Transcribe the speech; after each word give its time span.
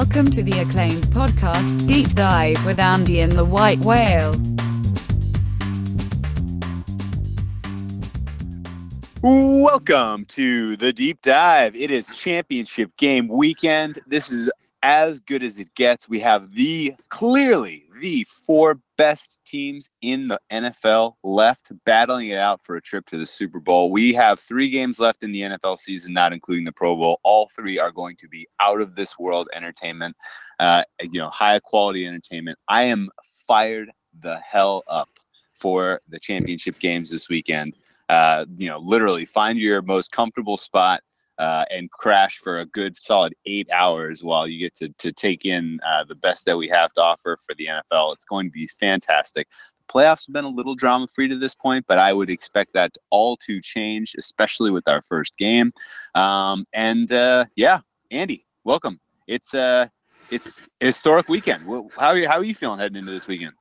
Welcome 0.00 0.30
to 0.30 0.42
the 0.42 0.58
acclaimed 0.60 1.04
podcast, 1.08 1.86
Deep 1.86 2.14
Dive 2.14 2.64
with 2.64 2.78
Andy 2.78 3.20
and 3.20 3.32
the 3.32 3.44
White 3.44 3.80
Whale. 3.80 4.32
Welcome 9.20 10.24
to 10.24 10.76
the 10.76 10.94
deep 10.94 11.20
dive. 11.20 11.76
It 11.76 11.90
is 11.90 12.08
championship 12.16 12.96
game 12.96 13.28
weekend. 13.28 13.98
This 14.06 14.32
is 14.32 14.50
as 14.82 15.20
good 15.20 15.42
as 15.42 15.58
it 15.58 15.74
gets. 15.74 16.08
We 16.08 16.18
have 16.20 16.54
the 16.54 16.94
clearly 17.10 17.84
the 18.00 18.26
four 18.46 18.80
best 18.96 19.38
teams 19.46 19.90
in 20.02 20.28
the 20.28 20.40
NFL 20.50 21.14
left 21.22 21.72
battling 21.84 22.28
it 22.28 22.38
out 22.38 22.62
for 22.64 22.76
a 22.76 22.82
trip 22.82 23.06
to 23.06 23.18
the 23.18 23.26
Super 23.26 23.60
Bowl. 23.60 23.90
We 23.90 24.12
have 24.14 24.40
three 24.40 24.70
games 24.70 24.98
left 24.98 25.22
in 25.22 25.32
the 25.32 25.42
NFL 25.42 25.78
season, 25.78 26.12
not 26.12 26.32
including 26.32 26.64
the 26.64 26.72
Pro 26.72 26.96
Bowl. 26.96 27.20
All 27.22 27.48
three 27.54 27.78
are 27.78 27.92
going 27.92 28.16
to 28.16 28.28
be 28.28 28.48
out 28.60 28.80
of 28.80 28.94
this 28.94 29.18
world 29.18 29.48
entertainment, 29.54 30.16
uh, 30.58 30.84
you 31.02 31.20
know, 31.20 31.30
high 31.30 31.58
quality 31.60 32.06
entertainment. 32.06 32.58
I 32.68 32.84
am 32.84 33.10
fired 33.46 33.90
the 34.22 34.38
hell 34.38 34.82
up 34.88 35.08
for 35.54 36.00
the 36.08 36.18
championship 36.18 36.78
games 36.78 37.10
this 37.10 37.28
weekend. 37.28 37.76
Uh, 38.08 38.44
you 38.56 38.68
know, 38.68 38.78
literally 38.78 39.24
find 39.24 39.58
your 39.58 39.82
most 39.82 40.10
comfortable 40.10 40.56
spot 40.56 41.02
uh, 41.40 41.64
and 41.70 41.90
crash 41.90 42.36
for 42.36 42.60
a 42.60 42.66
good 42.66 42.96
solid 42.96 43.34
eight 43.46 43.68
hours 43.72 44.22
while 44.22 44.46
you 44.46 44.58
get 44.58 44.74
to, 44.76 44.90
to 44.98 45.10
take 45.10 45.46
in 45.46 45.80
uh, 45.86 46.04
the 46.04 46.14
best 46.14 46.44
that 46.44 46.58
we 46.58 46.68
have 46.68 46.92
to 46.92 47.00
offer 47.00 47.38
for 47.44 47.54
the 47.54 47.66
NFL. 47.66 48.12
It's 48.12 48.26
going 48.26 48.46
to 48.46 48.52
be 48.52 48.66
fantastic. 48.66 49.48
The 49.78 49.92
playoffs 49.92 50.26
have 50.26 50.34
been 50.34 50.44
a 50.44 50.50
little 50.50 50.74
drama 50.74 51.06
free 51.06 51.28
to 51.28 51.38
this 51.38 51.54
point, 51.54 51.86
but 51.88 51.98
I 51.98 52.12
would 52.12 52.28
expect 52.28 52.74
that 52.74 52.96
all 53.08 53.38
to 53.38 53.58
change, 53.62 54.14
especially 54.18 54.70
with 54.70 54.86
our 54.86 55.00
first 55.00 55.38
game. 55.38 55.72
Um, 56.14 56.66
and 56.74 57.10
uh, 57.10 57.46
yeah, 57.56 57.80
Andy, 58.10 58.44
welcome. 58.64 59.00
It's 59.26 59.54
uh, 59.54 59.88
it's 60.30 60.62
historic 60.78 61.30
weekend. 61.30 61.64
How 61.96 62.08
are 62.08 62.18
you, 62.18 62.28
how 62.28 62.36
are 62.36 62.44
you 62.44 62.54
feeling 62.54 62.78
heading 62.78 62.98
into 62.98 63.12
this 63.12 63.26
weekend? 63.26 63.54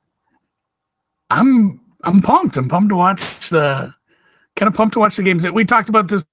I'm 1.30 1.80
I'm 2.03 2.21
pumped. 2.21 2.58
I'm 2.58 2.67
pumped 2.67 2.89
to 2.89 2.95
watch 2.95 3.49
the 3.49 3.93
kind 4.55 4.67
of 4.67 4.73
pumped 4.73 4.93
to 4.93 4.99
watch 4.99 5.16
the 5.16 5.23
games. 5.23 5.43
That 5.43 5.53
we 5.53 5.64
talked 5.64 5.88
about 5.88 6.09
this 6.09 6.23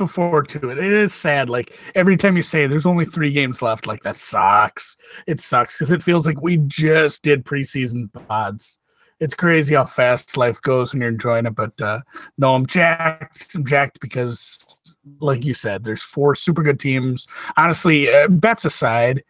before 0.00 0.42
to 0.42 0.70
it. 0.70 0.78
It 0.78 0.92
is 0.92 1.14
sad. 1.14 1.48
Like 1.48 1.78
every 1.94 2.16
time 2.16 2.36
you 2.36 2.42
say 2.42 2.66
there's 2.66 2.86
only 2.86 3.04
three 3.04 3.30
games 3.30 3.62
left, 3.62 3.86
like 3.86 4.00
that 4.00 4.16
sucks. 4.16 4.96
It 5.26 5.38
sucks 5.38 5.78
because 5.78 5.92
it 5.92 6.02
feels 6.02 6.26
like 6.26 6.42
we 6.42 6.56
just 6.56 7.22
did 7.22 7.44
preseason 7.44 8.10
pods. 8.26 8.78
It's 9.20 9.34
crazy 9.34 9.74
how 9.74 9.84
fast 9.84 10.38
life 10.38 10.62
goes 10.62 10.92
when 10.92 11.02
you're 11.02 11.10
enjoying 11.10 11.44
it. 11.44 11.54
But 11.54 11.78
uh, 11.80 12.00
no, 12.38 12.54
I'm 12.54 12.64
jacked. 12.64 13.54
I'm 13.54 13.66
jacked 13.66 14.00
because, 14.00 14.78
like 15.20 15.44
you 15.44 15.52
said, 15.52 15.84
there's 15.84 16.02
four 16.02 16.34
super 16.34 16.62
good 16.62 16.80
teams. 16.80 17.26
Honestly, 17.58 18.10
uh, 18.10 18.28
bets 18.28 18.64
aside, 18.64 19.22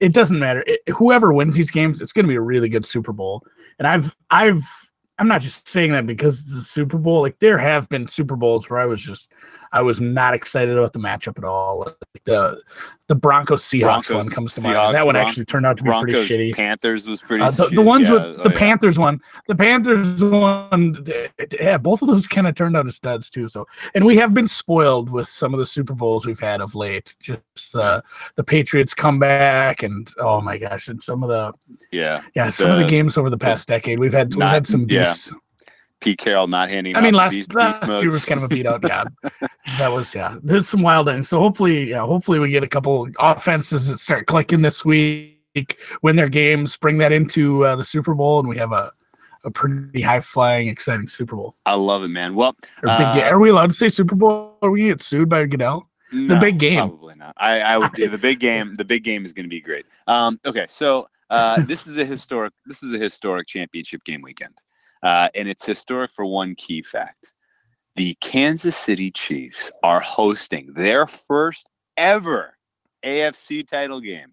it 0.00 0.14
doesn't 0.14 0.38
matter. 0.38 0.64
It, 0.66 0.80
whoever 0.88 1.32
wins 1.32 1.56
these 1.56 1.70
games, 1.70 2.00
it's 2.00 2.12
going 2.12 2.24
to 2.24 2.30
be 2.30 2.36
a 2.36 2.40
really 2.40 2.70
good 2.70 2.86
Super 2.86 3.12
Bowl. 3.12 3.44
And 3.78 3.86
I've 3.86 4.16
I've 4.30 4.64
I'm 5.18 5.28
not 5.28 5.40
just 5.40 5.68
saying 5.68 5.92
that 5.92 6.06
because 6.06 6.40
it's 6.40 6.54
a 6.54 6.62
Super 6.62 6.98
Bowl. 6.98 7.22
Like 7.22 7.38
there 7.38 7.58
have 7.58 7.88
been 7.88 8.06
Super 8.06 8.36
Bowls 8.36 8.68
where 8.68 8.80
I 8.80 8.86
was 8.86 9.00
just 9.00 9.32
I 9.72 9.82
was 9.82 10.00
not 10.00 10.34
excited 10.34 10.76
about 10.76 10.92
the 10.92 10.98
matchup 10.98 11.38
at 11.38 11.44
all. 11.44 11.80
Like 11.80 12.24
the 12.24 12.60
the 13.08 13.14
Broncos 13.14 13.62
Seahawks 13.62 14.12
one 14.12 14.28
comes 14.28 14.52
to 14.54 14.60
Seahawks, 14.60 14.74
mind. 14.74 14.94
That 14.94 15.06
one 15.06 15.14
Bron- 15.14 15.26
actually 15.26 15.44
turned 15.44 15.64
out 15.64 15.76
to 15.76 15.84
be 15.84 15.88
Broncos, 15.88 16.26
pretty 16.26 16.50
shitty. 16.50 16.54
Panthers 16.56 17.06
was 17.06 17.22
pretty. 17.22 17.44
Uh, 17.44 17.50
the, 17.50 17.68
the, 17.68 17.82
ones 17.82 18.08
yeah. 18.08 18.14
with 18.14 18.36
the 18.38 18.52
oh, 18.52 18.58
Panthers 18.58 18.96
yeah. 18.96 19.02
one, 19.02 19.20
the 19.46 19.54
Panthers 19.54 20.24
one, 20.24 21.06
yeah, 21.60 21.78
both 21.78 22.02
of 22.02 22.08
those 22.08 22.26
kind 22.26 22.48
of 22.48 22.56
turned 22.56 22.76
out 22.76 22.86
as 22.86 22.96
studs 22.96 23.30
too. 23.30 23.48
So, 23.48 23.66
and 23.94 24.04
we 24.04 24.16
have 24.16 24.34
been 24.34 24.48
spoiled 24.48 25.10
with 25.10 25.28
some 25.28 25.54
of 25.54 25.60
the 25.60 25.66
Super 25.66 25.94
Bowls 25.94 26.26
we've 26.26 26.40
had 26.40 26.60
of 26.60 26.74
late. 26.74 27.14
Just 27.20 27.76
uh, 27.76 28.02
the 28.34 28.42
Patriots 28.44 28.92
come 28.92 29.20
back, 29.20 29.84
and 29.84 30.12
oh 30.18 30.40
my 30.40 30.58
gosh, 30.58 30.88
and 30.88 31.00
some 31.00 31.22
of 31.22 31.28
the 31.28 31.52
yeah, 31.92 32.22
yeah, 32.34 32.48
some 32.48 32.70
of 32.70 32.78
the 32.78 32.88
games 32.88 33.16
over 33.16 33.30
the 33.30 33.38
past 33.38 33.68
the, 33.68 33.74
decade 33.74 34.00
we've 34.00 34.12
had 34.12 34.34
we've 34.34 34.48
had 34.48 34.66
some 34.66 34.86
yeah. 34.88 35.14
Pete 36.06 36.18
Carroll 36.18 36.46
not 36.46 36.70
handing. 36.70 36.94
I 36.94 37.00
mean, 37.00 37.14
last 37.14 37.32
beast, 37.32 37.52
last 37.52 37.82
beast 37.82 38.00
year 38.00 38.12
was 38.12 38.24
kind 38.24 38.38
of 38.38 38.44
a 38.44 38.48
beat 38.48 38.64
out. 38.64 38.80
Yeah, 38.86 39.04
that 39.78 39.88
was 39.88 40.14
yeah. 40.14 40.38
There's 40.40 40.68
some 40.68 40.80
wild 40.80 41.08
things. 41.08 41.28
So 41.28 41.40
hopefully, 41.40 41.90
yeah, 41.90 42.06
hopefully 42.06 42.38
we 42.38 42.50
get 42.50 42.62
a 42.62 42.68
couple 42.68 43.08
offenses 43.18 43.88
that 43.88 43.98
start 43.98 44.28
clicking 44.28 44.62
this 44.62 44.84
week, 44.84 45.78
win 46.02 46.14
their 46.14 46.28
games, 46.28 46.76
bring 46.76 46.98
that 46.98 47.10
into 47.10 47.64
uh, 47.64 47.74
the 47.74 47.82
Super 47.82 48.14
Bowl, 48.14 48.38
and 48.38 48.48
we 48.48 48.56
have 48.56 48.70
a 48.70 48.92
a 49.42 49.50
pretty 49.50 50.00
high 50.00 50.20
flying, 50.20 50.68
exciting 50.68 51.08
Super 51.08 51.34
Bowl. 51.34 51.56
I 51.66 51.74
love 51.74 52.04
it, 52.04 52.08
man. 52.08 52.36
Well, 52.36 52.56
uh, 52.86 53.20
are 53.24 53.40
we 53.40 53.50
allowed 53.50 53.68
to 53.68 53.72
say 53.72 53.88
Super 53.88 54.14
Bowl? 54.14 54.58
Are 54.62 54.70
we 54.70 54.82
gonna 54.82 54.92
get 54.92 55.02
sued 55.02 55.28
by 55.28 55.44
Goodell? 55.46 55.88
No, 56.12 56.34
the 56.34 56.40
big 56.40 56.60
game. 56.60 56.88
Probably 56.88 57.16
not. 57.16 57.34
I, 57.36 57.60
I 57.60 57.78
would. 57.78 57.92
the 57.96 58.16
big 58.16 58.38
game. 58.38 58.74
The 58.74 58.84
big 58.84 59.02
game 59.02 59.24
is 59.24 59.32
going 59.32 59.44
to 59.44 59.50
be 59.50 59.60
great. 59.60 59.86
Um, 60.06 60.38
okay, 60.46 60.66
so 60.68 61.08
uh, 61.30 61.62
this 61.62 61.88
is 61.88 61.98
a 61.98 62.04
historic. 62.04 62.52
This 62.64 62.84
is 62.84 62.94
a 62.94 62.98
historic 62.98 63.48
championship 63.48 64.04
game 64.04 64.22
weekend. 64.22 64.62
Uh, 65.02 65.28
and 65.34 65.48
it's 65.48 65.64
historic 65.64 66.10
for 66.12 66.24
one 66.24 66.54
key 66.54 66.82
fact. 66.82 67.32
The 67.96 68.16
Kansas 68.20 68.76
City 68.76 69.10
Chiefs 69.10 69.70
are 69.82 70.00
hosting 70.00 70.72
their 70.74 71.06
first 71.06 71.68
ever 71.96 72.54
AFC 73.02 73.66
title 73.66 74.00
game. 74.00 74.32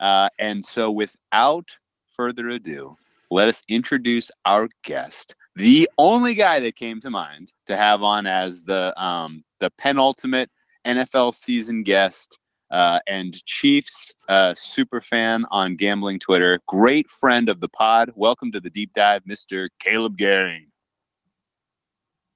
Uh, 0.00 0.28
and 0.38 0.64
so, 0.64 0.90
without 0.90 1.78
further 2.10 2.48
ado, 2.48 2.96
let 3.30 3.48
us 3.48 3.62
introduce 3.68 4.30
our 4.44 4.68
guest, 4.84 5.34
the 5.54 5.88
only 5.98 6.34
guy 6.34 6.60
that 6.60 6.76
came 6.76 7.00
to 7.00 7.10
mind 7.10 7.52
to 7.66 7.76
have 7.76 8.02
on 8.02 8.26
as 8.26 8.62
the 8.62 8.92
um, 9.02 9.44
the 9.60 9.70
penultimate 9.78 10.50
NFL 10.84 11.34
season 11.34 11.82
guest 11.82 12.38
uh, 12.70 13.00
and 13.06 13.44
Chiefs 13.46 14.12
uh, 14.28 14.54
super 14.54 15.00
fan 15.00 15.44
on 15.50 15.74
gambling 15.74 16.18
Twitter, 16.18 16.60
great 16.66 17.08
friend 17.08 17.48
of 17.48 17.60
the 17.60 17.68
pod. 17.68 18.10
Welcome 18.14 18.52
to 18.52 18.60
the 18.60 18.70
deep 18.70 18.92
dive, 18.92 19.24
Mr. 19.24 19.68
Caleb 19.80 20.16
Garing. 20.16 20.66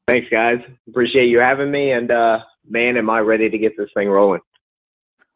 Thanks, 0.08 0.28
guys. 0.30 0.58
Appreciate 0.88 1.26
you 1.26 1.38
having 1.38 1.70
me. 1.70 1.92
And 1.92 2.10
uh, 2.10 2.40
man, 2.68 2.96
am 2.96 3.08
I 3.10 3.20
ready 3.20 3.48
to 3.48 3.58
get 3.58 3.76
this 3.76 3.90
thing 3.94 4.08
rolling? 4.08 4.40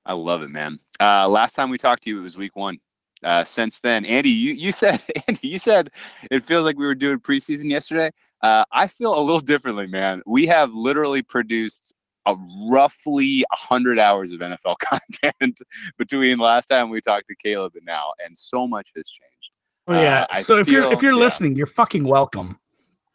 I 0.07 0.13
love 0.13 0.43
it, 0.43 0.51
man. 0.51 0.79
Uh, 1.01 1.29
last 1.29 1.55
time 1.55 1.71
we 1.71 1.79
talked 1.79 2.03
to 2.05 2.11
you, 2.11 2.19
it 2.19 2.23
was 2.23 2.37
week 2.37 2.57
one. 2.57 2.79
Uh, 3.23 3.43
since 3.43 3.81
then, 3.81 4.05
Andy, 4.05 4.31
you, 4.31 4.53
you 4.53 4.73
said 4.73 5.03
Andy, 5.29 5.49
you 5.49 5.59
said 5.59 5.91
it 6.31 6.43
feels 6.43 6.65
like 6.65 6.77
we 6.77 6.87
were 6.87 6.95
doing 6.95 7.19
preseason 7.19 7.71
yesterday. 7.71 8.11
Uh, 8.43 8.65
I 8.73 8.87
feel 8.89 9.19
a 9.19 9.23
little 9.23 9.41
differently, 9.41 9.87
man. 9.87 10.23
We 10.27 10.47
have 10.47 10.75
literally 10.75 11.23
produced 11.23 11.95
a 12.27 12.35
roughly 12.69 13.45
100 13.51 13.99
hours 13.99 14.33
of 14.33 14.41
NFL 14.41 14.77
content 14.79 15.61
between 15.99 16.39
last 16.39 16.67
time 16.67 16.91
we 16.91 17.01
talked 17.01 17.29
to 17.29 17.37
Caleb 17.37 17.73
and 17.77 17.85
now, 17.85 18.13
and 18.25 18.37
so 18.37 18.67
much 18.67 18.91
has 18.97 19.09
changed. 19.09 19.59
Oh 19.87 20.01
yeah. 20.01 20.27
Uh, 20.31 20.43
so 20.43 20.59
if 20.59 20.67
feel, 20.67 20.75
you're 20.75 20.93
if 20.93 21.03
you're 21.03 21.13
yeah. 21.13 21.19
listening, 21.19 21.57
you're 21.57 21.67
fucking 21.67 22.05
welcome. 22.05 22.59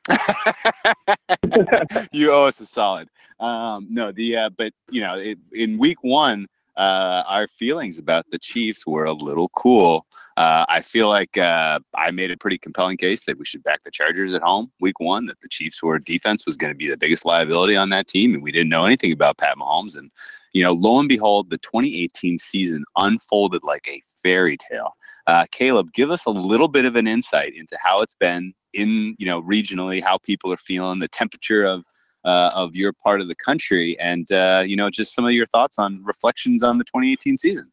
you 2.12 2.31
owe 2.31 2.46
us 2.46 2.59
a 2.59 2.66
solid. 2.66 3.09
Um, 3.40 3.88
no, 3.90 4.12
the 4.12 4.36
uh, 4.36 4.50
but 4.58 4.74
you 4.92 5.02
know, 5.02 5.16
it, 5.16 5.40
in 5.53 5.78
week 5.78 6.03
one, 6.03 6.48
uh, 6.78 7.24
our 7.28 7.48
feelings 7.48 7.98
about 7.98 8.25
the 8.31 8.40
Chiefs 8.40 8.86
were 8.86 9.06
a 9.06 9.14
little 9.14 9.50
cool. 9.50 10.06
Uh, 10.39 10.66
I 10.69 10.81
feel 10.81 11.09
like 11.09 11.38
uh, 11.38 11.79
I 11.97 12.11
made 12.11 12.31
a 12.31 12.38
pretty 12.38 12.57
compelling 12.57 12.95
case 12.95 13.25
that 13.25 13.38
we 13.38 13.44
should 13.44 13.61
back 13.61 13.83
the 13.83 13.91
Chargers 13.91 14.33
at 14.33 14.41
home 14.41 14.72
week 14.79 15.01
one, 15.01 15.25
that 15.25 15.41
the 15.41 15.50
Chiefs' 15.50 15.83
were 15.83 16.00
defense 16.00 16.45
was 16.45 16.55
going 16.55 16.72
to 16.72 16.77
be 16.77 16.88
the 16.88 16.95
biggest 16.95 17.25
liability 17.25 17.75
on 17.75 17.89
that 17.89 18.07
team. 18.07 18.33
And 18.33 18.41
we 18.41 18.53
didn't 18.53 18.69
know 18.69 18.85
anything 18.85 19.11
about 19.11 19.38
Pat 19.38 19.57
Mahomes. 19.57 19.97
And, 19.97 20.09
you 20.53 20.63
know, 20.63 20.72
lo 20.72 20.97
and 20.97 21.09
behold, 21.09 21.50
the 21.50 21.57
2018 21.57 22.38
season 22.38 22.85
unfolded 22.95 23.66
like 23.66 23.85
a 23.89 24.01
fairy 24.24 24.56
tale. 24.56 24.95
Uh, 25.27 25.45
Caleb, 25.51 25.91
give 25.91 26.09
us 26.09 26.25
a 26.25 26.30
little 26.30 26.69
bit 26.69 26.85
of 26.85 26.95
an 26.95 27.06
insight 27.06 27.53
into 27.53 27.77
how 27.83 28.00
it's 28.00 28.15
been 28.15 28.53
in, 28.74 29.18
you 29.19 29.25
know, 29.25 29.42
regionally, 29.42 30.01
how 30.01 30.19
people 30.19 30.53
are 30.53 30.57
feeling, 30.57 31.00
the 31.00 31.09
temperature 31.09 31.65
of 31.65 31.83
uh, 32.24 32.51
of 32.53 32.77
your 32.77 32.94
part 32.94 33.21
of 33.21 33.27
the 33.27 33.35
country, 33.35 33.97
and 34.00 34.30
uh, 34.31 34.62
you 34.65 34.75
know, 34.75 34.89
just 34.89 35.15
some 35.15 35.25
of 35.25 35.31
your 35.31 35.45
thoughts 35.45 35.80
on 35.80 36.03
reflections 36.03 36.63
on 36.63 36.77
the 36.77 36.83
2018 36.83 37.38
season. 37.38 37.71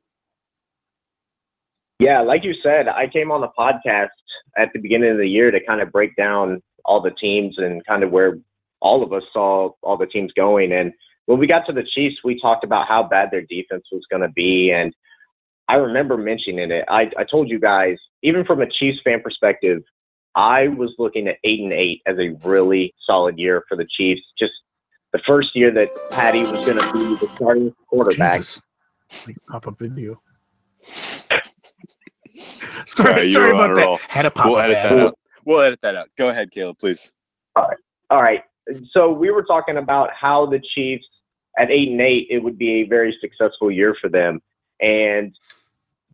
Yeah, 1.98 2.20
like 2.20 2.44
you 2.44 2.54
said, 2.62 2.88
I 2.88 3.08
came 3.08 3.30
on 3.30 3.40
the 3.40 3.48
podcast 3.58 4.08
at 4.56 4.72
the 4.72 4.78
beginning 4.78 5.10
of 5.10 5.18
the 5.18 5.28
year 5.28 5.50
to 5.50 5.64
kind 5.64 5.80
of 5.80 5.90
break 5.90 6.14
down 6.16 6.62
all 6.84 7.00
the 7.00 7.10
teams 7.10 7.56
and 7.58 7.84
kind 7.86 8.02
of 8.02 8.10
where 8.10 8.38
all 8.80 9.02
of 9.02 9.12
us 9.12 9.22
saw 9.32 9.70
all 9.82 9.96
the 9.96 10.06
teams 10.06 10.32
going. 10.32 10.72
And 10.72 10.92
when 11.24 11.38
we 11.38 11.46
got 11.46 11.66
to 11.66 11.72
the 11.72 11.82
Chiefs, 11.94 12.16
we 12.22 12.40
talked 12.40 12.64
about 12.64 12.86
how 12.86 13.02
bad 13.02 13.30
their 13.30 13.42
defense 13.42 13.84
was 13.90 14.02
going 14.10 14.22
to 14.22 14.28
be. 14.28 14.70
And 14.72 14.94
I 15.68 15.74
remember 15.74 16.16
mentioning 16.16 16.70
it. 16.70 16.84
I, 16.88 17.10
I 17.18 17.24
told 17.24 17.48
you 17.48 17.58
guys, 17.58 17.96
even 18.22 18.44
from 18.44 18.60
a 18.60 18.70
Chiefs 18.70 18.98
fan 19.02 19.20
perspective, 19.22 19.82
I 20.34 20.68
was 20.68 20.94
looking 20.98 21.28
at 21.28 21.36
eight 21.44 21.60
and 21.60 21.72
eight 21.72 22.02
as 22.06 22.18
a 22.18 22.36
really 22.46 22.94
solid 23.06 23.38
year 23.38 23.64
for 23.68 23.76
the 23.76 23.86
Chiefs. 23.96 24.20
Just 24.38 24.52
the 25.12 25.20
first 25.26 25.48
year 25.54 25.72
that 25.72 25.88
Patty 26.10 26.40
was 26.40 26.64
going 26.66 26.78
to 26.78 26.92
be 26.92 27.26
the 27.26 27.30
starting 27.34 27.74
quarterback. 27.88 28.40
Jesus. 28.40 28.62
Pop 29.48 29.66
up 29.66 29.78
video. 29.78 30.20
sorry, 32.86 33.32
sorry 33.32 33.52
about 33.52 33.74
that. 33.74 34.00
Had 34.08 34.26
a 34.26 34.30
pop 34.30 34.46
we'll 34.46 34.58
edit 34.58 34.78
that 34.82 34.98
out. 34.98 35.18
We'll 35.44 35.60
edit 35.60 35.78
that 35.82 35.94
out. 35.94 36.08
Go 36.18 36.28
ahead, 36.28 36.50
Caleb, 36.50 36.78
please. 36.78 37.12
All 37.54 37.68
right. 37.68 37.78
All 38.10 38.22
right. 38.22 38.42
So 38.90 39.12
we 39.12 39.30
were 39.30 39.44
talking 39.44 39.76
about 39.76 40.10
how 40.12 40.46
the 40.46 40.60
Chiefs 40.74 41.06
at 41.58 41.70
eight 41.70 41.88
and 41.88 42.00
eight, 42.00 42.26
it 42.30 42.42
would 42.42 42.58
be 42.58 42.82
a 42.82 42.84
very 42.84 43.16
successful 43.20 43.70
year 43.70 43.96
for 44.00 44.08
them. 44.08 44.40
And 44.80 45.34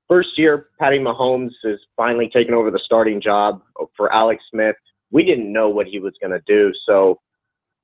first 0.08 0.38
year, 0.38 0.68
Patty 0.78 0.98
Mahomes 0.98 1.52
is 1.64 1.80
finally 1.96 2.30
taking 2.32 2.54
over 2.54 2.70
the 2.70 2.80
starting 2.84 3.20
job 3.20 3.62
for 3.96 4.12
Alex 4.12 4.42
Smith. 4.50 4.76
We 5.10 5.24
didn't 5.24 5.52
know 5.52 5.68
what 5.68 5.86
he 5.86 5.98
was 5.98 6.14
going 6.20 6.30
to 6.32 6.42
do. 6.46 6.72
So, 6.86 7.20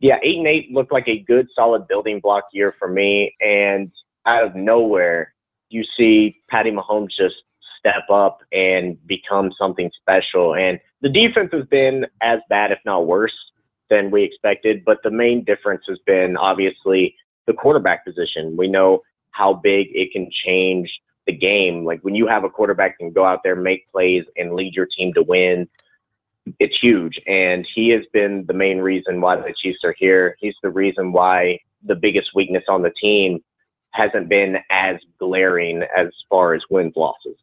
yeah, 0.01 0.19
eight 0.23 0.39
and 0.39 0.47
eight 0.47 0.71
looked 0.71 0.93
like 0.93 1.09
a 1.09 1.21
good, 1.21 1.49
solid 1.55 1.89
building 1.89 2.21
block 2.21 2.45
year 2.53 2.75
for 2.79 2.89
me. 2.89 3.35
And 3.41 3.91
out 4.27 4.45
of 4.45 4.55
nowhere, 4.55 5.35
you 5.71 5.85
see 5.97 6.41
Patty 6.49 6.71
Mahomes 6.71 7.09
just 7.19 7.37
step 7.79 8.09
up 8.11 8.41
and 8.53 8.97
become 9.07 9.53
something 9.59 9.91
special. 10.01 10.55
And 10.55 10.79
the 11.01 11.09
defense 11.09 11.51
has 11.53 11.67
been 11.67 12.07
as 12.23 12.41
bad, 12.49 12.73
if 12.73 12.79
not 12.85 13.07
worse, 13.07 13.35
than 13.91 14.11
we 14.11 14.25
expected. 14.25 14.85
But 14.85 14.99
the 15.03 15.11
main 15.11 15.45
difference 15.45 15.83
has 15.89 15.99
been 16.07 16.37
obviously 16.37 17.15
the 17.47 17.53
quarterback 17.53 18.05
position. 18.05 18.57
We 18.57 18.69
know 18.69 19.03
how 19.31 19.55
big 19.55 19.89
it 19.93 20.13
can 20.13 20.31
change 20.45 20.91
the 21.27 21.33
game. 21.33 21.85
Like 21.85 22.01
when 22.03 22.15
you 22.15 22.27
have 22.27 22.45
a 22.45 22.51
quarterback 22.51 22.99
can 22.99 23.13
go 23.13 23.25
out 23.25 23.41
there, 23.45 23.57
make 23.57 23.91
plays, 23.93 24.25
and 24.37 24.55
lead 24.55 24.75
your 24.75 24.87
team 24.87 25.13
to 25.15 25.23
win, 25.23 25.69
it's 26.59 26.77
huge. 26.81 27.21
And 27.27 27.67
he 27.75 27.91
has 27.91 28.03
been 28.13 28.45
the 28.47 28.55
main 28.55 28.79
reason 28.79 29.21
why 29.21 29.37
the 29.37 29.55
Chiefs 29.63 29.81
are 29.85 29.95
here. 29.97 30.37
He's 30.41 30.55
the 30.63 30.71
reason 30.71 31.13
why 31.13 31.61
the 31.85 31.95
biggest 31.95 32.31
weakness 32.35 32.65
on 32.69 32.83
the 32.83 32.93
team 33.01 33.41
hasn't 33.93 34.29
been 34.29 34.57
as 34.71 34.97
glaring 35.19 35.83
as 35.97 36.09
far 36.29 36.55
as 36.55 36.63
wins 36.71 36.95
losses. 36.97 37.37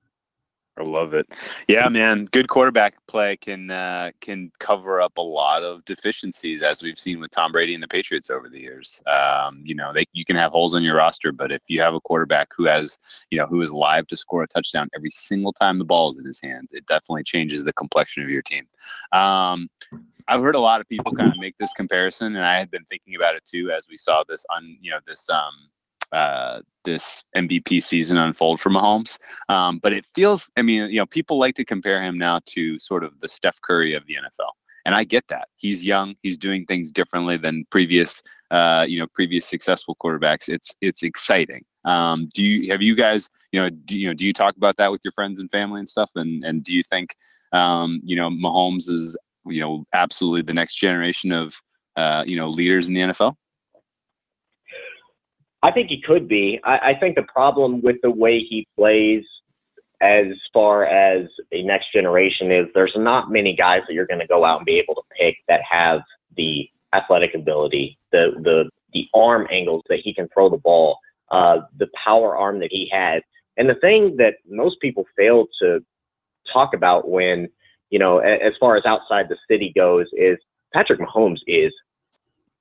I 0.78 0.84
love 0.84 1.14
it. 1.14 1.28
Yeah, 1.70 1.88
man. 1.88 2.26
Good 2.26 2.50
quarterback 2.50 2.96
play 3.08 3.38
can 3.38 3.72
uh, 3.72 4.12
can 4.20 4.52
cover 4.60 5.00
up 5.00 5.18
a 5.18 5.22
lot 5.22 5.64
of 5.64 5.86
deficiencies, 5.86 6.64
as 6.64 6.84
we've 6.84 7.00
seen 7.00 7.22
with 7.22 7.32
Tom 7.32 7.54
Brady 7.54 7.74
and 7.74 7.82
the 7.82 7.88
Patriots 7.88 8.30
over 8.30 8.50
the 8.50 8.60
years. 8.60 9.02
Um, 9.08 9.62
you 9.64 9.74
know, 9.74 9.94
they, 9.94 10.04
you 10.12 10.26
can 10.26 10.36
have 10.36 10.52
holes 10.52 10.74
in 10.74 10.84
your 10.84 10.98
roster, 10.98 11.32
but 11.32 11.52
if 11.52 11.64
you 11.68 11.82
have 11.82 11.94
a 11.94 12.02
quarterback 12.02 12.50
who 12.58 12.66
has, 12.66 13.00
you 13.32 13.38
know, 13.38 13.46
who 13.46 13.62
is 13.62 13.72
live 13.72 14.06
to 14.08 14.18
score 14.18 14.44
a 14.44 14.48
touchdown 14.48 14.90
every 14.94 15.10
single 15.10 15.54
time 15.54 15.78
the 15.78 15.86
ball 15.86 16.10
is 16.10 16.18
in 16.18 16.26
his 16.26 16.42
hands, 16.42 16.72
it 16.74 16.86
definitely 16.88 17.24
changes 17.24 17.64
the 17.64 17.74
complexion 17.74 18.22
of 18.24 18.30
your 18.30 18.42
team. 18.42 18.68
Um, 19.14 19.70
I've 20.28 20.42
heard 20.42 20.56
a 20.56 20.60
lot 20.60 20.82
of 20.82 20.90
people 20.90 21.14
kind 21.14 21.32
of 21.32 21.38
make 21.40 21.58
this 21.58 21.72
comparison, 21.74 22.36
and 22.36 22.46
I 22.46 22.58
had 22.58 22.70
been 22.70 22.84
thinking 22.86 23.16
about 23.16 23.36
it 23.36 23.46
too 23.46 23.72
as 23.72 23.88
we 23.90 23.96
saw 23.96 24.24
this 24.28 24.46
on, 24.54 24.78
you 24.82 24.92
know, 24.92 25.00
this 25.08 25.30
um, 25.30 25.54
uh, 26.12 26.62
this 26.84 27.24
MVP 27.36 27.82
season 27.84 28.18
unfold 28.18 28.62
for 28.62 28.70
Mahomes. 28.70 29.18
Um, 29.50 29.80
but 29.80 29.94
it 29.94 30.06
feels, 30.14 30.50
I 30.56 30.62
mean, 30.62 30.90
you 30.90 30.98
know, 30.98 31.06
people 31.06 31.38
like 31.38 31.56
to 31.56 31.66
compare 31.66 32.02
him 32.02 32.18
now 32.18 32.40
to 32.48 32.80
sort 32.80 33.04
of 33.04 33.20
the 33.20 33.28
Steph 33.28 33.60
Curry 33.62 33.94
of 33.94 34.06
the 34.06 34.16
NFL. 34.16 34.52
And 34.86 34.94
I 34.94 35.04
get 35.04 35.28
that. 35.30 35.48
He's 35.56 35.84
young. 35.84 36.16
He's 36.22 36.38
doing 36.38 36.66
things 36.66 36.92
differently 36.92 37.38
than 37.38 37.66
previous, 37.72 38.22
uh, 38.52 38.86
you 38.88 39.00
know, 39.00 39.08
previous 39.14 39.46
successful 39.46 39.98
quarterbacks. 40.02 40.48
It's 40.48 40.74
it's 40.80 41.02
exciting. 41.02 41.66
Um, 41.86 42.30
do 42.34 42.44
you 42.44 42.72
have 42.72 42.84
you 42.84 42.96
guys, 42.96 43.30
you 43.52 43.60
know, 43.60 43.70
do 43.70 43.98
you 43.98 44.08
know, 44.08 44.14
do 44.14 44.26
you 44.26 44.34
talk 44.34 44.56
about 44.56 44.78
that 44.78 44.92
with 44.92 45.02
your 45.04 45.12
friends 45.12 45.40
and 45.40 45.50
family 45.50 45.80
and 45.80 45.90
stuff? 45.90 46.12
And 46.16 46.46
and 46.46 46.64
do 46.64 46.72
you 46.72 46.84
think, 46.84 47.16
um, 47.52 48.00
you 48.04 48.16
know, 48.16 48.30
Mahomes 48.30 48.88
is, 48.88 49.18
you 49.48 49.60
know, 49.60 49.86
absolutely 49.94 50.44
the 50.44 50.54
next 50.54 50.76
generation 50.76 51.32
of, 51.32 51.56
uh, 51.96 52.24
you 52.28 52.38
know, 52.38 52.50
leaders 52.50 52.88
in 52.88 52.94
the 52.94 53.02
NFL? 53.02 53.36
I 55.64 55.72
think 55.72 55.90
he 55.90 56.02
could 56.02 56.28
be. 56.28 56.60
I, 56.64 56.92
I 56.92 57.00
think 57.00 57.16
the 57.16 57.24
problem 57.24 57.82
with 57.82 57.98
the 58.04 58.12
way 58.12 58.40
he 58.40 58.68
plays 58.78 59.24
as 60.02 60.28
far 60.54 60.86
as 60.86 61.28
a 61.52 61.64
next 61.64 61.92
generation 61.94 62.52
is 62.52 62.68
there's 62.74 62.94
not 62.96 63.32
many 63.32 63.56
guys 63.56 63.82
that 63.88 63.94
you're 63.94 64.06
going 64.06 64.20
to 64.20 64.28
go 64.28 64.46
out 64.46 64.58
and 64.58 64.66
be 64.66 64.78
able 64.78 64.96
to 64.96 65.02
pick 65.18 65.38
that 65.48 65.62
have 65.70 66.02
the 66.38 66.70
athletic 66.94 67.34
ability, 67.34 67.98
the 68.12 68.32
the 68.44 68.70
the 68.94 69.08
arm 69.14 69.48
angles 69.52 69.84
that 69.90 70.00
he 70.04 70.14
can 70.14 70.28
throw 70.34 70.50
the 70.50 70.58
ball, 70.58 70.98
uh, 71.32 71.58
the 71.78 71.88
power 72.02 72.36
arm 72.36 72.60
that 72.60 72.70
he 72.72 72.90
has. 72.92 73.22
And 73.58 73.70
the 73.70 73.76
thing 73.76 74.16
that 74.18 74.36
most 74.48 74.80
people 74.82 75.06
fail 75.18 75.48
to 75.62 75.80
talk 76.52 76.74
about 76.74 77.10
when, 77.10 77.48
you 77.90 78.00
know, 78.00 78.20
as 78.20 78.54
far 78.60 78.78
as 78.78 78.86
outside 78.86 79.28
the 79.28 79.38
city 79.50 79.72
goes, 79.76 80.08
is 80.14 80.38
Patrick 80.74 81.00
Mahomes 81.00 81.40
is 81.48 81.74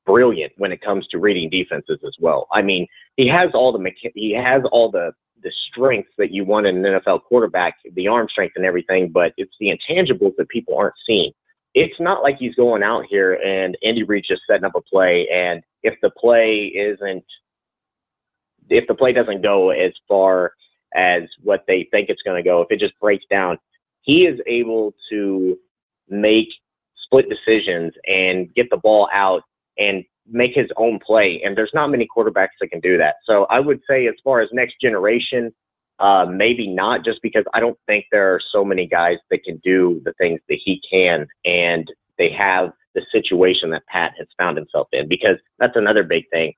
brilliant 0.06 0.52
when 0.56 0.72
it 0.72 0.80
comes 0.80 1.06
to 1.08 1.18
reading 1.18 1.48
defenses 1.50 1.98
as 2.06 2.14
well. 2.20 2.46
I 2.52 2.62
mean, 2.62 2.86
he 3.16 3.28
has 3.28 3.50
all 3.54 3.72
the 3.72 3.90
he 4.14 4.32
has 4.32 4.62
all 4.72 4.90
the 4.90 5.12
the 5.42 5.52
strengths 5.70 6.10
that 6.16 6.30
you 6.30 6.44
want 6.44 6.66
in 6.66 6.84
an 6.84 7.00
NFL 7.00 7.22
quarterback, 7.24 7.74
the 7.92 8.08
arm 8.08 8.26
strength 8.30 8.54
and 8.56 8.64
everything, 8.64 9.10
but 9.10 9.32
it's 9.36 9.54
the 9.60 9.66
intangibles 9.66 10.34
that 10.38 10.48
people 10.48 10.76
aren't 10.76 10.94
seeing. 11.06 11.32
It's 11.74 11.98
not 12.00 12.22
like 12.22 12.38
he's 12.38 12.54
going 12.54 12.82
out 12.82 13.04
here 13.10 13.34
and 13.34 13.76
Andy 13.82 14.04
Reid 14.04 14.24
just 14.26 14.42
setting 14.48 14.64
up 14.64 14.74
a 14.74 14.80
play, 14.80 15.28
and 15.32 15.62
if 15.82 15.94
the 16.00 16.10
play 16.10 16.72
isn't, 16.74 17.24
if 18.70 18.86
the 18.86 18.94
play 18.94 19.12
doesn't 19.12 19.42
go 19.42 19.70
as 19.70 19.92
far 20.08 20.52
as 20.94 21.22
what 21.42 21.64
they 21.66 21.88
think 21.90 22.08
it's 22.08 22.22
going 22.22 22.42
to 22.42 22.48
go, 22.48 22.62
if 22.62 22.68
it 22.70 22.78
just 22.78 22.98
breaks 23.00 23.24
down, 23.28 23.58
he 24.02 24.26
is 24.26 24.40
able 24.46 24.94
to 25.10 25.58
make 26.08 26.48
split 27.04 27.26
decisions 27.28 27.92
and 28.06 28.54
get 28.54 28.70
the 28.70 28.76
ball 28.76 29.08
out 29.12 29.42
and 29.78 30.04
make 30.26 30.52
his 30.54 30.68
own 30.76 30.98
play. 31.04 31.40
And 31.44 31.56
there's 31.56 31.72
not 31.74 31.88
many 31.88 32.06
quarterbacks 32.06 32.56
that 32.60 32.68
can 32.70 32.80
do 32.80 32.96
that. 32.98 33.16
So 33.26 33.44
I 33.50 33.60
would 33.60 33.80
say, 33.88 34.06
as 34.06 34.14
far 34.22 34.40
as 34.40 34.48
next 34.52 34.76
generation, 34.80 35.52
uh, 35.98 36.26
maybe 36.28 36.66
not, 36.66 37.04
just 37.04 37.20
because 37.22 37.44
I 37.52 37.60
don't 37.60 37.78
think 37.86 38.06
there 38.10 38.34
are 38.34 38.40
so 38.52 38.64
many 38.64 38.86
guys 38.86 39.18
that 39.30 39.44
can 39.44 39.60
do 39.62 40.00
the 40.04 40.12
things 40.14 40.40
that 40.48 40.58
he 40.64 40.80
can, 40.90 41.26
and 41.44 41.86
they 42.18 42.30
have 42.30 42.70
the 42.94 43.02
situation 43.12 43.70
that 43.70 43.86
Pat 43.86 44.12
has 44.18 44.26
found 44.38 44.56
himself 44.56 44.88
in. 44.92 45.08
Because 45.08 45.36
that's 45.58 45.76
another 45.76 46.02
big 46.02 46.24
thing. 46.30 46.52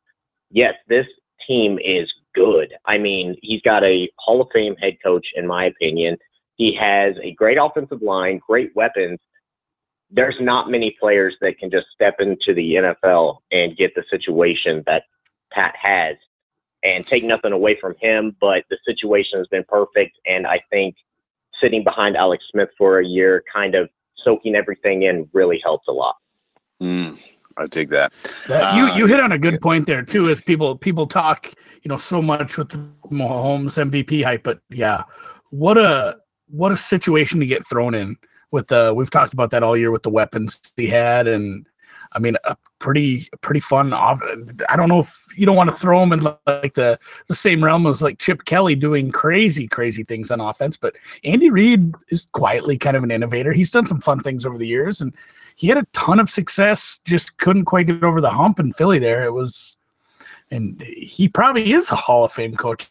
Yes, 0.50 0.74
this 0.88 1.06
team 1.46 1.78
is 1.84 2.12
good. 2.34 2.74
I 2.86 2.98
mean, 2.98 3.36
he's 3.42 3.62
got 3.62 3.84
a 3.84 4.08
Hall 4.18 4.40
of 4.40 4.48
Fame 4.52 4.76
head 4.76 4.96
coach, 5.04 5.26
in 5.34 5.46
my 5.46 5.64
opinion. 5.66 6.16
He 6.56 6.76
has 6.80 7.14
a 7.22 7.32
great 7.32 7.58
offensive 7.60 8.02
line, 8.02 8.40
great 8.46 8.74
weapons, 8.74 9.18
there's 10.10 10.36
not 10.40 10.70
many 10.70 10.96
players 11.00 11.36
that 11.40 11.58
can 11.58 11.70
just 11.70 11.86
step 11.92 12.16
into 12.20 12.54
the 12.54 12.74
NFL 12.74 13.38
and 13.50 13.76
get 13.76 13.94
the 13.94 14.04
situation 14.10 14.82
that 14.86 15.04
Pat 15.50 15.74
has 15.80 16.16
and 16.82 17.06
take 17.06 17.24
nothing 17.24 17.52
away 17.52 17.76
from 17.80 17.94
him, 18.00 18.36
but 18.40 18.64
the 18.70 18.78
situation 18.84 19.38
has 19.38 19.48
been 19.48 19.64
perfect. 19.68 20.18
And 20.26 20.46
I 20.46 20.60
think 20.70 20.94
sitting 21.60 21.82
behind 21.82 22.16
Alex 22.16 22.44
Smith 22.50 22.68
for 22.78 23.00
a 23.00 23.06
year, 23.06 23.42
kind 23.52 23.74
of 23.74 23.88
soaking 24.22 24.54
everything 24.54 25.02
in, 25.02 25.28
really 25.32 25.60
helps 25.64 25.88
a 25.88 25.92
lot. 25.92 26.16
Mm, 26.80 27.18
I 27.56 27.66
take 27.66 27.88
that. 27.90 28.12
that 28.48 28.76
you 28.76 28.86
you 28.94 29.04
uh, 29.04 29.08
hit 29.08 29.20
on 29.20 29.32
a 29.32 29.38
good 29.38 29.60
point 29.60 29.86
there 29.86 30.02
too. 30.02 30.28
As 30.28 30.40
people 30.40 30.76
people 30.76 31.06
talk, 31.06 31.50
you 31.82 31.88
know, 31.88 31.96
so 31.96 32.20
much 32.20 32.58
with 32.58 32.68
the 32.68 32.86
Mahomes 33.10 33.78
MVP 33.90 34.22
hype, 34.22 34.42
but 34.42 34.60
yeah, 34.68 35.04
what 35.50 35.78
a 35.78 36.18
what 36.48 36.70
a 36.70 36.76
situation 36.76 37.40
to 37.40 37.46
get 37.46 37.66
thrown 37.66 37.94
in 37.94 38.16
with 38.50 38.68
the 38.68 38.92
we've 38.94 39.10
talked 39.10 39.32
about 39.32 39.50
that 39.50 39.62
all 39.62 39.76
year 39.76 39.90
with 39.90 40.02
the 40.02 40.10
weapons 40.10 40.60
he 40.76 40.86
had 40.86 41.26
and 41.26 41.66
I 42.12 42.18
mean 42.18 42.36
a 42.44 42.56
pretty 42.78 43.28
pretty 43.40 43.60
fun 43.60 43.92
off 43.92 44.20
I 44.68 44.76
don't 44.76 44.88
know 44.88 45.00
if 45.00 45.24
you 45.36 45.44
don't 45.44 45.56
want 45.56 45.70
to 45.70 45.76
throw 45.76 46.02
him 46.02 46.12
in 46.12 46.22
like 46.46 46.74
the 46.74 46.98
the 47.28 47.34
same 47.34 47.62
realm 47.62 47.86
as 47.86 48.02
like 48.02 48.18
Chip 48.18 48.44
Kelly 48.44 48.74
doing 48.74 49.10
crazy 49.10 49.66
crazy 49.66 50.04
things 50.04 50.30
on 50.30 50.40
offense 50.40 50.76
but 50.76 50.94
Andy 51.24 51.50
Reid 51.50 51.94
is 52.08 52.28
quietly 52.32 52.78
kind 52.78 52.96
of 52.96 53.02
an 53.04 53.10
innovator. 53.10 53.52
He's 53.52 53.70
done 53.70 53.86
some 53.86 54.00
fun 54.00 54.20
things 54.22 54.46
over 54.46 54.58
the 54.58 54.66
years 54.66 55.00
and 55.00 55.14
he 55.56 55.68
had 55.68 55.78
a 55.78 55.86
ton 55.92 56.20
of 56.20 56.30
success 56.30 57.00
just 57.04 57.36
couldn't 57.38 57.64
quite 57.64 57.86
get 57.86 58.04
over 58.04 58.20
the 58.20 58.30
hump 58.30 58.60
in 58.60 58.72
Philly 58.72 58.98
there. 58.98 59.24
It 59.24 59.32
was 59.32 59.76
and 60.50 60.80
he 60.82 61.28
probably 61.28 61.72
is 61.72 61.90
a 61.90 61.96
Hall 61.96 62.24
of 62.24 62.32
Fame 62.32 62.54
coach 62.54 62.90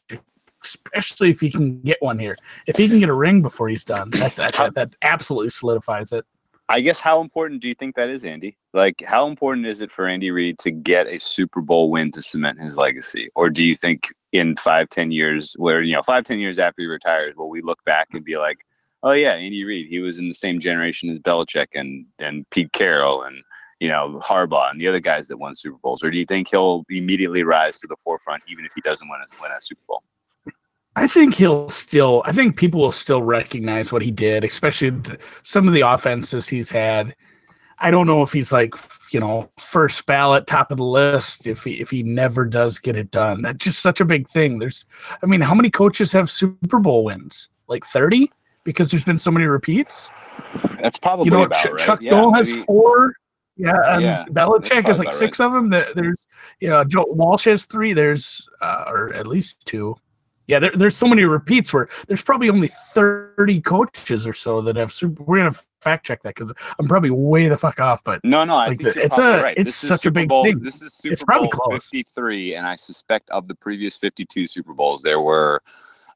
especially 0.65 1.29
if 1.29 1.39
he 1.39 1.49
can 1.49 1.81
get 1.81 1.97
one 2.01 2.19
here. 2.19 2.37
If 2.67 2.77
he 2.77 2.87
can 2.87 2.99
get 2.99 3.09
a 3.09 3.13
ring 3.13 3.41
before 3.41 3.69
he's 3.69 3.85
done, 3.85 4.09
that 4.11 4.35
that, 4.35 4.53
that, 4.53 4.73
that 4.75 4.95
absolutely 5.01 5.49
solidifies 5.49 6.11
it. 6.11 6.25
I 6.67 6.81
guess 6.81 6.99
how 6.99 7.21
important 7.21 7.61
do 7.61 7.67
you 7.67 7.75
think 7.75 7.95
that 7.95 8.09
is, 8.09 8.23
Andy? 8.23 8.57
Like, 8.73 9.03
how 9.05 9.27
important 9.27 9.67
is 9.67 9.81
it 9.81 9.91
for 9.91 10.07
Andy 10.07 10.31
Reid 10.31 10.57
to 10.59 10.71
get 10.71 11.05
a 11.05 11.19
Super 11.19 11.61
Bowl 11.61 11.91
win 11.91 12.11
to 12.13 12.23
cement 12.23 12.59
his 12.59 12.75
legacy? 12.75 13.29
Or 13.35 13.51
do 13.51 13.63
you 13.63 13.75
think 13.75 14.11
in 14.31 14.55
five, 14.55 14.89
ten 14.89 15.11
years, 15.11 15.53
where 15.59 15.83
you 15.83 15.93
know, 15.93 16.01
five, 16.01 16.23
ten 16.23 16.39
years 16.39 16.57
after 16.57 16.81
he 16.81 16.87
retires, 16.87 17.35
will 17.35 17.49
we 17.49 17.61
look 17.61 17.83
back 17.85 18.07
and 18.13 18.25
be 18.25 18.37
like, 18.37 18.65
oh 19.03 19.11
yeah, 19.11 19.33
Andy 19.33 19.63
Reid, 19.63 19.87
he 19.87 19.99
was 19.99 20.17
in 20.17 20.27
the 20.27 20.33
same 20.33 20.59
generation 20.59 21.09
as 21.09 21.19
Belichick 21.19 21.67
and 21.75 22.05
and 22.19 22.49
Pete 22.49 22.71
Carroll 22.71 23.23
and 23.23 23.43
you 23.79 23.87
know 23.87 24.19
Harbaugh 24.23 24.71
and 24.71 24.81
the 24.81 24.87
other 24.87 24.99
guys 24.99 25.27
that 25.27 25.37
won 25.37 25.55
Super 25.55 25.77
Bowls? 25.77 26.03
Or 26.03 26.09
do 26.09 26.17
you 26.17 26.25
think 26.25 26.49
he'll 26.49 26.83
immediately 26.89 27.43
rise 27.43 27.79
to 27.79 27.87
the 27.87 27.97
forefront 27.97 28.43
even 28.49 28.65
if 28.65 28.71
he 28.73 28.81
doesn't 28.81 29.07
win 29.07 29.19
a, 29.21 29.41
win 29.41 29.51
a 29.51 29.61
Super 29.61 29.81
Bowl? 29.87 30.03
I 30.95 31.07
think 31.07 31.35
he'll 31.35 31.69
still. 31.69 32.23
I 32.25 32.31
think 32.31 32.55
people 32.55 32.79
will 32.79 32.91
still 32.91 33.21
recognize 33.21 33.91
what 33.91 34.01
he 34.01 34.11
did, 34.11 34.43
especially 34.43 34.91
the, 34.91 35.17
some 35.43 35.67
of 35.67 35.73
the 35.73 35.81
offenses 35.81 36.47
he's 36.47 36.69
had. 36.69 37.15
I 37.79 37.91
don't 37.91 38.07
know 38.07 38.21
if 38.21 38.31
he's 38.31 38.53
like 38.53 38.73
you 39.11 39.19
know 39.19 39.49
first 39.57 40.05
ballot, 40.05 40.47
top 40.47 40.71
of 40.71 40.77
the 40.77 40.85
list. 40.85 41.47
If 41.47 41.65
he 41.65 41.81
if 41.81 41.89
he 41.89 42.01
never 42.01 42.45
does 42.45 42.79
get 42.79 42.95
it 42.95 43.11
done, 43.11 43.41
that's 43.41 43.63
just 43.63 43.81
such 43.81 43.99
a 43.99 44.05
big 44.05 44.29
thing. 44.29 44.59
There's, 44.59 44.85
I 45.21 45.25
mean, 45.25 45.41
how 45.41 45.53
many 45.53 45.69
coaches 45.69 46.13
have 46.13 46.31
Super 46.31 46.79
Bowl 46.79 47.03
wins? 47.03 47.49
Like 47.67 47.83
thirty, 47.85 48.31
because 48.63 48.89
there's 48.89 49.03
been 49.03 49.17
so 49.17 49.31
many 49.31 49.47
repeats. 49.47 50.09
That's 50.81 50.97
probably 50.97 51.25
you 51.25 51.31
know 51.31 51.43
about 51.43 51.61
Ch- 51.61 51.71
right. 51.71 51.79
Chuck 51.79 52.01
yeah, 52.01 52.31
has 52.35 52.55
four. 52.63 53.15
Yeah, 53.57 53.75
and 53.87 54.01
yeah, 54.01 54.25
Belichick 54.29 54.85
has 54.85 54.99
like 54.99 55.13
six 55.13 55.39
right. 55.39 55.45
of 55.45 55.53
them. 55.53 55.69
There's, 55.69 56.27
you 56.59 56.67
know, 56.67 56.83
Joe 56.83 57.05
Walsh 57.07 57.45
has 57.45 57.63
three. 57.63 57.93
There's, 57.93 58.49
uh, 58.61 58.83
or 58.87 59.13
at 59.13 59.27
least 59.27 59.65
two 59.65 59.95
Yeah, 60.47 60.59
there, 60.59 60.71
there's 60.75 60.95
so 60.95 61.07
many 61.07 61.23
repeats 61.23 61.73
where 61.73 61.89
there's 62.07 62.21
probably 62.21 62.49
only 62.49 62.67
30 62.67 63.61
coaches 63.61 64.27
or 64.27 64.33
so 64.33 64.61
that 64.61 64.75
have 64.75 64.91
super. 64.93 65.23
We're 65.23 65.37
gonna 65.39 65.55
fact 65.81 66.05
check 66.05 66.21
that 66.21 66.35
because 66.35 66.53
I'm 66.79 66.87
probably 66.87 67.09
way 67.09 67.47
the 67.47 67.57
fuck 67.57 67.79
off. 67.79 68.03
But 68.03 68.21
No, 68.23 68.43
no, 68.43 68.55
I 68.55 68.67
Like 68.67 68.79
think 68.79 68.93
the- 68.95 69.03
it's 69.05 69.17
a- 69.17 69.41
right. 69.41 69.57
it's 69.57 69.67
This 69.69 69.83
is 69.83 69.89
such 69.89 69.99
a 69.99 70.03
Super 70.03 70.19
big 70.21 70.29
Bowl, 70.29 70.43
thing. 70.43 70.59
This 70.59 70.75
is 70.77 70.83
It's 70.83 70.95
Super 71.01 71.25
probably 71.25 71.47
Bowl 71.49 71.59
close. 71.61 71.85
53, 71.89 72.55
and 72.55 72.67
I 72.67 72.75
suspect 72.75 73.29
of 73.31 73.47
the 73.47 73.55
previous 73.55 73.97
52 73.97 74.47
Super 74.47 74.73
Bowls, 74.73 75.01
there 75.01 75.19
were 75.19 75.61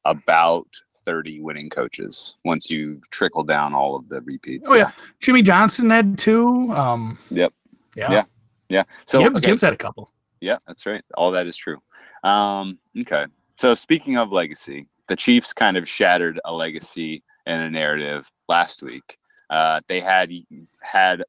about 0.04 0.66
30 1.04 1.40
winning 1.40 1.68
coaches 1.70 2.36
once 2.44 2.70
you 2.70 3.00
trickle 3.10 3.42
down 3.42 3.74
all 3.74 3.96
of 3.96 4.08
the 4.08 4.20
repeats. 4.22 4.68
Oh, 4.70 4.74
yeah. 4.74 4.92
Jimmy 5.20 5.42
Johnson 5.42 5.90
had 5.90 6.18
two. 6.18 6.72
Um, 6.72 7.18
Yep. 7.30 7.52
Yeah. 7.96 8.12
Yeah. 8.12 8.24
Yeah. 8.68 8.82
So 9.06 9.20
Gibbs, 9.24 9.36
okay, 9.38 9.46
Gibbs 9.46 9.62
had 9.62 9.72
a 9.72 9.76
couple. 9.76 10.12
Yeah, 10.40 10.58
that's 10.66 10.86
right. 10.86 11.02
All 11.14 11.32
that 11.32 11.46
is 11.46 11.56
true. 11.56 11.78
Um, 12.22 12.78
okay. 13.00 13.26
So 13.60 13.74
speaking 13.74 14.16
of 14.16 14.32
legacy, 14.32 14.86
the 15.08 15.16
Chiefs 15.16 15.52
kind 15.52 15.76
of 15.76 15.86
shattered 15.86 16.40
a 16.46 16.50
legacy 16.54 17.22
and 17.44 17.62
a 17.62 17.70
narrative 17.70 18.26
last 18.48 18.82
week. 18.82 19.18
Uh, 19.50 19.82
they 19.86 20.00
had 20.00 20.32
had 20.80 21.24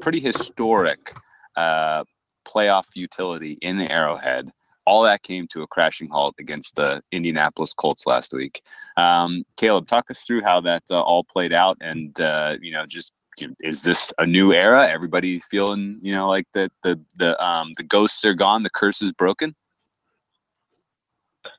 pretty 0.00 0.20
historic 0.20 1.14
uh, 1.54 2.04
playoff 2.46 2.86
utility 2.94 3.58
in 3.60 3.76
the 3.76 3.90
Arrowhead. 3.92 4.50
All 4.86 5.02
that 5.02 5.22
came 5.22 5.46
to 5.48 5.60
a 5.60 5.66
crashing 5.66 6.08
halt 6.08 6.34
against 6.38 6.76
the 6.76 7.02
Indianapolis 7.12 7.74
Colts 7.74 8.06
last 8.06 8.32
week. 8.32 8.62
Um, 8.96 9.44
Caleb, 9.58 9.86
talk 9.86 10.10
us 10.10 10.22
through 10.22 10.40
how 10.40 10.62
that 10.62 10.84
uh, 10.90 11.02
all 11.02 11.24
played 11.24 11.52
out, 11.52 11.76
and 11.82 12.18
uh, 12.22 12.56
you 12.62 12.72
know, 12.72 12.86
just 12.86 13.12
is 13.60 13.82
this 13.82 14.14
a 14.16 14.26
new 14.26 14.54
era? 14.54 14.88
Everybody 14.88 15.40
feeling, 15.40 15.98
you 16.00 16.14
know, 16.14 16.26
like 16.26 16.46
the 16.54 16.70
the 16.84 16.98
the 17.16 17.38
um 17.44 17.72
the 17.76 17.82
ghosts 17.82 18.24
are 18.24 18.32
gone, 18.32 18.62
the 18.62 18.70
curse 18.70 19.02
is 19.02 19.12
broken. 19.12 19.54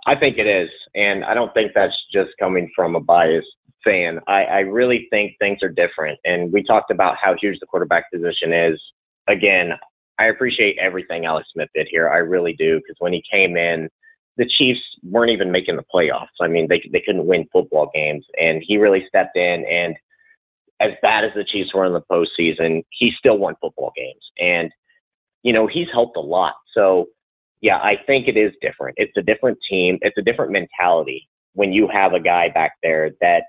I 0.05 0.15
think 0.15 0.37
it 0.37 0.47
is, 0.47 0.69
and 0.95 1.23
I 1.23 1.33
don't 1.33 1.53
think 1.53 1.71
that's 1.73 1.95
just 2.13 2.31
coming 2.39 2.69
from 2.75 2.95
a 2.95 2.99
biased 2.99 3.47
fan. 3.83 4.19
I, 4.27 4.43
I 4.43 4.59
really 4.59 5.07
think 5.09 5.33
things 5.39 5.59
are 5.63 5.69
different, 5.69 6.19
and 6.25 6.51
we 6.51 6.63
talked 6.63 6.91
about 6.91 7.17
how 7.21 7.35
huge 7.39 7.59
the 7.59 7.65
quarterback 7.65 8.11
position 8.11 8.53
is. 8.53 8.79
Again, 9.27 9.71
I 10.19 10.25
appreciate 10.25 10.77
everything 10.79 11.25
Alex 11.25 11.49
Smith 11.53 11.69
did 11.73 11.87
here. 11.89 12.09
I 12.09 12.17
really 12.17 12.53
do, 12.53 12.77
because 12.77 12.95
when 12.99 13.13
he 13.13 13.23
came 13.31 13.57
in, 13.57 13.89
the 14.37 14.49
Chiefs 14.57 14.81
weren't 15.03 15.31
even 15.31 15.51
making 15.51 15.75
the 15.75 15.85
playoffs. 15.93 16.27
I 16.39 16.47
mean, 16.47 16.67
they 16.67 16.81
they 16.91 17.01
couldn't 17.01 17.25
win 17.25 17.47
football 17.51 17.89
games, 17.93 18.25
and 18.39 18.63
he 18.65 18.77
really 18.77 19.05
stepped 19.07 19.35
in. 19.35 19.65
And 19.65 19.95
as 20.79 20.91
bad 21.01 21.23
as 21.23 21.31
the 21.35 21.43
Chiefs 21.43 21.73
were 21.73 21.85
in 21.85 21.93
the 21.93 22.01
postseason, 22.01 22.83
he 22.89 23.11
still 23.17 23.37
won 23.37 23.55
football 23.61 23.91
games, 23.95 24.23
and 24.39 24.71
you 25.43 25.53
know 25.53 25.67
he's 25.67 25.87
helped 25.91 26.17
a 26.17 26.21
lot. 26.21 26.53
So 26.73 27.07
yeah, 27.61 27.77
I 27.77 27.95
think 28.07 28.27
it 28.27 28.37
is 28.37 28.53
different. 28.61 28.95
It's 28.97 29.15
a 29.17 29.21
different 29.21 29.59
team. 29.69 29.99
It's 30.01 30.17
a 30.17 30.21
different 30.21 30.51
mentality 30.51 31.27
when 31.53 31.71
you 31.71 31.87
have 31.87 32.13
a 32.13 32.19
guy 32.19 32.49
back 32.49 32.73
there 32.81 33.11
that 33.21 33.43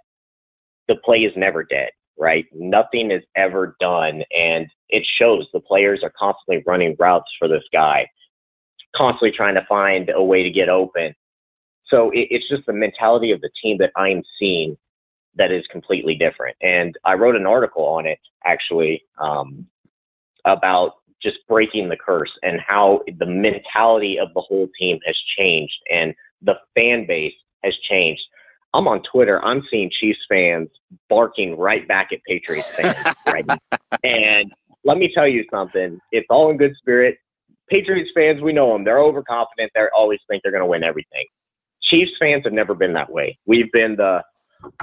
the 0.88 0.96
play 0.96 1.20
is 1.20 1.32
never 1.36 1.64
dead, 1.64 1.90
right? 2.18 2.44
Nothing 2.52 3.10
is 3.10 3.22
ever 3.36 3.76
done. 3.80 4.22
And 4.36 4.66
it 4.90 5.06
shows 5.18 5.46
the 5.52 5.60
players 5.60 6.00
are 6.02 6.12
constantly 6.18 6.62
running 6.66 6.96
routes 6.98 7.30
for 7.38 7.48
this 7.48 7.62
guy, 7.72 8.06
constantly 8.94 9.32
trying 9.34 9.54
to 9.54 9.66
find 9.68 10.10
a 10.14 10.22
way 10.22 10.42
to 10.42 10.50
get 10.50 10.68
open. 10.68 11.14
So 11.86 12.10
it, 12.10 12.28
it's 12.30 12.48
just 12.48 12.66
the 12.66 12.72
mentality 12.72 13.30
of 13.30 13.40
the 13.40 13.50
team 13.62 13.78
that 13.78 13.92
I'm 13.96 14.22
seeing 14.38 14.76
that 15.36 15.50
is 15.50 15.64
completely 15.70 16.14
different. 16.14 16.56
And 16.60 16.94
I 17.04 17.14
wrote 17.14 17.36
an 17.36 17.46
article 17.46 17.84
on 17.84 18.06
it 18.06 18.18
actually 18.44 19.02
um, 19.18 19.66
about 20.44 20.96
just 21.22 21.38
breaking 21.48 21.88
the 21.88 21.96
curse 21.96 22.30
and 22.42 22.60
how 22.60 23.00
the 23.18 23.26
mentality 23.26 24.18
of 24.18 24.28
the 24.34 24.40
whole 24.40 24.68
team 24.78 24.98
has 25.06 25.16
changed 25.38 25.74
and 25.90 26.14
the 26.42 26.54
fan 26.74 27.06
base 27.06 27.34
has 27.62 27.74
changed. 27.88 28.22
I'm 28.74 28.88
on 28.88 29.02
Twitter. 29.10 29.42
I'm 29.44 29.62
seeing 29.70 29.90
Chiefs 30.00 30.20
fans 30.28 30.68
barking 31.08 31.58
right 31.58 31.86
back 31.86 32.08
at 32.12 32.20
Patriots 32.26 32.74
fans, 32.74 33.16
right? 33.26 33.44
And 34.02 34.50
let 34.84 34.98
me 34.98 35.12
tell 35.14 35.28
you 35.28 35.44
something. 35.50 36.00
It's 36.10 36.26
all 36.30 36.50
in 36.50 36.56
good 36.56 36.74
spirit. 36.76 37.18
Patriots 37.68 38.10
fans, 38.14 38.40
we 38.40 38.52
know 38.52 38.72
them. 38.72 38.84
They're 38.84 38.98
overconfident. 38.98 39.70
They 39.74 39.82
always 39.96 40.20
think 40.28 40.42
they're 40.42 40.52
going 40.52 40.62
to 40.62 40.66
win 40.66 40.82
everything. 40.82 41.26
Chiefs 41.82 42.12
fans 42.18 42.44
have 42.44 42.52
never 42.52 42.74
been 42.74 42.92
that 42.94 43.10
way. 43.10 43.38
We've 43.46 43.70
been 43.72 43.96
the, 43.96 44.22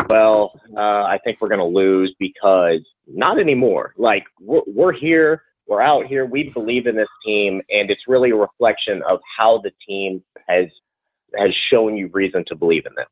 well, 0.08 0.60
uh, 0.78 1.04
I 1.04 1.20
think 1.24 1.40
we're 1.42 1.50
going 1.50 1.60
to 1.60 1.66
lose 1.66 2.14
because 2.20 2.82
not 3.08 3.40
anymore. 3.40 3.94
Like 3.98 4.24
we're, 4.40 4.62
we're 4.68 4.94
here 4.94 5.44
we're 5.70 5.82
out 5.82 6.08
here. 6.08 6.26
We 6.26 6.50
believe 6.50 6.88
in 6.88 6.96
this 6.96 7.08
team, 7.26 7.62
and 7.70 7.90
it's 7.92 8.02
really 8.08 8.32
a 8.32 8.36
reflection 8.36 9.02
of 9.08 9.20
how 9.38 9.60
the 9.60 9.72
team 9.88 10.22
has 10.50 10.66
has 11.38 11.52
shown 11.72 11.96
you 11.96 12.10
reason 12.12 12.44
to 12.48 12.56
believe 12.56 12.86
in 12.88 12.94
them. 12.96 13.06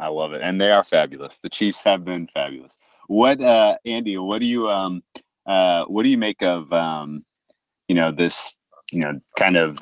I 0.00 0.08
love 0.08 0.32
it, 0.32 0.40
and 0.42 0.60
they 0.60 0.70
are 0.70 0.82
fabulous. 0.82 1.38
The 1.38 1.50
Chiefs 1.50 1.82
have 1.84 2.04
been 2.04 2.26
fabulous. 2.26 2.78
What, 3.08 3.40
uh, 3.42 3.76
Andy? 3.84 4.16
What 4.16 4.40
do 4.40 4.46
you 4.46 4.68
um, 4.68 5.02
uh, 5.46 5.84
what 5.84 6.02
do 6.02 6.08
you 6.08 6.18
make 6.18 6.42
of 6.42 6.72
um, 6.72 7.24
you 7.88 7.94
know 7.94 8.10
this, 8.10 8.56
you 8.90 9.00
know, 9.00 9.20
kind 9.38 9.56
of? 9.56 9.78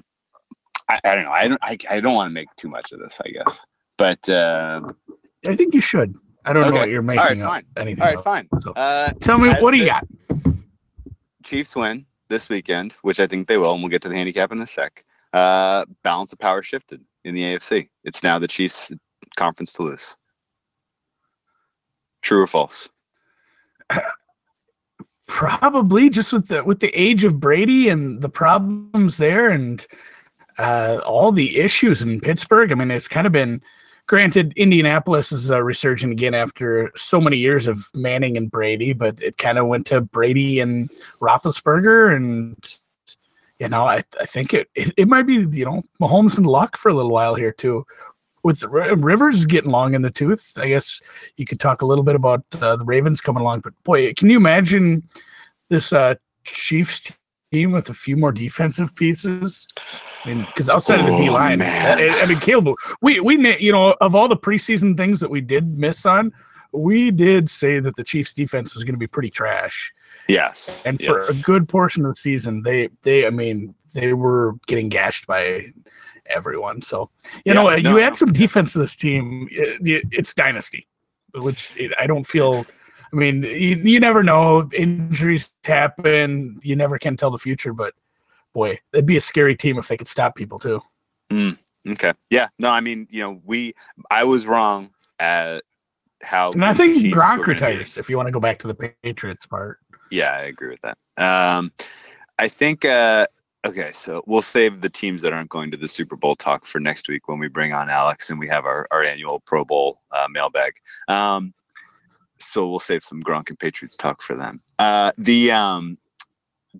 I, 0.88 0.98
I 1.04 1.14
don't 1.14 1.24
know. 1.24 1.30
I 1.32 1.48
don't. 1.48 1.62
I, 1.62 1.78
I 1.88 2.00
don't 2.00 2.14
want 2.14 2.28
to 2.28 2.34
make 2.34 2.48
too 2.56 2.68
much 2.68 2.90
of 2.90 2.98
this. 2.98 3.20
I 3.24 3.30
guess, 3.30 3.64
but 3.96 4.28
uh, 4.28 4.80
I 5.48 5.54
think 5.54 5.74
you 5.74 5.80
should. 5.80 6.14
I 6.44 6.52
don't 6.52 6.64
Okay. 6.64 6.74
know 6.74 6.80
what 6.80 6.88
you're 6.88 7.02
making 7.02 7.20
all 7.20 7.26
right, 7.28 7.38
fine. 7.38 7.64
anything. 7.76 8.02
All 8.02 8.08
right, 8.08 8.16
of. 8.18 8.24
fine. 8.24 8.48
So, 8.62 8.72
Uh, 8.72 9.12
tell 9.20 9.38
me 9.38 9.50
as 9.50 9.62
what 9.62 9.70
do 9.70 9.76
you 9.76 9.84
the- 9.84 9.90
got? 9.90 10.06
Chiefs 11.42 11.76
win 11.76 12.06
this 12.28 12.48
weekend, 12.48 12.94
which 13.02 13.20
I 13.20 13.26
think 13.26 13.48
they 13.48 13.58
will, 13.58 13.72
and 13.72 13.82
we'll 13.82 13.90
get 13.90 14.02
to 14.02 14.08
the 14.08 14.16
handicap 14.16 14.52
in 14.52 14.60
a 14.60 14.66
sec. 14.66 15.04
Uh, 15.32 15.84
balance 16.02 16.32
of 16.32 16.38
power 16.38 16.62
shifted 16.62 17.02
in 17.24 17.34
the 17.34 17.42
AFC. 17.42 17.88
It's 18.04 18.22
now 18.22 18.38
the 18.38 18.48
Chiefs' 18.48 18.92
conference 19.36 19.72
to 19.74 19.82
lose. 19.82 20.16
True 22.22 22.42
or 22.42 22.46
false? 22.46 22.88
Probably 25.26 26.10
just 26.10 26.32
with 26.32 26.48
the 26.48 26.64
with 26.64 26.80
the 26.80 26.88
age 26.88 27.24
of 27.24 27.38
Brady 27.38 27.88
and 27.88 28.20
the 28.20 28.28
problems 28.28 29.16
there 29.16 29.48
and 29.48 29.86
uh, 30.58 31.00
all 31.06 31.30
the 31.30 31.58
issues 31.58 32.02
in 32.02 32.20
Pittsburgh. 32.20 32.72
I 32.72 32.74
mean, 32.74 32.90
it's 32.90 33.06
kind 33.06 33.26
of 33.26 33.32
been 33.32 33.62
granted. 34.10 34.52
Indianapolis 34.56 35.30
is 35.30 35.52
uh, 35.52 35.62
resurging 35.62 36.10
again 36.10 36.34
after 36.34 36.90
so 36.96 37.20
many 37.20 37.36
years 37.36 37.68
of 37.68 37.86
Manning 37.94 38.36
and 38.36 38.50
Brady, 38.50 38.92
but 38.92 39.22
it 39.22 39.38
kind 39.38 39.56
of 39.56 39.68
went 39.68 39.86
to 39.86 40.00
Brady 40.00 40.58
and 40.58 40.90
Roethlisberger, 41.20 42.16
and 42.16 42.56
you 43.60 43.68
know, 43.68 43.84
I 43.84 44.02
I 44.20 44.26
think 44.26 44.52
it 44.52 44.68
it, 44.74 44.92
it 44.96 45.06
might 45.06 45.28
be 45.28 45.46
you 45.56 45.64
know 45.64 45.84
Mahomes 46.02 46.36
and 46.36 46.46
Luck 46.46 46.76
for 46.76 46.88
a 46.88 46.94
little 46.94 47.12
while 47.12 47.36
here 47.36 47.52
too. 47.52 47.86
With 48.42 48.64
Rivers 48.64 49.44
getting 49.44 49.70
long 49.70 49.94
in 49.94 50.02
the 50.02 50.10
tooth, 50.10 50.54
I 50.56 50.66
guess 50.66 51.00
you 51.36 51.46
could 51.46 51.60
talk 51.60 51.82
a 51.82 51.86
little 51.86 52.02
bit 52.02 52.16
about 52.16 52.42
uh, 52.60 52.74
the 52.74 52.84
Ravens 52.84 53.20
coming 53.20 53.42
along. 53.42 53.60
But 53.60 53.74
boy, 53.84 54.12
can 54.14 54.28
you 54.28 54.38
imagine 54.38 55.08
this 55.68 55.92
uh, 55.92 56.16
Chiefs 56.42 57.12
team 57.52 57.72
with 57.72 57.88
a 57.88 57.94
few 57.94 58.16
more 58.16 58.32
defensive 58.32 58.94
pieces? 58.94 59.66
I 60.24 60.28
mean, 60.28 60.44
because 60.46 60.68
outside 60.68 61.00
of 61.00 61.06
the 61.06 61.12
Oh, 61.12 61.18
D 61.18 61.30
line. 61.30 61.62
I, 61.62 62.08
I 62.22 62.26
mean, 62.26 62.38
Caleb, 62.40 62.76
we 63.02 63.20
we 63.20 63.56
you 63.58 63.72
know 63.72 63.96
of 64.00 64.14
all 64.14 64.28
the 64.28 64.36
preseason 64.36 64.96
things 64.96 65.20
that 65.20 65.30
we 65.30 65.40
did 65.40 65.76
miss 65.76 66.06
on, 66.06 66.32
we 66.72 67.10
did 67.10 67.48
say 67.50 67.80
that 67.80 67.96
the 67.96 68.04
Chiefs 68.04 68.32
defense 68.32 68.74
was 68.74 68.84
going 68.84 68.94
to 68.94 68.98
be 68.98 69.06
pretty 69.06 69.30
trash, 69.30 69.92
Yes. 70.28 70.82
and 70.86 70.98
for 70.98 71.18
yes. 71.18 71.28
a 71.30 71.34
good 71.42 71.68
portion 71.68 72.04
of 72.04 72.12
the 72.14 72.20
season, 72.20 72.62
they 72.62 72.88
they 73.02 73.26
I 73.26 73.30
mean 73.30 73.74
they 73.94 74.12
were 74.12 74.54
getting 74.66 74.88
gashed 74.88 75.26
by 75.26 75.66
everyone. 76.26 76.82
So 76.82 77.10
you 77.24 77.40
Yeah, 77.46 77.52
know 77.54 77.68
no, 77.70 77.76
you 77.76 77.98
add 78.00 78.16
some 78.16 78.32
defense 78.32 78.74
to 78.74 78.78
this 78.78 78.94
team, 78.94 79.48
it, 79.50 79.86
it- 79.86 80.04
it's 80.12 80.32
dynasty, 80.34 80.86
which 81.40 81.74
it, 81.76 81.92
I 81.98 82.06
don't 82.06 82.24
feel. 82.24 82.64
I 83.12 83.16
mean, 83.16 83.42
you, 83.42 83.76
you 83.76 84.00
never 84.00 84.22
know. 84.22 84.68
Injuries 84.72 85.52
happen. 85.64 86.60
You 86.62 86.76
never 86.76 86.98
can 86.98 87.16
tell 87.16 87.30
the 87.30 87.38
future, 87.38 87.72
but 87.72 87.94
boy, 88.52 88.78
it'd 88.92 89.06
be 89.06 89.16
a 89.16 89.20
scary 89.20 89.56
team 89.56 89.78
if 89.78 89.88
they 89.88 89.96
could 89.96 90.08
stop 90.08 90.34
people 90.34 90.58
too. 90.58 90.80
Okay. 91.88 92.12
Yeah. 92.30 92.48
No, 92.58 92.68
I 92.70 92.80
mean, 92.80 93.06
you 93.10 93.20
know, 93.20 93.40
we 93.44 93.74
I 94.10 94.24
was 94.24 94.46
wrong 94.46 94.90
at 95.18 95.62
how 96.22 96.50
And 96.52 96.64
I 96.64 96.74
think 96.74 96.96
Gronk 96.96 97.12
were 97.14 97.18
gonna 97.18 97.42
be. 97.42 97.50
retires 97.52 97.96
if 97.96 98.10
you 98.10 98.16
want 98.16 98.26
to 98.26 98.32
go 98.32 98.40
back 98.40 98.58
to 98.60 98.66
the 98.68 98.74
Patriots 99.02 99.46
part. 99.46 99.78
Yeah, 100.10 100.32
I 100.32 100.42
agree 100.42 100.68
with 100.68 100.80
that. 100.82 100.98
Um 101.22 101.72
I 102.38 102.48
think 102.48 102.84
uh 102.84 103.26
okay, 103.66 103.92
so 103.94 104.22
we'll 104.26 104.42
save 104.42 104.80
the 104.80 104.90
teams 104.90 105.22
that 105.22 105.32
aren't 105.32 105.50
going 105.50 105.70
to 105.70 105.76
the 105.76 105.88
Super 105.88 106.16
Bowl 106.16 106.34
talk 106.34 106.66
for 106.66 106.80
next 106.80 107.08
week 107.08 107.28
when 107.28 107.38
we 107.38 107.48
bring 107.48 107.72
on 107.72 107.88
Alex 107.90 108.30
and 108.30 108.38
we 108.38 108.48
have 108.48 108.64
our, 108.66 108.86
our 108.90 109.02
annual 109.04 109.40
Pro 109.40 109.64
Bowl 109.64 110.00
uh, 110.12 110.26
mailbag. 110.30 110.72
Um 111.08 111.54
so 112.40 112.68
we'll 112.68 112.80
save 112.80 113.02
some 113.04 113.22
Gronk 113.22 113.48
and 113.48 113.58
Patriots 113.58 113.96
talk 113.96 114.22
for 114.22 114.34
them. 114.34 114.60
Uh 114.78 115.12
the 115.18 115.52
um 115.52 115.98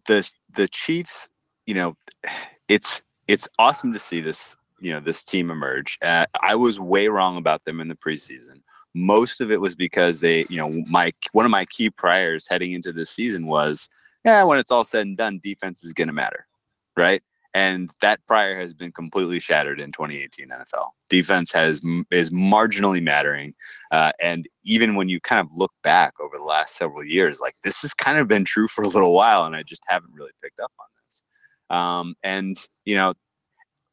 the 0.07 0.29
the 0.55 0.69
Chiefs, 0.69 1.29
you 1.67 1.75
know, 1.75 1.97
it's 2.69 3.03
it's 3.29 3.49
awesome 3.59 3.93
to 3.93 3.99
see 3.99 4.21
this 4.21 4.57
you 4.81 4.93
know 4.93 5.01
this 5.01 5.23
team 5.23 5.51
emerge. 5.51 5.99
Uh, 6.03 6.27
I 6.43 6.55
was 6.55 6.81
way 6.81 7.09
wrong 7.09 7.37
about 7.37 7.65
them 7.65 7.81
in 7.81 7.89
the 7.89 7.95
preseason. 7.95 8.63
Most 8.95 9.41
of 9.41 9.53
it 9.53 9.61
was 9.61 9.77
because 9.77 10.19
they, 10.19 10.45
you 10.49 10.57
know, 10.57 10.83
my 10.89 11.13
one 11.33 11.45
of 11.45 11.51
my 11.51 11.65
key 11.67 11.91
priors 11.91 12.47
heading 12.49 12.73
into 12.73 12.93
this 12.93 13.11
season 13.11 13.47
was, 13.47 13.89
yeah, 14.25 14.43
when 14.43 14.59
it's 14.59 14.71
all 14.71 14.85
said 14.85 15.07
and 15.07 15.17
done, 15.17 15.41
defense 15.43 15.85
is 15.85 15.93
going 15.93 16.09
to 16.09 16.15
matter, 16.15 16.47
right? 16.97 17.23
And 17.55 17.91
that 18.01 18.21
prior 18.27 18.59
has 18.59 18.75
been 18.75 18.93
completely 18.93 19.41
shattered 19.41 19.81
in 19.81 19.91
2018 19.93 20.49
NFL. 20.49 20.91
Defense 21.09 21.51
has 21.53 21.81
is 22.11 22.31
marginally 22.31 23.03
mattering, 23.03 23.55
uh, 23.91 24.13
and 24.21 24.47
even 24.63 24.95
when 24.95 25.09
you 25.09 25.21
kind 25.21 25.41
of 25.41 25.49
look 25.53 25.73
back 25.83 26.15
over 26.21 26.39
the 26.39 26.45
last 26.45 26.77
several 26.77 27.05
years, 27.05 27.41
like 27.41 27.57
this 27.65 27.83
has 27.83 27.95
kind 27.95 28.19
of 28.19 28.29
been 28.29 28.45
true 28.45 28.69
for 28.69 28.83
a 28.83 28.89
little 28.89 29.13
while, 29.13 29.45
and 29.45 29.57
I 29.57 29.63
just 29.63 29.83
haven't 29.87 30.15
really 30.15 30.33
picked 30.43 30.61
up 30.61 30.73
on 30.79 30.87
this. 31.05 31.23
Um, 31.71 32.15
and 32.23 32.57
you 32.85 32.95
know, 32.95 33.15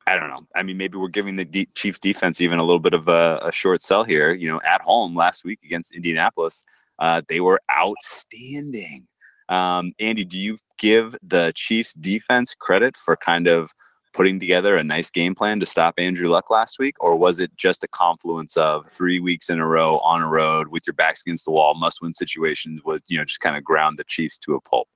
I 0.08 0.16
don't 0.16 0.30
know. 0.30 0.46
I 0.56 0.64
mean, 0.64 0.78
maybe 0.78 0.98
we're 0.98 1.10
giving 1.10 1.36
the 1.36 1.46
de- 1.46 1.70
Chiefs 1.76 2.00
defense 2.00 2.40
even 2.40 2.60
a 2.60 2.64
little 2.64 2.80
bit 2.80 2.94
of 2.94 3.10
a, 3.10 3.42
a, 3.44 3.52
short 3.52 3.82
sell 3.82 4.06
here. 4.06 4.34
You 4.34 4.50
know, 4.50 4.60
at 4.66 4.82
home 4.82 5.16
last 5.16 5.44
week 5.44 5.60
against 5.66 5.94
Indianapolis, 5.94 6.66
uh, 7.00 7.22
they 7.28 7.42
were 7.42 7.60
outstanding. 7.78 9.06
Um, 9.50 9.92
Andy, 10.00 10.24
do 10.24 10.38
you 10.38 10.60
give 10.78 11.16
the 11.24 11.52
Chiefs 11.56 11.94
defense 11.94 12.54
credit 12.54 12.96
for 12.98 13.16
kind 13.16 13.48
of 13.48 13.72
putting 14.14 14.40
together 14.40 14.76
a 14.76 14.84
nice 14.84 15.12
game 15.12 15.36
plan 15.36 15.60
to 15.60 15.66
stop 15.66 15.94
Andrew 15.98 16.28
Luck 16.28 16.50
last 16.50 16.80
week, 16.80 16.96
or 17.00 17.18
was 17.18 17.40
it 17.40 17.56
just 17.56 17.84
a 17.84 17.88
confluence 17.88 18.58
of 18.58 18.90
three 18.92 19.20
weeks 19.20 19.50
in 19.50 19.60
a 19.60 19.68
row 19.68 20.00
on 20.00 20.22
a 20.22 20.28
road 20.28 20.70
with 20.70 20.84
your 20.88 20.96
backs 20.96 21.22
against 21.22 21.46
the 21.46 21.52
wall, 21.52 21.76
must-win 21.76 22.14
situations 22.14 22.82
with 22.84 23.04
you 23.08 23.18
know 23.18 23.26
just 23.26 23.42
kind 23.42 23.56
of 23.56 23.64
ground 23.64 24.00
the 24.00 24.04
Chiefs 24.06 24.40
to 24.40 24.56
a 24.56 24.62
pulp? 24.62 24.88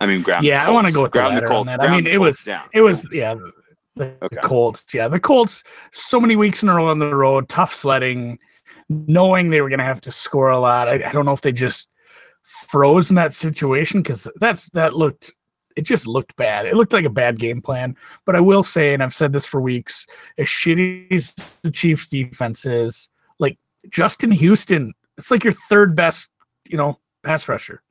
I 0.00 0.06
mean, 0.06 0.22
ground. 0.22 0.44
Yeah, 0.44 0.66
I 0.66 0.70
want 0.70 0.86
to 0.86 0.92
go 0.92 1.02
with 1.02 1.12
ground 1.12 1.36
the, 1.36 1.40
the 1.40 1.46
Colts. 1.46 1.74
I 1.78 1.90
mean, 1.90 2.06
it 2.06 2.20
was 2.20 2.42
down. 2.44 2.68
it 2.74 2.82
was 2.82 3.06
yeah. 3.10 3.34
The, 3.96 4.12
okay. 4.22 4.36
Colts, 4.42 4.84
yeah, 4.92 5.06
the 5.06 5.20
Colts. 5.20 5.62
So 5.92 6.20
many 6.20 6.34
weeks 6.34 6.64
in 6.64 6.68
a 6.68 6.74
row 6.74 6.88
on 6.88 6.98
the 6.98 7.14
road, 7.14 7.48
tough 7.48 7.72
sledding, 7.72 8.38
knowing 8.88 9.50
they 9.50 9.60
were 9.60 9.68
going 9.68 9.78
to 9.78 9.84
have 9.84 10.00
to 10.02 10.12
score 10.12 10.50
a 10.50 10.58
lot. 10.58 10.88
I, 10.88 10.94
I 10.94 11.12
don't 11.12 11.24
know 11.24 11.32
if 11.32 11.42
they 11.42 11.52
just 11.52 11.88
froze 12.44 13.10
in 13.10 13.16
that 13.16 13.34
situation 13.34 14.02
because 14.02 14.28
that's 14.36 14.68
that 14.70 14.94
looked 14.94 15.32
it 15.76 15.82
just 15.82 16.06
looked 16.06 16.36
bad. 16.36 16.66
It 16.66 16.76
looked 16.76 16.92
like 16.92 17.04
a 17.04 17.10
bad 17.10 17.38
game 17.38 17.60
plan. 17.60 17.96
But 18.24 18.36
I 18.36 18.40
will 18.40 18.62
say, 18.62 18.94
and 18.94 19.02
I've 19.02 19.14
said 19.14 19.32
this 19.32 19.46
for 19.46 19.60
weeks, 19.60 20.06
as 20.38 20.46
shitty 20.46 21.10
as 21.12 21.34
the 21.62 21.70
Chiefs 21.70 22.06
defense 22.06 22.64
is, 22.64 23.08
like 23.38 23.58
Justin 23.88 24.30
Houston, 24.30 24.92
it's 25.18 25.30
like 25.30 25.44
your 25.44 25.52
third 25.52 25.96
best, 25.96 26.30
you 26.64 26.76
know, 26.76 26.98
pass 27.22 27.48
rusher. 27.48 27.82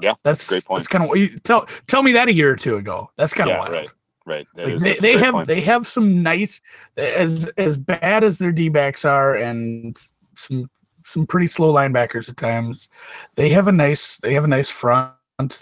Yeah, 0.00 0.14
that's 0.24 0.48
great 0.48 0.64
point. 0.64 0.80
That's 0.80 0.88
kind 0.88 1.04
of 1.04 1.10
what 1.10 1.20
you 1.20 1.38
tell 1.38 1.66
tell 1.86 2.02
me 2.02 2.12
that 2.12 2.28
a 2.28 2.32
year 2.32 2.50
or 2.50 2.56
two 2.56 2.76
ago. 2.76 3.10
That's 3.16 3.32
kind 3.32 3.50
of 3.50 3.54
yeah, 3.54 3.60
wild. 3.60 3.72
Right. 3.72 3.92
Right. 4.24 4.46
Like 4.56 4.68
is, 4.68 4.82
they, 4.82 4.96
they 4.96 5.16
have 5.16 5.34
point. 5.34 5.48
they 5.48 5.60
have 5.62 5.86
some 5.86 6.22
nice 6.22 6.60
as 6.96 7.46
as 7.56 7.76
bad 7.76 8.22
as 8.22 8.38
their 8.38 8.52
D 8.52 8.68
backs 8.68 9.04
are 9.04 9.34
and 9.34 9.96
some 10.36 10.70
some 11.12 11.26
pretty 11.26 11.46
slow 11.46 11.72
linebackers 11.72 12.28
at 12.28 12.36
times. 12.36 12.88
They 13.34 13.50
have 13.50 13.68
a 13.68 13.72
nice 13.72 14.16
they 14.18 14.34
have 14.34 14.44
a 14.44 14.48
nice 14.48 14.68
front. 14.68 15.12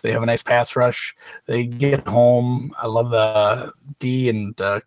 They 0.02 0.12
have 0.12 0.23
a 0.23 0.26
nice 0.26 0.42
pass 0.42 0.76
rush. 0.76 1.14
They 1.47 1.64
get 1.64 2.07
home. 2.07 2.75
I 2.78 2.87
love 2.87 3.11
the 3.11 3.73
D 3.99 4.28
and 4.28 4.59
uh, 4.61 4.80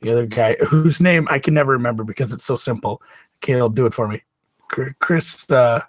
the 0.00 0.12
other 0.12 0.26
guy 0.26 0.54
whose 0.66 1.00
name 1.00 1.26
I 1.30 1.38
can 1.38 1.54
never 1.54 1.72
remember 1.72 2.04
because 2.04 2.32
it's 2.32 2.44
so 2.44 2.56
simple. 2.56 3.02
Caleb, 3.40 3.74
do 3.74 3.86
it 3.86 3.94
for 3.94 4.08
me. 4.08 4.22
Chris. 4.68 5.50
Uh, 5.50 5.80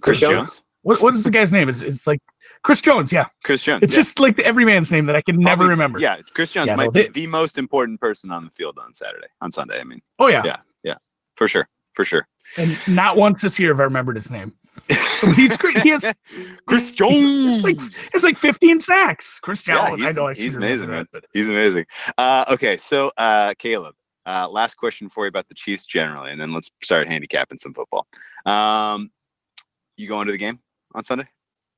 Chris, 0.00 0.18
Chris 0.18 0.30
Jones. 0.30 0.62
What 0.82 1.00
what 1.00 1.14
is 1.14 1.24
the 1.24 1.30
guy's 1.30 1.50
name? 1.50 1.70
It's 1.70 1.80
it's 1.80 2.06
like 2.06 2.20
Chris 2.62 2.82
Jones. 2.82 3.10
Yeah, 3.10 3.26
Chris 3.42 3.62
Jones. 3.62 3.82
It's 3.82 3.94
yeah. 3.94 4.00
just 4.00 4.18
like 4.18 4.36
the 4.36 4.44
every 4.44 4.66
man's 4.66 4.90
name 4.90 5.06
that 5.06 5.16
I 5.16 5.22
can 5.22 5.36
Probably, 5.36 5.44
never 5.44 5.66
remember. 5.66 5.98
Yeah, 5.98 6.18
Chris 6.34 6.52
Jones 6.52 6.66
yeah, 6.66 6.76
might 6.76 6.86
no, 6.86 6.90
they, 6.90 7.04
be 7.04 7.22
the 7.22 7.26
most 7.26 7.56
important 7.56 8.00
person 8.00 8.30
on 8.30 8.44
the 8.44 8.50
field 8.50 8.78
on 8.78 8.92
Saturday, 8.92 9.28
on 9.40 9.50
Sunday. 9.50 9.80
I 9.80 9.84
mean. 9.84 10.02
Oh 10.18 10.26
yeah. 10.26 10.42
Yeah, 10.44 10.56
yeah, 10.82 10.96
for 11.36 11.48
sure, 11.48 11.66
for 11.94 12.04
sure. 12.04 12.26
And 12.56 12.76
not 12.86 13.16
once 13.16 13.42
this 13.42 13.58
year 13.58 13.70
have 13.70 13.80
I 13.80 13.84
remembered 13.84 14.16
his 14.16 14.30
name. 14.30 14.52
he's 15.36 15.56
great. 15.56 15.78
He 15.78 15.90
has 15.90 16.14
Chris 16.66 16.90
Jones. 16.90 17.14
It's 17.16 17.64
like, 17.64 17.76
it's 18.14 18.24
like 18.24 18.36
15 18.36 18.80
sacks. 18.80 19.38
Chris 19.40 19.62
Jones. 19.62 20.00
Yeah, 20.00 20.08
I 20.08 20.12
know. 20.12 20.26
I 20.28 20.34
he's 20.34 20.56
amazing, 20.56 20.90
man. 20.90 21.06
But. 21.12 21.24
He's 21.32 21.48
amazing. 21.48 21.86
Uh, 22.18 22.44
okay, 22.50 22.76
so 22.76 23.10
uh, 23.16 23.54
Caleb, 23.58 23.94
uh, 24.26 24.48
last 24.50 24.74
question 24.74 25.08
for 25.08 25.24
you 25.24 25.28
about 25.28 25.48
the 25.48 25.54
Chiefs 25.54 25.86
generally, 25.86 26.32
and 26.32 26.40
then 26.40 26.52
let's 26.52 26.70
start 26.82 27.08
handicapping 27.08 27.58
some 27.58 27.72
football. 27.72 28.06
Um, 28.46 29.10
you 29.96 30.08
going 30.08 30.26
to 30.26 30.32
the 30.32 30.38
game 30.38 30.58
on 30.94 31.04
Sunday? 31.04 31.28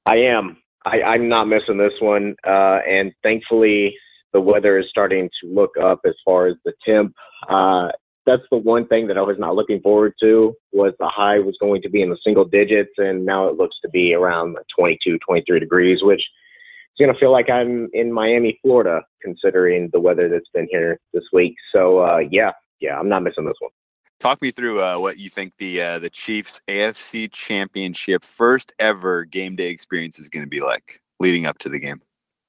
I 0.07 0.17
am. 0.17 0.57
I, 0.85 1.03
I'm 1.03 1.29
not 1.29 1.47
missing 1.47 1.79
this 1.79 1.93
one, 2.01 2.35
uh, 2.47 2.79
and 2.89 3.13
thankfully 3.23 3.95
the 4.33 4.41
weather 4.41 4.79
is 4.79 4.87
starting 4.89 5.29
to 5.41 5.49
look 5.49 5.73
up 5.83 6.01
as 6.07 6.15
far 6.25 6.47
as 6.47 6.55
the 6.65 6.73
temp. 6.85 7.15
Uh, 7.49 7.89
that's 8.27 8.43
the 8.51 8.59
one 8.59 8.87
thing 8.89 9.07
that 9.07 9.17
I 9.17 9.23
was 9.23 9.39
not 9.39 9.55
looking 9.55 9.81
forward 9.81 10.15
to 10.21 10.55
was 10.73 10.93
the 10.99 11.09
high 11.09 11.39
was 11.39 11.57
going 11.61 11.81
to 11.83 11.89
be 11.89 12.03
in 12.03 12.11
the 12.11 12.19
single 12.25 12.45
digits 12.45 12.93
and 12.99 13.25
now 13.25 13.49
it 13.49 13.57
looks 13.57 13.77
to 13.83 13.89
be 13.89 14.15
around 14.15 14.57
22, 14.77 15.19
23 15.25 15.61
degrees, 15.61 16.01
which 16.03 16.21
is 16.21 16.99
going 16.99 17.13
to 17.13 17.19
feel 17.19 17.31
like 17.31 17.49
I'm 17.49 17.89
in 17.93 18.13
Miami, 18.13 18.59
Florida, 18.63 19.03
considering 19.23 19.89
the 19.93 20.01
weather 20.01 20.29
that's 20.29 20.49
been 20.53 20.67
here 20.71 20.99
this 21.15 21.25
week. 21.33 21.55
So 21.73 22.01
uh, 22.01 22.19
yeah, 22.31 22.51
yeah, 22.81 22.99
I'm 22.99 23.09
not 23.09 23.23
missing 23.23 23.47
this 23.47 23.57
one. 23.61 23.71
Talk 24.19 24.43
me 24.43 24.51
through 24.51 24.81
uh, 24.81 24.99
what 24.99 25.19
you 25.19 25.29
think 25.29 25.53
the 25.59 25.81
uh, 25.81 25.99
the 25.99 26.11
Chiefs 26.11 26.61
AFC 26.69 27.31
Championship 27.33 28.25
first 28.25 28.73
ever 28.79 29.25
game 29.25 29.57
day 29.57 29.69
experience 29.69 30.19
is 30.19 30.31
going 30.31 30.45
to 30.45 30.49
be 30.49 30.61
like 30.61 31.01
leading 31.21 31.45
up 31.47 31.59
to 31.59 31.69
the 31.69 31.79
game. 31.79 32.01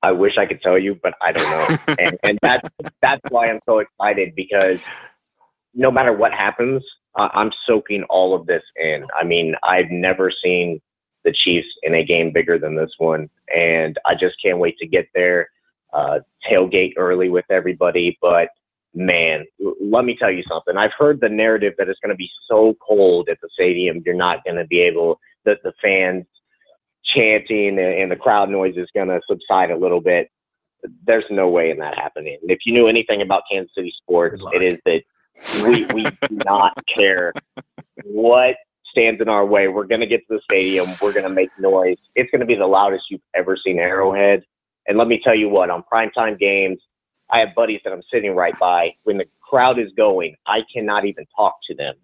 I 0.01 0.11
wish 0.11 0.37
I 0.37 0.45
could 0.45 0.61
tell 0.61 0.77
you, 0.79 0.97
but 1.03 1.15
I 1.21 1.33
don't 1.33 1.49
know, 1.49 1.77
and 1.99 2.17
and 2.23 2.39
that's 2.41 2.67
that's 3.01 3.21
why 3.29 3.47
I'm 3.47 3.59
so 3.67 3.79
excited 3.79 4.33
because 4.33 4.79
no 5.77 5.91
matter 5.91 6.11
what 6.11 6.33
happens, 6.33 6.83
uh, 7.17 7.29
I'm 7.33 7.51
soaking 7.65 8.03
all 8.09 8.35
of 8.35 8.47
this 8.47 8.63
in. 8.75 9.05
I 9.17 9.23
mean, 9.23 9.55
I've 9.63 9.89
never 9.91 10.31
seen 10.43 10.81
the 11.23 11.31
Chiefs 11.31 11.67
in 11.83 11.93
a 11.93 12.03
game 12.03 12.33
bigger 12.33 12.57
than 12.57 12.75
this 12.75 12.91
one, 12.97 13.29
and 13.55 13.97
I 14.05 14.13
just 14.13 14.35
can't 14.43 14.57
wait 14.57 14.77
to 14.79 14.87
get 14.87 15.07
there. 15.13 15.49
Uh, 15.93 16.19
tailgate 16.51 16.93
early 16.97 17.29
with 17.29 17.45
everybody, 17.49 18.17
but 18.21 18.49
man, 18.93 19.45
let 19.81 20.03
me 20.03 20.17
tell 20.19 20.31
you 20.31 20.43
something. 20.49 20.75
I've 20.75 20.91
heard 20.97 21.21
the 21.21 21.29
narrative 21.29 21.73
that 21.77 21.87
it's 21.87 21.99
going 21.99 22.13
to 22.13 22.17
be 22.17 22.29
so 22.49 22.75
cold 22.85 23.29
at 23.29 23.39
the 23.41 23.49
stadium, 23.53 24.01
you're 24.05 24.15
not 24.15 24.43
going 24.43 24.57
to 24.57 24.65
be 24.65 24.81
able 24.81 25.19
that 25.45 25.59
the 25.63 25.73
fans 25.81 26.25
chanting 27.05 27.79
and 27.79 28.11
the 28.11 28.15
crowd 28.15 28.49
noise 28.49 28.75
is 28.75 28.89
going 28.93 29.07
to 29.07 29.21
subside 29.29 29.71
a 29.71 29.77
little 29.77 30.01
bit. 30.01 30.29
There's 31.05 31.25
no 31.29 31.47
way 31.47 31.69
in 31.69 31.77
that 31.79 31.95
happening. 31.97 32.37
If 32.43 32.59
you 32.65 32.73
knew 32.73 32.87
anything 32.87 33.21
about 33.21 33.43
Kansas 33.49 33.71
City 33.75 33.93
sports, 34.01 34.41
it 34.53 34.61
is 34.61 34.79
that 34.85 35.01
we 35.63 35.85
we 35.93 36.03
do 36.03 36.39
not 36.45 36.77
care 36.93 37.33
what 38.03 38.55
stands 38.91 39.21
in 39.21 39.29
our 39.29 39.45
way. 39.45 39.67
We're 39.67 39.85
going 39.85 40.01
to 40.01 40.07
get 40.07 40.27
to 40.27 40.35
the 40.35 40.41
stadium. 40.43 40.95
We're 41.01 41.13
going 41.13 41.23
to 41.23 41.29
make 41.29 41.49
noise. 41.59 41.97
It's 42.15 42.31
going 42.31 42.39
to 42.39 42.45
be 42.45 42.55
the 42.55 42.65
loudest 42.65 43.05
you've 43.09 43.21
ever 43.35 43.57
seen 43.63 43.79
Arrowhead. 43.79 44.43
And 44.87 44.97
let 44.97 45.07
me 45.07 45.21
tell 45.23 45.35
you 45.35 45.49
what, 45.49 45.69
on 45.69 45.83
primetime 45.91 46.39
games, 46.39 46.79
I 47.29 47.39
have 47.39 47.49
buddies 47.55 47.81
that 47.83 47.91
I'm 47.93 48.01
sitting 48.11 48.35
right 48.35 48.57
by. 48.57 48.95
When 49.03 49.17
the 49.17 49.25
crowd 49.41 49.79
is 49.79 49.91
going, 49.97 50.35
I 50.47 50.61
cannot 50.73 51.05
even 51.05 51.25
talk 51.35 51.55
to 51.69 51.75
them. 51.75 51.95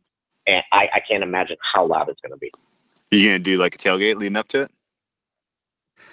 And 0.46 0.62
I, 0.74 0.90
I 0.94 1.00
can't 1.08 1.24
imagine 1.24 1.56
how 1.74 1.86
loud 1.88 2.10
it's 2.10 2.20
going 2.22 2.34
to 2.34 2.38
be. 2.38 2.52
Are 3.12 3.18
you 3.18 3.30
going 3.30 3.40
to 3.40 3.44
do 3.44 3.58
like 3.58 3.76
a 3.76 3.78
tailgate 3.78 4.18
leading 4.18 4.36
up 4.36 4.50
to 4.50 4.64
it? 4.64 4.72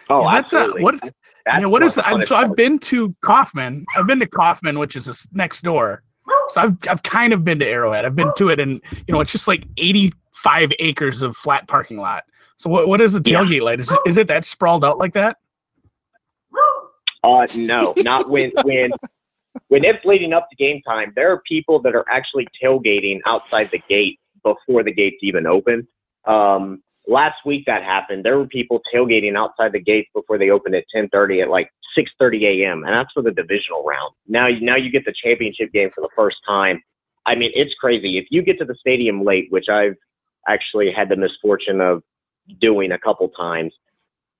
Oh, 0.08 0.22
yeah, 0.22 0.38
absolutely. 0.38 0.80
A, 0.80 0.84
what 0.84 0.94
is, 0.94 1.00
that's 1.00 1.14
yeah, 1.60 1.66
what 1.66 1.82
is, 1.82 1.94
so 1.94 2.36
I've 2.36 2.54
been 2.54 2.78
to 2.80 3.14
Kauffman. 3.24 3.84
I've 3.96 4.06
been 4.06 4.20
to 4.20 4.26
Kauffman, 4.26 4.78
which 4.78 4.94
is 4.96 5.26
next 5.32 5.62
door. 5.62 6.02
So 6.52 6.60
I've 6.60 6.76
I've 6.88 7.02
kind 7.02 7.32
of 7.32 7.44
been 7.44 7.58
to 7.60 7.66
Arrowhead. 7.66 8.04
I've 8.04 8.16
been 8.16 8.32
to 8.36 8.48
it, 8.48 8.60
and 8.60 8.80
you 9.06 9.14
know 9.14 9.20
it's 9.20 9.32
just 9.32 9.48
like 9.48 9.64
85 9.76 10.72
acres 10.78 11.22
of 11.22 11.36
flat 11.36 11.68
parking 11.68 11.98
lot. 11.98 12.24
So 12.56 12.68
what 12.68 12.88
what 12.88 13.00
is 13.00 13.12
the 13.12 13.20
tailgate 13.20 13.58
yeah. 13.58 13.62
like? 13.62 13.80
Is, 13.80 13.92
is 14.06 14.16
it 14.16 14.28
that 14.28 14.44
sprawled 14.44 14.84
out 14.84 14.98
like 14.98 15.14
that? 15.14 15.38
Uh, 17.22 17.46
no, 17.54 17.94
not 17.98 18.28
when 18.30 18.52
when 18.64 18.90
when 19.68 19.84
it's 19.84 20.04
leading 20.04 20.32
up 20.32 20.48
to 20.50 20.56
game 20.56 20.80
time. 20.82 21.12
There 21.14 21.32
are 21.32 21.42
people 21.48 21.80
that 21.82 21.94
are 21.94 22.04
actually 22.10 22.46
tailgating 22.62 23.20
outside 23.26 23.70
the 23.72 23.80
gate 23.88 24.18
before 24.42 24.82
the 24.82 24.92
gates 24.92 25.18
even 25.22 25.46
open. 25.46 25.86
Um, 26.26 26.82
last 27.06 27.36
week 27.44 27.64
that 27.66 27.82
happened. 27.82 28.24
There 28.24 28.38
were 28.38 28.46
people 28.46 28.80
tailgating 28.94 29.36
outside 29.36 29.72
the 29.72 29.80
gates 29.80 30.08
before 30.14 30.38
they 30.38 30.50
opened 30.50 30.74
at 30.74 30.84
10:30 30.94 31.42
at 31.42 31.50
like 31.50 31.70
6:30 31.96 32.64
a.m. 32.64 32.84
and 32.84 32.94
that's 32.94 33.12
for 33.12 33.22
the 33.22 33.30
divisional 33.30 33.84
round. 33.84 34.14
Now, 34.26 34.48
now 34.60 34.76
you 34.76 34.90
get 34.90 35.04
the 35.04 35.14
championship 35.22 35.72
game 35.72 35.90
for 35.90 36.00
the 36.00 36.08
first 36.16 36.36
time. 36.46 36.82
I 37.26 37.34
mean, 37.34 37.50
it's 37.54 37.74
crazy. 37.74 38.18
If 38.18 38.26
you 38.30 38.42
get 38.42 38.58
to 38.58 38.64
the 38.64 38.74
stadium 38.74 39.24
late, 39.24 39.46
which 39.50 39.68
I've 39.68 39.96
actually 40.48 40.90
had 40.90 41.08
the 41.08 41.16
misfortune 41.16 41.80
of 41.80 42.02
doing 42.60 42.92
a 42.92 42.98
couple 42.98 43.28
times, 43.30 43.72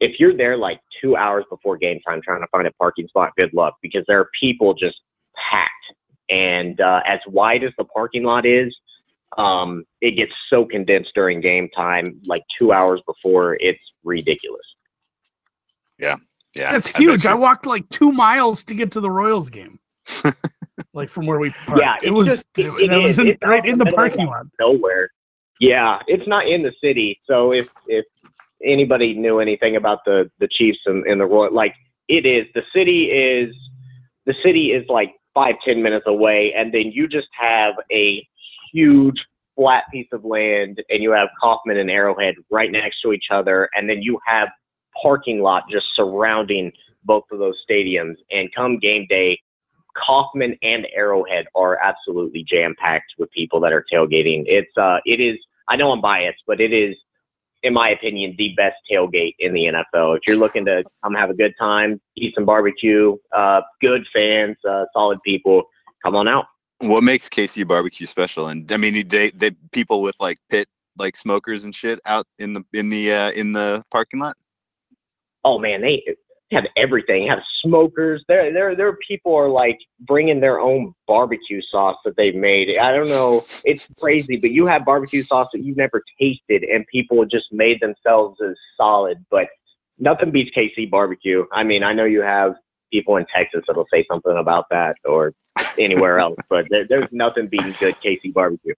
if 0.01 0.19
you're 0.19 0.37
there 0.37 0.57
like 0.57 0.81
two 1.01 1.17
hours 1.17 1.45
before 1.51 1.77
game 1.77 2.01
time 2.07 2.21
trying 2.25 2.41
to 2.41 2.47
find 2.49 2.67
a 2.67 2.73
parking 2.73 3.07
spot, 3.09 3.33
good 3.37 3.53
luck 3.53 3.75
because 3.83 4.03
there 4.09 4.19
are 4.19 4.29
people 4.41 4.75
just 4.75 4.97
packed. 5.37 5.71
And 6.31 6.81
uh, 6.81 7.01
as 7.07 7.21
wide 7.27 7.65
as 7.65 7.73
the 7.77 7.85
parking 7.85 8.23
lot 8.25 8.47
is, 8.47 8.75
um, 9.37 9.85
it 10.01 10.13
gets 10.13 10.33
so 10.49 10.65
condensed 10.65 11.11
during 11.15 11.41
game 11.41 11.69
time, 11.77 12.21
like 12.27 12.43
two 12.59 12.73
hours 12.73 13.01
before, 13.07 13.57
it's 13.61 13.81
ridiculous. 14.05 14.67
Yeah, 15.99 16.17
yeah, 16.57 16.73
that's 16.73 16.89
huge. 16.89 17.27
I, 17.27 17.33
I 17.33 17.35
walked 17.35 17.67
like 17.67 17.89
two 17.89 18.13
miles 18.13 18.65
to 18.65 18.75
get 18.75 18.93
to 18.93 19.01
the 19.01 19.11
Royals 19.11 19.51
game, 19.51 19.79
like 20.95 21.09
from 21.09 21.27
where 21.27 21.39
we 21.39 21.51
parked. 21.67 21.83
Yeah, 21.83 21.97
it 22.03 22.11
was 22.11 22.27
just, 22.27 22.47
it, 22.57 22.67
it, 22.67 22.93
it 22.93 22.99
was 22.99 23.19
in, 23.19 23.37
right 23.43 23.65
in 23.65 23.79
the 23.79 23.87
parking 23.87 24.27
lot. 24.27 24.47
Nowhere. 24.59 25.11
Yeah, 25.61 25.99
it's 26.07 26.27
not 26.27 26.49
in 26.49 26.63
the 26.63 26.73
city. 26.83 27.21
So 27.27 27.53
if 27.53 27.69
if 27.87 28.05
anybody 28.65 29.15
knew 29.15 29.39
anything 29.39 29.77
about 29.77 30.01
the 30.05 30.31
the 30.41 30.49
Chiefs 30.49 30.81
and, 30.87 31.07
and 31.07 31.21
the 31.21 31.27
Royal, 31.27 31.55
like 31.55 31.75
it 32.09 32.27
is. 32.27 32.47
The 32.55 32.63
city 32.75 33.05
is 33.05 33.55
the 34.27 34.35
city 34.43 34.73
is 34.73 34.85
like 34.89 35.15
five 35.33 35.55
ten 35.65 35.83
minutes 35.83 36.07
away, 36.07 36.53
and 36.57 36.75
then 36.75 36.91
you 36.93 37.07
just 37.09 37.29
have 37.39 37.75
a 37.93 38.27
huge 38.73 39.25
flat 39.57 39.85
piece 39.93 40.09
of 40.13 40.25
land, 40.25 40.83
and 40.89 41.03
you 41.03 41.13
have 41.13 41.29
Kauffman 41.41 41.79
and 41.79 41.91
Arrowhead 41.91 42.35
right 42.51 42.71
next 42.71 43.01
to 43.03 43.13
each 43.13 43.27
other, 43.31 43.69
and 43.75 43.89
then 43.89 44.03
you 44.03 44.19
have 44.27 44.49
parking 45.03 45.41
lot 45.41 45.65
just 45.71 45.87
surrounding 45.95 46.73
both 47.05 47.25
of 47.31 47.39
those 47.39 47.57
stadiums. 47.69 48.17
And 48.31 48.55
come 48.55 48.79
game 48.79 49.07
day, 49.09 49.41
Kauffman 49.97 50.57
and 50.63 50.87
Arrowhead 50.95 51.47
are 51.55 51.79
absolutely 51.79 52.45
jam 52.49 52.75
packed 52.79 53.13
with 53.19 53.31
people 53.33 53.61
that 53.61 53.73
are 53.73 53.85
tailgating. 53.93 54.45
It's 54.47 54.77
uh, 54.77 54.99
it 55.05 55.21
is. 55.21 55.39
I 55.69 55.77
know 55.77 55.93
I'm 55.93 56.01
biased, 56.01 56.43
but 56.47 56.61
it 56.61 56.73
is, 56.73 56.97
in 57.63 57.73
my 57.75 57.91
opinion, 57.91 58.35
the 58.39 58.55
best 58.57 58.77
tailgate 58.91 59.35
in 59.39 59.53
the 59.53 59.65
NFL. 59.65 60.17
If 60.17 60.23
you're 60.27 60.37
looking 60.37 60.65
to 60.65 60.85
come 61.03 61.15
have 61.15 61.31
a 61.31 61.35
good 61.35 61.55
time, 61.59 62.01
eat 62.17 62.35
some 62.35 62.45
barbecue, 62.45 63.17
uh, 63.37 63.61
good 63.81 64.05
fans, 64.13 64.57
uh, 64.69 64.85
solid 64.93 65.19
people, 65.25 65.63
come 66.05 66.17
on 66.17 66.29
out. 66.29 66.47
What 66.81 67.05
makes 67.05 67.29
KC 67.29 67.67
barbecue 67.67 68.07
special? 68.07 68.49
And 68.49 68.71
I 68.73 68.77
mean, 68.77 69.07
they 69.09 69.31
they 69.31 69.51
people 69.73 70.03
with 70.03 70.17
like 70.21 70.39
pit 70.49 70.69
like 70.99 71.17
smokers 71.17 71.65
and 71.65 71.75
shit 71.75 72.01
out 72.07 72.27
in 72.39 72.55
the 72.55 72.65
in 72.73 72.89
the 72.91 73.13
uh, 73.13 73.31
in 73.33 73.53
the 73.53 73.85
parking 73.91 74.21
lot. 74.21 74.37
Oh 75.45 75.59
man, 75.59 75.81
they 75.83 76.03
have 76.53 76.65
everything. 76.77 77.23
They 77.23 77.29
Have 77.29 77.41
smokers. 77.63 78.25
There, 78.29 78.53
there, 78.53 78.75
there. 78.75 78.97
People 79.07 79.35
are 79.37 79.49
like 79.49 79.79
bringing 80.01 80.41
their 80.41 80.59
own 80.61 80.93
barbecue 81.07 81.61
sauce 81.71 81.97
that 82.05 82.17
they've 82.17 82.35
made. 82.35 82.77
I 82.79 82.93
don't 82.93 83.09
know. 83.09 83.45
It's 83.65 83.89
crazy, 84.01 84.37
but 84.37 84.51
you 84.51 84.67
have 84.67 84.85
barbecue 84.85 85.23
sauce 85.23 85.49
that 85.53 85.63
you've 85.63 85.77
never 85.77 86.03
tasted, 86.21 86.65
and 86.65 86.85
people 86.89 87.25
just 87.25 87.47
made 87.53 87.81
themselves 87.81 88.41
as 88.43 88.57
solid. 88.77 89.25
But 89.31 89.47
nothing 89.99 90.31
beats 90.33 90.51
KC 90.57 90.91
barbecue. 90.91 91.45
I 91.53 91.63
mean, 91.63 91.83
I 91.85 91.93
know 91.93 92.05
you 92.05 92.23
have 92.23 92.55
people 92.93 93.17
in 93.17 93.27
Texas 93.33 93.63
that'll 93.69 93.87
say 93.93 94.05
something 94.11 94.37
about 94.37 94.65
that, 94.71 94.97
or 95.05 95.33
anywhere 95.79 96.19
else, 96.19 96.37
but 96.49 96.67
there, 96.71 96.85
there's 96.89 97.09
nothing 97.13 97.47
beating 97.47 97.75
good 97.79 97.95
KC 98.05 98.33
barbecue. 98.35 98.75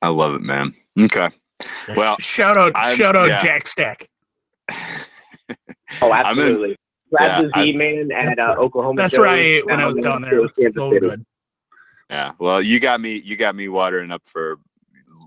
I 0.00 0.08
love 0.08 0.34
it, 0.34 0.42
man. 0.42 0.74
Okay. 0.98 1.28
Well, 1.96 2.16
shout 2.20 2.56
out, 2.56 2.74
I'm- 2.74 2.96
shout 2.96 3.16
out, 3.16 3.28
yeah. 3.28 3.42
Jack 3.42 3.68
Stack. 3.68 4.08
Oh, 6.02 6.12
absolutely. 6.12 6.76
Grab 7.10 7.42
yeah, 7.42 7.48
the 7.54 7.64
Z 7.64 7.72
man 7.72 8.12
at 8.12 8.38
uh, 8.38 8.56
Oklahoma. 8.58 9.00
That's 9.00 9.12
Joe's, 9.12 9.20
where 9.20 9.28
I 9.28 9.38
ate 9.38 9.66
when 9.66 9.80
I 9.80 9.86
was 9.86 9.96
down 10.04 10.20
there. 10.20 10.36
It 10.36 10.42
was 10.42 10.50
so 10.54 10.90
City. 10.90 11.00
good. 11.00 11.24
Yeah. 12.10 12.32
Well, 12.38 12.60
you 12.60 12.78
got 12.78 13.00
me. 13.00 13.22
You 13.24 13.36
got 13.36 13.54
me 13.56 13.68
watering 13.68 14.10
up 14.10 14.26
for 14.26 14.58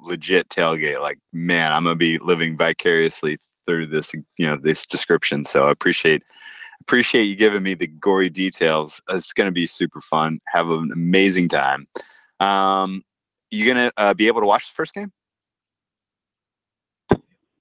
legit 0.04 0.50
tailgate. 0.50 1.02
Like, 1.02 1.18
man, 1.34 1.72
I'm 1.72 1.84
gonna 1.84 1.96
be 1.96 2.20
living 2.20 2.56
vicariously 2.56 3.38
through 3.66 3.88
this. 3.88 4.14
You 4.14 4.48
know, 4.48 4.56
this 4.56 4.86
description. 4.86 5.44
So 5.46 5.68
I 5.68 5.72
appreciate 5.72 6.22
appreciate 6.82 7.24
you 7.24 7.36
giving 7.36 7.64
me 7.64 7.74
the 7.74 7.88
gory 7.88 8.30
details. 8.30 9.02
It's 9.10 9.34
gonna 9.34 9.52
be 9.52 9.66
super 9.66 10.02
fun. 10.02 10.40
Have 10.48 10.70
an 10.70 10.92
amazing 10.94 11.50
time. 11.50 11.88
Um, 12.40 13.04
you 13.50 13.66
gonna 13.66 13.92
uh, 13.98 14.14
be 14.14 14.28
able 14.28 14.42
to 14.42 14.48
watch 14.48 14.70
the 14.70 14.76
first 14.76 14.94
game? 14.94 15.12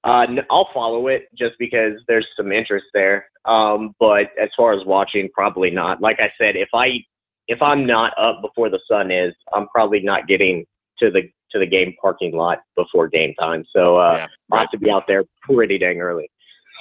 Uh, 0.02 0.26
I'll 0.50 0.68
follow 0.72 1.08
it 1.08 1.28
just 1.38 1.56
because 1.58 1.92
there's 2.08 2.26
some 2.36 2.52
interest 2.52 2.86
there. 2.94 3.26
Um, 3.44 3.94
but 4.00 4.28
as 4.40 4.48
far 4.56 4.72
as 4.72 4.84
watching, 4.86 5.28
probably 5.34 5.70
not. 5.70 6.00
Like 6.00 6.18
I 6.20 6.30
said, 6.38 6.56
if 6.56 6.68
I 6.74 7.00
if 7.48 7.60
I'm 7.60 7.84
not 7.84 8.12
up 8.18 8.40
before 8.42 8.70
the 8.70 8.80
sun 8.88 9.10
is, 9.10 9.34
I'm 9.52 9.66
probably 9.68 10.00
not 10.00 10.26
getting 10.26 10.64
to 11.00 11.10
the 11.10 11.22
to 11.50 11.58
the 11.58 11.66
game 11.66 11.94
parking 12.00 12.34
lot 12.34 12.60
before 12.76 13.08
game 13.08 13.34
time. 13.38 13.64
So 13.74 13.96
uh, 13.96 14.14
yeah. 14.16 14.26
I'll 14.52 14.60
have 14.60 14.70
to 14.70 14.78
be 14.78 14.90
out 14.90 15.04
there 15.06 15.24
pretty 15.42 15.78
dang 15.78 16.00
early. 16.00 16.30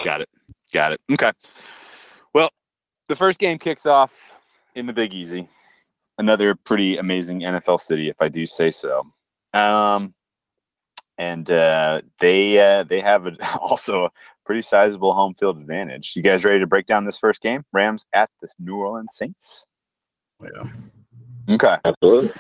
Got 0.04 0.22
it. 0.22 0.30
Got 0.72 0.94
it. 0.94 1.02
Okay. 1.12 1.32
Well, 2.34 2.52
the 3.08 3.16
first 3.16 3.40
game 3.40 3.58
kicks 3.58 3.86
off 3.86 4.32
in 4.76 4.86
the 4.86 4.94
Big 4.94 5.14
Easy. 5.14 5.50
Another 6.20 6.54
pretty 6.54 6.98
amazing 6.98 7.42
NFL 7.42 7.80
city, 7.80 8.10
if 8.10 8.22
I 8.22 8.28
do 8.28 8.46
say 8.46 8.72
so. 8.72 9.04
Um, 9.54 10.14
and 11.20 11.52
uh, 11.52 12.02
they 12.20 12.60
uh, 12.60 12.84
they 12.84 13.02
have 13.02 13.28
a, 13.28 13.34
also 13.60 14.06
a 14.06 14.12
pretty 14.46 14.62
sizable 14.62 15.14
home 15.14 15.36
field 15.36 15.60
advantage. 15.60 16.14
You 16.16 16.24
guys 16.24 16.44
ready 16.44 16.60
to 16.60 16.66
break 16.66 16.88
down 16.88 17.06
this 17.06 17.20
first 17.20 17.42
game? 17.44 17.64
Rams 17.72 18.08
at 18.14 18.32
the 18.42 18.48
New 18.58 18.78
Orleans 18.78 19.16
Saints. 19.16 19.68
Yeah. 20.42 21.54
Okay. 21.54 21.78
Absolutely. 21.86 22.32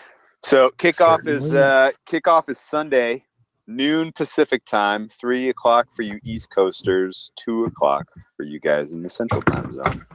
So 0.41 0.71
kickoff 0.77 1.27
is 1.27 1.53
uh, 1.53 1.91
kickoff 2.07 2.47
is 2.47 2.57
Sunday, 2.57 3.25
noon 3.67 4.13
Pacific 4.13 4.63
time, 4.65 5.09
three 5.09 5.49
o'clock 5.49 5.87
for 5.93 6.03
you 6.03 6.17
East 6.23 6.49
Coasters, 6.49 7.31
two 7.35 7.65
o'clock 7.65 8.07
for 8.37 8.43
you 8.43 8.61
guys 8.61 8.93
in 8.93 9.03
the 9.03 9.09
Central 9.09 9.41
Time 9.41 9.73
Zone. 9.73 10.05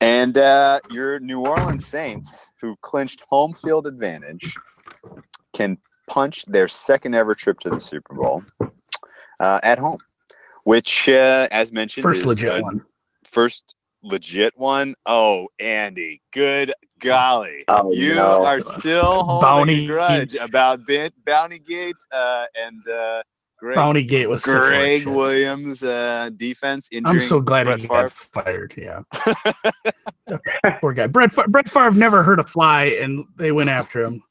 And 0.00 0.36
uh, 0.36 0.80
your 0.90 1.20
New 1.20 1.46
Orleans 1.46 1.86
Saints, 1.86 2.50
who 2.60 2.76
clinched 2.82 3.22
home 3.30 3.54
field 3.54 3.86
advantage, 3.86 4.56
can 5.54 5.78
punch 6.08 6.44
their 6.46 6.68
second 6.68 7.14
ever 7.14 7.34
trip 7.34 7.58
to 7.60 7.70
the 7.70 7.80
Super 7.80 8.14
Bowl 8.14 8.42
uh, 9.40 9.60
at 9.62 9.78
home, 9.78 9.98
which, 10.64 11.08
uh, 11.08 11.48
as 11.50 11.72
mentioned, 11.72 12.02
First 12.02 12.20
is 12.20 12.26
legit 12.26 12.58
a- 12.60 12.62
one. 12.62 12.82
first 13.24 13.74
legit 14.02 14.52
one. 14.56 14.94
Oh, 15.06 15.48
Andy, 15.58 16.20
good 16.32 16.72
golly. 17.00 17.64
Oh, 17.68 17.92
you 17.92 18.14
no. 18.16 18.44
are 18.44 18.60
still 18.60 19.24
holding 19.24 19.40
Bounty 19.42 19.84
a 19.84 19.86
grudge 19.88 20.34
about 20.34 20.86
Bit 20.86 21.14
Bounty 21.24 21.58
Gate 21.58 21.96
uh, 22.12 22.44
and 22.54 22.86
uh, 22.88 23.22
Gregg, 23.58 23.76
Bounty 23.76 24.04
Gate 24.04 24.28
was 24.28 24.42
such 24.42 24.52
Gregg. 24.54 25.06
Williams 25.06 25.82
uh, 25.82 26.28
defense 26.36 26.88
injuring 26.92 27.16
I'm 27.16 27.20
so 27.26 27.40
glad 27.40 27.64
Brett 27.64 27.80
he 27.80 27.86
Favre. 27.86 28.02
got 28.02 28.10
fired. 28.10 28.74
Yeah. 28.76 29.02
Poor 30.80 30.92
guy. 30.92 31.06
Brett, 31.06 31.32
Fa- 31.32 31.48
Brett 31.48 31.70
Favre 31.70 31.92
never 31.92 32.22
hurt 32.22 32.40
a 32.40 32.44
fly, 32.44 32.84
and 33.00 33.24
they 33.36 33.52
went 33.52 33.70
after 33.70 34.04
him. 34.04 34.22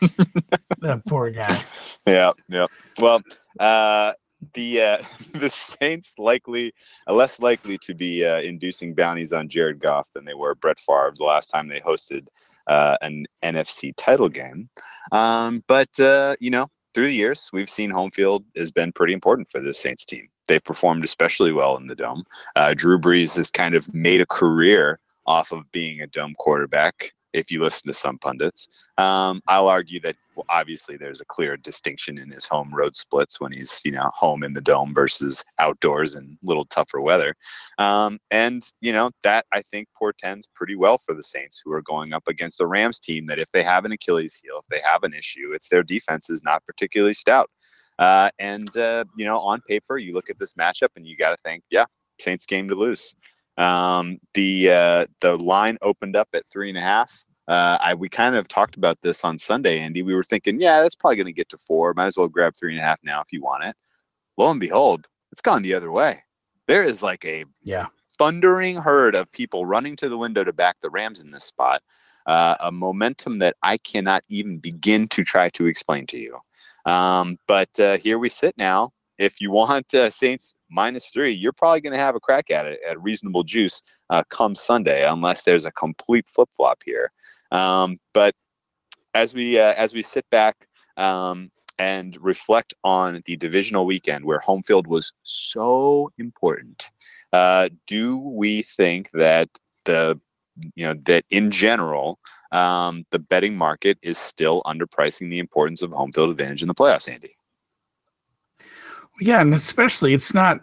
that 0.80 1.02
poor 1.06 1.30
guy. 1.30 1.60
Yeah, 2.06 2.32
yeah. 2.48 2.66
Well, 2.98 3.22
uh, 3.58 4.12
the 4.54 4.80
uh, 4.80 4.98
the 5.32 5.50
Saints 5.50 6.14
likely 6.18 6.72
uh, 7.08 7.14
less 7.14 7.40
likely 7.40 7.78
to 7.78 7.94
be 7.94 8.24
uh, 8.24 8.40
inducing 8.40 8.94
bounties 8.94 9.32
on 9.32 9.48
Jared 9.48 9.80
Goff 9.80 10.08
than 10.14 10.24
they 10.24 10.34
were 10.34 10.54
Brett 10.54 10.78
Favre 10.78 11.12
the 11.16 11.24
last 11.24 11.48
time 11.48 11.68
they 11.68 11.80
hosted 11.80 12.26
uh, 12.66 12.96
an 13.02 13.26
NFC 13.42 13.92
title 13.96 14.28
game. 14.28 14.68
Um, 15.10 15.64
but 15.66 15.98
uh, 16.00 16.36
you 16.40 16.50
know, 16.50 16.68
through 16.94 17.06
the 17.06 17.14
years, 17.14 17.50
we've 17.52 17.70
seen 17.70 17.90
home 17.90 18.10
field 18.10 18.44
has 18.56 18.70
been 18.70 18.92
pretty 18.92 19.12
important 19.12 19.48
for 19.48 19.60
this 19.60 19.78
Saints 19.78 20.04
team. 20.04 20.28
They've 20.48 20.62
performed 20.62 21.04
especially 21.04 21.52
well 21.52 21.76
in 21.76 21.86
the 21.86 21.94
dome. 21.94 22.24
Uh, 22.56 22.74
Drew 22.74 22.98
Brees 22.98 23.36
has 23.36 23.50
kind 23.50 23.74
of 23.74 23.92
made 23.94 24.20
a 24.20 24.26
career 24.26 24.98
off 25.24 25.52
of 25.52 25.70
being 25.70 26.00
a 26.00 26.06
dome 26.06 26.34
quarterback. 26.38 27.12
If 27.32 27.50
you 27.50 27.60
listen 27.60 27.88
to 27.88 27.94
some 27.94 28.18
pundits, 28.18 28.68
um, 28.98 29.40
I'll 29.48 29.68
argue 29.68 30.00
that 30.00 30.16
well, 30.34 30.46
obviously 30.48 30.96
there's 30.96 31.20
a 31.20 31.26
clear 31.26 31.56
distinction 31.56 32.18
in 32.18 32.30
his 32.30 32.46
home 32.46 32.74
road 32.74 32.96
splits 32.96 33.40
when 33.40 33.52
he's 33.52 33.80
you 33.84 33.92
know 33.92 34.10
home 34.14 34.42
in 34.42 34.52
the 34.52 34.60
dome 34.60 34.94
versus 34.94 35.44
outdoors 35.58 36.14
in 36.14 36.38
little 36.42 36.64
tougher 36.66 37.00
weather. 37.00 37.34
Um, 37.78 38.18
and 38.30 38.62
you 38.80 38.92
know 38.92 39.10
that 39.22 39.46
i 39.52 39.62
think 39.62 39.88
portends 39.96 40.48
pretty 40.54 40.76
well 40.76 40.98
for 40.98 41.14
the 41.14 41.22
saints 41.22 41.60
who 41.64 41.72
are 41.72 41.82
going 41.82 42.12
up 42.12 42.24
against 42.28 42.58
the 42.58 42.66
rams 42.66 42.98
team 42.98 43.26
that 43.26 43.38
if 43.38 43.50
they 43.52 43.62
have 43.62 43.84
an 43.84 43.92
achilles 43.92 44.40
heel 44.42 44.58
if 44.58 44.66
they 44.70 44.80
have 44.84 45.02
an 45.02 45.14
issue 45.14 45.52
it's 45.52 45.68
their 45.68 45.82
defense 45.82 46.30
is 46.30 46.42
not 46.42 46.64
particularly 46.66 47.14
stout. 47.14 47.50
Uh, 47.98 48.30
and 48.38 48.76
uh, 48.76 49.04
you 49.16 49.24
know 49.24 49.38
on 49.38 49.60
paper 49.68 49.98
you 49.98 50.14
look 50.14 50.30
at 50.30 50.38
this 50.38 50.54
matchup 50.54 50.88
and 50.96 51.06
you 51.06 51.16
got 51.16 51.30
to 51.30 51.36
think 51.44 51.62
yeah 51.70 51.84
saints 52.18 52.46
game 52.46 52.68
to 52.68 52.74
lose 52.74 53.14
um, 53.58 54.18
the 54.34 54.70
uh, 54.70 55.06
the 55.20 55.36
line 55.36 55.78
opened 55.82 56.16
up 56.16 56.28
at 56.34 56.46
three 56.46 56.68
and 56.68 56.78
a 56.78 56.82
half 56.82 57.24
uh, 57.48 57.76
I 57.82 57.94
we 57.94 58.08
kind 58.08 58.36
of 58.36 58.48
talked 58.48 58.76
about 58.76 59.00
this 59.02 59.24
on 59.24 59.38
Sunday, 59.38 59.78
Andy. 59.80 60.02
We 60.02 60.14
were 60.14 60.22
thinking, 60.22 60.60
yeah, 60.60 60.80
that's 60.80 60.94
probably 60.94 61.16
going 61.16 61.26
to 61.26 61.32
get 61.32 61.48
to 61.50 61.58
four. 61.58 61.92
Might 61.94 62.06
as 62.06 62.16
well 62.16 62.28
grab 62.28 62.54
three 62.56 62.72
and 62.72 62.80
a 62.80 62.84
half 62.84 63.00
now 63.02 63.20
if 63.20 63.32
you 63.32 63.42
want 63.42 63.64
it. 63.64 63.76
Lo 64.38 64.48
and 64.50 64.60
behold, 64.60 65.08
it's 65.32 65.40
gone 65.40 65.62
the 65.62 65.74
other 65.74 65.90
way. 65.90 66.22
There 66.68 66.82
is 66.82 67.02
like 67.02 67.24
a 67.24 67.44
Yeah. 67.62 67.86
thundering 68.18 68.76
herd 68.76 69.14
of 69.14 69.30
people 69.32 69.66
running 69.66 69.96
to 69.96 70.08
the 70.08 70.18
window 70.18 70.44
to 70.44 70.52
back 70.52 70.76
the 70.80 70.90
Rams 70.90 71.20
in 71.20 71.30
this 71.32 71.44
spot. 71.44 71.82
Uh, 72.26 72.54
a 72.60 72.70
momentum 72.70 73.40
that 73.40 73.56
I 73.64 73.78
cannot 73.78 74.22
even 74.28 74.58
begin 74.58 75.08
to 75.08 75.24
try 75.24 75.48
to 75.50 75.66
explain 75.66 76.06
to 76.06 76.18
you. 76.18 76.38
Um, 76.86 77.36
but 77.48 77.78
uh, 77.80 77.98
here 77.98 78.18
we 78.18 78.28
sit 78.28 78.56
now. 78.56 78.92
If 79.18 79.40
you 79.40 79.50
want 79.50 79.92
uh, 79.92 80.08
Saints 80.08 80.54
minus 80.72 81.08
three, 81.08 81.32
you're 81.32 81.52
probably 81.52 81.80
going 81.80 81.92
to 81.92 81.98
have 81.98 82.16
a 82.16 82.20
crack 82.20 82.50
at 82.50 82.66
it 82.66 82.80
at 82.88 83.00
reasonable 83.02 83.44
juice 83.44 83.82
uh, 84.10 84.22
come 84.28 84.54
Sunday, 84.54 85.06
unless 85.06 85.42
there's 85.42 85.66
a 85.66 85.72
complete 85.72 86.28
flip 86.28 86.48
flop 86.56 86.82
here. 86.84 87.12
Um, 87.50 87.98
but 88.12 88.34
as 89.14 89.34
we 89.34 89.58
uh, 89.58 89.74
as 89.76 89.94
we 89.94 90.02
sit 90.02 90.28
back 90.30 90.66
um, 90.96 91.50
and 91.78 92.16
reflect 92.20 92.74
on 92.84 93.22
the 93.26 93.36
divisional 93.36 93.86
weekend 93.86 94.24
where 94.24 94.38
home 94.38 94.62
field 94.62 94.86
was 94.86 95.12
so 95.22 96.10
important, 96.18 96.90
uh, 97.32 97.68
do 97.86 98.18
we 98.18 98.62
think 98.62 99.10
that 99.12 99.48
the 99.84 100.18
you 100.74 100.86
know 100.86 100.94
that 101.06 101.24
in 101.30 101.50
general 101.50 102.18
um, 102.52 103.04
the 103.10 103.18
betting 103.18 103.56
market 103.56 103.98
is 104.02 104.18
still 104.18 104.62
underpricing 104.66 105.30
the 105.30 105.38
importance 105.38 105.82
of 105.82 105.90
home 105.90 106.12
field 106.12 106.30
advantage 106.30 106.62
in 106.62 106.68
the 106.68 106.74
playoffs, 106.74 107.10
Andy? 107.10 107.36
Yeah, 109.22 109.40
and 109.40 109.54
especially 109.54 110.14
it's 110.14 110.34
not 110.34 110.60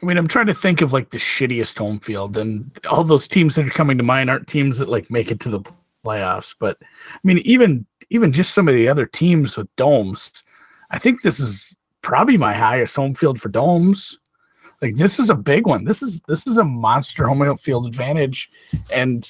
I 0.00 0.06
mean, 0.06 0.16
I'm 0.16 0.28
trying 0.28 0.46
to 0.46 0.54
think 0.54 0.80
of 0.80 0.92
like 0.92 1.10
the 1.10 1.18
shittiest 1.18 1.78
home 1.78 1.98
field, 1.98 2.36
and 2.36 2.70
all 2.88 3.02
those 3.02 3.26
teams 3.26 3.56
that 3.56 3.66
are 3.66 3.70
coming 3.70 3.98
to 3.98 4.04
mind 4.04 4.30
aren't 4.30 4.46
teams 4.46 4.78
that 4.78 4.88
like 4.88 5.10
make 5.10 5.30
it 5.30 5.40
to 5.40 5.48
the 5.48 5.60
playoffs. 6.04 6.54
But 6.58 6.78
I 6.82 7.18
mean, 7.24 7.38
even 7.38 7.84
even 8.10 8.32
just 8.32 8.54
some 8.54 8.68
of 8.68 8.74
the 8.74 8.88
other 8.88 9.06
teams 9.06 9.56
with 9.56 9.74
domes, 9.76 10.44
I 10.90 10.98
think 10.98 11.22
this 11.22 11.40
is 11.40 11.74
probably 12.02 12.36
my 12.36 12.54
highest 12.54 12.94
home 12.94 13.14
field 13.14 13.40
for 13.40 13.48
domes. 13.48 14.18
Like 14.80 14.94
this 14.94 15.18
is 15.18 15.30
a 15.30 15.34
big 15.34 15.66
one. 15.66 15.84
This 15.84 16.00
is 16.00 16.20
this 16.28 16.46
is 16.46 16.58
a 16.58 16.64
monster 16.64 17.26
home 17.26 17.56
field 17.56 17.86
advantage, 17.86 18.50
and 18.94 19.28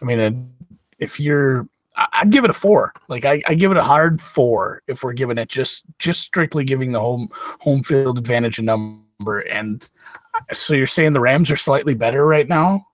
I 0.00 0.04
mean, 0.04 0.54
if 1.00 1.18
you're, 1.18 1.68
I'd 1.96 2.30
give 2.30 2.44
it 2.44 2.50
a 2.50 2.54
four. 2.54 2.92
Like 3.08 3.24
I, 3.24 3.42
I 3.46 3.54
give 3.54 3.70
it 3.70 3.76
a 3.76 3.82
hard 3.82 4.20
four 4.20 4.82
if 4.86 5.02
we're 5.02 5.12
giving 5.12 5.38
it 5.38 5.48
just 5.48 5.84
just 5.98 6.22
strictly 6.22 6.64
giving 6.64 6.92
the 6.92 7.00
home 7.00 7.30
home 7.32 7.82
field 7.82 8.18
advantage 8.18 8.58
a 8.58 8.62
number. 8.62 9.40
And 9.40 9.88
uh, 10.34 10.54
so 10.54 10.74
you're 10.74 10.86
saying 10.86 11.12
the 11.12 11.20
Rams 11.20 11.50
are 11.50 11.56
slightly 11.56 11.94
better 11.94 12.26
right 12.26 12.48
now? 12.48 12.86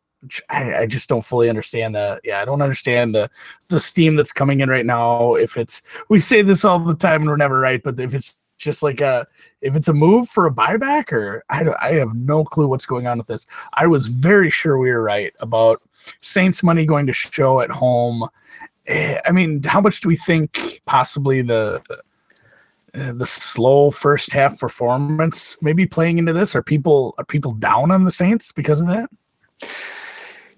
I, 0.49 0.75
I, 0.83 0.87
just 0.87 1.09
don't 1.09 1.25
fully 1.25 1.49
understand 1.49 1.97
that. 1.97 2.21
Yeah, 2.23 2.41
I 2.41 2.45
don't 2.45 2.63
understand 2.63 3.15
the 3.15 3.29
the 3.69 3.81
steam 3.81 4.15
that's 4.15 4.31
coming 4.31 4.61
in 4.61 4.71
right 4.71 4.87
now. 4.87 5.35
If 5.35 5.57
it's 5.57 5.83
we 6.09 6.21
say 6.21 6.43
this 6.43 6.65
all 6.65 6.79
the 6.79 6.95
time 6.95 7.23
and 7.23 7.31
we're 7.31 7.37
never 7.37 7.59
right, 7.59 7.83
but 7.83 7.99
if 7.99 8.15
it's 8.15 8.37
just 8.57 8.83
like 8.83 9.01
a 9.01 9.27
if 9.61 9.75
it's 9.75 9.89
a 9.89 9.93
move 9.93 10.29
for 10.29 10.47
a 10.47 10.51
buyback 10.51 11.13
or 11.13 11.45
I 11.51 11.65
don't, 11.65 11.77
I 11.83 11.95
have 11.95 12.15
no 12.15 12.45
clue 12.45 12.69
what's 12.69 12.87
going 12.87 13.07
on 13.07 13.19
with 13.19 13.27
this. 13.27 13.47
I 13.75 13.87
was 13.87 14.07
very 14.07 14.51
sure 14.51 14.79
we 14.79 14.91
were 14.91 15.03
right 15.03 15.35
about 15.41 15.83
Saints 16.21 16.63
money 16.63 16.87
going 16.87 17.07
to 17.07 17.13
show 17.13 17.61
at 17.61 17.71
home. 17.71 18.29
I 18.89 19.31
mean, 19.33 19.63
how 19.63 19.81
much 19.81 20.01
do 20.01 20.09
we 20.09 20.17
think 20.17 20.83
possibly 20.87 21.43
the 21.43 21.83
the 22.95 23.25
slow 23.25 23.91
first 23.91 24.33
half 24.33 24.59
performance 24.59 25.57
maybe 25.63 25.87
playing 25.87 26.19
into 26.19 26.33
this? 26.33 26.55
Are 26.55 26.63
people 26.63 27.15
are 27.19 27.25
people 27.25 27.53
down 27.53 27.91
on 27.91 28.05
the 28.05 28.11
Saints 28.11 28.53
because 28.53 28.81
of 28.81 28.87
that? 28.89 29.09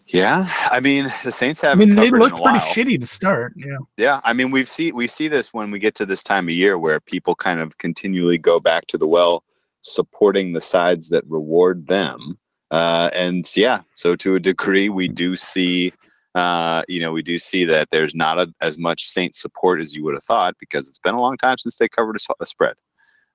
Yeah, 0.07 0.49
I 0.71 0.81
mean 0.81 1.13
the 1.23 1.33
Saints 1.33 1.61
have. 1.63 1.73
I 1.73 1.75
mean, 1.75 1.95
they 1.95 2.11
look 2.11 2.33
pretty 2.33 2.59
shitty 2.59 3.01
to 3.01 3.07
start. 3.07 3.55
Yeah. 3.57 3.79
Yeah, 3.97 4.21
I 4.25 4.33
mean 4.33 4.51
we 4.51 4.65
see 4.65 4.93
we 4.93 5.07
see 5.07 5.29
this 5.29 5.53
when 5.53 5.71
we 5.71 5.79
get 5.79 5.95
to 5.97 6.07
this 6.07 6.23
time 6.23 6.49
of 6.49 6.55
year 6.55 6.79
where 6.79 7.01
people 7.01 7.35
kind 7.35 7.61
of 7.61 7.79
continually 7.79 8.39
go 8.39 8.61
back 8.61 8.87
to 8.89 8.99
the 8.99 9.07
well, 9.07 9.45
supporting 9.81 10.53
the 10.53 10.61
sides 10.61 11.09
that 11.11 11.25
reward 11.29 11.87
them. 11.87 12.39
Uh, 12.71 13.11
and 13.15 13.49
yeah, 13.57 13.83
so 13.95 14.17
to 14.17 14.35
a 14.35 14.41
degree, 14.41 14.89
we 14.89 15.07
do 15.07 15.37
see, 15.37 15.93
uh, 16.35 16.83
you 16.89 17.01
know, 17.01 17.13
we 17.13 17.23
do 17.23 17.39
see 17.39 17.65
that 17.65 17.89
there's 17.91 18.15
not 18.15 18.39
a, 18.39 18.53
as 18.61 18.79
much 18.79 19.07
Saint 19.07 19.37
support 19.37 19.81
as 19.81 19.95
you 19.95 20.03
would 20.05 20.15
have 20.15 20.25
thought 20.25 20.57
because 20.59 20.89
it's 20.89 20.99
been 20.99 21.15
a 21.15 21.21
long 21.21 21.37
time 21.37 21.59
since 21.59 21.77
they 21.77 21.89
covered 21.89 22.17
a, 22.17 22.35
a 22.43 22.47
spread. 22.47 22.75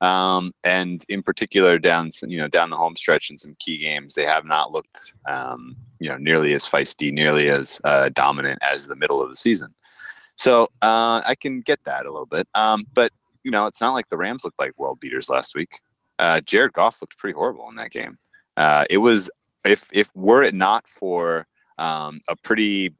Um, 0.02 0.54
and 0.64 1.04
in 1.10 1.24
particular, 1.24 1.78
down 1.78 2.10
you 2.26 2.38
know 2.38 2.48
down 2.48 2.70
the 2.70 2.78
home 2.78 2.96
stretch 2.96 3.30
in 3.30 3.38
some 3.38 3.56
key 3.60 3.78
games, 3.78 4.14
they 4.14 4.26
have 4.26 4.46
not 4.46 4.72
looked 4.72 5.14
um, 5.30 5.76
you 6.00 6.10
know 6.10 6.18
nearly 6.18 6.54
as 6.54 6.66
feisty, 6.66 7.12
nearly 7.12 7.50
as 7.50 7.82
uh, 7.84 8.10
dominant 8.10 8.60
as 8.62 8.88
the 8.88 8.96
middle 8.96 9.22
of 9.22 9.30
the 9.30 9.36
season. 9.36 9.74
So 10.36 10.64
uh, 10.82 11.22
I 11.26 11.36
can 11.40 11.60
get 11.60 11.84
that 11.84 12.06
a 12.06 12.12
little 12.12 12.26
bit, 12.26 12.48
um, 12.56 12.86
but 12.94 13.12
you 13.44 13.52
know 13.52 13.66
it's 13.66 13.82
not 13.82 13.94
like 13.94 14.08
the 14.08 14.18
Rams 14.18 14.46
looked 14.46 14.60
like 14.60 14.78
world 14.78 15.02
beaters 15.02 15.30
last 15.30 15.54
week. 15.54 15.82
Uh, 16.18 16.40
Jared 16.42 16.74
Goff 16.74 17.02
looked 17.02 17.18
pretty 17.18 17.36
horrible 17.36 17.68
in 17.70 17.76
that 17.76 17.92
game. 17.92 18.18
Uh, 18.56 18.86
it 18.90 19.00
was 19.00 19.30
if 19.66 19.86
if 19.92 20.10
were 20.16 20.44
it 20.44 20.56
not 20.56 20.88
for 20.88 21.46
um, 21.80 22.20
a 22.28 22.36
pretty 22.36 22.94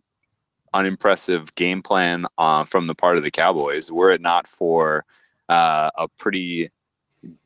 unimpressive 0.74 1.54
game 1.56 1.82
plan 1.82 2.26
uh, 2.38 2.64
from 2.64 2.88
the 2.88 2.96
part 2.96 3.18
of 3.18 3.24
the 3.24 3.32
Cowboys, 3.32 3.92
were 3.92 4.12
it 4.12 4.22
not 4.22 4.48
for 4.48 5.06
uh, 5.50 5.90
a 5.96 6.08
pretty 6.08 6.70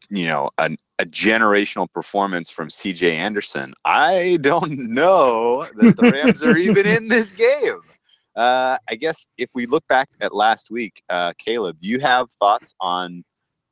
you 0.10 0.28
know, 0.28 0.50
an, 0.60 0.78
a 1.00 1.06
generational 1.06 1.92
performance 1.92 2.50
from 2.50 2.70
CJ 2.70 3.14
Anderson, 3.14 3.74
I 3.84 4.38
don't 4.42 4.94
know 4.94 5.66
that 5.76 5.96
the 5.98 6.12
Rams 6.12 6.44
are 6.44 6.58
even 6.70 6.86
in 6.86 7.08
this 7.08 7.32
game. 7.32 7.82
Uh, 8.36 8.78
I 8.90 8.96
guess 8.96 9.26
if 9.38 9.50
we 9.54 9.66
look 9.66 9.88
back 9.88 10.10
at 10.22 10.36
last 10.36 10.70
week, 10.70 11.04
uh, 11.10 11.34
Caleb, 11.38 11.78
you 11.80 12.00
have 12.00 12.32
thoughts 12.32 12.74
on, 12.80 13.24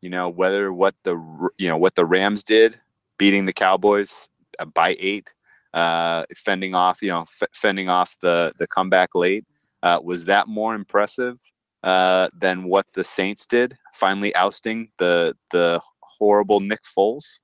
you 0.02 0.10
know, 0.10 0.30
whether 0.30 0.74
what 0.74 0.95
the 1.04 1.15
you 1.58 1.67
know 1.67 1.78
what 1.78 1.95
the 1.95 2.06
Rams 2.06 2.43
did, 2.43 2.80
beating 3.17 3.45
the 3.45 3.54
Cowboys 3.54 4.30
uh, 4.60 4.65
by 4.65 4.95
eight, 5.00 5.32
uh, 5.74 6.26
fending 6.36 6.76
off 6.76 7.02
you 7.02 7.10
know 7.10 7.22
f- 7.22 7.50
fending 7.54 7.90
off 7.90 8.18
the 8.22 8.54
the 8.58 8.68
comeback 8.68 9.10
late, 9.16 9.46
uh, 9.84 10.00
was 10.04 10.26
that 10.26 10.48
more 10.48 10.76
impressive 10.76 11.40
uh, 11.84 12.30
than 12.40 12.64
what 12.64 12.86
the 12.94 13.04
Saints 13.04 13.46
did, 13.46 13.78
finally 13.94 14.34
ousting 14.36 14.90
the 14.98 15.36
the 15.52 15.82
horrible 16.02 16.60
Nick 16.60 16.82
Foles? 16.84 17.40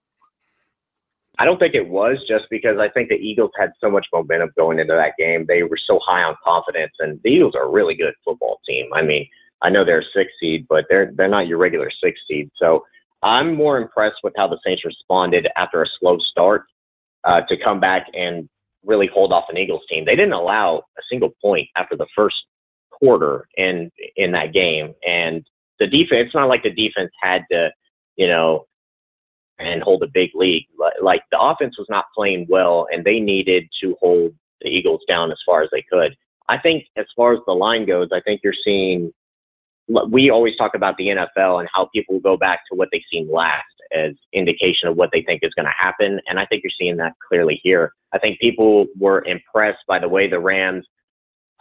I 1.40 1.46
don't 1.46 1.60
think 1.60 1.76
it 1.76 1.88
was 1.88 2.18
just 2.28 2.46
because 2.50 2.80
I 2.80 2.90
think 2.90 3.10
the 3.10 3.16
Eagles 3.16 3.52
had 3.60 3.72
so 3.80 3.92
much 3.92 4.08
momentum 4.12 4.50
going 4.58 4.80
into 4.80 4.94
that 4.94 5.13
game. 5.20 5.46
They 5.48 5.62
were 5.62 5.78
so 5.78 6.00
high 6.04 6.24
on 6.24 6.36
confidence, 6.44 6.94
and 7.00 7.20
the 7.24 7.30
Eagles 7.30 7.56
are 7.56 7.66
a 7.66 7.70
really 7.70 7.94
good 7.94 8.13
football 8.26 8.60
team. 8.68 8.88
I 8.94 9.04
mean, 9.04 9.28
I 9.62 9.70
know 9.70 9.86
they're 9.86 10.00
a 10.00 10.13
six 10.16 10.32
seed, 10.40 10.66
but 10.68 10.86
they're 10.90 11.12
they're 11.16 11.28
not 11.28 11.48
your 11.48 11.58
regular 11.58 11.92
six 12.04 12.20
seed. 12.28 12.50
So 12.58 12.86
I'm 13.24 13.56
more 13.56 13.78
impressed 13.78 14.18
with 14.24 14.34
how 14.38 14.48
the 14.48 14.60
Saints 14.66 14.86
responded 14.86 15.48
after 15.56 15.82
a 15.82 15.88
slow 16.00 16.18
start 16.20 16.66
uh, 17.28 17.42
to 17.50 17.58
come 17.63 17.80
back 17.80 18.08
and 18.13 18.50
really 18.86 19.10
hold 19.13 19.34
off 19.34 19.46
an 19.50 19.58
Eagles 19.58 19.84
team. 19.90 20.06
They 20.06 20.16
didn't 20.16 20.34
allow 20.34 20.78
a 20.98 21.02
single 21.10 21.34
point 21.42 21.68
after 21.76 21.96
the 21.96 22.08
first 22.16 22.38
quarter 22.92 23.48
in 23.58 23.92
in 24.16 24.32
that 24.32 24.54
game, 24.54 24.94
and 25.08 25.46
the 25.80 25.88
defense. 25.88 26.28
It's 26.28 26.36
not 26.36 26.50
like 26.50 26.63
the 26.63 26.72
defense 26.72 27.12
had 27.22 27.44
to 27.52 27.70
you 28.18 28.28
know, 28.28 28.66
and 29.60 29.82
hold 29.82 30.04
a 30.04 30.08
big 30.08 30.32
lead. 30.34 30.68
Like 31.02 31.22
the 31.32 31.40
offense 31.40 31.78
was 31.78 31.88
not 31.90 32.06
playing 32.13 32.48
well, 32.50 32.88
and 32.92 33.06
they 33.06 33.20
needed 33.20 33.68
to 33.82 33.96
hold 34.02 34.34
the 34.62 34.68
Eagles 34.68 35.02
down 35.08 35.32
as 35.32 35.38
far 35.46 35.63
as 35.63 35.70
they 35.72 35.86
could. 35.90 36.16
I 36.50 36.58
think 36.58 36.86
as 36.98 37.06
far 37.16 37.34
as 37.34 37.40
the 37.46 37.54
line 37.54 37.86
goes, 37.86 38.10
I 38.12 38.20
think 38.22 38.42
you're 38.44 38.54
seeing. 38.63 39.12
We 40.10 40.30
always 40.30 40.58
talk 40.58 40.76
about 40.76 40.98
the 40.98 41.08
NFL 41.08 41.62
and 41.62 41.70
how 41.74 41.90
people 41.96 42.20
go 42.20 42.36
back 42.36 42.60
to 42.70 42.78
what 42.78 42.90
they've 42.92 43.02
seen 43.10 43.32
last 43.32 43.63
as 43.95 44.13
indication 44.34 44.88
of 44.89 44.95
what 44.95 45.10
they 45.12 45.21
think 45.21 45.41
is 45.43 45.54
going 45.54 45.65
to 45.65 45.71
happen, 45.71 46.19
and 46.28 46.39
I 46.39 46.45
think 46.45 46.63
you're 46.63 46.71
seeing 46.80 46.97
that 46.97 47.13
clearly 47.28 47.60
here. 47.63 47.93
I 48.13 48.19
think 48.19 48.39
people 48.39 48.88
were 48.97 49.23
impressed 49.26 49.80
by 49.88 50.00
the 50.00 50.08
way 50.08 50.30
the 50.30 50.39
Rams 50.39 50.86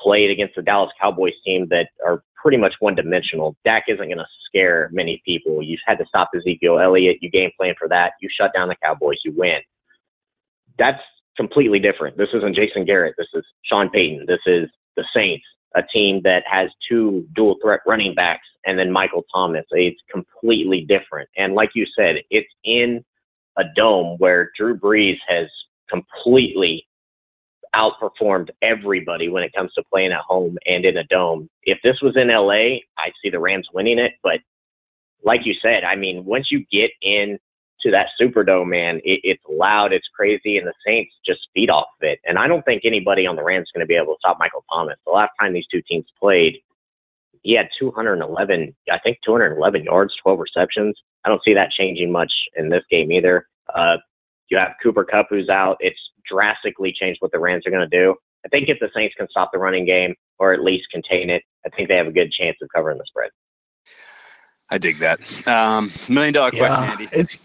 played 0.00 0.30
against 0.30 0.54
the 0.54 0.62
Dallas 0.62 0.92
Cowboys 1.00 1.32
team 1.44 1.66
that 1.70 1.88
are 2.06 2.22
pretty 2.36 2.56
much 2.56 2.74
one 2.80 2.94
dimensional. 2.94 3.56
Dak 3.64 3.84
isn't 3.88 4.06
going 4.06 4.18
to 4.18 4.26
scare 4.46 4.88
many 4.92 5.20
people. 5.24 5.62
You've 5.62 5.80
had 5.86 5.98
to 5.98 6.06
stop 6.06 6.30
Ezekiel 6.36 6.78
Elliott. 6.78 7.18
You 7.20 7.30
game 7.30 7.50
plan 7.58 7.74
for 7.78 7.88
that. 7.88 8.12
You 8.20 8.28
shut 8.30 8.52
down 8.54 8.68
the 8.68 8.76
Cowboys. 8.82 9.18
You 9.24 9.32
win. 9.36 9.60
That's 10.78 11.02
completely 11.36 11.78
different. 11.78 12.16
This 12.16 12.28
isn't 12.34 12.54
Jason 12.54 12.84
Garrett. 12.84 13.14
This 13.18 13.28
is 13.34 13.44
Sean 13.64 13.90
Payton. 13.90 14.26
This 14.26 14.40
is 14.46 14.68
the 14.96 15.04
Saints, 15.14 15.44
a 15.74 15.83
team 15.92 16.20
that 16.24 16.44
has 16.50 16.70
two 16.88 17.26
dual 17.35 17.57
threat 17.62 17.81
running 17.87 18.14
backs 18.14 18.46
and 18.64 18.79
then 18.79 18.90
Michael 18.90 19.24
Thomas. 19.33 19.64
It's 19.70 20.00
completely 20.11 20.87
different. 20.88 21.29
And 21.37 21.55
like 21.55 21.70
you 21.74 21.87
said, 21.96 22.16
it's 22.31 22.48
in 22.64 23.05
a 23.57 23.64
dome 23.74 24.16
where 24.18 24.50
Drew 24.57 24.79
Brees 24.79 25.18
has 25.29 25.46
completely 25.88 26.87
outperformed 27.74 28.48
everybody 28.62 29.29
when 29.29 29.42
it 29.42 29.52
comes 29.55 29.72
to 29.74 29.83
playing 29.90 30.12
at 30.12 30.20
home 30.20 30.57
and 30.66 30.85
in 30.85 30.96
a 30.96 31.05
dome. 31.05 31.48
If 31.62 31.79
this 31.83 32.00
was 32.02 32.16
in 32.16 32.29
LA, 32.29 32.81
I 32.98 33.12
see 33.22 33.31
the 33.31 33.38
Rams 33.38 33.68
winning 33.72 33.98
it. 33.98 34.12
But 34.22 34.40
like 35.24 35.40
you 35.44 35.55
said, 35.62 35.85
I 35.85 35.94
mean, 35.94 36.24
once 36.24 36.48
you 36.50 36.64
get 36.72 36.90
in 37.02 37.38
to 37.87 37.92
that 37.92 38.09
Superdome, 38.20 38.68
man, 38.68 38.96
it, 39.05 39.20
it's 39.22 39.42
loud, 39.49 39.92
it's 39.92 40.09
crazy, 40.14 40.59
and 40.59 40.66
the 40.66 40.75
Saints 40.85 41.14
just 41.25 41.49
feed 41.55 41.70
off 41.70 41.87
of 42.01 42.07
it. 42.07 42.18
And 42.25 42.38
I 42.38 42.49
don't 42.49 42.64
think 42.64 42.83
anybody 42.85 43.27
on 43.27 43.37
the 43.37 43.42
Rams 43.42 43.64
is 43.64 43.70
going 43.72 43.85
to 43.85 43.88
be 43.88 43.94
able 43.94 44.14
to 44.14 44.18
stop 44.18 44.38
Michael 44.38 44.64
Thomas. 44.70 44.96
The 45.07 45.12
last 45.12 45.31
time 45.40 45.53
these 45.53 45.66
two 45.70 45.83
teams 45.88 46.05
played, 46.20 46.59
he 47.42 47.55
had 47.55 47.68
211, 47.79 48.75
I 48.90 48.99
think 48.99 49.18
211 49.25 49.85
yards, 49.85 50.14
12 50.22 50.38
receptions. 50.40 50.99
I 51.25 51.29
don't 51.29 51.42
see 51.44 51.55
that 51.55 51.70
changing 51.70 52.11
much 52.11 52.33
in 52.57 52.68
this 52.68 52.83
game 52.90 53.12
either. 53.12 53.46
Uh, 53.72 53.99
you 54.49 54.59
have 54.59 54.72
Cooper 54.83 55.05
Kupp 55.05 55.29
who's 55.31 55.49
out. 55.49 55.77
It's 55.81 55.99
drastically 56.29 56.92
changed 56.92 57.18
what 57.20 57.31
the 57.31 57.38
Rams 57.38 57.66
are 57.66 57.70
going 57.70 57.88
to 57.88 57.96
do. 57.96 58.16
I 58.44 58.49
think 58.49 58.68
if 58.68 58.79
the 58.81 58.90
Saints 58.94 59.14
can 59.16 59.29
stop 59.31 59.51
the 59.53 59.59
running 59.59 59.87
game 59.87 60.14
or 60.38 60.53
at 60.53 60.62
least 60.62 60.87
contain 60.90 61.31
it, 61.31 61.42
I 61.64 61.68
think 61.70 61.88
they 61.88 61.96
have 61.96 62.07
a 62.07 62.12
good 62.12 62.33
chance 62.33 62.57
of 62.62 62.68
covering 62.75 62.99
the 62.99 63.05
spread. 63.07 63.31
I 64.68 64.79
dig 64.79 64.99
that. 64.99 65.46
Um, 65.46 65.92
million 66.09 66.35
dollar 66.35 66.51
yeah, 66.53 66.66
question, 66.66 66.85
Andy. 66.85 67.09
It's 67.12 67.38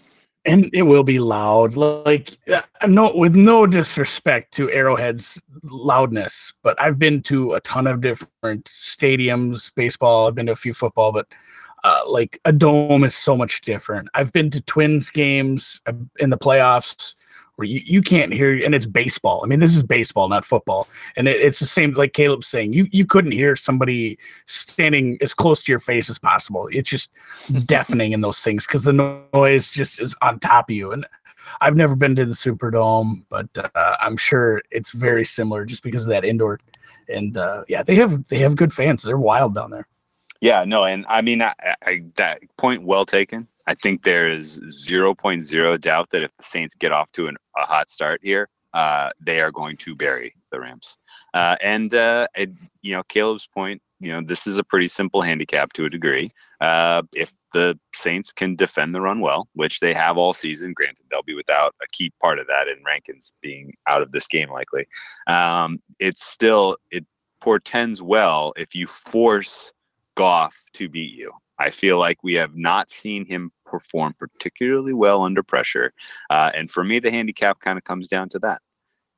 and 0.44 0.68
it 0.72 0.82
will 0.82 1.04
be 1.04 1.18
loud. 1.18 1.76
Like 1.76 2.36
uh, 2.52 2.62
no, 2.86 3.14
with 3.14 3.34
no 3.34 3.66
disrespect 3.66 4.52
to 4.54 4.70
Arrowhead's 4.70 5.40
loudness, 5.62 6.52
but 6.62 6.80
I've 6.80 6.98
been 6.98 7.22
to 7.22 7.54
a 7.54 7.60
ton 7.60 7.86
of 7.86 8.00
different 8.00 8.64
stadiums, 8.64 9.72
baseball. 9.74 10.26
I've 10.26 10.34
been 10.34 10.46
to 10.46 10.52
a 10.52 10.56
few 10.56 10.74
football, 10.74 11.12
but 11.12 11.26
uh, 11.84 12.02
like 12.06 12.40
a 12.44 12.52
dome 12.52 13.04
is 13.04 13.14
so 13.14 13.36
much 13.36 13.62
different. 13.62 14.08
I've 14.14 14.32
been 14.32 14.50
to 14.50 14.60
Twins 14.60 15.10
games 15.10 15.80
uh, 15.86 15.92
in 16.18 16.30
the 16.30 16.38
playoffs 16.38 17.14
where 17.62 17.68
you, 17.68 17.80
you 17.84 18.02
can't 18.02 18.32
hear 18.32 18.52
and 18.64 18.74
it's 18.74 18.86
baseball. 18.86 19.40
I 19.44 19.46
mean, 19.46 19.60
this 19.60 19.76
is 19.76 19.84
baseball, 19.84 20.28
not 20.28 20.44
football. 20.44 20.88
And 21.14 21.28
it, 21.28 21.40
it's 21.40 21.60
the 21.60 21.66
same 21.66 21.92
like 21.92 22.12
Caleb's 22.12 22.48
saying. 22.48 22.72
You 22.72 22.88
you 22.90 23.06
couldn't 23.06 23.30
hear 23.30 23.54
somebody 23.54 24.18
standing 24.46 25.16
as 25.20 25.32
close 25.32 25.62
to 25.62 25.72
your 25.72 25.78
face 25.78 26.10
as 26.10 26.18
possible. 26.18 26.68
It's 26.72 26.90
just 26.90 27.12
deafening 27.64 28.10
in 28.12 28.20
those 28.20 28.40
things 28.40 28.66
because 28.66 28.82
the 28.82 29.20
noise 29.32 29.70
just 29.70 30.00
is 30.00 30.16
on 30.22 30.40
top 30.40 30.70
of 30.70 30.74
you. 30.74 30.90
And 30.90 31.06
I've 31.60 31.76
never 31.76 31.94
been 31.94 32.16
to 32.16 32.24
the 32.24 32.34
Superdome, 32.34 33.22
but 33.28 33.48
uh, 33.56 33.96
I'm 34.00 34.16
sure 34.16 34.62
it's 34.72 34.90
very 34.90 35.24
similar 35.24 35.64
just 35.64 35.84
because 35.84 36.04
of 36.04 36.10
that 36.10 36.24
indoor. 36.24 36.58
And 37.08 37.36
uh, 37.36 37.62
yeah, 37.68 37.84
they 37.84 37.94
have 37.94 38.26
they 38.28 38.38
have 38.38 38.56
good 38.56 38.72
fans. 38.72 39.04
They're 39.04 39.16
wild 39.16 39.54
down 39.54 39.70
there. 39.70 39.86
Yeah, 40.40 40.64
no, 40.64 40.82
and 40.82 41.06
I 41.08 41.22
mean 41.22 41.42
I, 41.42 41.54
I, 41.86 42.00
that 42.16 42.40
point 42.56 42.82
well 42.82 43.06
taken. 43.06 43.46
I 43.66 43.74
think 43.74 44.02
there 44.02 44.28
is 44.28 44.60
0.0 44.60 45.80
doubt 45.80 46.10
that 46.10 46.22
if 46.22 46.30
the 46.36 46.42
Saints 46.42 46.74
get 46.74 46.92
off 46.92 47.12
to 47.12 47.28
an, 47.28 47.36
a 47.56 47.64
hot 47.64 47.90
start 47.90 48.20
here, 48.22 48.48
uh, 48.74 49.10
they 49.20 49.40
are 49.40 49.52
going 49.52 49.76
to 49.76 49.94
bury 49.94 50.34
the 50.50 50.60
Rams. 50.60 50.96
Uh, 51.34 51.56
and 51.62 51.94
uh, 51.94 52.26
it, 52.36 52.50
you 52.82 52.92
know, 52.92 53.02
Caleb's 53.08 53.46
point, 53.46 53.82
you 54.00 54.10
know, 54.10 54.22
this 54.24 54.46
is 54.46 54.58
a 54.58 54.64
pretty 54.64 54.88
simple 54.88 55.22
handicap 55.22 55.72
to 55.74 55.84
a 55.84 55.90
degree. 55.90 56.32
Uh, 56.60 57.02
if 57.12 57.32
the 57.52 57.78
Saints 57.94 58.32
can 58.32 58.56
defend 58.56 58.94
the 58.94 59.00
run 59.00 59.20
well, 59.20 59.48
which 59.54 59.80
they 59.80 59.94
have 59.94 60.16
all 60.16 60.32
season, 60.32 60.72
granted 60.72 61.04
they'll 61.10 61.22
be 61.22 61.34
without 61.34 61.74
a 61.82 61.86
key 61.92 62.10
part 62.20 62.38
of 62.38 62.46
that 62.48 62.66
in 62.66 62.82
Rankins 62.84 63.32
being 63.42 63.72
out 63.88 64.02
of 64.02 64.10
this 64.10 64.26
game 64.26 64.50
likely. 64.50 64.86
Um, 65.26 65.80
it's 66.00 66.24
still 66.24 66.76
it 66.90 67.04
portends 67.40 68.00
well 68.02 68.52
if 68.56 68.74
you 68.74 68.86
force 68.86 69.72
Goff 70.14 70.64
to 70.74 70.88
beat 70.88 71.12
you. 71.12 71.32
I 71.58 71.70
feel 71.70 71.98
like 71.98 72.22
we 72.22 72.34
have 72.34 72.56
not 72.56 72.90
seen 72.90 73.24
him 73.26 73.52
perform 73.66 74.14
particularly 74.18 74.92
well 74.92 75.22
under 75.22 75.42
pressure. 75.42 75.92
Uh, 76.30 76.50
and 76.54 76.70
for 76.70 76.84
me, 76.84 76.98
the 76.98 77.10
handicap 77.10 77.60
kind 77.60 77.78
of 77.78 77.84
comes 77.84 78.08
down 78.08 78.28
to 78.30 78.38
that. 78.40 78.60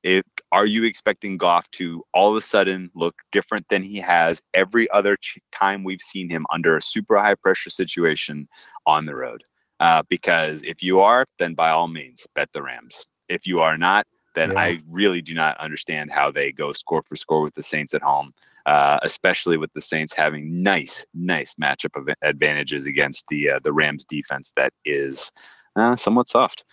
It, 0.03 0.27
are 0.53 0.67
you 0.67 0.85
expecting 0.85 1.39
Goff 1.39 1.71
to 1.73 2.03
all 2.13 2.31
of 2.31 2.37
a 2.37 2.43
sudden 2.43 2.91
look 2.95 3.23
different 3.33 3.67
than 3.71 3.83
he 3.83 3.97
has 3.97 4.43
every 4.53 4.89
other 4.91 5.17
ch- 5.17 5.39
time 5.51 5.83
we've 5.83 6.03
seen 6.03 6.29
him 6.29 6.45
under 6.53 6.77
a 6.77 6.83
super 6.83 7.19
high 7.19 7.35
pressure 7.35 7.71
situation 7.71 8.47
on 8.87 9.07
the 9.07 9.15
road? 9.17 9.43
Uh, 9.81 10.03
because 10.09 10.63
if 10.63 10.83
you 10.83 11.01
are, 11.01 11.25
then 11.39 11.55
by 11.55 11.71
all 11.71 11.89
means, 11.89 12.27
bet 12.35 12.51
the 12.53 12.63
Rams. 12.63 13.07
If 13.29 13.47
you 13.47 13.61
are 13.61 13.79
not, 13.79 14.07
then 14.35 14.53
yeah. 14.53 14.61
I 14.61 14.79
really 14.89 15.23
do 15.23 15.35
not 15.35 15.57
understand 15.59 16.11
how 16.11 16.31
they 16.31 16.53
go 16.53 16.73
score 16.73 17.03
for 17.03 17.17
score 17.17 17.43
with 17.43 17.55
the 17.55 17.63
Saints 17.63 17.95
at 17.95 18.03
home 18.03 18.33
uh, 18.67 18.99
especially 19.03 19.57
with 19.57 19.73
the 19.73 19.81
Saints 19.81 20.13
having 20.13 20.63
nice, 20.63 21.05
nice 21.15 21.55
matchup 21.55 22.13
advantages 22.23 22.87
against 22.87 23.27
the 23.29 23.51
uh, 23.51 23.59
the 23.63 23.73
Rams 23.73 24.05
defense 24.05 24.53
that 24.57 24.73
is 24.85 25.31
uh, 25.77 25.97
somewhat 25.97 26.29
soft. 26.29 26.65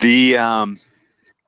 The 0.00 0.36
um, 0.36 0.80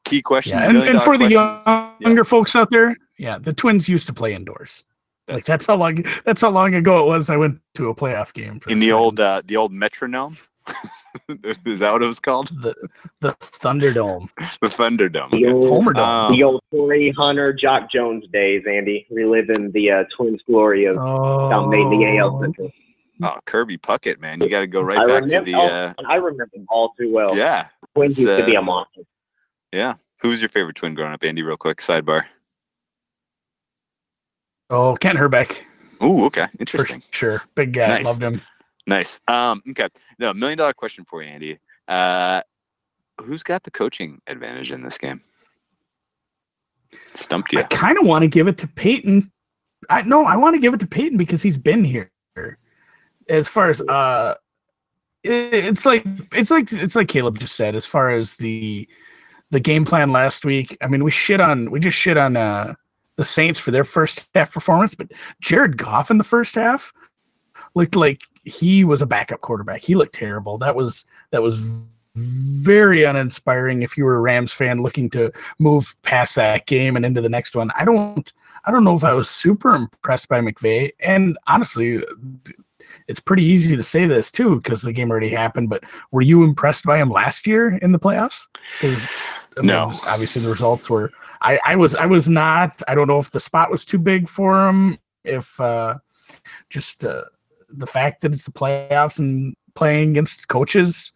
key 0.05 0.23
question, 0.23 0.59
yeah, 0.59 0.69
and, 0.69 0.79
and, 0.79 1.03
for 1.03 1.17
question, 1.17 1.29
the 1.29 1.95
younger 2.01 2.21
yeah. 2.21 2.25
folks 2.25 2.57
out 2.57 2.71
there, 2.71 2.97
yeah, 3.19 3.39
the 3.39 3.53
Twins 3.53 3.89
used 3.89 4.07
to 4.07 4.15
play 4.15 4.33
indoors. 4.35 4.85
That's 5.27 5.37
like 5.37 5.45
that's 5.45 5.67
how 5.67 5.75
long 5.75 6.05
that's 6.25 6.41
how 6.41 6.51
long 6.51 6.75
ago 6.75 7.01
it 7.01 7.07
was. 7.07 7.29
I 7.29 7.37
went 7.37 7.61
to 7.75 7.89
a 7.89 7.95
playoff 7.95 8.33
game 8.33 8.61
in 8.69 8.79
the, 8.79 8.87
the 8.87 8.93
old 8.93 9.21
uh, 9.21 9.43
the 9.45 9.57
old 9.57 9.73
metronome. 9.73 10.39
Is 11.67 11.81
that 11.81 11.93
what 11.93 12.03
it 12.03 12.07
was 12.07 12.21
called? 12.21 12.49
The 12.63 12.75
the 13.21 13.33
Thunderdome. 13.61 14.29
the 14.61 14.69
Thunderdome. 14.69 15.31
The 15.33 15.47
old, 15.47 15.87
Homerdome. 15.87 15.99
Um, 15.99 16.33
the 16.33 16.43
old 16.43 16.63
Torii 16.73 17.11
Hunter, 17.17 17.53
Jacque 17.53 17.91
Jones 17.91 18.25
days, 18.33 18.65
Andy. 18.69 19.07
Reliving 19.11 19.73
the 19.73 19.91
uh, 19.91 20.05
Twins' 20.17 20.41
glory 20.47 20.85
of 20.85 20.97
oh. 20.99 21.51
dominating 21.51 22.01
the 22.01 22.19
AL 22.19 22.41
Central. 22.41 22.71
Oh, 23.23 23.39
Kirby 23.47 23.79
Puckett, 23.79 24.21
man. 24.21 24.41
You 24.41 24.49
got 24.49 24.61
to 24.61 24.67
go 24.67 24.83
right 24.83 24.99
I 24.99 25.07
back 25.07 25.23
remember, 25.23 25.47
to 25.47 25.53
the. 25.53 25.59
Uh, 25.59 25.93
I 26.07 26.17
remember 26.17 26.51
them 26.53 26.67
all 26.69 26.93
too 26.99 27.13
well. 27.13 27.37
Yeah. 27.37 27.69
Twins 27.95 28.19
used 28.19 28.31
uh, 28.31 28.39
to 28.39 28.45
be 28.45 28.55
a 28.55 28.63
monster. 28.63 29.03
Yeah. 29.73 29.95
Who 30.23 30.31
was 30.31 30.43
your 30.43 30.49
favorite 30.49 30.77
twin 30.77 30.95
growing 30.95 31.13
up, 31.13 31.25
Andy? 31.25 31.43
Real 31.43 31.57
quick, 31.57 31.79
sidebar. 31.79 32.25
Oh, 34.71 34.97
Kent 34.97 35.19
Hrbek. 35.19 35.63
Oh, 36.01 36.25
okay. 36.27 36.49
Interesting. 36.59 37.01
For 37.01 37.17
sure. 37.17 37.43
Big 37.55 37.73
guy. 37.73 37.89
Nice. 37.89 38.05
Loved 38.05 38.23
him. 38.23 38.43
Nice. 38.87 39.21
Um, 39.27 39.63
okay. 39.71 39.89
No, 40.19 40.33
million 40.33 40.59
dollar 40.59 40.73
question 40.73 41.05
for 41.05 41.23
you, 41.23 41.29
Andy. 41.29 41.59
Uh, 41.89 42.43
who's 43.21 43.43
got 43.43 43.63
the 43.63 43.71
coaching 43.71 44.21
advantage 44.27 44.73
in 44.73 44.83
this 44.83 44.99
game? 44.99 45.21
Stumped 47.15 47.53
you. 47.53 47.59
I 47.61 47.65
kind 47.65 47.99
of 47.99 48.07
want 48.07 48.23
to 48.23 48.29
give 48.29 48.47
it 48.49 48.59
to 48.59 48.69
Payton. 48.69 49.31
I 49.91 50.03
no, 50.03 50.25
I 50.25 50.37
want 50.37 50.55
to 50.55 50.61
give 50.61 50.73
it 50.75 50.81
to 50.81 50.87
Payton 50.87 51.19
because 51.19 51.43
he's 51.43 51.59
been 51.59 51.85
here. 51.85 52.11
As 53.29 53.49
far 53.49 53.71
as 53.71 53.81
uh, 53.81 54.35
it, 55.25 55.53
it's 55.53 55.85
like 55.85 56.05
it's 56.33 56.51
like 56.51 56.73
it's 56.73 56.95
like 56.95 57.09
Caleb 57.09 57.39
just 57.39 57.57
said. 57.57 57.75
As 57.75 57.87
far 57.87 58.11
as 58.11 58.37
the 58.37 58.89
the 59.51 59.61
game 59.61 59.85
plan 59.85 60.13
last 60.13 60.45
week, 60.45 60.77
I 60.81 60.87
mean, 60.87 61.03
we 61.03 61.11
shit 61.11 61.41
on 61.41 61.71
we 61.71 61.81
just 61.81 61.99
shit 61.99 62.17
on 62.17 62.37
uh 62.37 62.75
the 63.17 63.25
Saints 63.25 63.59
for 63.59 63.71
their 63.71 63.85
first 63.85 64.27
half 64.35 64.53
performance, 64.53 64.95
but 64.95 65.11
Jared 65.41 65.77
Goff 65.77 66.11
in 66.11 66.19
the 66.19 66.25
first 66.25 66.55
half 66.55 66.93
looked 67.75 67.97
like 67.97 68.23
he 68.47 68.85
was 68.85 69.03
a 69.03 69.07
backup 69.07 69.41
quarterback. 69.41 69.83
He 69.83 69.95
looked 69.95 70.15
terrible. 70.15 70.57
That 70.57 70.75
was 70.75 71.05
that 71.31 71.43
was 71.43 71.59
very 72.17 73.03
uninspiring 73.03 73.83
if 73.83 73.97
you 73.97 74.05
were 74.05 74.17
a 74.17 74.21
Rams 74.21 74.53
fan 74.53 74.83
looking 74.83 75.11
to 75.11 75.31
move 75.59 75.95
past 76.03 76.35
that 76.37 76.67
game 76.67 76.97
and 76.97 77.05
into 77.05 77.21
the 77.21 77.29
next 77.29 77.55
one. 77.55 77.71
I 77.77 77.85
don't 77.85 78.33
I 78.65 78.71
don't 78.71 78.85
know 78.85 78.95
if 78.95 79.05
I 79.05 79.13
was 79.13 79.29
super 79.29 79.75
impressed 79.75 80.29
by 80.29 80.41
McVay. 80.41 80.93
And 81.01 81.37
honestly, 81.47 82.03
it's 83.09 83.21
pretty 83.21 83.45
easy 83.45 83.77
to 83.77 83.83
say 83.83 84.07
this 84.07 84.31
too 84.31 84.57
because 84.57 84.83
the 84.83 84.93
game 84.93 85.11
already 85.11 85.29
happened. 85.29 85.69
But 85.69 85.85
were 86.13 86.23
you 86.23 86.45
impressed 86.45 86.85
by 86.85 86.99
him 86.99 87.11
last 87.11 87.47
year 87.47 87.77
in 87.77 87.93
the 87.93 87.99
playoffs? 87.99 88.47
Because 88.81 89.09
no, 89.63 89.91
mean, 89.91 90.01
obviously 90.07 90.43
the 90.43 90.51
results 90.51 90.89
were. 90.89 91.13
I, 91.43 91.59
I 91.65 91.77
was 91.77 91.95
I 91.95 92.07
was 92.07 92.29
not. 92.29 92.81
I 92.87 92.95
don't 92.95 93.09
know 93.09 93.19
if 93.19 93.31
the 93.31 93.41
spot 93.41 93.71
was 93.71 93.85
too 93.85 93.99
big 93.99 94.29
for 94.29 94.69
him. 94.69 94.99
If 95.25 95.61
uh, 95.61 95.97
just 96.71 97.05
uh, 97.05 97.25
the 97.69 97.87
fact 97.87 98.23
that 98.23 98.33
it's 98.33 98.45
the 98.45 98.53
playoffs 98.53 99.19
and 99.19 99.55
playing 99.75 100.11
against 100.11 100.49
coaches. 100.49 101.13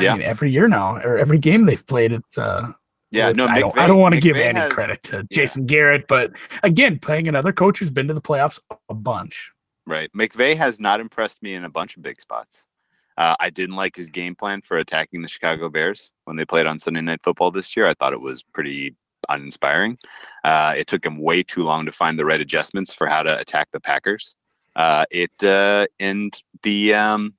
Yeah. 0.00 0.12
I 0.12 0.16
mean, 0.16 0.22
every 0.22 0.50
year 0.50 0.68
now, 0.68 0.96
or 0.96 1.18
every 1.18 1.38
game 1.38 1.66
they've 1.66 1.86
played, 1.86 2.12
it's 2.12 2.38
uh, 2.38 2.72
yeah, 3.10 3.32
no, 3.32 3.46
I 3.46 3.60
don't, 3.60 3.78
I 3.78 3.86
don't 3.86 3.98
want 3.98 4.14
to 4.14 4.20
give 4.20 4.36
any 4.36 4.58
has, 4.58 4.72
credit 4.72 5.02
to 5.04 5.24
Jason 5.32 5.62
yeah. 5.62 5.66
Garrett, 5.66 6.06
but 6.08 6.32
again, 6.62 6.98
playing 6.98 7.28
another 7.28 7.52
coach 7.52 7.78
who's 7.78 7.90
been 7.90 8.08
to 8.08 8.14
the 8.14 8.20
playoffs 8.20 8.58
a 8.88 8.94
bunch. 8.94 9.52
Right. 9.86 10.10
McVay 10.12 10.56
has 10.56 10.80
not 10.80 11.00
impressed 11.00 11.42
me 11.42 11.54
in 11.54 11.64
a 11.64 11.68
bunch 11.68 11.96
of 11.96 12.02
big 12.02 12.20
spots. 12.20 12.66
Uh, 13.16 13.36
I 13.38 13.50
didn't 13.50 13.76
like 13.76 13.94
his 13.94 14.08
game 14.08 14.34
plan 14.34 14.62
for 14.62 14.78
attacking 14.78 15.22
the 15.22 15.28
Chicago 15.28 15.68
Bears 15.68 16.10
when 16.24 16.36
they 16.36 16.44
played 16.44 16.66
on 16.66 16.78
Sunday 16.78 17.02
Night 17.02 17.20
Football 17.22 17.50
this 17.50 17.76
year. 17.76 17.86
I 17.86 17.94
thought 17.94 18.12
it 18.12 18.20
was 18.20 18.42
pretty 18.42 18.96
uninspiring. 19.28 19.98
Uh, 20.42 20.74
it 20.76 20.86
took 20.86 21.04
him 21.04 21.18
way 21.18 21.42
too 21.42 21.62
long 21.62 21.86
to 21.86 21.92
find 21.92 22.18
the 22.18 22.24
right 22.24 22.40
adjustments 22.40 22.92
for 22.92 23.06
how 23.06 23.22
to 23.22 23.38
attack 23.38 23.68
the 23.72 23.80
Packers. 23.80 24.34
Uh, 24.76 25.04
it 25.10 25.42
uh, 25.42 25.86
and 26.00 26.40
the 26.62 26.94
um, 26.94 27.34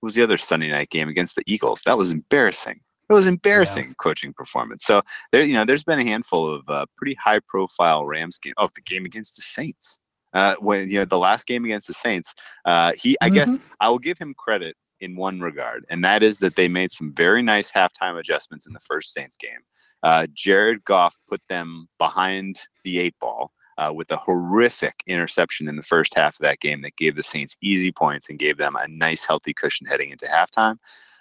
what 0.00 0.08
was 0.08 0.14
the 0.14 0.22
other 0.22 0.36
Sunday 0.36 0.70
night 0.70 0.90
game 0.90 1.08
against 1.08 1.36
the 1.36 1.42
Eagles? 1.46 1.82
That 1.84 1.96
was 1.96 2.10
embarrassing. 2.10 2.80
It 3.08 3.12
was 3.12 3.26
embarrassing 3.26 3.88
yeah. 3.88 3.94
coaching 3.98 4.32
performance. 4.32 4.84
So 4.84 5.02
there, 5.30 5.42
you 5.42 5.54
know, 5.54 5.64
there's 5.64 5.84
been 5.84 5.98
a 5.98 6.04
handful 6.04 6.46
of 6.46 6.62
uh, 6.68 6.86
pretty 6.96 7.16
high 7.22 7.40
profile 7.46 8.06
Rams 8.06 8.38
game. 8.38 8.54
Oh, 8.56 8.68
the 8.74 8.80
game 8.80 9.04
against 9.04 9.36
the 9.36 9.42
Saints. 9.42 10.00
Uh, 10.32 10.56
when 10.58 10.90
you 10.90 10.98
know 10.98 11.04
the 11.04 11.18
last 11.18 11.46
game 11.46 11.64
against 11.64 11.86
the 11.86 11.94
Saints, 11.94 12.34
uh, 12.64 12.92
he 12.96 13.16
I 13.20 13.26
mm-hmm. 13.26 13.34
guess 13.34 13.58
I 13.80 13.88
will 13.88 13.98
give 13.98 14.18
him 14.18 14.34
credit 14.34 14.76
in 15.00 15.16
one 15.16 15.40
regard, 15.40 15.84
and 15.90 16.02
that 16.04 16.22
is 16.22 16.38
that 16.38 16.56
they 16.56 16.68
made 16.68 16.90
some 16.90 17.12
very 17.14 17.42
nice 17.42 17.70
halftime 17.70 18.18
adjustments 18.18 18.66
in 18.66 18.72
the 18.72 18.80
first 18.80 19.12
Saints 19.12 19.36
game. 19.36 19.60
Uh, 20.02 20.26
Jared 20.34 20.84
Goff 20.84 21.16
put 21.28 21.40
them 21.48 21.88
behind 21.98 22.58
the 22.84 22.98
eight 22.98 23.14
ball 23.20 23.52
uh, 23.78 23.92
with 23.94 24.10
a 24.10 24.16
horrific 24.16 25.02
interception 25.06 25.68
in 25.68 25.76
the 25.76 25.82
first 25.82 26.14
half 26.14 26.34
of 26.34 26.42
that 26.42 26.60
game 26.60 26.82
that 26.82 26.96
gave 26.96 27.16
the 27.16 27.22
Saints 27.22 27.56
easy 27.60 27.92
points 27.92 28.30
and 28.30 28.38
gave 28.38 28.58
them 28.58 28.76
a 28.76 28.88
nice, 28.88 29.24
healthy 29.24 29.52
cushion 29.54 29.86
heading 29.86 30.10
into 30.10 30.26
halftime. 30.26 30.78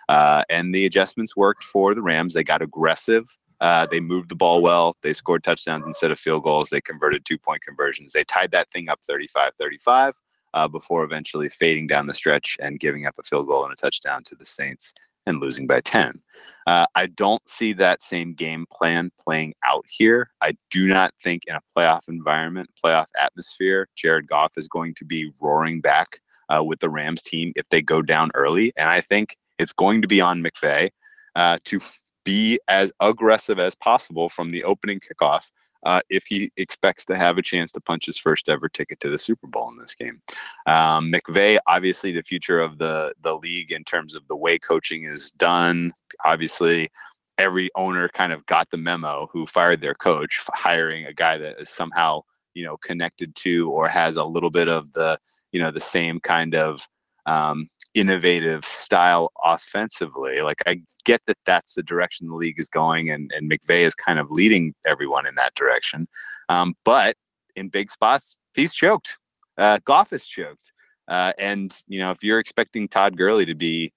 Uh, 0.09 0.43
and 0.49 0.73
the 0.73 0.85
adjustments 0.85 1.35
worked 1.35 1.63
for 1.63 1.95
the 1.95 2.01
Rams. 2.01 2.33
They 2.33 2.43
got 2.43 2.61
aggressive. 2.61 3.25
Uh, 3.61 3.87
they 3.89 3.99
moved 3.99 4.29
the 4.29 4.35
ball 4.35 4.61
well. 4.61 4.97
They 5.01 5.13
scored 5.13 5.43
touchdowns 5.43 5.88
instead 5.88 6.11
of 6.11 6.19
field 6.19 6.43
goals. 6.43 6.69
They 6.69 6.82
converted 6.82 7.23
two 7.25 7.38
point 7.38 7.61
conversions. 7.61 8.11
They 8.11 8.25
tied 8.25 8.51
that 8.51 8.69
thing 8.71 8.89
up 8.89 8.99
35 9.07 9.53
35 9.57 10.19
uh, 10.53 10.67
before 10.67 11.03
eventually 11.03 11.49
fading 11.49 11.88
down 11.88 12.07
the 12.07 12.13
stretch 12.13 12.57
and 12.61 12.80
giving 12.80 13.05
up 13.05 13.15
a 13.17 13.23
field 13.23 13.47
goal 13.47 13.63
and 13.63 13.73
a 13.73 13.75
touchdown 13.75 14.23
to 14.25 14.36
the 14.36 14.45
Saints 14.45 14.93
and 15.26 15.39
losing 15.39 15.67
by 15.67 15.82
10. 15.82 16.21
Uh, 16.65 16.86
I 16.95 17.07
don't 17.07 17.47
see 17.49 17.74
that 17.74 18.01
same 18.01 18.34
game 18.34 18.65
plan 18.71 19.11
playing 19.19 19.53
out 19.65 19.86
here. 19.89 20.30
I 20.41 20.53
do 20.69 20.88
not 20.88 21.11
think 21.21 21.43
in 21.47 21.55
a 21.55 21.61
playoff 21.76 22.07
environment, 22.07 22.71
playoff 22.84 23.07
atmosphere, 23.21 23.88
Jared 23.95 24.28
Goff 24.28 24.53
is 24.57 24.67
going 24.67 24.95
to 24.95 25.05
be 25.05 25.32
roaring 25.41 25.82
back 25.82 26.19
uh, 26.49 26.63
with 26.63 26.80
the 26.80 26.89
Rams 26.89 27.21
team 27.21 27.51
if 27.55 27.67
they 27.69 27.82
go 27.82 28.01
down 28.01 28.32
early. 28.34 28.71
And 28.78 28.89
I 28.89 29.01
think 29.01 29.36
it's 29.59 29.74
going 29.74 30.01
to 30.01 30.07
be 30.07 30.21
on 30.21 30.43
McVay 30.43 30.89
uh, 31.36 31.57
to 31.65 31.78
f- 31.78 31.99
be 32.24 32.59
as 32.69 32.93
aggressive 33.01 33.59
as 33.59 33.76
possible 33.76 34.30
from 34.30 34.51
the 34.51 34.63
opening 34.63 34.99
kickoff 34.99 35.49
uh, 35.86 36.01
if 36.09 36.23
he 36.27 36.51
expects 36.57 37.05
to 37.05 37.17
have 37.17 37.38
a 37.38 37.41
chance 37.41 37.71
to 37.71 37.81
punch 37.81 38.05
his 38.05 38.17
first 38.17 38.49
ever 38.49 38.69
ticket 38.69 38.99
to 39.01 39.09
the 39.09 39.17
Super 39.17 39.47
Bowl 39.47 39.69
in 39.69 39.77
this 39.77 39.95
game. 39.95 40.21
Um, 40.65 41.11
McVay, 41.11 41.57
obviously, 41.67 42.11
the 42.11 42.23
future 42.23 42.59
of 42.61 42.77
the 42.77 43.13
the 43.21 43.36
league 43.38 43.71
in 43.71 43.84
terms 43.84 44.15
of 44.15 44.27
the 44.27 44.36
way 44.36 44.57
coaching 44.57 45.05
is 45.05 45.31
done. 45.31 45.93
Obviously, 46.25 46.89
every 47.38 47.69
owner 47.75 48.07
kind 48.09 48.31
of 48.31 48.45
got 48.45 48.69
the 48.69 48.77
memo 48.77 49.27
who 49.31 49.45
fired 49.45 49.81
their 49.81 49.95
coach, 49.95 50.41
hiring 50.53 51.05
a 51.05 51.13
guy 51.13 51.38
that 51.38 51.59
is 51.59 51.69
somehow 51.69 52.21
you 52.53 52.63
know 52.63 52.77
connected 52.77 53.36
to 53.36 53.71
or 53.71 53.88
has 53.88 54.17
a 54.17 54.23
little 54.23 54.51
bit 54.51 54.69
of 54.69 54.91
the 54.93 55.19
you 55.51 55.59
know 55.59 55.71
the 55.71 55.79
same 55.79 56.19
kind 56.19 56.55
of 56.55 56.88
um, 57.26 57.69
innovative 57.93 58.65
style 58.65 59.32
offensively. 59.43 60.41
Like 60.41 60.61
I 60.65 60.82
get 61.05 61.21
that 61.28 61.38
that's 61.45 61.74
the 61.74 61.84
direction 61.84 62.28
the 62.28 62.36
league 62.36 62.59
is 62.59 62.69
going, 62.69 63.09
and 63.09 63.32
and 63.36 63.49
McVay 63.49 63.82
is 63.86 63.95
kind 63.95 64.19
of 64.19 64.32
leading 64.32 64.74
everyone 64.86 65.26
in 65.26 65.36
that 65.36 65.55
direction. 65.55 66.07
Um, 66.49 66.76
but 66.84 67.15
in 67.55 67.69
big 67.69 67.91
spots, 67.91 68.36
he's 68.53 68.74
choked. 68.74 69.17
Uh, 69.57 69.80
Goff 69.86 70.13
is 70.13 70.26
choked. 70.26 70.71
Uh, 71.07 71.34
and 71.38 71.82
you 71.88 71.99
know, 71.99 72.11
if 72.11 72.24
you're 72.24 72.39
expecting 72.39 72.88
Todd 72.88 73.17
Gurley 73.17 73.45
to 73.45 73.55
be, 73.55 73.91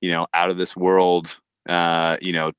you 0.00 0.10
know, 0.10 0.26
out 0.34 0.50
of 0.50 0.58
this 0.58 0.76
world, 0.76 1.38
uh, 1.68 2.16
you 2.20 2.32
know, 2.32 2.52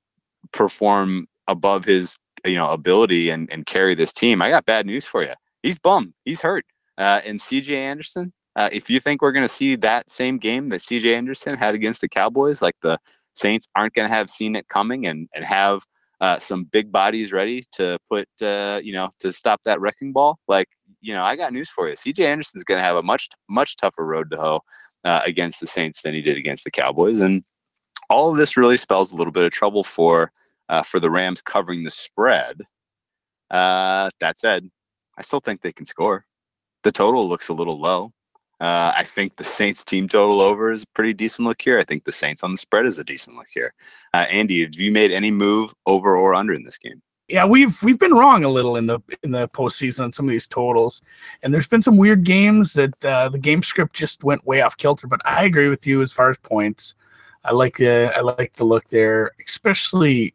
perform 0.51 1.27
above 1.47 1.85
his 1.85 2.17
you 2.45 2.55
know 2.55 2.71
ability 2.71 3.29
and 3.29 3.49
and 3.51 3.65
carry 3.65 3.95
this 3.95 4.13
team, 4.13 4.41
I 4.41 4.49
got 4.49 4.65
bad 4.65 4.85
news 4.85 5.05
for 5.05 5.23
you. 5.23 5.33
He's 5.63 5.77
bum. 5.77 6.13
He's 6.23 6.41
hurt. 6.41 6.65
Uh, 6.97 7.21
and 7.25 7.39
C.J. 7.39 7.77
Anderson, 7.77 8.33
uh, 8.59 8.67
if 8.73 8.89
you 8.89 8.99
think 8.99 9.21
we're 9.21 9.31
going 9.31 9.45
to 9.45 9.47
see 9.47 9.77
that 9.77 10.09
same 10.09 10.37
game 10.37 10.67
that 10.67 10.81
C.J. 10.81 11.15
Anderson 11.15 11.55
had 11.55 11.75
against 11.75 12.01
the 12.01 12.09
Cowboys, 12.09 12.61
like 12.61 12.75
the 12.81 12.99
Saints 13.33 13.69
aren't 13.73 13.93
going 13.93 14.07
to 14.07 14.13
have 14.13 14.29
seen 14.29 14.53
it 14.53 14.67
coming 14.67 15.07
and 15.07 15.29
and 15.33 15.45
have 15.45 15.81
uh, 16.19 16.37
some 16.39 16.65
big 16.65 16.91
bodies 16.91 17.31
ready 17.31 17.63
to 17.71 17.97
put 18.09 18.27
uh, 18.41 18.81
you 18.83 18.91
know 18.91 19.09
to 19.19 19.31
stop 19.31 19.61
that 19.63 19.79
wrecking 19.79 20.11
ball, 20.11 20.39
like 20.49 20.67
you 20.99 21.13
know, 21.13 21.23
I 21.23 21.37
got 21.37 21.53
news 21.53 21.69
for 21.69 21.87
you. 21.87 21.95
C.J. 21.95 22.25
Anderson's 22.25 22.65
going 22.65 22.79
to 22.79 22.83
have 22.83 22.97
a 22.97 23.01
much 23.01 23.29
much 23.49 23.77
tougher 23.77 24.05
road 24.05 24.29
to 24.31 24.37
hoe 24.37 24.61
uh, 25.05 25.21
against 25.25 25.61
the 25.61 25.67
Saints 25.67 26.01
than 26.01 26.13
he 26.13 26.21
did 26.21 26.35
against 26.35 26.65
the 26.65 26.71
Cowboys, 26.71 27.21
and 27.21 27.45
all 28.09 28.29
of 28.29 28.37
this 28.37 28.57
really 28.57 28.75
spells 28.75 29.13
a 29.13 29.15
little 29.15 29.31
bit 29.31 29.45
of 29.45 29.53
trouble 29.53 29.85
for 29.85 30.33
uh, 30.67 30.83
for 30.83 30.99
the 30.99 31.09
Rams 31.09 31.41
covering 31.41 31.85
the 31.85 31.89
spread. 31.89 32.63
Uh, 33.49 34.09
that 34.19 34.37
said, 34.37 34.69
I 35.17 35.21
still 35.21 35.39
think 35.39 35.61
they 35.61 35.71
can 35.71 35.85
score. 35.85 36.25
The 36.83 36.91
total 36.91 37.25
looks 37.25 37.47
a 37.47 37.53
little 37.53 37.79
low. 37.79 38.11
Uh, 38.59 38.91
I 38.95 39.03
think 39.03 39.37
the 39.37 39.43
Saints 39.43 39.85
team 39.85 40.07
total 40.07 40.41
over 40.41 40.71
is 40.71 40.83
a 40.83 40.87
pretty 40.87 41.13
decent 41.13 41.47
look 41.47 41.61
here. 41.61 41.79
I 41.79 41.83
think 41.83 42.03
the 42.03 42.11
Saints 42.11 42.43
on 42.43 42.51
the 42.51 42.57
spread 42.57 42.85
is 42.85 42.99
a 42.99 43.03
decent 43.03 43.37
look 43.37 43.47
here. 43.53 43.73
Uh, 44.13 44.25
Andy, 44.29 44.61
have 44.61 44.75
you 44.75 44.91
made 44.91 45.11
any 45.11 45.31
move 45.31 45.73
over 45.85 46.17
or 46.17 46.33
under 46.33 46.53
in 46.53 46.63
this 46.63 46.77
game? 46.77 47.01
Yeah, 47.29 47.45
we've 47.45 47.81
we've 47.83 47.99
been 47.99 48.15
wrong 48.15 48.43
a 48.43 48.49
little 48.49 48.75
in 48.75 48.87
the 48.87 48.99
in 49.23 49.31
the 49.31 49.47
postseason 49.49 50.03
on 50.03 50.11
some 50.11 50.25
of 50.25 50.31
these 50.31 50.47
totals, 50.47 51.03
and 51.43 51.53
there's 51.53 51.67
been 51.67 51.81
some 51.83 51.95
weird 51.95 52.23
games 52.23 52.73
that 52.73 53.05
uh, 53.05 53.29
the 53.29 53.37
game 53.37 53.61
script 53.61 53.95
just 53.95 54.23
went 54.23 54.45
way 54.47 54.61
off 54.61 54.77
kilter. 54.77 55.05
But 55.05 55.21
I 55.25 55.43
agree 55.43 55.69
with 55.69 55.85
you 55.85 56.01
as 56.01 56.11
far 56.11 56.31
as 56.31 56.39
points. 56.39 56.95
I 57.43 57.53
like 57.53 57.77
the 57.77 58.11
I 58.15 58.21
like 58.21 58.53
the 58.53 58.63
look 58.63 58.87
there, 58.87 59.31
especially 59.45 60.33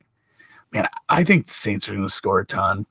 man. 0.73 0.89
I 1.09 1.25
think 1.25 1.47
the 1.47 1.53
Saints 1.53 1.89
are 1.89 1.93
going 1.93 2.07
to 2.07 2.13
score 2.13 2.41
a 2.41 2.47
ton. 2.47 2.87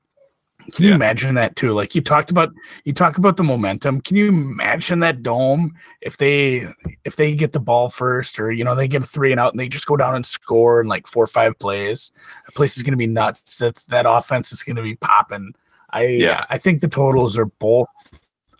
Can 0.71 0.85
you 0.85 0.93
imagine 0.93 1.35
that 1.35 1.55
too? 1.55 1.73
Like 1.73 1.95
you 1.95 2.01
talked 2.01 2.31
about, 2.31 2.51
you 2.85 2.93
talk 2.93 3.17
about 3.17 3.37
the 3.37 3.43
momentum. 3.43 4.01
Can 4.01 4.15
you 4.15 4.29
imagine 4.29 4.99
that 4.99 5.21
dome 5.21 5.75
if 6.01 6.17
they 6.17 6.67
if 7.03 7.15
they 7.15 7.33
get 7.35 7.51
the 7.51 7.59
ball 7.59 7.89
first, 7.89 8.39
or 8.39 8.51
you 8.51 8.63
know 8.63 8.75
they 8.75 8.87
get 8.87 9.03
a 9.03 9.05
three 9.05 9.31
and 9.31 9.39
out, 9.39 9.53
and 9.53 9.59
they 9.59 9.67
just 9.67 9.85
go 9.85 9.97
down 9.97 10.15
and 10.15 10.25
score 10.25 10.81
in 10.81 10.87
like 10.87 11.07
four 11.07 11.23
or 11.23 11.27
five 11.27 11.57
plays? 11.59 12.11
The 12.45 12.51
place 12.53 12.77
is 12.77 12.83
going 12.83 12.93
to 12.93 12.97
be 12.97 13.07
nuts. 13.07 13.57
That 13.57 13.75
that 13.89 14.05
offense 14.07 14.51
is 14.51 14.63
going 14.63 14.77
to 14.77 14.81
be 14.81 14.95
popping. 14.95 15.53
I 15.89 16.05
yeah. 16.05 16.45
I 16.49 16.57
think 16.57 16.81
the 16.81 16.87
totals 16.87 17.37
are 17.37 17.45
both. 17.45 17.89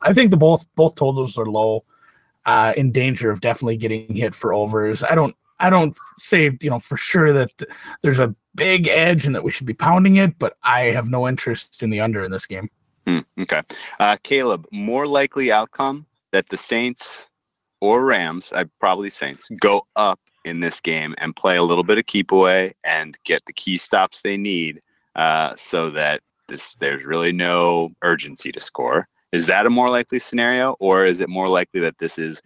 I 0.01 0.13
think 0.13 0.31
the 0.31 0.37
both 0.37 0.65
both 0.75 0.95
totals 0.95 1.37
are 1.37 1.45
low, 1.45 1.85
uh, 2.45 2.73
in 2.75 2.91
danger 2.91 3.31
of 3.31 3.41
definitely 3.41 3.77
getting 3.77 4.15
hit 4.15 4.35
for 4.35 4.53
overs. 4.53 5.03
I 5.03 5.15
don't 5.15 5.35
I 5.59 5.69
don't 5.69 5.95
say 6.17 6.57
you 6.61 6.69
know 6.69 6.79
for 6.79 6.97
sure 6.97 7.33
that 7.33 7.51
there's 8.01 8.19
a 8.19 8.35
big 8.55 8.87
edge 8.87 9.25
and 9.25 9.35
that 9.35 9.43
we 9.43 9.51
should 9.51 9.67
be 9.67 9.73
pounding 9.73 10.17
it, 10.17 10.37
but 10.37 10.57
I 10.63 10.85
have 10.85 11.09
no 11.09 11.27
interest 11.27 11.81
in 11.81 11.89
the 11.89 11.99
under 11.99 12.23
in 12.23 12.31
this 12.31 12.45
game. 12.45 12.69
Hmm, 13.07 13.19
okay, 13.39 13.61
uh, 13.99 14.17
Caleb, 14.23 14.65
more 14.71 15.07
likely 15.07 15.51
outcome 15.51 16.05
that 16.31 16.49
the 16.49 16.57
Saints 16.57 17.29
or 17.81 18.05
Rams, 18.05 18.53
I 18.53 18.65
probably 18.79 19.09
Saints, 19.09 19.49
go 19.59 19.85
up 19.95 20.19
in 20.45 20.59
this 20.59 20.79
game 20.79 21.15
and 21.17 21.35
play 21.35 21.57
a 21.57 21.63
little 21.63 21.83
bit 21.83 21.97
of 21.97 22.05
keep 22.05 22.31
away 22.31 22.73
and 22.83 23.17
get 23.23 23.45
the 23.45 23.53
key 23.53 23.77
stops 23.77 24.21
they 24.21 24.37
need, 24.37 24.81
uh, 25.15 25.55
so 25.55 25.89
that 25.89 26.21
this 26.47 26.75
there's 26.75 27.03
really 27.03 27.31
no 27.31 27.91
urgency 28.01 28.51
to 28.51 28.59
score. 28.59 29.07
Is 29.31 29.47
that 29.47 29.65
a 29.65 29.69
more 29.69 29.89
likely 29.89 30.19
scenario, 30.19 30.75
or 30.79 31.05
is 31.05 31.19
it 31.19 31.29
more 31.29 31.47
likely 31.47 31.79
that 31.81 31.97
this 31.97 32.17
is 32.17 32.41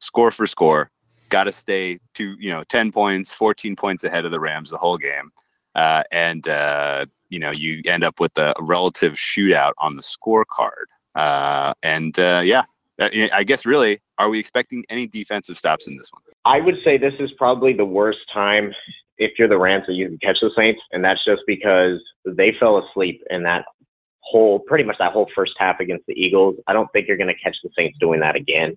score 0.00 0.30
for 0.30 0.46
score? 0.46 0.90
Got 1.28 1.44
to 1.44 1.52
stay 1.52 1.98
to 2.14 2.36
you 2.38 2.50
know 2.50 2.64
10 2.64 2.92
points 2.92 3.34
14 3.34 3.76
points 3.76 4.04
ahead 4.04 4.24
of 4.24 4.30
the 4.30 4.40
rams 4.40 4.70
the 4.70 4.78
whole 4.78 4.98
game. 4.98 5.30
Uh, 5.74 6.02
and 6.10 6.48
uh, 6.48 7.06
you 7.28 7.38
know 7.38 7.50
you 7.52 7.80
end 7.86 8.04
up 8.04 8.20
with 8.20 8.36
a 8.38 8.54
relative 8.60 9.14
shootout 9.14 9.72
on 9.78 9.96
the 9.96 10.02
scorecard. 10.02 10.86
Uh, 11.14 11.74
and 11.82 12.18
uh, 12.18 12.42
yeah 12.44 12.64
uh, 13.00 13.08
i 13.32 13.42
guess 13.42 13.66
really 13.66 13.98
are 14.18 14.28
we 14.28 14.38
expecting 14.38 14.84
any 14.88 15.06
defensive 15.06 15.56
stops 15.56 15.86
in 15.86 15.96
this 15.96 16.10
one? 16.12 16.22
I 16.44 16.60
would 16.60 16.76
say 16.84 16.98
this 16.98 17.14
is 17.20 17.30
probably 17.38 17.72
the 17.72 17.84
worst 17.84 18.18
time 18.32 18.72
if 19.18 19.32
you're 19.38 19.48
the 19.48 19.58
rams 19.58 19.84
that 19.86 19.94
you 19.94 20.06
can 20.08 20.18
catch 20.18 20.38
the 20.40 20.50
saints 20.56 20.80
and 20.92 21.04
that's 21.04 21.24
just 21.24 21.42
because 21.46 22.00
they 22.24 22.54
fell 22.58 22.78
asleep 22.78 23.22
in 23.30 23.42
that 23.44 23.64
whole 24.20 24.58
pretty 24.58 24.84
much 24.84 24.96
that 24.98 25.12
whole 25.12 25.28
first 25.34 25.52
half 25.58 25.80
against 25.80 26.04
the 26.06 26.14
eagles. 26.14 26.56
I 26.66 26.72
don't 26.72 26.88
think 26.92 27.08
you're 27.08 27.16
going 27.16 27.34
to 27.34 27.42
catch 27.42 27.56
the 27.62 27.70
saints 27.76 27.96
doing 27.98 28.20
that 28.20 28.36
again 28.36 28.76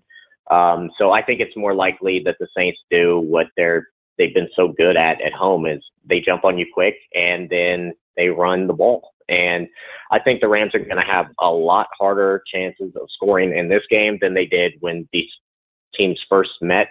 um, 0.52 0.90
so 0.98 1.12
I 1.12 1.24
think 1.24 1.40
it's 1.40 1.56
more 1.56 1.74
likely 1.74 2.22
that 2.26 2.36
the 2.40 2.48
Saints 2.56 2.80
do 2.92 3.20
what 3.20 3.48
they're 3.56 3.88
they've 4.18 4.34
been 4.34 4.50
so 4.56 4.74
good 4.78 4.98
at 4.98 5.22
at 5.22 5.34
home 5.34 5.66
is 5.66 5.82
they 6.08 6.20
jump 6.20 6.44
on 6.44 6.58
you 6.58 6.66
quick 6.74 6.96
and 7.16 7.50
then 7.50 7.94
they 8.18 8.28
run 8.28 8.68
the 8.68 8.74
ball. 8.74 9.12
And 9.30 9.68
I 10.12 10.20
think 10.20 10.42
the 10.42 10.50
Rams 10.50 10.76
are 10.76 10.80
going 10.80 10.98
to 10.98 11.10
have 11.10 11.28
a 11.40 11.50
lot 11.50 11.88
harder 11.98 12.44
chances 12.54 12.92
of 12.96 13.08
scoring 13.16 13.58
in 13.58 13.70
this 13.70 13.84
game 13.90 14.18
than 14.20 14.34
they 14.34 14.46
did 14.46 14.74
when 14.82 15.08
these 15.14 15.30
teams 15.96 16.20
first 16.30 16.52
met. 16.62 16.88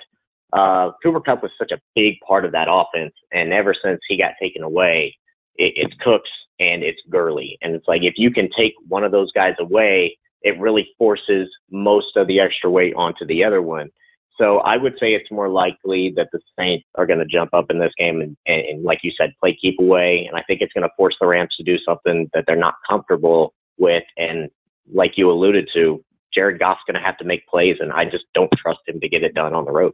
Uh, 0.54 0.92
Cooper 1.02 1.20
Kupp 1.20 1.42
was 1.42 1.52
such 1.58 1.70
a 1.70 1.80
big 1.94 2.14
part 2.26 2.44
of 2.44 2.52
that 2.52 2.66
offense, 2.68 3.14
and 3.30 3.52
ever 3.52 3.74
since 3.84 4.00
he 4.08 4.16
got 4.16 4.32
taken 4.40 4.62
away, 4.62 5.14
it, 5.56 5.74
it's 5.76 5.94
Cooks 6.02 6.30
and 6.58 6.82
it's 6.82 7.00
Gurley. 7.10 7.58
And 7.60 7.74
it's 7.74 7.86
like 7.86 8.02
if 8.02 8.14
you 8.16 8.30
can 8.30 8.48
take 8.56 8.72
one 8.88 9.04
of 9.04 9.12
those 9.12 9.30
guys 9.32 9.54
away, 9.60 10.16
it 10.42 10.58
really 10.58 10.88
forces 10.98 11.48
most 11.70 12.16
of 12.16 12.26
the 12.26 12.40
extra 12.40 12.70
weight 12.70 12.94
onto 12.96 13.26
the 13.26 13.44
other 13.44 13.62
one. 13.62 13.90
So 14.38 14.58
I 14.60 14.78
would 14.78 14.94
say 14.98 15.12
it's 15.12 15.30
more 15.30 15.50
likely 15.50 16.14
that 16.16 16.28
the 16.32 16.40
Saints 16.58 16.86
are 16.94 17.04
going 17.04 17.18
to 17.18 17.26
jump 17.26 17.52
up 17.52 17.66
in 17.70 17.78
this 17.78 17.92
game 17.98 18.22
and, 18.22 18.36
and, 18.46 18.60
and, 18.62 18.84
like 18.84 19.00
you 19.02 19.12
said, 19.16 19.34
play 19.38 19.54
keep 19.60 19.78
away. 19.78 20.24
And 20.26 20.34
I 20.34 20.42
think 20.42 20.62
it's 20.62 20.72
going 20.72 20.88
to 20.88 20.94
force 20.96 21.14
the 21.20 21.26
Rams 21.26 21.54
to 21.56 21.62
do 21.62 21.76
something 21.86 22.30
that 22.32 22.44
they're 22.46 22.56
not 22.56 22.76
comfortable 22.88 23.52
with. 23.76 24.04
And 24.16 24.48
like 24.90 25.12
you 25.16 25.30
alluded 25.30 25.68
to, 25.74 26.02
Jared 26.32 26.58
Goff's 26.58 26.80
going 26.86 26.94
to 26.94 27.04
have 27.04 27.18
to 27.18 27.24
make 27.24 27.46
plays, 27.48 27.76
and 27.80 27.92
I 27.92 28.04
just 28.04 28.24
don't 28.34 28.50
trust 28.56 28.80
him 28.86 29.00
to 29.00 29.08
get 29.08 29.24
it 29.24 29.34
done 29.34 29.52
on 29.52 29.64
the 29.64 29.72
road. 29.72 29.92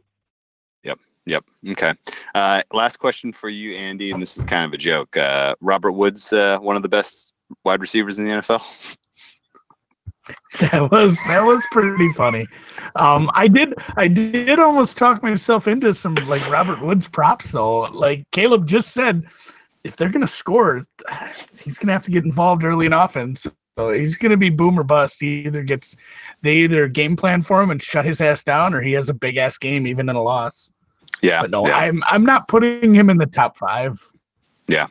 Yep. 0.83 0.99
Yep. 1.25 1.45
Okay. 1.71 1.93
Uh, 2.35 2.61
last 2.71 2.97
question 2.97 3.33
for 3.33 3.49
you, 3.49 3.75
Andy, 3.75 4.11
and 4.11 4.21
this 4.21 4.37
is 4.37 4.45
kind 4.45 4.63
of 4.63 4.71
a 4.71 4.77
joke. 4.77 5.17
Uh, 5.17 5.55
Robert 5.61 5.93
Woods, 5.93 6.31
uh, 6.31 6.57
one 6.59 6.75
of 6.75 6.83
the 6.83 6.89
best 6.89 7.33
wide 7.65 7.81
receivers 7.81 8.19
in 8.19 8.25
the 8.25 8.31
NFL. 8.31 8.97
that 10.59 10.91
was 10.91 11.17
that 11.27 11.43
was 11.43 11.63
pretty 11.71 12.11
funny. 12.13 12.45
Um, 12.95 13.29
I 13.33 13.47
did 13.47 13.73
I 13.95 14.07
did 14.07 14.59
almost 14.59 14.97
talk 14.97 15.21
myself 15.23 15.67
into 15.67 15.93
some 15.93 16.15
like 16.27 16.47
Robert 16.49 16.81
Woods 16.81 17.07
props 17.07 17.51
though. 17.51 17.81
Like 17.81 18.25
Caleb 18.31 18.67
just 18.67 18.91
said, 18.91 19.27
if 19.83 19.95
they're 19.95 20.09
gonna 20.09 20.27
score, 20.27 20.85
he's 21.61 21.77
gonna 21.77 21.93
have 21.93 22.03
to 22.03 22.11
get 22.11 22.25
involved 22.25 22.63
early 22.63 22.85
in 22.85 22.93
offense. 22.93 23.47
So 23.77 23.91
he's 23.91 24.15
gonna 24.15 24.37
be 24.37 24.49
boom 24.49 24.79
or 24.79 24.83
bust. 24.83 25.19
He 25.19 25.45
either 25.45 25.63
gets 25.63 25.95
they 26.41 26.57
either 26.57 26.87
game 26.87 27.15
plan 27.15 27.41
for 27.41 27.61
him 27.61 27.69
and 27.69 27.81
shut 27.81 28.05
his 28.05 28.21
ass 28.21 28.43
down, 28.43 28.73
or 28.73 28.81
he 28.81 28.93
has 28.93 29.09
a 29.09 29.13
big 29.13 29.37
ass 29.37 29.57
game 29.57 29.85
even 29.85 30.09
in 30.09 30.15
a 30.15 30.23
loss. 30.23 30.71
Yeah. 31.21 31.41
But 31.41 31.51
no, 31.51 31.65
yeah. 31.65 31.77
I'm 31.77 32.03
I'm 32.05 32.25
not 32.25 32.47
putting 32.47 32.93
him 32.93 33.09
in 33.09 33.17
the 33.17 33.25
top 33.25 33.57
five. 33.57 34.01
Yeah. 34.67 34.87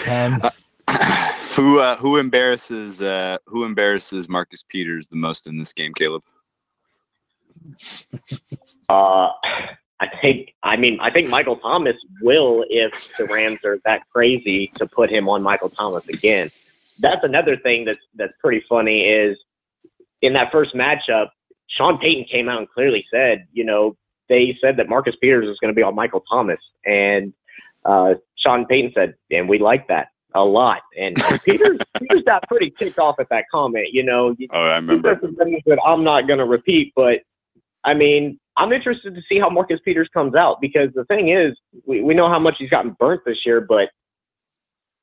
Ten. 0.00 0.40
Uh, 0.88 1.30
who 1.50 1.80
uh, 1.80 1.96
who 1.96 2.16
embarrasses 2.16 3.02
uh, 3.02 3.38
who 3.46 3.64
embarrasses 3.64 4.28
Marcus 4.28 4.62
Peters 4.62 5.08
the 5.08 5.16
most 5.16 5.46
in 5.46 5.58
this 5.58 5.72
game, 5.72 5.92
Caleb? 5.94 6.22
Uh, 8.88 9.30
I 10.00 10.08
think 10.20 10.54
I 10.62 10.76
mean 10.76 10.98
I 11.00 11.10
think 11.10 11.28
Michael 11.28 11.56
Thomas 11.56 11.96
will 12.22 12.64
if 12.68 12.92
the 13.18 13.24
Rams 13.26 13.60
are 13.64 13.78
that 13.84 14.02
crazy 14.12 14.72
to 14.76 14.86
put 14.86 15.10
him 15.10 15.28
on 15.28 15.42
Michael 15.42 15.70
Thomas 15.70 16.06
again. 16.08 16.50
That's 17.00 17.24
another 17.24 17.56
thing 17.56 17.84
that's 17.84 18.04
that's 18.14 18.32
pretty 18.40 18.64
funny 18.68 19.02
is 19.04 19.36
in 20.22 20.32
that 20.34 20.52
first 20.52 20.74
matchup, 20.74 21.28
Sean 21.68 21.98
Payton 21.98 22.24
came 22.24 22.48
out 22.48 22.58
and 22.58 22.68
clearly 22.68 23.04
said, 23.10 23.46
you 23.52 23.64
know, 23.64 23.96
they 24.28 24.56
said 24.60 24.76
that 24.76 24.88
Marcus 24.88 25.16
Peters 25.20 25.48
is 25.48 25.58
going 25.58 25.72
to 25.72 25.76
be 25.76 25.82
on 25.82 25.94
Michael 25.94 26.22
Thomas, 26.30 26.60
and 26.84 27.32
uh, 27.84 28.14
Sean 28.36 28.66
Payton 28.66 28.92
said, 28.94 29.14
and 29.30 29.48
we 29.48 29.58
like 29.58 29.88
that 29.88 30.08
a 30.34 30.44
lot. 30.44 30.82
And, 30.98 31.16
Peter 31.44 31.76
Peter's 31.98 32.22
got 32.24 32.46
pretty 32.48 32.72
ticked 32.78 32.98
off 32.98 33.16
at 33.18 33.28
that 33.30 33.44
comment. 33.50 33.88
You 33.92 34.04
know, 34.04 34.34
oh, 34.52 34.58
I 34.58 34.76
remember. 34.76 35.18
Some 35.20 35.36
things 35.36 35.62
that 35.66 35.78
I'm 35.84 36.04
not 36.04 36.26
going 36.26 36.38
to 36.38 36.44
repeat, 36.44 36.92
but 36.96 37.20
I 37.84 37.94
mean, 37.94 38.38
I'm 38.56 38.72
interested 38.72 39.14
to 39.14 39.22
see 39.28 39.38
how 39.38 39.48
Marcus 39.48 39.80
Peters 39.84 40.08
comes 40.12 40.34
out 40.34 40.60
because 40.60 40.90
the 40.94 41.04
thing 41.04 41.30
is, 41.30 41.56
we, 41.86 42.02
we 42.02 42.14
know 42.14 42.28
how 42.28 42.38
much 42.38 42.56
he's 42.58 42.70
gotten 42.70 42.96
burnt 42.98 43.22
this 43.24 43.38
year, 43.46 43.60
but 43.60 43.88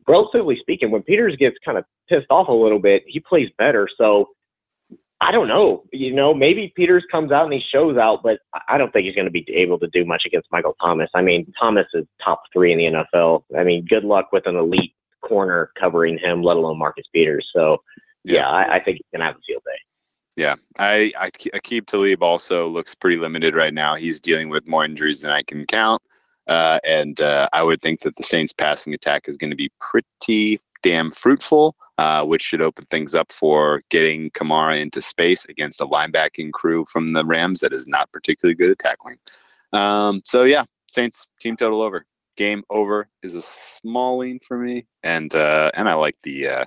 relatively 0.07 0.57
speaking, 0.59 0.91
when 0.91 1.03
Peters 1.03 1.35
gets 1.37 1.57
kind 1.65 1.77
of 1.77 1.85
pissed 2.07 2.27
off 2.29 2.47
a 2.47 2.53
little 2.53 2.79
bit, 2.79 3.03
he 3.07 3.19
plays 3.19 3.49
better. 3.57 3.87
So 3.97 4.29
I 5.19 5.31
don't 5.31 5.47
know. 5.47 5.83
You 5.91 6.13
know, 6.13 6.33
maybe 6.33 6.71
Peters 6.75 7.03
comes 7.11 7.31
out 7.31 7.45
and 7.45 7.53
he 7.53 7.61
shows 7.71 7.97
out, 7.97 8.21
but 8.21 8.39
I 8.67 8.77
don't 8.77 8.91
think 8.93 9.05
he's 9.05 9.15
going 9.15 9.25
to 9.25 9.31
be 9.31 9.45
able 9.53 9.79
to 9.79 9.87
do 9.87 10.05
much 10.05 10.23
against 10.25 10.47
Michael 10.51 10.75
Thomas. 10.79 11.09
I 11.15 11.21
mean, 11.21 11.51
Thomas 11.59 11.87
is 11.93 12.05
top 12.23 12.43
three 12.53 12.71
in 12.71 12.77
the 12.77 13.03
NFL. 13.15 13.43
I 13.57 13.63
mean, 13.63 13.85
good 13.85 14.03
luck 14.03 14.31
with 14.31 14.45
an 14.45 14.55
elite 14.55 14.93
corner 15.27 15.71
covering 15.79 16.17
him, 16.17 16.41
let 16.41 16.57
alone 16.57 16.77
Marcus 16.77 17.05
Peters. 17.13 17.47
So, 17.55 17.77
yeah, 18.23 18.35
yeah 18.35 18.47
I, 18.47 18.75
I, 18.75 18.83
think 18.83 18.97
he's 18.97 19.05
going 19.11 19.21
to 19.21 19.25
have 19.25 19.35
a 19.35 19.39
field 19.45 19.63
day. 19.65 20.41
Yeah, 20.41 20.55
I, 20.77 21.11
I 21.19 21.31
Aqib 21.31 21.87
Talib 21.87 22.21
also 22.21 22.67
looks 22.67 22.93
pretty 22.93 23.17
limited 23.17 23.55
right 23.55 23.73
now. 23.73 23.95
He's 23.95 24.19
dealing 24.19 24.49
with 24.49 24.67
more 24.67 24.85
injuries 24.85 25.21
than 25.21 25.31
I 25.31 25.41
can 25.41 25.65
count. 25.65 26.01
Uh, 26.47 26.79
and 26.85 27.19
uh, 27.19 27.47
I 27.53 27.63
would 27.63 27.81
think 27.81 28.01
that 28.01 28.15
the 28.15 28.23
Saints' 28.23 28.53
passing 28.53 28.93
attack 28.93 29.27
is 29.27 29.35
going 29.35 29.49
to 29.49 29.55
be 29.55 29.71
pretty 29.81 30.59
damn 30.81 31.11
fruitful, 31.11 31.75
uh, 31.97 32.23
which 32.23 32.43
should 32.43 32.61
open 32.61 32.85
things 32.85 33.15
up 33.15 33.31
for 33.31 33.81
getting 33.89 34.29
Kamara 34.31 34.79
into 34.79 35.01
space 35.01 35.43
against 35.45 35.81
a 35.81 35.85
linebacking 35.85 36.51
crew 36.51 36.85
from 36.85 37.13
the 37.13 37.25
Rams 37.25 37.59
that 37.59 37.73
is 37.73 37.87
not 37.87 38.11
particularly 38.11 38.55
good 38.55 38.69
at 38.69 38.79
tackling. 38.79 39.17
Um, 39.73 40.21
so 40.23 40.43
yeah, 40.43 40.63
Saints 40.87 41.25
team 41.39 41.57
total 41.57 41.81
over. 41.81 42.05
Game 42.37 42.63
over 42.69 43.09
is 43.23 43.33
a 43.33 43.41
small 43.41 44.19
lean 44.19 44.39
for 44.39 44.57
me, 44.57 44.85
and 45.03 45.33
uh, 45.35 45.71
and 45.73 45.89
I 45.89 45.95
like 45.95 46.15
the 46.23 46.47
uh, 46.47 46.65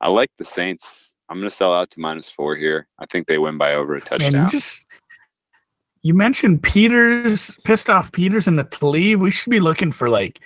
I 0.00 0.10
like 0.10 0.30
the 0.38 0.44
Saints. 0.44 1.16
I'm 1.28 1.38
going 1.38 1.48
to 1.48 1.54
sell 1.54 1.72
out 1.72 1.90
to 1.92 2.00
minus 2.00 2.28
four 2.28 2.56
here. 2.56 2.86
I 2.98 3.06
think 3.06 3.26
they 3.26 3.38
win 3.38 3.56
by 3.56 3.74
over 3.74 3.94
a 3.94 4.00
touchdown. 4.00 4.32
Man, 4.32 4.44
you 4.44 4.50
just 4.50 4.84
you 6.02 6.14
mentioned 6.14 6.62
Peters, 6.62 7.56
pissed 7.64 7.88
off 7.88 8.12
Peters 8.12 8.46
and 8.46 8.58
the 8.58 8.64
Talib. 8.64 9.20
We 9.20 9.30
should 9.30 9.50
be 9.50 9.60
looking 9.60 9.92
for 9.92 10.10
like 10.10 10.40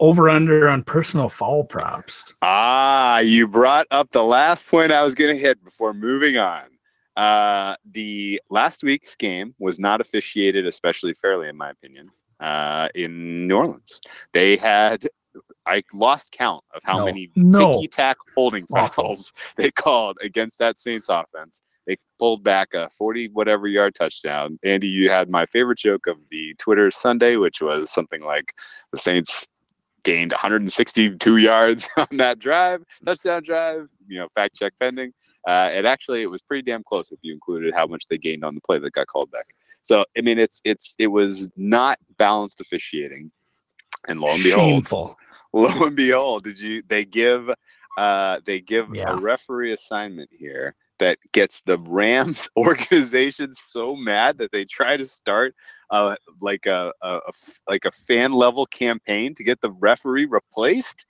over 0.00 0.28
under 0.28 0.68
on 0.68 0.82
personal 0.82 1.28
foul 1.28 1.64
props. 1.64 2.34
Ah, 2.42 3.18
you 3.18 3.46
brought 3.46 3.86
up 3.90 4.10
the 4.12 4.24
last 4.24 4.66
point 4.66 4.90
I 4.90 5.02
was 5.02 5.14
going 5.14 5.34
to 5.34 5.40
hit 5.40 5.62
before 5.62 5.92
moving 5.92 6.38
on. 6.38 6.64
Uh, 7.16 7.74
the 7.90 8.40
last 8.48 8.82
week's 8.82 9.16
game 9.16 9.54
was 9.58 9.78
not 9.78 10.00
officiated 10.00 10.66
especially 10.66 11.12
fairly, 11.14 11.48
in 11.48 11.56
my 11.56 11.70
opinion, 11.70 12.10
uh, 12.40 12.88
in 12.94 13.46
New 13.46 13.56
Orleans. 13.56 14.00
They 14.32 14.56
had, 14.56 15.06
I 15.66 15.82
lost 15.92 16.32
count 16.32 16.64
of 16.74 16.82
how 16.84 16.98
no. 16.98 17.04
many 17.06 17.30
no. 17.36 17.74
ticky 17.76 17.88
tack 17.88 18.16
holding 18.34 18.66
fouls 18.66 19.32
they 19.56 19.70
called 19.70 20.18
against 20.22 20.58
that 20.58 20.78
Saints 20.78 21.08
offense. 21.08 21.62
They 21.86 21.96
pulled 22.18 22.44
back 22.44 22.74
a 22.74 22.90
40 22.90 23.28
whatever 23.28 23.66
yard 23.66 23.94
touchdown. 23.94 24.58
Andy, 24.62 24.88
you 24.88 25.10
had 25.10 25.30
my 25.30 25.46
favorite 25.46 25.78
joke 25.78 26.06
of 26.06 26.18
the 26.30 26.54
Twitter 26.58 26.90
Sunday, 26.90 27.36
which 27.36 27.60
was 27.62 27.90
something 27.90 28.22
like 28.22 28.54
the 28.92 28.98
Saints 28.98 29.46
gained 30.04 30.32
162 30.32 31.36
yards 31.36 31.88
on 31.96 32.06
that 32.12 32.38
drive, 32.38 32.82
touchdown 33.04 33.42
drive. 33.42 33.88
You 34.06 34.20
know, 34.20 34.28
fact 34.34 34.56
check 34.56 34.74
pending. 34.78 35.12
Uh, 35.46 35.70
and 35.72 35.86
actually, 35.86 36.22
it 36.22 36.26
was 36.26 36.42
pretty 36.42 36.62
damn 36.62 36.82
close 36.82 37.10
if 37.10 37.18
you 37.22 37.32
included 37.32 37.72
how 37.74 37.86
much 37.86 38.06
they 38.08 38.18
gained 38.18 38.44
on 38.44 38.54
the 38.54 38.60
play 38.60 38.78
that 38.78 38.92
got 38.92 39.06
called 39.06 39.30
back. 39.30 39.54
So, 39.88 40.04
I 40.18 40.20
mean, 40.20 40.38
it's 40.38 40.60
it's 40.64 40.94
it 40.98 41.06
was 41.06 41.50
not 41.56 41.98
balanced 42.18 42.60
officiating, 42.60 43.32
and 44.06 44.20
lo 44.20 44.34
and 44.34 44.42
behold, 44.42 44.68
Shameful. 44.68 45.16
lo 45.54 45.68
and 45.86 45.96
behold, 45.96 46.44
did 46.44 46.60
you? 46.60 46.82
They 46.86 47.06
give 47.06 47.48
uh, 47.96 48.40
they 48.44 48.60
give 48.60 48.94
Yeah. 48.94 49.12
a 49.12 49.16
referee 49.16 49.72
assignment 49.72 50.30
here 50.30 50.74
that 50.98 51.16
gets 51.32 51.62
the 51.62 51.78
Rams 51.78 52.50
organization 52.58 53.54
so 53.54 53.96
mad 53.96 54.36
that 54.38 54.52
they 54.52 54.66
try 54.66 54.98
to 54.98 55.06
start 55.06 55.54
uh, 55.90 56.16
like 56.42 56.66
a, 56.66 56.92
a- 57.00 57.20
a 57.26 57.32
like 57.66 57.86
a 57.86 57.90
fan 57.92 58.32
level 58.34 58.66
campaign 58.66 59.34
to 59.36 59.42
get 59.42 59.58
the 59.62 59.70
referee 59.72 60.26
replaced. 60.26 61.06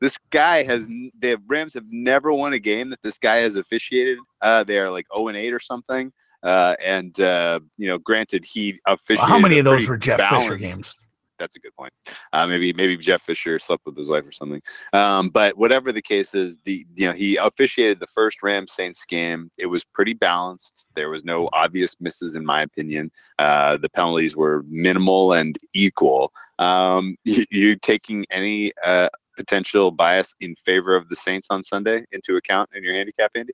This 0.00 0.16
guy 0.30 0.62
has 0.62 0.88
the 1.18 1.38
Rams 1.48 1.74
have 1.74 1.84
never 1.90 2.32
won 2.32 2.54
a 2.54 2.58
game 2.58 2.88
that 2.88 3.02
this 3.02 3.18
guy 3.18 3.42
has 3.42 3.56
officiated. 3.56 4.16
Uh, 4.40 4.64
they 4.64 4.78
are 4.78 4.90
like 4.90 5.04
zero 5.14 5.28
and 5.28 5.36
eight 5.36 5.52
or 5.52 5.60
something. 5.60 6.10
Uh, 6.42 6.74
and 6.84 7.18
uh, 7.20 7.60
you 7.78 7.88
know, 7.88 7.98
granted, 7.98 8.44
he 8.44 8.80
officiated. 8.86 9.28
How 9.28 9.38
many 9.38 9.58
of 9.58 9.64
those 9.64 9.88
were 9.88 9.96
Jeff 9.96 10.20
Fisher 10.28 10.56
games? 10.56 10.94
that's 11.42 11.56
a 11.56 11.58
good 11.58 11.74
point. 11.76 11.92
Uh, 12.32 12.46
maybe 12.46 12.72
maybe 12.72 12.96
Jeff 12.96 13.22
Fisher 13.22 13.58
slept 13.58 13.84
with 13.84 13.96
his 13.96 14.08
wife 14.08 14.26
or 14.26 14.32
something. 14.32 14.62
Um, 14.92 15.28
but 15.28 15.58
whatever 15.58 15.92
the 15.92 16.00
case 16.00 16.34
is, 16.34 16.58
the 16.64 16.86
you 16.94 17.06
know 17.06 17.12
he 17.12 17.36
officiated 17.36 18.00
the 18.00 18.06
first 18.06 18.42
Rams 18.42 18.72
Saints 18.72 19.04
game. 19.04 19.50
It 19.58 19.66
was 19.66 19.84
pretty 19.84 20.14
balanced. 20.14 20.86
There 20.94 21.10
was 21.10 21.24
no 21.24 21.50
obvious 21.52 21.96
misses 22.00 22.34
in 22.34 22.46
my 22.46 22.62
opinion. 22.62 23.10
Uh, 23.38 23.76
the 23.76 23.88
penalties 23.88 24.36
were 24.36 24.64
minimal 24.68 25.32
and 25.32 25.58
equal. 25.74 26.32
Um, 26.58 27.16
you, 27.24 27.44
you 27.50 27.76
taking 27.76 28.24
any 28.30 28.72
uh, 28.84 29.08
potential 29.36 29.90
bias 29.90 30.34
in 30.40 30.54
favor 30.56 30.94
of 30.94 31.08
the 31.08 31.16
Saints 31.16 31.48
on 31.50 31.62
Sunday 31.62 32.04
into 32.12 32.36
account 32.36 32.70
in 32.74 32.84
your 32.84 32.94
handicap, 32.94 33.32
Andy? 33.34 33.52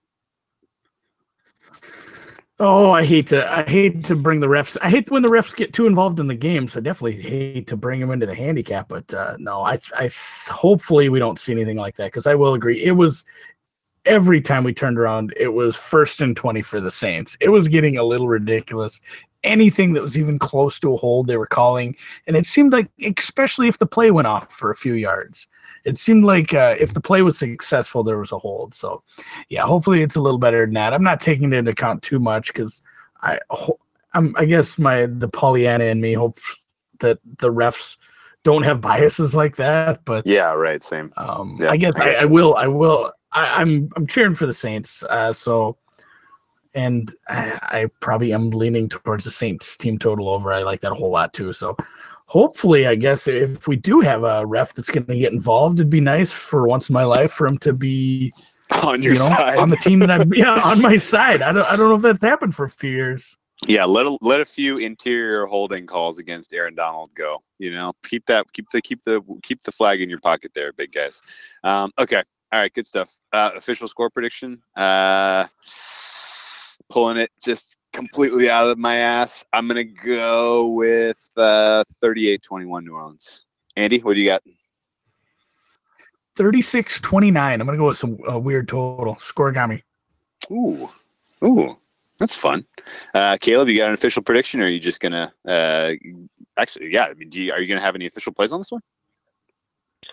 Oh, 2.61 2.91
I 2.91 3.05
hate 3.05 3.29
to 3.29 3.49
I 3.51 3.63
hate 3.63 4.05
to 4.07 4.17
bring 4.17 4.41
the 4.41 4.49
refs. 4.49 4.77
I 4.83 4.91
hate 4.91 5.11
when 5.13 5.23
the 5.23 5.29
refs 5.29 5.55
get 5.55 5.73
too 5.73 5.87
involved 5.87 6.19
in 6.19 6.27
the 6.27 6.35
game. 6.35 6.67
So 6.67 6.81
I 6.81 6.83
definitely 6.83 7.21
hate 7.21 7.69
to 7.69 7.77
bring 7.77 8.01
them 8.01 8.11
into 8.11 8.27
the 8.27 8.35
handicap. 8.35 8.89
But 8.89 9.13
uh, 9.15 9.37
no, 9.39 9.63
I 9.63 9.79
I 9.97 10.11
hopefully 10.49 11.09
we 11.09 11.21
don't 11.21 11.39
see 11.39 11.53
anything 11.53 11.77
like 11.77 11.97
that 11.97 12.07
because 12.07 12.27
I 12.27 12.35
will 12.35 12.55
agree. 12.55 12.83
It 12.83 12.93
was 12.93 13.25
every 14.05 14.41
time 14.41 14.65
we 14.65 14.75
turned 14.75 14.99
around, 14.99 15.35
it 15.37 15.49
was 15.49 15.77
first 15.77 16.21
and 16.21 16.37
twenty 16.37 16.63
for 16.63 16.81
the 16.81 16.91
Saints. 16.91 17.37
It 17.41 17.51
was 17.51 17.69
getting 17.69 17.97
a 17.97 18.03
little 18.03 18.27
ridiculous. 18.27 19.01
Anything 19.45 19.93
that 19.93 20.03
was 20.03 20.19
even 20.19 20.39
close 20.39 20.81
to 20.81 20.93
a 20.93 20.97
hold, 20.97 21.29
they 21.29 21.37
were 21.37 21.47
calling, 21.47 21.95
and 22.27 22.37
it 22.37 22.45
seemed 22.45 22.73
like, 22.73 22.89
especially 23.17 23.69
if 23.69 23.79
the 23.79 23.87
play 23.87 24.11
went 24.11 24.27
off 24.27 24.53
for 24.53 24.71
a 24.71 24.75
few 24.75 24.95
yards, 24.95 25.47
it 25.85 25.97
seemed 25.97 26.25
like 26.25 26.53
uh, 26.53 26.75
if 26.79 26.93
the 26.93 27.01
play 27.01 27.23
was 27.23 27.39
successful, 27.39 28.03
there 28.03 28.19
was 28.19 28.33
a 28.33 28.39
hold. 28.39 28.75
So 28.75 29.03
yeah, 29.49 29.63
hopefully 29.63 30.03
it's 30.03 30.17
a 30.17 30.21
little 30.21 30.39
better 30.39 30.65
than 30.67 30.75
that. 30.75 30.93
I'm 30.93 31.05
not 31.05 31.21
taking 31.21 31.53
it 31.53 31.57
into 31.57 31.71
account 31.71 32.03
too 32.03 32.19
much 32.19 32.53
because 32.53 32.83
I, 33.23 33.39
I'm, 34.13 34.35
I 34.37 34.45
guess 34.45 34.77
my 34.79 35.07
the 35.07 35.29
Pollyanna 35.29 35.85
in 35.85 36.01
me 36.01 36.15
hopes 36.15 36.61
that 36.99 37.19
the 37.39 37.53
refs 37.53 37.97
don't 38.43 38.63
have 38.65 38.81
biases 38.81 39.35
like 39.35 39.57
that. 39.57 40.05
But 40.05 40.27
Yeah, 40.27 40.53
right. 40.53 40.83
Same. 40.83 41.13
um, 41.17 41.59
Yeah, 41.61 41.71
I 41.71 41.77
guess 41.77 41.95
I 41.97 42.15
I, 42.15 42.25
will. 42.25 42.57
I 42.57 42.67
will. 42.67 43.13
I, 43.33 43.61
I'm 43.61 43.91
I'm 43.95 44.07
cheering 44.07 44.35
for 44.35 44.47
the 44.47 44.55
Saints. 44.55 45.03
Uh, 45.05 45.33
so, 45.33 45.77
and 46.75 47.15
I, 47.29 47.59
I 47.63 47.87
probably 48.01 48.33
am 48.33 48.51
leaning 48.51 48.89
towards 48.89 49.25
the 49.25 49.31
Saints 49.31 49.77
team 49.77 49.99
total 49.99 50.29
over. 50.29 50.53
I 50.53 50.63
like 50.63 50.81
that 50.81 50.93
a 50.93 50.95
whole 50.95 51.11
lot 51.11 51.33
too. 51.33 51.53
So, 51.53 51.77
hopefully, 52.27 52.87
I 52.87 52.95
guess 52.95 53.27
if 53.27 53.67
we 53.67 53.77
do 53.77 54.01
have 54.01 54.23
a 54.23 54.47
ref 54.47 54.75
that's 54.75 54.91
going 54.91 55.07
to 55.07 55.19
get 55.19 55.33
involved, 55.33 55.81
it'd 55.81 55.91
be 55.91 56.01
nice 56.01 56.33
for 56.33 56.67
once 56.67 56.89
in 56.89 56.93
my 56.95 57.05
life 57.05 57.33
for 57.33 57.47
him 57.47 57.59
to 57.59 57.73
be 57.73 58.33
On 58.83 59.03
your 59.03 59.15
you 59.15 59.19
know, 59.19 59.27
side. 59.27 59.59
on 59.59 59.71
the 59.71 59.77
team 59.77 59.99
that 60.01 60.11
I'm 60.11 60.33
yeah 60.35 60.61
on 60.63 60.81
my 60.81 60.97
side. 60.97 61.43
I 61.43 61.53
don't 61.53 61.67
I 61.67 61.75
don't 61.77 61.89
know 61.89 61.97
if 61.97 62.03
that's 62.03 62.23
happened 62.23 62.55
for 62.55 62.65
a 62.65 62.71
few 62.71 62.91
years. 62.91 63.37
Yeah, 63.67 63.87
let 63.87 64.07
a, 64.07 64.17
let 64.21 64.41
a 64.41 64.45
few 64.45 64.79
interior 64.79 65.45
holding 65.47 65.85
calls 65.87 66.21
against 66.21 66.55
Aaron 66.55 66.77
Donald 66.77 67.13
go. 67.17 67.43
You 67.59 67.73
know, 67.73 67.93
keep 68.07 68.27
that 68.27 68.53
keep 68.53 68.69
the 68.71 68.81
keep 68.81 69.03
the 69.03 69.21
keep 69.43 69.63
the 69.63 69.73
flag 69.73 70.01
in 70.01 70.09
your 70.09 70.21
pocket 70.21 70.53
there, 70.55 70.73
big 70.73 70.93
guys. 70.93 71.23
Um, 71.65 71.91
okay, 71.99 72.23
all 72.53 72.61
right, 72.61 72.73
good 72.73 72.87
stuff. 72.87 73.15
Uh, 73.33 73.51
official 73.57 73.89
score 73.89 74.11
prediction. 74.11 74.63
Uh, 74.77 75.47
pulling 76.89 77.17
it 77.17 77.31
just 77.43 77.79
completely 77.93 78.51
out 78.51 78.69
of 78.69 78.79
my 78.79 78.97
ass. 78.97 79.45
I'm 79.53 79.67
gonna 79.67 79.85
go 79.85 80.69
with 80.69 81.19
uh, 81.37 81.85
38-21 82.03 82.85
New 82.85 82.95
Orleans. 82.95 83.45
Andy, 83.77 83.99
what 83.99 84.15
do 84.15 84.21
you 84.21 84.27
got? 84.27 84.43
36-29. 86.37 87.37
I'm 87.37 87.59
gonna 87.59 87.77
go 87.77 87.89
with 87.89 87.99
some 87.99 88.19
uh, 88.29 88.39
weird 88.39 88.69
total. 88.69 89.17
Scorigami. 89.17 89.83
Ooh, 90.51 90.89
ooh, 91.45 91.77
that's 92.19 92.35
fun. 92.35 92.65
Uh, 93.13 93.37
Caleb, 93.41 93.69
you 93.69 93.77
got 93.77 93.89
an 93.89 93.95
official 93.95 94.23
prediction, 94.23 94.61
or 94.61 94.65
are 94.65 94.69
you 94.69 94.79
just 94.79 95.01
gonna? 95.01 95.33
Uh, 95.47 95.93
actually, 96.57 96.93
yeah. 96.93 97.07
I 97.07 97.15
mean, 97.15 97.29
do 97.29 97.43
you, 97.43 97.53
are 97.53 97.61
you 97.61 97.67
gonna 97.67 97.81
have 97.85 97.95
any 97.95 98.07
official 98.07 98.33
plays 98.33 98.53
on 98.53 98.61
this 98.61 98.71
one? 98.71 98.83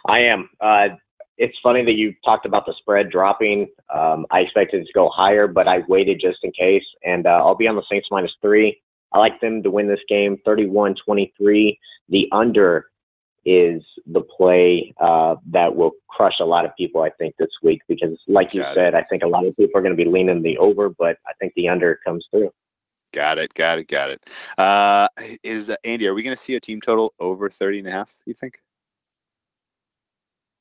I 0.08 0.20
am. 0.20 0.50
Uh, 0.60 0.90
it's 1.38 1.58
funny 1.62 1.84
that 1.84 1.96
you 1.96 2.14
talked 2.24 2.46
about 2.46 2.66
the 2.66 2.74
spread 2.80 3.10
dropping. 3.10 3.68
Um, 3.94 4.26
I 4.32 4.40
expected 4.40 4.82
it 4.82 4.86
to 4.86 4.94
go 4.94 5.10
higher, 5.10 5.48
but 5.48 5.68
I 5.68 5.80
waited 5.88 6.22
just 6.22 6.40
in 6.44 6.52
case. 6.52 6.84
And 7.04 7.28
uh, 7.28 7.42
I'll 7.44 7.56
be 7.56 7.68
on 7.68 7.76
the 7.76 7.84
Saints 7.90 8.08
minus 8.12 8.32
three. 8.42 8.82
I 9.12 9.20
like 9.20 9.40
them 9.42 9.62
to 9.64 9.72
win 9.72 9.88
this 9.88 10.00
game 10.08 10.38
31 10.46 10.96
23. 11.06 11.80
The 12.10 12.28
under 12.32 12.88
is 13.46 13.84
the 14.08 14.22
play 14.22 14.94
uh, 15.00 15.36
that 15.52 15.76
will 15.76 15.92
crush 16.10 16.36
a 16.40 16.46
lot 16.46 16.66
of 16.66 16.72
people, 16.78 17.02
I 17.02 17.12
think, 17.12 17.36
this 17.38 17.50
week 17.62 17.82
because, 17.88 18.18
like 18.28 18.54
you 18.54 18.62
Got 18.62 18.72
it. 18.72 18.76
said, 18.76 18.96
I 18.96 19.04
think 19.04 19.24
a 19.24 19.28
lot 19.28 19.46
of 19.46 19.56
people 19.56 19.78
are 19.78 19.84
going 19.84 19.96
to 19.96 20.04
be 20.04 20.10
leaning 20.10 20.42
the 20.42 20.58
over, 20.58 20.90
but 20.90 21.18
I 21.28 21.34
think 21.40 21.54
the 21.56 21.70
under 21.70 22.00
comes 22.04 22.26
through. 22.32 22.52
Got 23.14 23.38
it. 23.38 23.54
Got 23.54 23.80
it. 23.80 23.88
Got 23.88 24.10
it. 24.12 24.30
Uh, 24.58 25.08
is 25.44 25.70
uh, 25.70 25.76
Andy? 25.84 26.08
Are 26.08 26.14
we 26.14 26.24
going 26.24 26.36
to 26.36 26.42
see 26.42 26.56
a 26.56 26.60
team 26.60 26.82
total 26.82 27.14
over 27.20 27.50
30 27.50 27.80
and 27.80 27.88
a 27.88 27.92
half? 27.92 28.16
You 28.26 28.34
think 28.34 28.60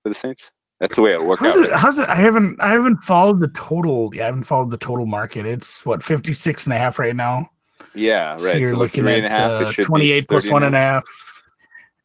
for 0.03 0.11
the 0.11 0.15
Saints? 0.15 0.53
That's 0.81 0.97
the 0.97 1.03
way 1.03 1.13
it'll 1.15 1.27
work 1.27 1.41
How's 1.41 1.57
out. 1.57 1.65
it, 1.65 1.73
how's 1.73 1.99
it? 1.99 2.09
I 2.09 2.17
haven't 2.17 2.61
I 2.61 2.73
haven't 2.73 2.99
followed 2.99 3.41
the 3.41 3.49
total. 3.49 4.11
Yeah, 4.15 4.25
I 4.25 4.27
haven't 4.27 4.43
followed 4.45 4.71
the 4.71 4.77
total 4.77 5.07
market. 5.07 5.47
It's 5.47 5.85
what 5.87 6.03
56 6.03 6.65
and 6.65 6.73
a 6.75 6.79
half 6.79 6.99
right 6.99 7.15
now. 7.15 7.49
yeah, 7.95 8.37
So 8.37 8.47
right. 8.47 8.59
you're 8.61 8.71
so 8.71 8.77
looking 8.77 9.07
at 9.09 9.15
and 9.19 9.27
a 9.27 9.31
half. 9.31 9.51
uh, 9.61 9.65
it 9.65 9.69
should 9.69 9.83
be 9.83 9.85
28 9.87 10.29
plus 10.29 10.43
30 10.45 10.53
one 10.53 10.63
and 10.65 10.75
a 10.75 10.79
half. 10.79 11.05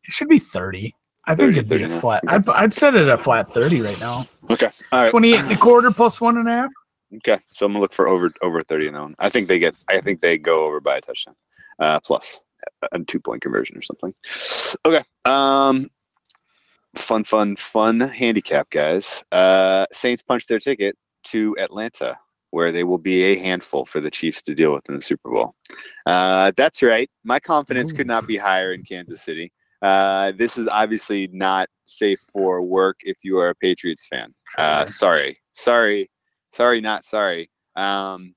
It 0.03 0.11
should 0.11 0.30
be 0.30 0.39
30. 0.39 0.95
I 1.26 1.36
think 1.36 1.47
30, 1.53 1.57
it'd 1.57 1.70
be 1.70 1.80
30 1.86 1.93
a 1.95 1.99
flat. 1.99 2.24
Okay. 2.24 2.36
I'd, 2.36 2.49
I'd 2.49 2.74
set 2.74 2.95
it 2.95 3.07
at 3.07 3.22
flat 3.24 3.53
30 3.53 3.82
right 3.82 3.99
now. 3.99 4.28
Okay. 4.49 4.70
All 4.91 5.01
right. 5.03 5.11
28 5.11 5.39
and 5.41 5.51
a 5.51 5.57
quarter 5.57 5.91
plus 5.91 6.20
one 6.22 6.38
and 6.38 6.47
a 6.47 6.51
half. 6.51 6.72
Okay, 7.17 7.39
so 7.47 7.65
I'm 7.65 7.72
gonna 7.72 7.82
look 7.82 7.91
for 7.91 8.07
over 8.07 8.32
over 8.43 8.61
30 8.61 8.88
in 8.88 8.93
that 8.93 9.01
one. 9.01 9.15
I 9.17 9.30
think 9.30 9.47
they 9.47 9.57
get. 9.57 9.76
I 9.89 9.99
think 9.99 10.22
they 10.22 10.38
go 10.38 10.63
over 10.65 10.80
by 10.80 10.97
a 10.97 11.01
touchdown, 11.01 11.34
uh, 11.80 11.99
plus 12.01 12.39
a 12.91 12.99
two 12.99 13.20
point 13.20 13.41
conversion 13.41 13.76
or 13.76 13.82
something. 13.82 14.13
Okay. 14.86 15.03
Um, 15.26 15.89
fun, 16.96 17.24
fun, 17.24 17.56
fun 17.56 18.00
handicap, 18.00 18.70
guys. 18.70 19.24
Uh, 19.32 19.86
Saints 19.92 20.24
punch 20.24 20.48
their 20.48 20.60
ticket 20.60 20.98
to 21.26 21.56
Atlanta, 21.60 22.18
where 22.52 22.72
they 22.72 22.84
will 22.84 22.98
be 22.98 23.24
a 23.24 23.36
handful 23.38 23.86
for 23.86 24.00
the 24.00 24.12
Chiefs 24.12 24.42
to 24.44 24.56
deal 24.56 24.74
with 24.74 24.88
in 24.90 24.96
the 24.96 25.02
Super 25.02 25.30
Bowl. 25.32 25.56
Uh, 26.06 26.52
that's 26.58 26.82
right. 26.82 27.10
My 27.24 27.40
confidence 27.40 27.92
could 27.92 28.08
not 28.08 28.28
be 28.28 28.38
higher 28.38 28.74
in 28.74 28.84
Kansas 28.84 29.22
City. 29.22 29.52
Uh, 29.82 30.34
this 30.38 30.58
is 30.58 30.68
obviously 30.68 31.30
not 31.32 31.70
safe 31.86 32.20
for 32.34 32.62
work 32.62 32.98
if 33.02 33.18
you 33.24 33.38
are 33.38 33.50
a 33.50 33.56
Patriots 33.56 34.08
fan. 34.08 34.34
Uh, 34.58 34.86
sorry, 34.86 35.38
sorry, 35.54 36.10
sorry, 36.52 36.82
not 36.82 37.06
sorry. 37.06 37.50
Um, 37.76 38.36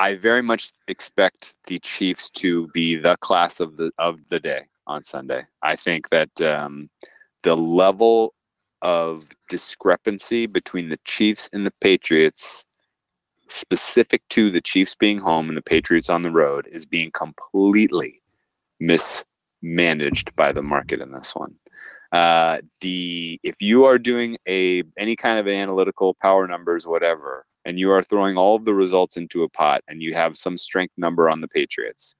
I 0.00 0.14
very 0.14 0.42
much 0.42 0.72
expect 0.88 1.54
the 1.66 1.78
Chiefs 1.78 2.30
to 2.30 2.66
be 2.68 2.96
the 2.96 3.16
class 3.18 3.60
of 3.60 3.76
the 3.76 3.92
of 3.98 4.18
the 4.30 4.40
day 4.40 4.62
on 4.86 5.02
Sunday. 5.02 5.44
I 5.62 5.76
think 5.76 6.08
that 6.10 6.40
um, 6.40 6.90
the 7.42 7.56
level 7.56 8.34
of 8.82 9.28
discrepancy 9.48 10.46
between 10.46 10.88
the 10.88 10.98
Chiefs 11.04 11.48
and 11.52 11.66
the 11.66 11.72
Patriots, 11.80 12.64
specific 13.48 14.22
to 14.30 14.50
the 14.50 14.60
Chiefs 14.60 14.94
being 14.94 15.18
home 15.18 15.48
and 15.48 15.56
the 15.56 15.62
Patriots 15.62 16.10
on 16.10 16.22
the 16.22 16.30
road, 16.30 16.68
is 16.70 16.86
being 16.86 17.10
completely 17.12 18.22
mismanaged 18.78 20.34
by 20.36 20.52
the 20.52 20.62
market 20.62 21.00
in 21.00 21.12
this 21.12 21.34
one. 21.34 21.54
Uh, 22.12 22.58
the 22.80 23.38
if 23.44 23.54
you 23.60 23.84
are 23.84 23.98
doing 23.98 24.36
a 24.48 24.82
any 24.98 25.14
kind 25.14 25.38
of 25.38 25.46
analytical 25.46 26.14
power 26.20 26.46
numbers, 26.48 26.86
whatever, 26.86 27.46
and 27.64 27.78
you 27.78 27.90
are 27.92 28.02
throwing 28.02 28.36
all 28.36 28.56
of 28.56 28.64
the 28.64 28.74
results 28.74 29.16
into 29.16 29.44
a 29.44 29.48
pot, 29.48 29.82
and 29.86 30.02
you 30.02 30.14
have 30.14 30.36
some 30.36 30.58
strength 30.58 30.94
number 30.96 31.28
on 31.28 31.40
the 31.40 31.48
Patriots, 31.48 32.16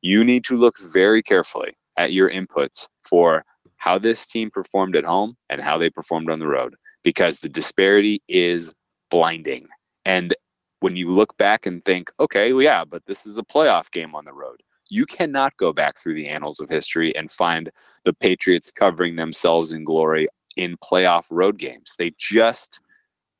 you 0.00 0.22
need 0.22 0.44
to 0.44 0.56
look 0.56 0.78
very 0.78 1.22
carefully 1.22 1.76
at 1.96 2.12
your 2.12 2.30
inputs 2.30 2.86
for 3.04 3.44
how 3.76 3.98
this 3.98 4.26
team 4.26 4.50
performed 4.50 4.96
at 4.96 5.04
home 5.04 5.36
and 5.50 5.60
how 5.60 5.76
they 5.78 5.90
performed 5.90 6.30
on 6.30 6.38
the 6.38 6.46
road 6.46 6.74
because 7.02 7.40
the 7.40 7.48
disparity 7.48 8.22
is 8.28 8.72
blinding. 9.10 9.66
And 10.04 10.34
when 10.80 10.96
you 10.96 11.10
look 11.10 11.36
back 11.36 11.66
and 11.66 11.84
think, 11.84 12.10
okay, 12.20 12.52
well, 12.52 12.62
yeah, 12.62 12.84
but 12.84 13.04
this 13.06 13.26
is 13.26 13.38
a 13.38 13.42
playoff 13.42 13.90
game 13.90 14.14
on 14.14 14.24
the 14.24 14.32
road, 14.32 14.62
you 14.88 15.06
cannot 15.06 15.56
go 15.56 15.72
back 15.72 15.98
through 15.98 16.14
the 16.14 16.28
annals 16.28 16.60
of 16.60 16.68
history 16.68 17.14
and 17.16 17.30
find 17.30 17.70
the 18.04 18.12
Patriots 18.12 18.70
covering 18.70 19.16
themselves 19.16 19.72
in 19.72 19.84
glory 19.84 20.28
in 20.56 20.76
playoff 20.78 21.26
road 21.30 21.58
games. 21.58 21.94
They 21.98 22.12
just 22.18 22.78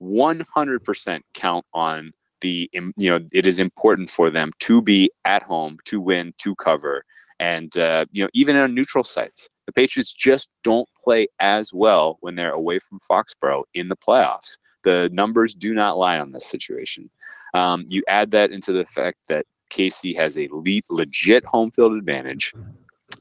100% 0.03 1.21
count 1.35 1.67
on 1.75 2.13
the, 2.41 2.69
you 2.73 3.11
know, 3.11 3.21
it 3.33 3.47
is 3.47 3.59
important 3.59 4.11
for 4.11 4.31
them 4.31 4.51
to 4.61 4.83
be 4.83 5.11
at 5.25 5.43
home, 5.43 5.79
to 5.85 6.01
win, 6.01 6.35
to 6.39 6.55
cover. 6.57 7.05
And, 7.43 7.77
uh, 7.77 8.07
you 8.13 8.23
know, 8.23 8.31
even 8.35 8.57
on 8.57 8.73
neutral 8.73 9.03
sites, 9.03 9.49
the 9.67 9.73
Patriots 9.73 10.13
just 10.13 10.49
don't 10.63 10.89
play 11.03 11.27
as 11.41 11.73
well 11.75 12.19
when 12.21 12.37
they're 12.37 12.53
away 12.53 12.79
from 12.79 13.01
Foxborough 13.01 13.65
in 13.75 13.89
the 13.89 13.97
playoffs. 13.97 14.59
The 14.85 15.11
numbers 15.13 15.53
do 15.53 15.75
not 15.75 15.99
lie 15.99 16.21
on 16.21 16.31
this 16.31 16.47
situation. 16.47 17.11
Um, 17.53 17.85
you 17.89 18.05
add 18.07 18.31
that 18.31 18.53
into 18.53 18.73
the 18.73 18.87
fact 18.87 19.19
that 19.29 19.45
KC 19.73 20.15
has 20.15 20.39
a 20.39 20.49
le- 20.53 20.83
legit 20.89 21.45
home 21.45 21.73
field 21.73 21.95
advantage, 21.95 22.55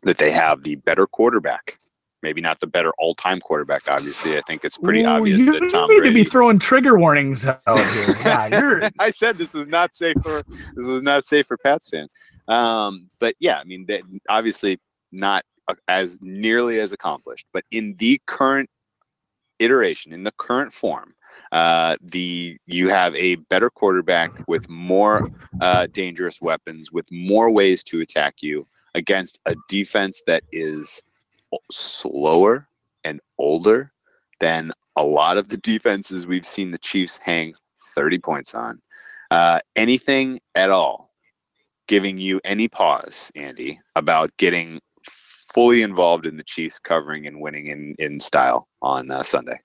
that 0.03 0.19
they 0.19 0.29
have 0.29 0.61
the 0.61 0.75
better 0.75 1.07
quarterback. 1.07 1.79
Maybe 2.21 2.41
not 2.41 2.59
the 2.59 2.67
better 2.67 2.91
all-time 2.99 3.39
quarterback. 3.39 3.89
Obviously, 3.89 4.37
I 4.37 4.41
think 4.45 4.63
it's 4.63 4.77
pretty 4.77 5.01
Ooh, 5.01 5.07
obvious 5.07 5.43
that 5.45 5.67
Tom 5.71 5.89
You 5.89 5.95
need 5.95 6.01
Brady. 6.01 6.09
to 6.09 6.13
be 6.13 6.29
throwing 6.29 6.59
trigger 6.59 6.99
warnings 6.99 7.47
out 7.47 7.59
here. 7.65 8.15
Yeah, 8.19 8.89
I 8.99 9.09
said 9.09 9.39
this 9.39 9.55
was 9.55 9.65
not 9.65 9.95
safe 9.95 10.15
for 10.21 10.43
this 10.75 10.85
was 10.85 11.01
not 11.01 11.25
safe 11.25 11.47
for 11.47 11.57
Pats 11.57 11.89
fans. 11.89 12.13
Um, 12.51 13.09
but 13.19 13.33
yeah, 13.39 13.57
I 13.59 13.63
mean, 13.63 13.87
obviously 14.29 14.79
not 15.11 15.45
uh, 15.67 15.75
as 15.87 16.19
nearly 16.21 16.79
as 16.79 16.91
accomplished. 16.91 17.47
But 17.53 17.63
in 17.71 17.95
the 17.97 18.21
current 18.27 18.69
iteration, 19.59 20.11
in 20.11 20.23
the 20.23 20.33
current 20.33 20.73
form, 20.73 21.15
uh, 21.53 21.95
the 22.01 22.57
you 22.65 22.89
have 22.89 23.15
a 23.15 23.35
better 23.35 23.69
quarterback 23.69 24.31
with 24.47 24.69
more 24.69 25.29
uh, 25.61 25.87
dangerous 25.87 26.41
weapons, 26.41 26.91
with 26.91 27.05
more 27.11 27.49
ways 27.49 27.83
to 27.85 28.01
attack 28.01 28.35
you 28.41 28.67
against 28.95 29.39
a 29.45 29.55
defense 29.69 30.21
that 30.27 30.43
is 30.51 31.01
slower 31.71 32.67
and 33.05 33.21
older 33.37 33.91
than 34.39 34.71
a 34.97 35.05
lot 35.05 35.37
of 35.37 35.47
the 35.47 35.57
defenses 35.57 36.27
we've 36.27 36.45
seen 36.45 36.71
the 36.71 36.77
Chiefs 36.77 37.17
hang 37.23 37.53
30 37.95 38.19
points 38.19 38.53
on. 38.53 38.81
Uh, 39.29 39.59
anything 39.77 40.39
at 40.55 40.69
all 40.69 41.10
giving 41.91 42.17
you 42.17 42.39
any 42.45 42.69
pause, 42.69 43.29
Andy, 43.35 43.77
about 43.97 44.31
getting 44.37 44.79
fully 45.03 45.81
involved 45.81 46.25
in 46.25 46.37
the 46.37 46.43
Chiefs 46.43 46.79
covering 46.79 47.27
and 47.27 47.41
winning 47.41 47.67
in, 47.67 47.93
in 47.99 48.17
style 48.17 48.69
on 48.81 49.11
uh, 49.11 49.21
Sunday? 49.21 49.59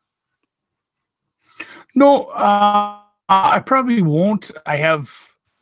no. 1.94 2.24
Uh, 2.24 2.98
I 3.28 3.60
probably 3.60 4.02
won't. 4.02 4.50
I 4.66 4.76
have 4.76 5.12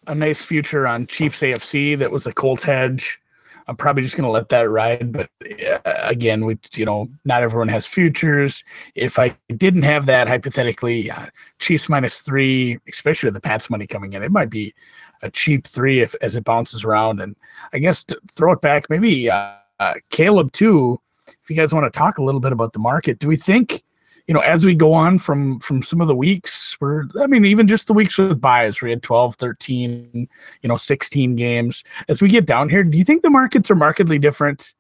a 0.06 0.14
nice 0.14 0.42
future 0.42 0.86
on 0.86 1.06
Chiefs 1.06 1.40
AFC 1.40 1.98
that 1.98 2.10
was 2.10 2.26
a 2.26 2.32
Colts 2.32 2.62
hedge. 2.62 3.20
I'm 3.66 3.76
probably 3.76 4.02
just 4.02 4.16
going 4.16 4.28
to 4.28 4.32
let 4.32 4.50
that 4.50 4.68
ride. 4.68 5.12
But 5.12 5.30
uh, 5.42 5.78
again, 5.84 6.44
we 6.44 6.58
you 6.74 6.84
know 6.84 7.08
not 7.24 7.42
everyone 7.42 7.68
has 7.68 7.86
futures. 7.86 8.62
If 8.94 9.18
I 9.18 9.36
didn't 9.56 9.84
have 9.84 10.06
that, 10.06 10.28
hypothetically, 10.28 11.10
uh, 11.10 11.26
Chiefs 11.58 11.88
minus 11.88 12.18
three, 12.18 12.78
especially 12.88 13.28
with 13.28 13.34
the 13.34 13.40
Pats 13.40 13.70
money 13.70 13.86
coming 13.86 14.12
in, 14.12 14.22
it 14.22 14.32
might 14.32 14.50
be 14.50 14.74
a 15.22 15.30
cheap 15.30 15.66
three 15.66 16.00
if 16.00 16.14
as 16.20 16.36
it 16.36 16.44
bounces 16.44 16.84
around. 16.84 17.20
And 17.20 17.36
I 17.72 17.78
guess 17.78 18.04
throw 18.32 18.52
it 18.52 18.60
back, 18.60 18.88
maybe 18.90 19.30
uh, 19.30 19.54
uh, 19.80 19.94
Caleb 20.10 20.52
too. 20.52 21.00
If 21.26 21.48
you 21.48 21.56
guys 21.56 21.72
want 21.72 21.90
to 21.90 21.96
talk 21.96 22.18
a 22.18 22.22
little 22.22 22.40
bit 22.40 22.52
about 22.52 22.72
the 22.72 22.78
market, 22.78 23.18
do 23.18 23.28
we 23.28 23.36
think? 23.36 23.82
you 24.26 24.32
know, 24.32 24.40
as 24.40 24.64
we 24.64 24.74
go 24.74 24.92
on 24.92 25.18
from 25.18 25.60
from 25.60 25.82
some 25.82 26.00
of 26.00 26.08
the 26.08 26.14
weeks, 26.14 26.76
we're 26.80 27.04
I 27.20 27.26
mean, 27.26 27.44
even 27.44 27.68
just 27.68 27.86
the 27.86 27.92
weeks 27.92 28.16
with 28.16 28.40
byes, 28.40 28.80
we 28.80 28.90
had 28.90 29.02
12, 29.02 29.36
13, 29.36 30.28
you 30.62 30.68
know, 30.68 30.76
16 30.76 31.36
games. 31.36 31.84
As 32.08 32.22
we 32.22 32.28
get 32.28 32.46
down 32.46 32.68
here, 32.68 32.84
do 32.84 32.96
you 32.96 33.04
think 33.04 33.22
the 33.22 33.30
markets 33.30 33.70
are 33.70 33.74
markedly 33.74 34.18
different 34.18 34.74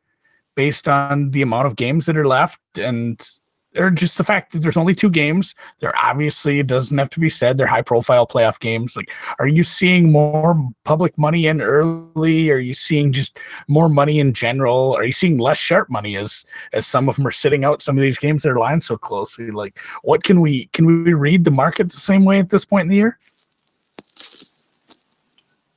based 0.54 0.88
on 0.88 1.30
the 1.32 1.42
amount 1.42 1.66
of 1.66 1.76
games 1.76 2.06
that 2.06 2.16
are 2.16 2.26
left 2.26 2.60
and 2.78 3.28
or 3.76 3.90
just 3.90 4.16
the 4.18 4.24
fact 4.24 4.52
that 4.52 4.60
there's 4.60 4.76
only 4.76 4.94
two 4.94 5.10
games? 5.10 5.54
There 5.80 5.94
obviously 6.02 6.58
it 6.58 6.66
doesn't 6.66 6.96
have 6.96 7.10
to 7.10 7.20
be 7.20 7.30
said, 7.30 7.56
they're 7.56 7.66
high 7.66 7.82
profile 7.82 8.26
playoff 8.26 8.60
games. 8.60 8.96
Like, 8.96 9.10
are 9.38 9.46
you 9.46 9.64
seeing 9.64 10.12
more 10.12 10.56
public 10.84 11.16
money 11.18 11.46
in 11.46 11.60
early? 11.60 12.50
Are 12.50 12.58
you 12.58 12.74
seeing 12.74 13.12
just 13.12 13.38
more 13.68 13.88
money 13.88 14.18
in 14.20 14.32
general? 14.32 14.94
Are 14.96 15.04
you 15.04 15.12
seeing 15.12 15.38
less 15.38 15.58
sharp 15.58 15.90
money 15.90 16.16
as 16.16 16.44
as 16.72 16.86
some 16.86 17.08
of 17.08 17.16
them 17.16 17.26
are 17.26 17.32
sitting 17.32 17.64
out 17.64 17.82
some 17.82 17.96
of 17.96 18.02
these 18.02 18.18
games 18.18 18.42
that 18.42 18.50
are 18.50 18.58
lined 18.58 18.84
so 18.84 18.96
closely? 18.96 19.50
Like, 19.50 19.78
what 20.02 20.24
can 20.24 20.40
we 20.40 20.66
can 20.66 20.86
we 20.86 21.12
read 21.14 21.44
the 21.44 21.50
market 21.50 21.90
the 21.90 21.96
same 21.96 22.24
way 22.24 22.38
at 22.38 22.50
this 22.50 22.64
point 22.64 22.82
in 22.84 22.88
the 22.88 22.96
year? 22.96 23.18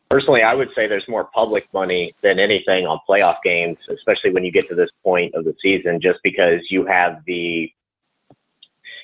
Personally, 0.09 0.41
I 0.41 0.53
would 0.53 0.69
say 0.73 0.87
there's 0.87 1.07
more 1.09 1.25
public 1.35 1.65
money 1.73 2.13
than 2.21 2.39
anything 2.39 2.87
on 2.87 2.99
playoff 3.07 3.37
games, 3.43 3.77
especially 3.89 4.31
when 4.31 4.45
you 4.45 4.51
get 4.53 4.69
to 4.69 4.75
this 4.75 4.89
point 5.03 5.35
of 5.35 5.43
the 5.43 5.53
season, 5.61 5.99
just 5.99 6.19
because 6.23 6.61
you 6.69 6.85
have 6.85 7.23
the 7.25 7.69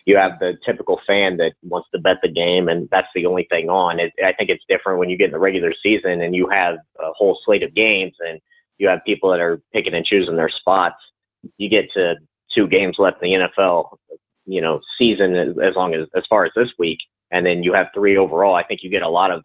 you 0.05 0.17
have 0.17 0.39
the 0.39 0.57
typical 0.65 0.99
fan 1.07 1.37
that 1.37 1.53
wants 1.63 1.87
to 1.93 1.99
bet 1.99 2.17
the 2.21 2.29
game, 2.29 2.67
and 2.67 2.89
that's 2.91 3.07
the 3.15 3.25
only 3.25 3.47
thing 3.49 3.69
on. 3.69 3.99
It, 3.99 4.11
I 4.23 4.33
think 4.33 4.49
it's 4.49 4.63
different 4.67 4.99
when 4.99 5.09
you 5.09 5.17
get 5.17 5.27
in 5.27 5.31
the 5.31 5.39
regular 5.39 5.73
season 5.81 6.21
and 6.21 6.35
you 6.35 6.49
have 6.49 6.75
a 6.99 7.11
whole 7.13 7.39
slate 7.45 7.63
of 7.63 7.73
games, 7.73 8.13
and 8.19 8.39
you 8.77 8.87
have 8.87 8.99
people 9.05 9.31
that 9.31 9.39
are 9.39 9.61
picking 9.71 9.93
and 9.93 10.05
choosing 10.05 10.35
their 10.35 10.49
spots. 10.49 10.97
You 11.57 11.69
get 11.69 11.85
to 11.93 12.15
two 12.53 12.67
games 12.67 12.97
left 12.99 13.23
in 13.23 13.29
the 13.29 13.47
NFL, 13.47 13.97
you 14.45 14.61
know, 14.61 14.81
season 14.97 15.35
as, 15.35 15.75
long 15.75 15.93
as 15.93 16.07
as 16.15 16.23
far 16.29 16.45
as 16.45 16.51
this 16.55 16.69
week, 16.77 16.99
and 17.31 17.45
then 17.45 17.63
you 17.63 17.73
have 17.73 17.87
three 17.93 18.17
overall. 18.17 18.55
I 18.55 18.63
think 18.63 18.81
you 18.83 18.89
get 18.89 19.03
a 19.03 19.09
lot 19.09 19.31
of 19.31 19.43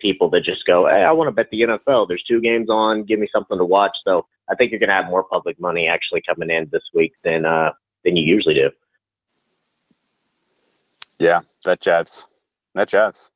people 0.00 0.30
that 0.30 0.44
just 0.44 0.64
go, 0.64 0.86
hey, 0.86 1.02
I 1.02 1.10
want 1.10 1.26
to 1.28 1.32
bet 1.32 1.48
the 1.50 1.62
NFL. 1.62 2.06
There's 2.06 2.22
two 2.22 2.40
games 2.40 2.70
on. 2.70 3.04
Give 3.04 3.18
me 3.18 3.28
something 3.32 3.58
to 3.58 3.64
watch. 3.64 3.96
So 4.06 4.26
I 4.48 4.54
think 4.54 4.70
you're 4.70 4.78
going 4.78 4.90
to 4.90 4.94
have 4.94 5.06
more 5.06 5.24
public 5.24 5.58
money 5.58 5.88
actually 5.88 6.22
coming 6.28 6.50
in 6.50 6.68
this 6.70 6.84
week 6.94 7.12
than 7.24 7.44
uh, 7.44 7.72
than 8.04 8.16
you 8.16 8.24
usually 8.24 8.54
do. 8.54 8.70
Yeah, 11.18 11.40
that 11.64 11.80
jives. 11.80 12.26
That 12.74 12.88
jives. 12.88 13.30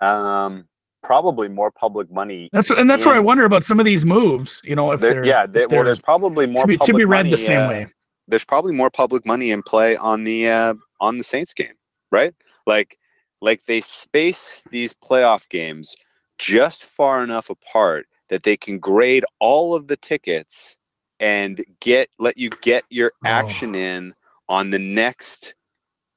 Um, 0.00 0.66
probably 1.02 1.48
more 1.48 1.70
public 1.70 2.10
money. 2.10 2.48
That's 2.52 2.70
and 2.70 2.88
that's 2.88 3.04
where 3.04 3.14
I 3.14 3.20
wonder 3.20 3.44
about 3.44 3.64
some 3.64 3.78
of 3.78 3.86
these 3.86 4.04
moves. 4.04 4.60
You 4.64 4.76
know, 4.76 4.92
if 4.92 5.00
they're 5.00 5.24
yeah, 5.24 5.46
if 5.52 5.70
well, 5.70 5.84
there's 5.84 6.02
probably 6.02 6.46
more 6.46 6.64
to 6.64 6.68
be, 6.68 6.76
to 6.76 6.94
be 6.94 7.04
read 7.04 7.20
money, 7.26 7.30
the 7.30 7.38
same 7.38 7.60
uh, 7.60 7.68
way. 7.68 7.86
There's 8.28 8.44
probably 8.44 8.72
more 8.72 8.90
public 8.90 9.26
money 9.26 9.50
in 9.50 9.62
play 9.62 9.96
on 9.96 10.24
the 10.24 10.48
uh, 10.48 10.74
on 11.00 11.18
the 11.18 11.24
Saints 11.24 11.54
game, 11.54 11.74
right? 12.10 12.34
Like, 12.66 12.98
like 13.40 13.64
they 13.66 13.80
space 13.80 14.62
these 14.70 14.94
playoff 14.94 15.48
games 15.48 15.96
just 16.38 16.84
far 16.84 17.22
enough 17.22 17.50
apart 17.50 18.06
that 18.28 18.42
they 18.42 18.56
can 18.56 18.78
grade 18.78 19.24
all 19.40 19.74
of 19.74 19.88
the 19.88 19.96
tickets 19.96 20.78
and 21.20 21.64
get 21.80 22.08
let 22.18 22.36
you 22.36 22.50
get 22.62 22.84
your 22.90 23.12
Oh. 23.24 23.28
action 23.28 23.74
in 23.74 24.14
on 24.48 24.70
the 24.70 24.78
next 24.78 25.54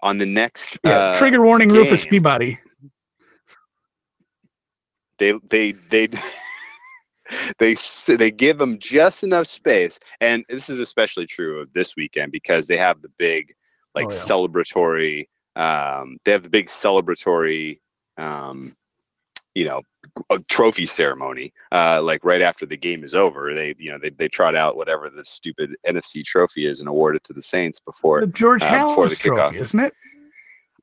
on 0.06 0.20
the 0.20 0.26
next 0.26 0.78
yeah, 0.84 0.92
uh, 0.92 1.18
trigger 1.18 1.42
warning 1.42 1.68
game, 1.68 1.80
Rufus 1.80 2.06
Peabody. 2.06 2.60
They 5.18 5.34
they 5.50 5.72
they 5.90 6.10
they 7.60 7.76
they 8.08 8.32
give 8.32 8.60
them 8.60 8.78
just 8.78 9.24
enough 9.24 9.48
space, 9.48 10.00
and 10.22 10.46
this 10.48 10.70
is 10.70 10.80
especially 10.80 11.26
true 11.26 11.60
of 11.60 11.74
this 11.74 11.96
weekend 11.96 12.32
because 12.32 12.68
they 12.68 12.78
have 12.78 13.02
the 13.02 13.10
big 13.18 13.54
like 13.96 14.06
oh, 14.06 14.10
yeah. 14.12 14.16
celebratory. 14.16 15.28
Um, 15.56 16.18
they 16.24 16.32
have 16.32 16.44
the 16.44 16.50
big 16.50 16.68
celebratory 16.68 17.80
um, 18.18 18.76
you 19.56 19.66
know, 19.66 19.82
a 20.30 20.40
trophy 20.50 20.86
ceremony. 20.86 21.52
Uh, 21.72 22.02
like 22.04 22.24
right 22.24 22.42
after 22.42 22.66
the 22.66 22.78
game 22.78 23.04
is 23.04 23.16
over, 23.16 23.54
they 23.54 23.74
you 23.80 23.92
know 23.92 23.98
they 24.00 24.10
they 24.12 24.28
trot 24.28 24.56
out 24.56 24.76
whatever 24.76 25.10
the 25.10 25.26
stupid 25.26 25.76
NFC 25.88 26.24
trophy 26.24 26.68
is 26.68 26.80
and 26.82 26.88
award 26.90 27.16
it 27.16 27.24
to 27.24 27.34
the 27.34 27.42
Saints 27.42 27.80
before 27.80 28.22
The 28.22 28.28
George 28.28 28.62
uh, 28.62 28.86
before 28.86 29.08
the 29.10 29.16
Halas 29.16 29.20
trophy, 29.20 29.58
kickoff. 29.58 29.62
isn't 29.62 29.80
it? 29.80 29.94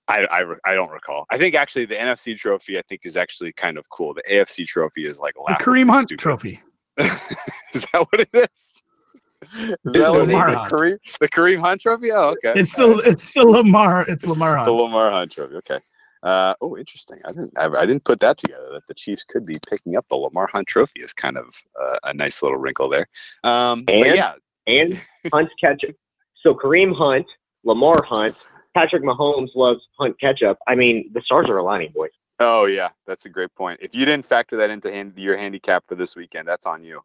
I, 0.08 0.24
I 0.24 0.72
I 0.72 0.74
don't 0.74 0.90
recall. 0.90 1.26
I 1.30 1.38
think 1.38 1.54
actually 1.54 1.84
the 1.84 1.94
NFC 1.94 2.36
trophy 2.36 2.78
I 2.78 2.82
think 2.88 3.02
is 3.04 3.16
actually 3.16 3.52
kind 3.52 3.78
of 3.78 3.88
cool. 3.90 4.14
The 4.14 4.22
AFC 4.28 4.66
trophy 4.66 5.06
is 5.06 5.20
like 5.20 5.34
The 5.34 5.54
Kareem 5.54 5.90
Hunt 5.92 6.08
stupid. 6.08 6.20
trophy. 6.20 6.60
is 6.98 7.86
that 7.92 8.06
what 8.10 8.20
it 8.20 8.28
is? 8.32 8.82
Is 9.84 9.92
that 9.94 10.10
what 10.10 10.22
it 10.22 10.24
is? 10.24 10.30
Lamar 10.32 10.50
The 10.50 10.76
Kareem, 10.76 10.98
the 11.20 11.28
Kareem 11.28 11.58
Hunt 11.58 11.80
trophy? 11.80 12.10
Oh, 12.10 12.30
okay. 12.44 12.58
It's 12.58 12.74
the 12.74 12.96
it's 12.98 13.32
the 13.32 13.44
Lamar 13.44 14.02
it's 14.08 14.26
Lamar 14.26 14.64
the 14.64 14.72
Lamar 14.72 15.10
Hunt 15.10 15.30
trophy. 15.30 15.54
Okay. 15.56 15.78
Uh, 16.22 16.54
oh, 16.60 16.76
interesting. 16.76 17.18
I 17.24 17.32
didn't. 17.32 17.52
I, 17.58 17.66
I 17.66 17.86
didn't 17.86 18.04
put 18.04 18.20
that 18.20 18.38
together. 18.38 18.68
That 18.72 18.86
the 18.86 18.94
Chiefs 18.94 19.24
could 19.24 19.44
be 19.44 19.56
picking 19.68 19.96
up 19.96 20.06
the 20.08 20.16
Lamar 20.16 20.48
Hunt 20.52 20.68
trophy 20.68 21.00
is 21.00 21.12
kind 21.12 21.36
of 21.36 21.46
uh, 21.80 21.96
a 22.04 22.14
nice 22.14 22.42
little 22.42 22.58
wrinkle 22.58 22.88
there. 22.88 23.08
Um, 23.44 23.84
And- 23.88 24.04
yeah, 24.04 24.34
and 24.66 25.00
Hunt's 25.32 25.52
ketchup. 25.60 25.96
So 26.42 26.54
Kareem 26.54 26.94
Hunt, 26.96 27.26
Lamar 27.64 27.94
Hunt, 28.04 28.36
Patrick 28.74 29.02
Mahomes 29.02 29.50
loves 29.54 29.80
Hunt 29.98 30.18
ketchup. 30.20 30.58
I 30.66 30.74
mean, 30.74 31.10
the 31.12 31.20
stars 31.20 31.50
are 31.50 31.58
aligning, 31.58 31.92
boys. 31.94 32.10
Oh 32.40 32.64
yeah, 32.66 32.88
that's 33.06 33.26
a 33.26 33.28
great 33.28 33.54
point. 33.54 33.78
If 33.82 33.94
you 33.94 34.04
didn't 34.04 34.24
factor 34.24 34.56
that 34.56 34.70
into 34.70 34.90
hand, 34.92 35.12
your 35.16 35.36
handicap 35.36 35.86
for 35.86 35.94
this 35.94 36.16
weekend, 36.16 36.48
that's 36.48 36.66
on 36.66 36.82
you. 36.82 37.00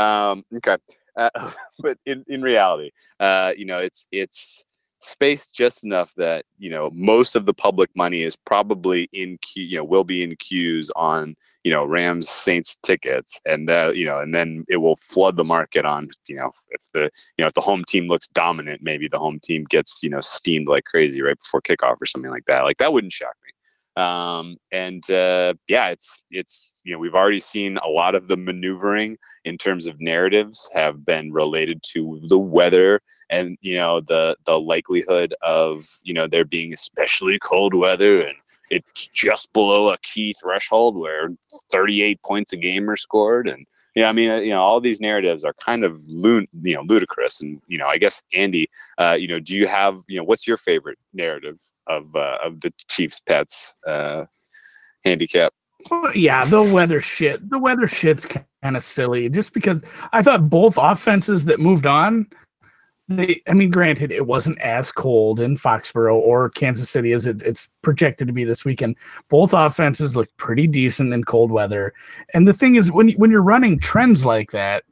Um, 0.00 0.44
okay, 0.56 0.76
uh, 1.16 1.30
but 1.78 1.98
in, 2.06 2.24
in 2.28 2.42
reality, 2.42 2.90
uh, 3.20 3.52
you 3.56 3.64
know, 3.64 3.78
it's 3.78 4.06
it's 4.12 4.64
spaced 5.02 5.54
just 5.54 5.84
enough 5.84 6.12
that 6.16 6.44
you 6.58 6.70
know 6.70 6.90
most 6.94 7.34
of 7.34 7.46
the 7.46 7.54
public 7.54 7.90
money 7.94 8.22
is 8.22 8.36
probably 8.36 9.08
in 9.12 9.38
queue. 9.42 9.64
You 9.64 9.78
know, 9.78 9.84
will 9.84 10.04
be 10.04 10.22
in 10.22 10.36
queues 10.36 10.90
on 10.96 11.36
you 11.64 11.72
know 11.72 11.84
Rams 11.84 12.28
Saints 12.28 12.76
tickets, 12.82 13.40
and 13.44 13.68
that 13.68 13.96
you 13.96 14.04
know, 14.04 14.18
and 14.18 14.34
then 14.34 14.64
it 14.68 14.78
will 14.78 14.96
flood 14.96 15.36
the 15.36 15.44
market 15.44 15.84
on 15.84 16.08
you 16.26 16.36
know 16.36 16.52
if 16.70 16.88
the 16.92 17.10
you 17.36 17.42
know 17.42 17.46
if 17.46 17.54
the 17.54 17.60
home 17.60 17.84
team 17.86 18.08
looks 18.08 18.28
dominant, 18.28 18.80
maybe 18.82 19.08
the 19.08 19.18
home 19.18 19.40
team 19.40 19.64
gets 19.64 20.02
you 20.02 20.10
know 20.10 20.20
steamed 20.20 20.68
like 20.68 20.84
crazy 20.84 21.20
right 21.20 21.38
before 21.38 21.60
kickoff 21.60 21.96
or 22.00 22.06
something 22.06 22.30
like 22.30 22.46
that. 22.46 22.62
Like 22.62 22.78
that 22.78 22.92
wouldn't 22.92 23.12
shock 23.12 23.36
me 23.44 23.52
um 23.96 24.56
and 24.70 25.10
uh 25.10 25.52
yeah 25.68 25.88
it's 25.88 26.22
it's 26.30 26.80
you 26.82 26.94
know 26.94 26.98
we've 26.98 27.14
already 27.14 27.38
seen 27.38 27.76
a 27.84 27.88
lot 27.88 28.14
of 28.14 28.26
the 28.26 28.38
maneuvering 28.38 29.18
in 29.44 29.58
terms 29.58 29.86
of 29.86 30.00
narratives 30.00 30.66
have 30.72 31.04
been 31.04 31.30
related 31.30 31.82
to 31.82 32.18
the 32.28 32.38
weather 32.38 33.02
and 33.32 33.56
you 33.62 33.74
know 33.74 34.00
the 34.00 34.36
the 34.44 34.60
likelihood 34.60 35.34
of 35.42 35.98
you 36.04 36.14
know 36.14 36.28
there 36.28 36.44
being 36.44 36.72
especially 36.72 37.38
cold 37.40 37.74
weather 37.74 38.20
and 38.20 38.36
it's 38.70 39.06
just 39.08 39.52
below 39.52 39.90
a 39.90 39.98
key 39.98 40.34
threshold 40.40 40.96
where 40.96 41.30
38 41.70 42.22
points 42.22 42.52
a 42.52 42.56
game 42.56 42.88
are 42.88 42.96
scored 42.96 43.48
and 43.48 43.66
yeah 43.96 44.08
i 44.08 44.12
mean 44.12 44.30
uh, 44.30 44.36
you 44.36 44.50
know 44.50 44.60
all 44.60 44.80
these 44.80 45.00
narratives 45.00 45.44
are 45.44 45.54
kind 45.54 45.82
of 45.82 46.00
you 46.06 46.46
know 46.62 46.82
ludicrous 46.82 47.40
and 47.40 47.60
you 47.66 47.78
know 47.78 47.86
i 47.86 47.96
guess 47.96 48.22
andy 48.34 48.68
uh 48.98 49.16
you 49.18 49.26
know 49.26 49.40
do 49.40 49.54
you 49.54 49.66
have 49.66 50.00
you 50.08 50.18
know 50.18 50.24
what's 50.24 50.46
your 50.46 50.58
favorite 50.58 50.98
narrative 51.14 51.58
of 51.86 52.14
uh, 52.14 52.38
of 52.44 52.60
the 52.60 52.72
chiefs 52.88 53.18
pats 53.18 53.74
uh 53.86 54.24
handicap 55.04 55.52
yeah, 56.14 56.44
the 56.44 56.62
weather 56.62 57.00
shit. 57.00 57.48
The 57.50 57.58
weather 57.58 57.86
shit's 57.86 58.26
kind 58.26 58.76
of 58.76 58.84
silly 58.84 59.28
just 59.28 59.52
because 59.52 59.82
I 60.12 60.22
thought 60.22 60.48
both 60.48 60.78
offenses 60.78 61.44
that 61.46 61.60
moved 61.60 61.86
on, 61.86 62.26
they 63.16 63.42
I 63.48 63.52
mean, 63.52 63.70
granted, 63.70 64.12
it 64.12 64.26
wasn't 64.26 64.58
as 64.60 64.92
cold 64.92 65.40
in 65.40 65.56
Foxborough 65.56 66.16
or 66.16 66.50
Kansas 66.50 66.90
City 66.90 67.12
as 67.12 67.26
it, 67.26 67.42
it's 67.42 67.68
projected 67.82 68.26
to 68.26 68.32
be 68.32 68.44
this 68.44 68.64
weekend. 68.64 68.96
Both 69.28 69.52
offenses 69.52 70.16
looked 70.16 70.36
pretty 70.36 70.66
decent 70.66 71.12
in 71.12 71.24
cold 71.24 71.50
weather. 71.50 71.92
And 72.34 72.46
the 72.46 72.52
thing 72.52 72.76
is 72.76 72.90
when 72.92 73.10
when 73.12 73.30
you're 73.30 73.42
running 73.42 73.78
trends 73.78 74.24
like 74.24 74.50
that, 74.52 74.84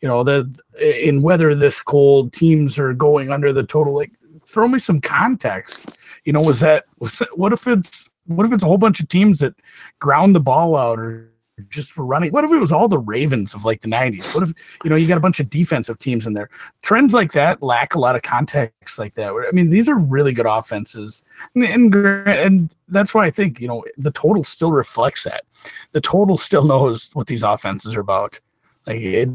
you 0.00 0.08
know, 0.08 0.24
the 0.24 0.50
in 0.80 1.22
weather 1.22 1.54
this 1.54 1.80
cold, 1.80 2.32
teams 2.32 2.78
are 2.78 2.92
going 2.92 3.30
under 3.30 3.52
the 3.52 3.64
total 3.64 3.94
like 3.94 4.12
throw 4.46 4.68
me 4.68 4.78
some 4.78 5.00
context. 5.00 5.98
You 6.24 6.32
know, 6.32 6.42
was 6.42 6.60
that 6.60 6.84
was 6.98 7.18
that, 7.18 7.36
what 7.38 7.52
if 7.52 7.66
it's 7.66 8.08
what 8.26 8.46
if 8.46 8.52
it's 8.52 8.62
a 8.62 8.66
whole 8.66 8.78
bunch 8.78 9.00
of 9.00 9.08
teams 9.08 9.38
that 9.40 9.54
ground 10.00 10.34
the 10.34 10.40
ball 10.40 10.76
out 10.76 10.98
or 10.98 11.30
just 11.68 11.92
for 11.92 12.04
running? 12.04 12.32
What 12.32 12.44
if 12.44 12.52
it 12.52 12.58
was 12.58 12.72
all 12.72 12.88
the 12.88 12.98
Ravens 12.98 13.54
of 13.54 13.64
like 13.64 13.80
the 13.80 13.88
90s? 13.88 14.34
What 14.34 14.42
if, 14.42 14.54
you 14.82 14.90
know, 14.90 14.96
you 14.96 15.06
got 15.06 15.18
a 15.18 15.20
bunch 15.20 15.40
of 15.40 15.50
defensive 15.50 15.98
teams 15.98 16.26
in 16.26 16.32
there? 16.32 16.50
Trends 16.82 17.14
like 17.14 17.32
that 17.32 17.62
lack 17.62 17.94
a 17.94 17.98
lot 17.98 18.16
of 18.16 18.22
context 18.22 18.98
like 18.98 19.14
that. 19.14 19.30
I 19.30 19.52
mean, 19.52 19.70
these 19.70 19.88
are 19.88 19.96
really 19.96 20.32
good 20.32 20.46
offenses. 20.46 21.22
And, 21.54 21.64
and, 21.64 21.94
and 21.94 22.74
that's 22.88 23.14
why 23.14 23.26
I 23.26 23.30
think, 23.30 23.60
you 23.60 23.68
know, 23.68 23.84
the 23.96 24.10
total 24.10 24.44
still 24.44 24.72
reflects 24.72 25.24
that. 25.24 25.44
The 25.92 26.00
total 26.00 26.38
still 26.38 26.64
knows 26.64 27.10
what 27.14 27.26
these 27.26 27.42
offenses 27.42 27.94
are 27.94 28.00
about. 28.00 28.40
Like, 28.86 29.00
it 29.00 29.28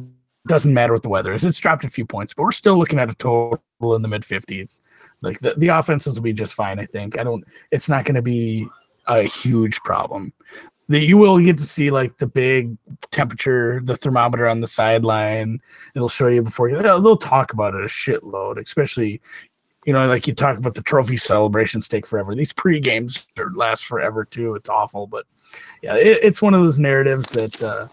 doesn't 0.48 0.74
matter 0.74 0.94
what 0.94 1.04
the 1.04 1.10
weather 1.10 1.34
is. 1.34 1.44
It's 1.44 1.60
dropped 1.60 1.84
a 1.84 1.90
few 1.90 2.06
points, 2.06 2.34
but 2.34 2.44
we're 2.44 2.52
still 2.52 2.78
looking 2.78 3.00
at 3.00 3.10
a 3.10 3.16
total 3.16 3.62
in 3.96 4.02
the 4.02 4.08
mid 4.08 4.24
50s. 4.24 4.82
Like, 5.22 5.40
the, 5.40 5.54
the 5.58 5.70
offenses 5.70 6.16
will 6.16 6.22
be 6.22 6.34
just 6.34 6.54
fine, 6.54 6.80
I 6.80 6.86
think. 6.86 7.18
I 7.18 7.24
don't, 7.24 7.44
it's 7.72 7.90
not 7.90 8.06
going 8.06 8.16
to 8.16 8.22
be 8.22 8.68
a 9.08 9.24
huge 9.24 9.80
problem. 9.82 10.34
That 10.90 11.02
you 11.02 11.18
will 11.18 11.40
get 11.40 11.58
to 11.60 11.66
see 11.66 11.92
like 11.92 12.18
the 12.18 12.28
big 12.28 12.76
temperature, 13.12 13.80
the 13.84 13.96
thermometer 13.96 14.48
on 14.48 14.60
the 14.60 14.68
sideline. 14.68 15.62
It'll 15.96 16.10
show 16.10 16.28
you 16.28 16.42
before 16.42 16.68
you. 16.70 16.82
They'll, 16.82 17.00
they'll 17.00 17.16
talk 17.16 17.54
about 17.54 17.76
it 17.76 17.82
a 17.82 17.88
shitload, 17.88 18.60
especially 18.60 19.22
you 19.86 19.94
know, 19.94 20.08
like 20.08 20.28
you 20.28 20.36
talk 20.36 20.58
about 20.58 20.74
the 20.74 20.84
trophy 20.84 21.18
celebrations 21.18 21.88
take 21.88 22.06
forever. 22.06 22.36
These 22.36 22.54
pre 22.54 22.80
games 22.80 23.26
last 23.56 23.86
forever 23.86 24.26
too. 24.26 24.56
It's 24.56 24.70
awful, 24.70 25.08
but 25.08 25.26
yeah, 25.82 25.96
it, 25.96 26.20
it's 26.22 26.42
one 26.42 26.54
of 26.54 26.62
those 26.62 26.78
narratives 26.78 27.30
that 27.30 27.62
uh, 27.62 27.88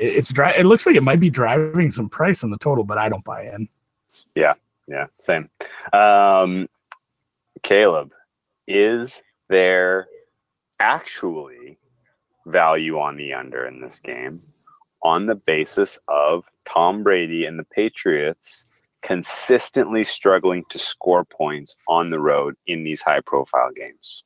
it, 0.00 0.16
it's 0.18 0.32
dry. 0.32 0.52
It 0.52 0.64
looks 0.64 0.86
like 0.86 0.96
it 0.96 1.02
might 1.02 1.20
be 1.20 1.30
driving 1.30 1.90
some 1.90 2.08
price 2.08 2.44
on 2.44 2.50
the 2.50 2.58
total, 2.58 2.84
but 2.84 2.98
I 2.98 3.08
don't 3.08 3.24
buy 3.24 3.46
in. 3.46 3.66
Yeah, 4.36 4.52
yeah 4.88 5.06
same 5.20 5.48
um 5.92 6.66
caleb 7.62 8.12
is 8.66 9.22
there 9.48 10.08
actually 10.80 11.78
value 12.46 12.98
on 12.98 13.16
the 13.16 13.32
under 13.32 13.66
in 13.66 13.80
this 13.80 14.00
game 14.00 14.40
on 15.02 15.26
the 15.26 15.34
basis 15.34 15.98
of 16.08 16.44
tom 16.68 17.02
brady 17.02 17.44
and 17.44 17.58
the 17.58 17.64
patriots 17.64 18.64
consistently 19.02 20.02
struggling 20.04 20.62
to 20.70 20.78
score 20.78 21.24
points 21.24 21.74
on 21.88 22.10
the 22.10 22.20
road 22.20 22.54
in 22.66 22.84
these 22.84 23.02
high 23.02 23.20
profile 23.20 23.70
games 23.74 24.24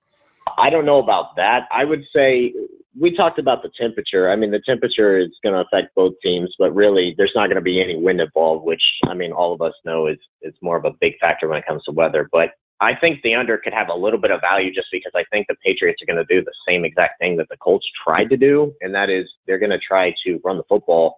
I 0.58 0.70
don't 0.70 0.86
know 0.86 0.98
about 0.98 1.36
that. 1.36 1.68
I 1.72 1.84
would 1.84 2.04
say 2.14 2.54
we 2.98 3.14
talked 3.14 3.38
about 3.38 3.62
the 3.62 3.70
temperature. 3.78 4.30
I 4.30 4.36
mean, 4.36 4.50
the 4.50 4.62
temperature 4.64 5.18
is 5.18 5.30
going 5.42 5.54
to 5.54 5.60
affect 5.60 5.94
both 5.94 6.14
teams, 6.22 6.54
but 6.58 6.74
really, 6.74 7.14
there's 7.16 7.32
not 7.34 7.46
going 7.46 7.56
to 7.56 7.62
be 7.62 7.82
any 7.82 7.96
wind 7.96 8.20
involved, 8.20 8.64
which 8.64 8.82
I 9.04 9.14
mean, 9.14 9.32
all 9.32 9.52
of 9.52 9.60
us 9.60 9.74
know 9.84 10.06
is 10.06 10.18
is 10.42 10.54
more 10.62 10.76
of 10.76 10.84
a 10.84 10.92
big 11.00 11.18
factor 11.18 11.48
when 11.48 11.58
it 11.58 11.66
comes 11.66 11.82
to 11.84 11.92
weather. 11.92 12.28
But 12.32 12.50
I 12.81 12.95
think 12.95 13.22
the 13.22 13.35
under 13.35 13.57
could 13.57 13.72
have 13.72 13.89
a 13.89 13.95
little 13.95 14.20
bit 14.20 14.31
of 14.31 14.41
value 14.41 14.72
just 14.72 14.89
because 14.93 15.12
I 15.14 15.24
think 15.31 15.47
the 15.49 15.57
Patriots 15.64 16.03
are 16.03 16.12
going 16.12 16.24
to 16.24 16.35
do 16.35 16.45
the 16.45 16.53
same 16.68 16.85
exact 16.85 17.18
thing 17.18 17.37
that 17.39 17.49
the 17.49 17.57
Colts 17.57 17.87
tried 18.05 18.29
to 18.31 18.37
do, 18.37 18.74
and 18.83 18.95
that 18.95 19.09
is 19.09 19.27
they're 19.47 19.59
going 19.59 19.70
to 19.70 19.79
try 19.79 20.14
to 20.24 20.41
run 20.45 20.59
the 20.59 20.64
football 20.68 21.16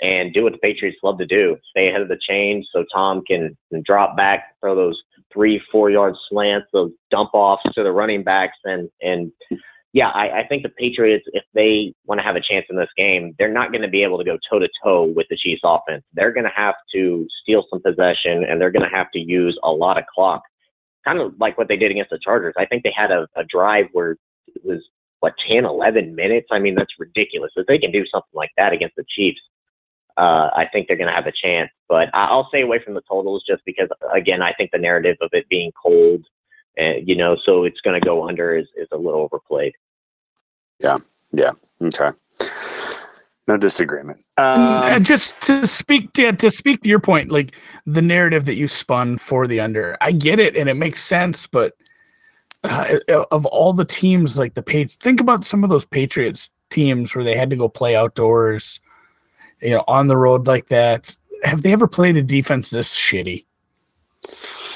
and 0.00 0.34
do 0.34 0.42
what 0.42 0.52
the 0.52 0.58
Patriots 0.58 0.98
love 1.02 1.18
to 1.18 1.26
do: 1.26 1.56
stay 1.70 1.88
ahead 1.88 2.00
of 2.00 2.08
the 2.08 2.18
chain, 2.28 2.64
so 2.72 2.84
Tom 2.92 3.22
can, 3.26 3.56
drop 3.84 4.16
back, 4.16 4.54
throw 4.60 4.74
those 4.74 5.00
three, 5.32 5.60
four 5.70 5.90
yard 5.90 6.14
slants, 6.28 6.66
those 6.72 6.90
dump 7.10 7.30
offs 7.34 7.62
to 7.74 7.82
the 7.82 7.92
running 7.92 8.24
backs, 8.24 8.58
and 8.64 8.88
and 9.00 9.30
yeah, 9.92 10.08
I, 10.08 10.40
I 10.40 10.46
think 10.46 10.62
the 10.62 10.68
Patriots, 10.68 11.24
if 11.28 11.44
they 11.54 11.94
want 12.04 12.18
to 12.18 12.22
have 12.22 12.36
a 12.36 12.40
chance 12.40 12.66
in 12.68 12.76
this 12.76 12.90
game, 12.98 13.34
they're 13.38 13.50
not 13.50 13.72
going 13.72 13.80
to 13.80 13.88
be 13.88 14.02
able 14.02 14.18
to 14.18 14.24
go 14.24 14.36
toe 14.50 14.58
to 14.58 14.68
toe 14.84 15.04
with 15.04 15.26
the 15.30 15.38
Chiefs 15.38 15.62
offense. 15.64 16.04
They're 16.12 16.32
going 16.32 16.44
to 16.44 16.52
have 16.54 16.74
to 16.94 17.26
steal 17.40 17.64
some 17.70 17.80
possession, 17.80 18.44
and 18.44 18.60
they're 18.60 18.70
going 18.70 18.86
to 18.86 18.94
have 18.94 19.10
to 19.12 19.18
use 19.18 19.58
a 19.62 19.70
lot 19.70 19.96
of 19.96 20.04
clock, 20.14 20.42
kind 21.06 21.20
of 21.20 21.34
like 21.38 21.56
what 21.56 21.68
they 21.68 21.76
did 21.76 21.90
against 21.90 22.10
the 22.10 22.18
Chargers. 22.18 22.54
I 22.58 22.66
think 22.66 22.82
they 22.82 22.92
had 22.94 23.10
a, 23.10 23.26
a 23.36 23.44
drive 23.44 23.86
where 23.92 24.12
it 24.48 24.64
was 24.64 24.82
what 25.20 25.34
10, 25.48 25.64
11 25.64 26.14
minutes. 26.14 26.48
I 26.50 26.58
mean, 26.58 26.74
that's 26.74 26.92
ridiculous. 26.98 27.52
If 27.56 27.66
they 27.66 27.78
can 27.78 27.92
do 27.92 28.04
something 28.06 28.34
like 28.34 28.50
that 28.56 28.72
against 28.72 28.96
the 28.96 29.04
Chiefs, 29.08 29.40
uh, 30.16 30.50
I 30.54 30.66
think 30.72 30.88
they're 30.88 30.96
going 30.96 31.08
to 31.08 31.14
have 31.14 31.26
a 31.26 31.32
chance. 31.32 31.70
But 31.88 32.08
I'll 32.14 32.48
stay 32.48 32.62
away 32.62 32.80
from 32.84 32.94
the 32.94 33.02
totals 33.08 33.44
just 33.48 33.62
because, 33.64 33.88
again, 34.14 34.42
I 34.42 34.52
think 34.52 34.70
the 34.72 34.78
narrative 34.78 35.16
of 35.20 35.30
it 35.32 35.48
being 35.48 35.72
cold, 35.80 36.24
uh, 36.80 36.96
you 37.04 37.16
know, 37.16 37.36
so 37.44 37.64
it's 37.64 37.80
going 37.80 38.00
to 38.00 38.04
go 38.04 38.28
under 38.28 38.56
is, 38.56 38.66
is 38.76 38.88
a 38.92 38.96
little 38.96 39.20
overplayed. 39.20 39.72
Yeah. 40.80 40.98
Yeah. 41.32 41.52
Okay 41.82 42.10
no 43.46 43.56
disagreement 43.56 44.20
And 44.38 44.94
um, 44.94 45.04
just 45.04 45.40
to 45.42 45.66
speak 45.66 46.12
to 46.14 46.32
to 46.32 46.50
speak 46.50 46.82
to 46.82 46.88
your 46.88 47.00
point, 47.00 47.30
like 47.30 47.54
the 47.86 48.02
narrative 48.02 48.44
that 48.46 48.56
you 48.56 48.68
spun 48.68 49.18
for 49.18 49.46
the 49.46 49.60
under, 49.60 49.96
I 50.00 50.12
get 50.12 50.40
it 50.40 50.56
and 50.56 50.68
it 50.68 50.74
makes 50.74 51.02
sense, 51.02 51.46
but 51.46 51.74
uh, 52.64 52.98
of 53.30 53.46
all 53.46 53.72
the 53.72 53.84
teams, 53.84 54.38
like 54.38 54.54
the 54.54 54.62
page, 54.62 54.96
think 54.96 55.20
about 55.20 55.44
some 55.44 55.62
of 55.62 55.70
those 55.70 55.84
Patriots 55.84 56.50
teams 56.70 57.14
where 57.14 57.24
they 57.24 57.36
had 57.36 57.50
to 57.50 57.56
go 57.56 57.68
play 57.68 57.94
outdoors, 57.94 58.80
you 59.60 59.70
know, 59.70 59.84
on 59.86 60.08
the 60.08 60.16
road 60.16 60.46
like 60.46 60.66
that. 60.68 61.16
Have 61.44 61.62
they 61.62 61.72
ever 61.72 61.86
played 61.86 62.16
a 62.16 62.22
defense 62.22 62.70
this 62.70 62.94
shitty? 62.94 63.44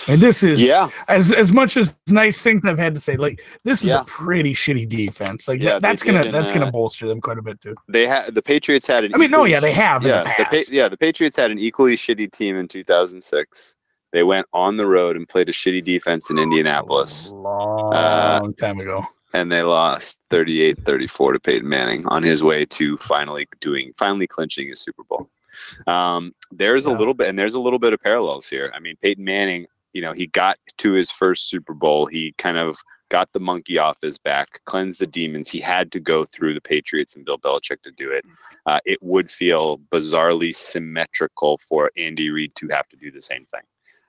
And 0.08 0.20
this 0.20 0.42
is 0.42 0.60
Yeah. 0.60 0.88
as 1.08 1.32
as 1.32 1.52
much 1.52 1.76
as 1.76 1.94
nice 2.08 2.40
things 2.42 2.62
I've 2.64 2.78
had 2.78 2.94
to 2.94 3.00
say. 3.00 3.16
Like 3.16 3.42
this 3.64 3.82
is 3.82 3.88
Yeah. 3.88 4.00
a 4.00 4.04
pretty 4.04 4.54
shitty 4.54 4.88
defense. 4.88 5.46
Like 5.48 5.60
Yeah, 5.60 5.72
that, 5.74 5.82
that's 5.82 6.02
gonna 6.02 6.22
that's 6.30 6.50
and, 6.50 6.60
gonna 6.60 6.66
uh, 6.68 6.70
bolster 6.70 7.06
them 7.06 7.20
quite 7.20 7.38
a 7.38 7.42
bit 7.42 7.60
too. 7.60 7.74
They 7.88 8.06
had 8.06 8.34
the 8.34 8.42
Patriots 8.42 8.86
had 8.86 9.04
an. 9.04 9.14
I 9.14 9.18
mean, 9.18 9.30
no, 9.30 9.38
equally 9.38 9.50
yeah, 9.52 9.60
they 9.60 9.72
have 9.72 10.02
Yeah, 10.02 10.22
the 10.22 10.28
the 10.38 10.44
past. 10.44 10.68
Pa- 10.68 10.74
yeah, 10.74 10.88
the 10.88 10.96
Patriots 10.96 11.36
had 11.36 11.50
an 11.50 11.58
equally 11.58 11.96
shitty 11.96 12.30
team 12.32 12.56
in 12.56 12.66
2006. 12.68 13.76
They 14.12 14.22
went 14.24 14.46
on 14.52 14.76
the 14.76 14.86
road 14.86 15.16
and 15.16 15.28
played 15.28 15.48
a 15.48 15.52
shitty 15.52 15.84
defense 15.84 16.30
in 16.30 16.38
Indianapolis. 16.38 17.30
A 17.30 17.34
long 17.34 17.94
Uh, 17.94 18.40
time 18.58 18.80
ago. 18.80 19.06
and 19.34 19.52
they 19.52 19.62
lost 19.62 20.18
38-34 20.30 21.32
to 21.34 21.38
Peyton 21.38 21.68
Manning 21.68 22.04
on 22.08 22.22
his 22.22 22.42
way 22.42 22.64
to 22.64 22.96
finally 22.98 23.46
doing 23.60 23.92
finally 23.96 24.26
clinching 24.26 24.68
his 24.68 24.80
Super 24.80 25.04
Bowl. 25.04 25.28
Um, 25.86 26.34
there's 26.50 26.86
a 26.86 26.92
little 26.92 27.14
bit 27.14 27.28
and 27.28 27.38
there's 27.38 27.54
a 27.54 27.60
little 27.60 27.78
bit 27.78 27.92
of 27.92 28.00
parallels 28.00 28.48
here. 28.48 28.72
I 28.74 28.80
mean, 28.80 28.96
Peyton 29.00 29.22
Manning, 29.24 29.66
you 29.92 30.02
know, 30.02 30.12
he 30.12 30.26
got 30.28 30.58
to 30.78 30.92
his 30.92 31.10
first 31.10 31.48
Super 31.48 31.74
Bowl. 31.74 32.06
He 32.06 32.34
kind 32.38 32.58
of 32.58 32.78
got 33.10 33.32
the 33.32 33.40
monkey 33.40 33.76
off 33.76 33.98
his 34.00 34.18
back, 34.18 34.60
cleansed 34.64 35.00
the 35.00 35.06
demons. 35.06 35.50
He 35.50 35.60
had 35.60 35.92
to 35.92 36.00
go 36.00 36.24
through 36.24 36.54
the 36.54 36.60
Patriots 36.60 37.16
and 37.16 37.24
Bill 37.24 37.38
Belichick 37.38 37.82
to 37.82 37.90
do 37.90 38.10
it. 38.10 38.24
Uh, 38.66 38.78
it 38.84 39.02
would 39.02 39.30
feel 39.30 39.78
bizarrely 39.90 40.54
symmetrical 40.54 41.58
for 41.58 41.90
Andy 41.96 42.30
Reid 42.30 42.54
to 42.56 42.68
have 42.68 42.88
to 42.88 42.96
do 42.96 43.10
the 43.10 43.20
same 43.20 43.44
thing. 43.46 43.62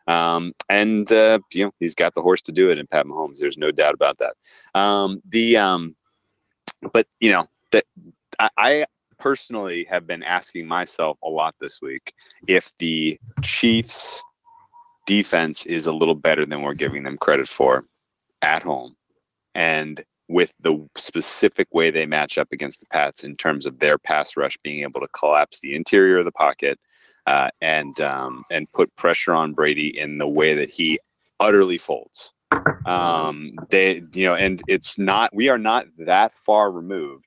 Um, 0.07 0.53
and 0.69 1.11
uh, 1.11 1.39
you 1.53 1.65
know 1.65 1.73
he's 1.79 1.95
got 1.95 2.15
the 2.15 2.21
horse 2.21 2.41
to 2.43 2.51
do 2.51 2.69
it 2.69 2.77
in 2.77 2.87
Pat 2.87 3.05
Mahomes. 3.05 3.37
There's 3.37 3.57
no 3.57 3.71
doubt 3.71 3.93
about 3.93 4.17
that. 4.19 4.79
Um, 4.79 5.21
the 5.29 5.57
um, 5.57 5.95
but 6.91 7.07
you 7.19 7.31
know 7.31 7.47
that 7.71 7.85
I, 8.39 8.49
I 8.57 8.85
personally 9.19 9.85
have 9.89 10.07
been 10.07 10.23
asking 10.23 10.67
myself 10.67 11.17
a 11.23 11.29
lot 11.29 11.55
this 11.61 11.81
week 11.81 12.13
if 12.47 12.73
the 12.79 13.19
Chiefs 13.43 14.23
defense 15.05 15.65
is 15.65 15.87
a 15.87 15.93
little 15.93 16.15
better 16.15 16.45
than 16.45 16.61
we're 16.61 16.73
giving 16.73 17.03
them 17.03 17.17
credit 17.17 17.47
for 17.47 17.85
at 18.41 18.63
home 18.63 18.95
and 19.55 20.03
with 20.27 20.53
the 20.61 20.87
specific 20.95 21.67
way 21.73 21.91
they 21.91 22.05
match 22.05 22.37
up 22.37 22.47
against 22.51 22.79
the 22.79 22.85
Pats 22.87 23.23
in 23.23 23.35
terms 23.35 23.65
of 23.65 23.79
their 23.79 23.97
pass 23.97 24.37
rush 24.37 24.57
being 24.63 24.83
able 24.83 25.01
to 25.01 25.07
collapse 25.09 25.59
the 25.59 25.75
interior 25.75 26.19
of 26.19 26.25
the 26.25 26.31
pocket 26.31 26.79
uh, 27.27 27.49
and 27.61 27.99
um, 27.99 28.43
and 28.49 28.71
put 28.71 28.95
pressure 28.95 29.33
on 29.33 29.53
Brady 29.53 29.97
in 29.99 30.17
the 30.17 30.27
way 30.27 30.55
that 30.55 30.71
he 30.71 30.99
utterly 31.39 31.77
folds. 31.77 32.33
Um, 32.85 33.53
they, 33.69 34.03
you 34.13 34.25
know, 34.25 34.35
and 34.35 34.61
it's 34.67 34.97
not. 34.97 35.35
We 35.35 35.49
are 35.49 35.57
not 35.57 35.85
that 35.99 36.33
far 36.33 36.71
removed 36.71 37.25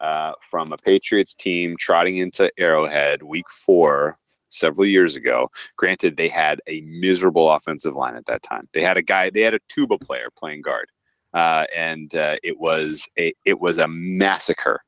uh, 0.00 0.32
from 0.40 0.72
a 0.72 0.76
Patriots 0.76 1.34
team 1.34 1.76
trotting 1.78 2.18
into 2.18 2.52
Arrowhead 2.58 3.22
Week 3.22 3.48
Four 3.48 4.18
several 4.52 4.86
years 4.86 5.16
ago. 5.16 5.50
Granted, 5.76 6.16
they 6.16 6.28
had 6.28 6.60
a 6.66 6.80
miserable 6.82 7.50
offensive 7.50 7.94
line 7.94 8.16
at 8.16 8.26
that 8.26 8.42
time. 8.42 8.68
They 8.72 8.82
had 8.82 8.96
a 8.96 9.02
guy. 9.02 9.30
They 9.30 9.42
had 9.42 9.54
a 9.54 9.60
tuba 9.68 9.98
player 9.98 10.28
playing 10.36 10.62
guard, 10.62 10.88
uh, 11.34 11.64
and 11.76 12.14
uh, 12.14 12.36
it 12.42 12.58
was 12.58 13.08
a 13.18 13.32
it 13.44 13.60
was 13.60 13.78
a 13.78 13.88
massacre 13.88 14.82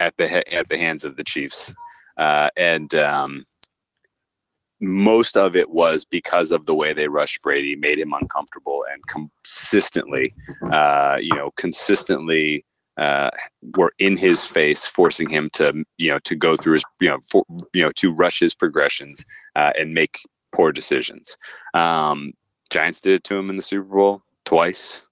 at 0.00 0.16
the 0.16 0.28
he- 0.28 0.52
at 0.56 0.68
the 0.68 0.78
hands 0.78 1.04
of 1.04 1.16
the 1.16 1.24
Chiefs. 1.24 1.74
Uh, 2.18 2.50
and 2.56 2.94
um, 2.94 3.46
most 4.80 5.36
of 5.36 5.54
it 5.56 5.70
was 5.70 6.04
because 6.04 6.50
of 6.50 6.66
the 6.66 6.74
way 6.74 6.92
they 6.92 7.08
rushed 7.08 7.40
Brady, 7.42 7.76
made 7.76 7.98
him 7.98 8.12
uncomfortable, 8.12 8.84
and 8.92 9.00
consistently, 9.06 10.34
uh, 10.72 11.16
you 11.20 11.34
know, 11.34 11.52
consistently 11.56 12.64
uh, 12.98 13.30
were 13.76 13.92
in 13.98 14.16
his 14.16 14.44
face, 14.44 14.86
forcing 14.86 15.28
him 15.28 15.50
to, 15.54 15.84
you 15.96 16.10
know, 16.10 16.18
to 16.20 16.34
go 16.34 16.56
through 16.56 16.74
his, 16.74 16.84
you 17.00 17.08
know, 17.08 17.18
for, 17.30 17.44
you 17.72 17.82
know, 17.82 17.92
to 17.96 18.12
rush 18.12 18.40
his 18.40 18.54
progressions 18.54 19.24
uh, 19.56 19.72
and 19.78 19.94
make 19.94 20.18
poor 20.54 20.72
decisions. 20.72 21.36
Um, 21.74 22.32
Giants 22.70 23.00
did 23.00 23.14
it 23.14 23.24
to 23.24 23.36
him 23.36 23.50
in 23.50 23.56
the 23.56 23.62
Super 23.62 23.84
Bowl 23.84 24.22
twice. 24.44 25.02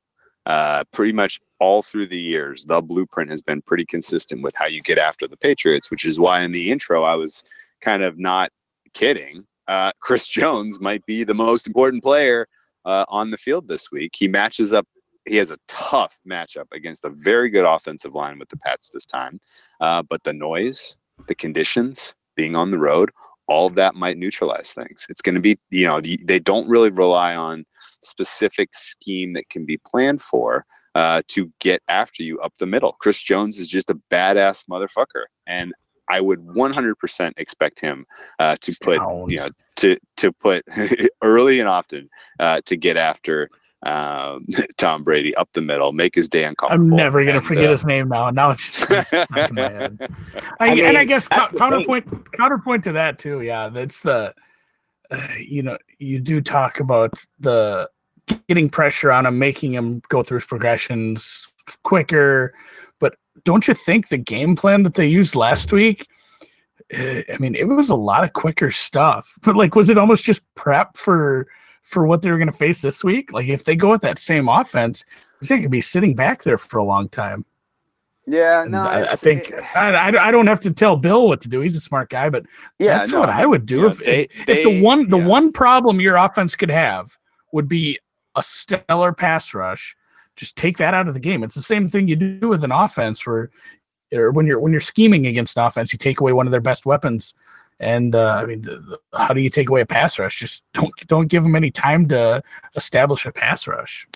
Uh, 0.46 0.84
pretty 0.92 1.12
much 1.12 1.38
all 1.60 1.82
through 1.82 2.06
the 2.06 2.18
years, 2.18 2.64
the 2.64 2.80
blueprint 2.80 3.30
has 3.30 3.42
been 3.42 3.62
pretty 3.62 3.84
consistent 3.84 4.42
with 4.42 4.54
how 4.56 4.66
you 4.66 4.82
get 4.82 4.98
after 4.98 5.28
the 5.28 5.36
Patriots, 5.36 5.90
which 5.90 6.04
is 6.04 6.18
why 6.18 6.40
in 6.40 6.52
the 6.52 6.70
intro 6.70 7.04
I 7.04 7.14
was 7.14 7.44
kind 7.80 8.02
of 8.02 8.18
not 8.18 8.50
kidding. 8.94 9.44
Uh, 9.68 9.92
Chris 10.00 10.26
Jones 10.38 10.80
might 10.80 11.04
be 11.06 11.24
the 11.24 11.34
most 11.34 11.66
important 11.66 12.02
player 12.02 12.48
uh, 12.84 13.04
on 13.08 13.30
the 13.30 13.36
field 13.36 13.68
this 13.68 13.90
week. 13.90 14.12
He 14.16 14.28
matches 14.28 14.72
up. 14.72 14.86
He 15.26 15.36
has 15.36 15.50
a 15.50 15.58
tough 15.68 16.18
matchup 16.28 16.66
against 16.72 17.04
a 17.04 17.10
very 17.10 17.50
good 17.50 17.64
offensive 17.64 18.14
line 18.14 18.38
with 18.38 18.48
the 18.48 18.56
Pats 18.56 18.88
this 18.88 19.04
time. 19.04 19.40
Uh, 19.80 20.02
but 20.02 20.22
the 20.24 20.32
noise, 20.32 20.96
the 21.28 21.34
conditions, 21.34 22.14
being 22.36 22.56
on 22.56 22.70
the 22.70 22.78
road, 22.78 23.10
all 23.48 23.66
of 23.66 23.74
that 23.74 23.94
might 23.94 24.16
neutralize 24.16 24.72
things. 24.72 25.06
It's 25.10 25.20
going 25.20 25.34
to 25.34 25.40
be, 25.40 25.58
you 25.70 25.86
know, 25.86 26.00
they 26.00 26.38
don't 26.38 26.68
really 26.68 26.90
rely 26.90 27.34
on 27.34 27.66
specific 28.00 28.70
scheme 28.72 29.32
that 29.34 29.50
can 29.50 29.66
be 29.66 29.78
planned 29.78 30.22
for 30.22 30.64
uh, 30.94 31.22
to 31.28 31.52
get 31.58 31.82
after 31.88 32.22
you 32.22 32.38
up 32.38 32.54
the 32.58 32.66
middle. 32.66 32.96
Chris 33.00 33.20
Jones 33.20 33.58
is 33.58 33.68
just 33.68 33.90
a 33.90 33.98
badass 34.10 34.64
motherfucker, 34.68 35.24
and 35.46 35.72
I 36.08 36.20
would 36.20 36.40
100% 36.40 37.32
expect 37.36 37.80
him 37.80 38.06
uh, 38.38 38.56
to 38.60 38.76
put, 38.80 39.00
you 39.28 39.36
know, 39.36 39.48
to 39.76 39.96
to 40.16 40.32
put 40.32 40.64
early 41.22 41.60
and 41.60 41.68
often 41.68 42.08
uh, 42.38 42.60
to 42.66 42.76
get 42.76 42.96
after 42.96 43.48
um, 43.84 44.46
Tom 44.76 45.02
Brady 45.02 45.34
up 45.36 45.48
the 45.52 45.60
middle, 45.60 45.92
make 45.92 46.14
his 46.14 46.28
day 46.28 46.44
uncomfortable. 46.44 46.84
I'm 46.84 46.96
never 46.96 47.24
gonna 47.24 47.38
and, 47.38 47.46
forget 47.46 47.66
uh, 47.66 47.72
his 47.72 47.84
name 47.84 48.08
now. 48.08 48.30
Now 48.30 48.50
it's 48.50 48.64
just 48.64 48.90
it's 48.90 49.08
stuck 49.08 49.30
in 49.30 49.54
my 49.54 49.62
head. 49.62 49.98
I, 50.60 50.68
I 50.68 50.74
and 50.74 50.98
I 50.98 51.04
guess 51.04 51.28
the 51.28 51.48
counterpoint 51.56 52.32
counterpoint 52.32 52.84
to 52.84 52.92
that 52.92 53.18
too. 53.18 53.42
Yeah, 53.42 53.68
that's 53.68 54.00
the 54.00 54.34
uh, 55.10 55.28
you 55.38 55.62
know 55.62 55.78
you 55.98 56.20
do 56.20 56.40
talk 56.40 56.80
about 56.80 57.24
the 57.38 57.88
getting 58.48 58.68
pressure 58.68 59.10
on 59.10 59.26
him, 59.26 59.38
making 59.38 59.74
him 59.74 60.02
go 60.08 60.22
through 60.22 60.38
his 60.38 60.46
progressions 60.46 61.48
quicker. 61.82 62.54
But 62.98 63.16
don't 63.44 63.66
you 63.66 63.74
think 63.74 64.08
the 64.08 64.18
game 64.18 64.56
plan 64.56 64.82
that 64.82 64.94
they 64.94 65.06
used 65.06 65.34
last 65.34 65.72
week? 65.72 66.06
uh, 66.92 67.22
I 67.32 67.36
mean, 67.38 67.54
it 67.54 67.64
was 67.64 67.88
a 67.88 67.94
lot 67.94 68.24
of 68.24 68.32
quicker 68.32 68.70
stuff. 68.70 69.34
But 69.42 69.56
like, 69.56 69.74
was 69.74 69.90
it 69.90 69.98
almost 69.98 70.24
just 70.24 70.42
prep 70.54 70.96
for 70.96 71.46
for 71.82 72.06
what 72.06 72.22
they 72.22 72.30
were 72.30 72.38
going 72.38 72.50
to 72.50 72.56
face 72.56 72.80
this 72.80 73.02
week? 73.02 73.32
Like, 73.32 73.48
if 73.48 73.64
they 73.64 73.76
go 73.76 73.90
with 73.90 74.02
that 74.02 74.18
same 74.18 74.48
offense, 74.48 75.04
they 75.42 75.60
could 75.60 75.70
be 75.70 75.80
sitting 75.80 76.14
back 76.14 76.42
there 76.42 76.58
for 76.58 76.78
a 76.78 76.84
long 76.84 77.08
time. 77.08 77.44
Yeah, 78.26 78.64
no, 78.68 78.78
I, 78.78 79.12
I 79.12 79.16
think 79.16 79.50
eh, 79.50 79.56
eh. 79.56 79.58
it- 79.58 80.16
I, 80.16 80.28
I, 80.28 80.30
don't 80.30 80.46
have 80.46 80.60
to 80.60 80.70
tell 80.70 80.96
Bill 80.96 81.26
what 81.26 81.40
to 81.40 81.48
do. 81.48 81.60
He's 81.60 81.76
a 81.76 81.80
smart 81.80 82.10
guy, 82.10 82.30
but 82.30 82.44
yeah, 82.78 82.98
that's 82.98 83.10
no, 83.10 83.20
what 83.20 83.30
I 83.30 83.44
would 83.44 83.66
do 83.66 83.82
know, 83.82 83.86
if, 83.88 83.98
they- 83.98 84.20
if, 84.20 84.48
if 84.48 84.64
the 84.64 84.82
one 84.82 85.08
the 85.08 85.18
yeah. 85.18 85.26
one 85.26 85.50
problem 85.52 86.00
your 86.00 86.16
offense 86.16 86.54
could 86.54 86.70
have 86.70 87.16
would 87.52 87.66
be 87.66 87.98
a 88.36 88.42
stellar 88.42 89.12
pass 89.12 89.52
rush. 89.52 89.96
Just 90.36 90.56
take 90.56 90.76
that 90.78 90.94
out 90.94 91.08
of 91.08 91.14
the 91.14 91.20
game. 91.20 91.42
It's 91.42 91.56
the 91.56 91.62
same 91.62 91.88
thing 91.88 92.06
you 92.06 92.14
do 92.14 92.48
with 92.48 92.62
an 92.62 92.72
offense 92.72 93.26
where 93.26 93.50
or 94.12 94.30
when 94.30 94.46
you're 94.46 94.60
when 94.60 94.70
you're 94.70 94.80
scheming 94.80 95.26
against 95.26 95.56
an 95.56 95.64
offense, 95.64 95.92
you 95.92 95.98
take 95.98 96.20
away 96.20 96.32
one 96.32 96.46
of 96.46 96.50
their 96.50 96.60
best 96.60 96.86
weapons. 96.86 97.34
And 97.80 98.14
uh, 98.14 98.36
I 98.42 98.44
mean, 98.44 98.60
the, 98.60 98.76
the, 98.76 99.18
how 99.18 99.32
do 99.32 99.40
you 99.40 99.48
take 99.48 99.70
away 99.70 99.80
a 99.80 99.86
pass 99.86 100.18
rush? 100.18 100.38
Just 100.38 100.62
don't 100.74 100.92
don't 101.08 101.28
give 101.28 101.42
them 101.42 101.56
any 101.56 101.70
time 101.70 102.06
to 102.08 102.42
establish 102.76 103.24
a 103.24 103.32
pass 103.32 103.66
rush. 103.66 104.06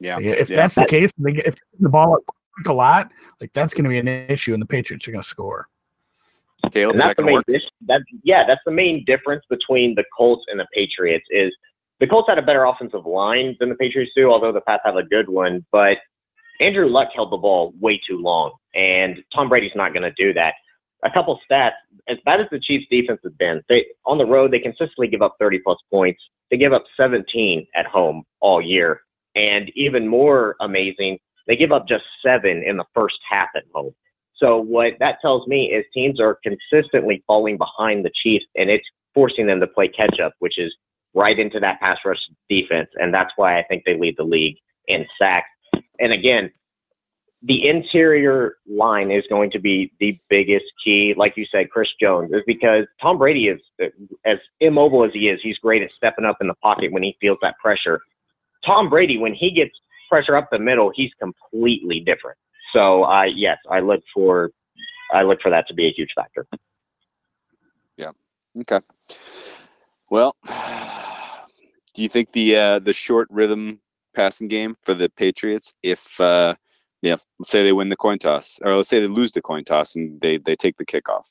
yeah, 0.00 0.18
If 0.18 0.48
yeah. 0.48 0.56
that's 0.56 0.74
the 0.74 0.86
case, 0.86 1.10
they 1.18 1.32
get 1.32 1.46
if 1.46 1.54
the 1.78 1.90
ball 1.90 2.14
up 2.14 2.22
quick 2.54 2.68
a 2.68 2.72
lot, 2.72 3.10
like 3.40 3.52
that's 3.52 3.74
going 3.74 3.84
to 3.84 3.90
be 3.90 3.98
an 3.98 4.08
issue, 4.08 4.54
and 4.54 4.62
the 4.62 4.66
Patriots 4.66 5.06
are 5.06 5.12
going 5.12 5.22
to 5.22 5.28
score. 5.28 5.68
Caleb, 6.72 6.92
And 6.92 7.00
that's 7.00 7.08
that 7.10 7.16
the 7.16 7.22
main 7.22 7.34
work? 7.34 7.44
dis- 7.46 7.62
that 7.86 8.00
yeah, 8.22 8.44
that's 8.46 8.60
the 8.64 8.72
main 8.72 9.04
difference 9.04 9.44
between 9.50 9.94
the 9.94 10.04
Colts 10.16 10.44
and 10.48 10.58
the 10.58 10.66
Patriots 10.72 11.26
is 11.30 11.52
the 12.00 12.06
Colts 12.06 12.28
had 12.28 12.38
a 12.38 12.42
better 12.42 12.64
offensive 12.64 13.04
line 13.04 13.56
than 13.60 13.68
the 13.68 13.74
Patriots 13.74 14.12
do, 14.16 14.30
although 14.30 14.52
the 14.52 14.60
Pats 14.62 14.82
have 14.86 14.96
a 14.96 15.02
good 15.02 15.28
one. 15.28 15.66
But 15.70 15.98
Andrew 16.60 16.88
Luck 16.88 17.08
held 17.14 17.30
the 17.30 17.36
ball 17.36 17.74
way 17.80 18.00
too 18.08 18.18
long, 18.18 18.52
and 18.74 19.22
Tom 19.34 19.48
Brady's 19.48 19.72
not 19.74 19.92
going 19.92 20.02
to 20.02 20.12
do 20.16 20.32
that. 20.32 20.54
A 21.04 21.10
couple 21.10 21.38
stats: 21.50 21.72
as 22.08 22.18
bad 22.24 22.40
as 22.40 22.46
the 22.50 22.60
Chiefs' 22.60 22.86
defense 22.90 23.20
has 23.24 23.32
been, 23.38 23.62
they 23.68 23.86
on 24.06 24.18
the 24.18 24.26
road 24.26 24.52
they 24.52 24.58
consistently 24.58 25.08
give 25.08 25.22
up 25.22 25.36
30 25.40 25.60
plus 25.60 25.78
points. 25.90 26.22
They 26.50 26.56
give 26.56 26.72
up 26.72 26.84
17 26.96 27.66
at 27.74 27.86
home 27.86 28.24
all 28.40 28.60
year, 28.60 29.00
and 29.34 29.70
even 29.74 30.06
more 30.06 30.56
amazing, 30.60 31.18
they 31.46 31.56
give 31.56 31.72
up 31.72 31.88
just 31.88 32.04
seven 32.24 32.62
in 32.62 32.76
the 32.76 32.84
first 32.94 33.18
half 33.28 33.48
at 33.56 33.64
home. 33.74 33.94
So 34.36 34.58
what 34.58 34.94
that 34.98 35.18
tells 35.20 35.46
me 35.46 35.72
is 35.72 35.84
teams 35.94 36.20
are 36.20 36.38
consistently 36.42 37.22
falling 37.26 37.58
behind 37.58 38.04
the 38.04 38.10
Chiefs, 38.22 38.44
and 38.56 38.70
it's 38.70 38.84
forcing 39.14 39.46
them 39.46 39.60
to 39.60 39.66
play 39.66 39.88
catch 39.88 40.20
up, 40.20 40.34
which 40.40 40.58
is 40.58 40.74
right 41.14 41.38
into 41.38 41.60
that 41.60 41.80
pass 41.80 41.98
rush 42.04 42.18
defense, 42.48 42.88
and 42.96 43.12
that's 43.12 43.32
why 43.36 43.58
I 43.58 43.64
think 43.64 43.84
they 43.84 43.98
lead 43.98 44.16
the 44.16 44.24
league 44.24 44.56
in 44.88 45.06
sacks. 45.20 45.48
And 46.00 46.12
again, 46.12 46.50
the 47.44 47.68
interior 47.68 48.56
line 48.68 49.10
is 49.10 49.24
going 49.28 49.50
to 49.50 49.58
be 49.58 49.92
the 49.98 50.18
biggest 50.30 50.66
key. 50.84 51.12
Like 51.16 51.36
you 51.36 51.44
said, 51.50 51.70
Chris 51.70 51.88
Jones 52.00 52.30
is 52.32 52.42
because 52.46 52.86
Tom 53.00 53.18
Brady 53.18 53.48
is 53.48 53.60
as 54.24 54.38
immobile 54.60 55.04
as 55.04 55.10
he 55.12 55.28
is. 55.28 55.40
He's 55.42 55.58
great 55.58 55.82
at 55.82 55.90
stepping 55.92 56.24
up 56.24 56.36
in 56.40 56.46
the 56.46 56.54
pocket 56.54 56.92
when 56.92 57.02
he 57.02 57.16
feels 57.20 57.38
that 57.42 57.58
pressure. 57.58 58.00
Tom 58.64 58.88
Brady, 58.88 59.18
when 59.18 59.34
he 59.34 59.50
gets 59.50 59.72
pressure 60.08 60.36
up 60.36 60.48
the 60.52 60.58
middle, 60.58 60.92
he's 60.94 61.10
completely 61.20 61.98
different. 62.00 62.38
So, 62.72 63.04
uh, 63.04 63.24
yes, 63.24 63.58
I 63.68 63.80
look 63.80 64.02
for 64.14 64.50
I 65.12 65.22
look 65.22 65.40
for 65.42 65.50
that 65.50 65.66
to 65.68 65.74
be 65.74 65.86
a 65.86 65.92
huge 65.92 66.10
factor. 66.14 66.46
Yeah. 67.96 68.12
Okay. 68.60 68.80
Well, 70.10 70.36
do 71.94 72.02
you 72.02 72.08
think 72.08 72.32
the 72.32 72.56
uh, 72.56 72.78
the 72.78 72.92
short 72.92 73.26
rhythm 73.30 73.80
passing 74.14 74.46
game 74.46 74.76
for 74.82 74.94
the 74.94 75.08
Patriots, 75.08 75.74
if 75.82 76.20
uh, 76.20 76.54
yeah, 77.02 77.16
let's 77.38 77.50
say 77.50 77.62
they 77.62 77.72
win 77.72 77.88
the 77.88 77.96
coin 77.96 78.18
toss, 78.18 78.58
or 78.62 78.76
let's 78.76 78.88
say 78.88 79.00
they 79.00 79.08
lose 79.08 79.32
the 79.32 79.42
coin 79.42 79.64
toss 79.64 79.96
and 79.96 80.20
they 80.20 80.38
they 80.38 80.56
take 80.56 80.76
the 80.76 80.86
kickoff, 80.86 81.24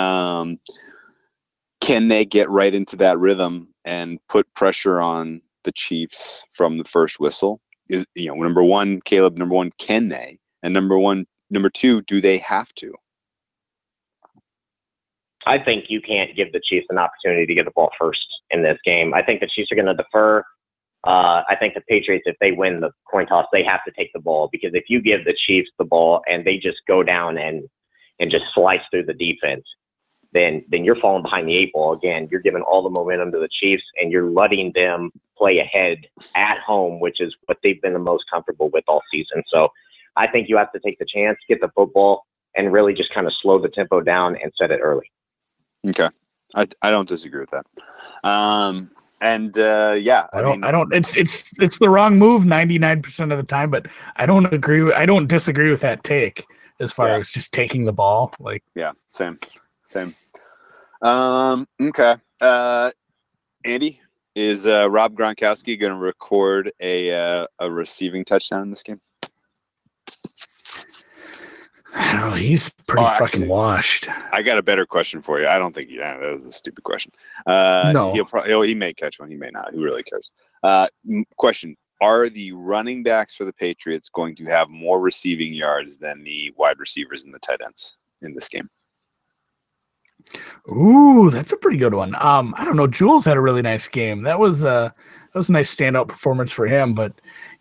um, 0.00 0.58
can 1.80 2.08
they 2.08 2.24
get 2.24 2.48
right 2.48 2.74
into 2.74 2.96
that 2.96 3.18
rhythm 3.18 3.68
and 3.84 4.18
put 4.28 4.52
pressure 4.54 5.00
on 5.00 5.42
the 5.64 5.72
Chiefs 5.72 6.44
from 6.52 6.78
the 6.78 6.84
first 6.84 7.18
whistle? 7.18 7.60
Is 7.90 8.06
you 8.14 8.28
know 8.28 8.34
number 8.34 8.62
one, 8.62 9.00
Caleb. 9.04 9.36
Number 9.36 9.54
one, 9.54 9.70
can 9.78 10.08
they? 10.08 10.38
And 10.62 10.72
number 10.72 10.98
one, 10.98 11.26
number 11.50 11.70
two, 11.70 12.02
do 12.02 12.20
they 12.20 12.38
have 12.38 12.72
to? 12.74 12.94
I 15.46 15.58
think 15.58 15.86
you 15.88 16.00
can't 16.00 16.36
give 16.36 16.52
the 16.52 16.60
Chiefs 16.62 16.86
an 16.90 16.98
opportunity 16.98 17.46
to 17.46 17.54
get 17.54 17.64
the 17.64 17.70
ball 17.70 17.90
first 17.98 18.26
in 18.50 18.62
this 18.62 18.78
game. 18.84 19.14
I 19.14 19.22
think 19.22 19.40
the 19.40 19.48
Chiefs 19.48 19.72
are 19.72 19.76
going 19.76 19.86
to 19.86 19.94
defer. 19.94 20.44
Uh, 21.06 21.42
I 21.48 21.56
think 21.58 21.74
the 21.74 21.80
Patriots, 21.82 22.24
if 22.26 22.36
they 22.40 22.52
win 22.52 22.80
the 22.80 22.90
coin 23.10 23.26
toss, 23.26 23.46
they 23.52 23.62
have 23.62 23.84
to 23.84 23.92
take 23.96 24.12
the 24.12 24.20
ball 24.20 24.48
because 24.50 24.70
if 24.74 24.84
you 24.88 25.00
give 25.00 25.24
the 25.24 25.36
Chiefs 25.46 25.70
the 25.78 25.84
ball 25.84 26.22
and 26.26 26.44
they 26.44 26.56
just 26.56 26.78
go 26.86 27.02
down 27.02 27.38
and 27.38 27.68
and 28.20 28.32
just 28.32 28.44
slice 28.52 28.80
through 28.90 29.04
the 29.04 29.14
defense, 29.14 29.64
then 30.32 30.64
then 30.68 30.84
you're 30.84 31.00
falling 31.00 31.22
behind 31.22 31.48
the 31.48 31.56
eight 31.56 31.72
ball 31.72 31.92
again. 31.92 32.28
You're 32.30 32.40
giving 32.40 32.62
all 32.62 32.82
the 32.82 32.90
momentum 32.90 33.30
to 33.32 33.38
the 33.38 33.48
Chiefs 33.48 33.84
and 34.00 34.10
you're 34.10 34.30
letting 34.30 34.72
them 34.74 35.10
play 35.36 35.58
ahead 35.58 35.98
at 36.34 36.58
home, 36.58 37.00
which 37.00 37.20
is 37.20 37.34
what 37.46 37.58
they've 37.62 37.80
been 37.80 37.92
the 37.92 37.98
most 38.00 38.24
comfortable 38.30 38.68
with 38.70 38.84
all 38.88 39.02
season. 39.12 39.42
So 39.48 39.68
I 40.16 40.26
think 40.26 40.48
you 40.48 40.56
have 40.56 40.72
to 40.72 40.80
take 40.80 40.98
the 40.98 41.06
chance, 41.06 41.38
get 41.48 41.60
the 41.60 41.70
football, 41.76 42.26
and 42.56 42.72
really 42.72 42.92
just 42.92 43.14
kind 43.14 43.26
of 43.26 43.32
slow 43.40 43.60
the 43.60 43.68
tempo 43.68 44.00
down 44.00 44.36
and 44.42 44.52
set 44.58 44.72
it 44.72 44.80
early. 44.82 45.10
Okay, 45.86 46.08
I 46.56 46.66
I 46.82 46.90
don't 46.90 47.08
disagree 47.08 47.40
with 47.40 47.50
that. 47.50 47.66
Um, 48.28 48.90
and 49.20 49.58
uh, 49.58 49.96
yeah, 49.98 50.26
I 50.32 50.40
don't. 50.40 50.64
I 50.64 50.70
don't. 50.70 50.92
It's 50.92 51.16
it's 51.16 51.52
it's 51.58 51.78
the 51.78 51.88
wrong 51.88 52.18
move 52.18 52.46
ninety 52.46 52.78
nine 52.78 53.02
percent 53.02 53.32
of 53.32 53.38
the 53.38 53.44
time. 53.44 53.70
But 53.70 53.86
I 54.16 54.26
don't 54.26 54.52
agree. 54.52 54.82
With, 54.82 54.94
I 54.94 55.06
don't 55.06 55.26
disagree 55.26 55.70
with 55.70 55.80
that 55.80 56.04
take 56.04 56.46
as 56.80 56.92
far 56.92 57.08
Yeah. 57.08 57.18
as 57.18 57.30
just 57.30 57.52
taking 57.52 57.84
the 57.84 57.92
ball. 57.92 58.32
Like 58.38 58.62
Yeah, 58.74 58.92
same, 59.12 59.38
same. 59.88 60.14
Um, 61.02 61.66
okay. 61.80 62.16
Uh, 62.40 62.90
Andy, 63.64 64.00
is 64.34 64.66
uh, 64.66 64.88
Rob 64.90 65.14
Gronkowski 65.14 65.78
going 65.78 65.92
to 65.92 65.98
record 65.98 66.72
a 66.80 67.10
uh, 67.12 67.46
a 67.58 67.70
receiving 67.70 68.24
touchdown 68.24 68.62
in 68.62 68.70
this 68.70 68.82
game? 68.82 69.00
I 71.94 72.12
don't 72.20 72.30
know. 72.30 72.36
He's 72.36 72.68
pretty 72.86 73.02
Oh, 73.04 73.08
fucking 73.08 73.24
actually- 73.24 73.46
washed. 73.48 74.08
I 74.32 74.42
got 74.42 74.58
a 74.58 74.62
better 74.62 74.84
question 74.84 75.22
for 75.22 75.40
you. 75.40 75.46
I 75.48 75.58
don't 75.58 75.74
think 75.74 75.88
yeah, 75.90 76.18
that 76.18 76.34
was 76.34 76.44
a 76.44 76.52
stupid 76.52 76.84
question. 76.84 77.12
Uh, 77.46 77.92
No. 77.94 78.12
he'll 78.12 78.24
probably 78.26 78.50
he'll, 78.50 78.76
may 78.76 78.92
catch 78.92 79.18
one. 79.18 79.30
He 79.30 79.36
may 79.36 79.50
not. 79.50 79.72
Who 79.72 79.82
really 79.82 80.02
cares? 80.02 80.30
Uh, 80.62 80.88
question: 81.36 81.76
Are 82.00 82.28
the 82.28 82.52
running 82.52 83.02
backs 83.02 83.34
for 83.36 83.44
the 83.44 83.52
Patriots 83.52 84.10
going 84.10 84.34
to 84.36 84.44
have 84.46 84.68
more 84.68 85.00
receiving 85.00 85.52
yards 85.54 85.96
than 85.98 86.22
the 86.24 86.52
wide 86.56 86.78
receivers 86.78 87.24
and 87.24 87.32
the 87.32 87.38
tight 87.38 87.60
ends 87.64 87.96
in 88.22 88.34
this 88.34 88.48
game? 88.48 88.68
Ooh, 90.70 91.30
that's 91.30 91.52
a 91.52 91.56
pretty 91.56 91.78
good 91.78 91.94
one. 91.94 92.14
Um, 92.16 92.54
I 92.58 92.64
don't 92.64 92.76
know. 92.76 92.86
Jules 92.86 93.24
had 93.24 93.36
a 93.36 93.40
really 93.40 93.62
nice 93.62 93.88
game. 93.88 94.22
That 94.24 94.38
was 94.38 94.64
uh 94.64 94.90
that 94.90 95.34
was 95.38 95.48
a 95.48 95.52
nice 95.52 95.74
standout 95.74 96.08
performance 96.08 96.52
for 96.52 96.66
him. 96.66 96.94
But 96.94 97.12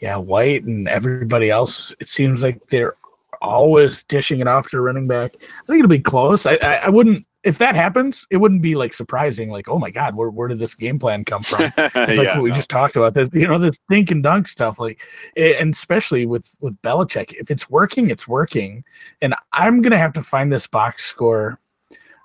yeah, 0.02 0.18
White 0.18 0.64
and 0.64 0.88
everybody 0.88 1.50
else, 1.50 1.94
it 2.00 2.10
seems 2.10 2.44
like 2.44 2.60
they're 2.68 2.96
always 3.42 4.04
dishing 4.04 4.40
it 4.40 4.48
off 4.48 4.70
to 4.70 4.82
running 4.82 5.08
back. 5.08 5.36
I 5.42 5.66
think 5.66 5.80
it'll 5.80 5.88
be 5.88 6.00
close. 6.00 6.46
I 6.46 6.54
I, 6.62 6.74
I 6.76 6.90
wouldn't 6.90 7.26
if 7.44 7.60
that 7.60 7.76
happens, 7.76 8.28
it 8.30 8.38
wouldn't 8.38 8.62
be 8.62 8.76
like 8.76 8.94
surprising, 8.94 9.50
like, 9.50 9.70
oh 9.70 9.80
my 9.80 9.90
god, 9.90 10.16
where 10.16 10.30
where 10.30 10.50
did 10.50 10.60
this 10.60 10.76
game 10.76 11.00
plan 11.00 11.24
come 11.24 11.44
from? 11.44 11.62
It's 11.78 11.96
like 11.96 12.18
Yeah, 12.18 12.36
what 12.36 12.44
we 12.44 12.50
no. 12.50 12.56
just 12.56 12.70
talked 12.70 12.98
about. 12.98 13.14
This, 13.14 13.30
you 13.32 13.48
know, 13.48 13.58
this 13.58 13.78
dink 13.90 14.12
and 14.12 14.22
dunk 14.22 14.48
stuff. 14.50 14.80
Like, 14.80 15.00
and 15.38 15.74
especially 15.74 16.26
with 16.26 16.56
with 16.60 16.82
Belichick, 16.82 17.34
if 17.40 17.50
it's 17.50 17.70
working, 17.70 18.10
it's 18.10 18.28
working. 18.28 18.84
And 19.22 19.34
I'm 19.54 19.82
gonna 19.82 19.98
have 19.98 20.14
to 20.14 20.24
find 20.24 20.52
this 20.52 20.68
box 20.68 21.06
score. 21.06 21.58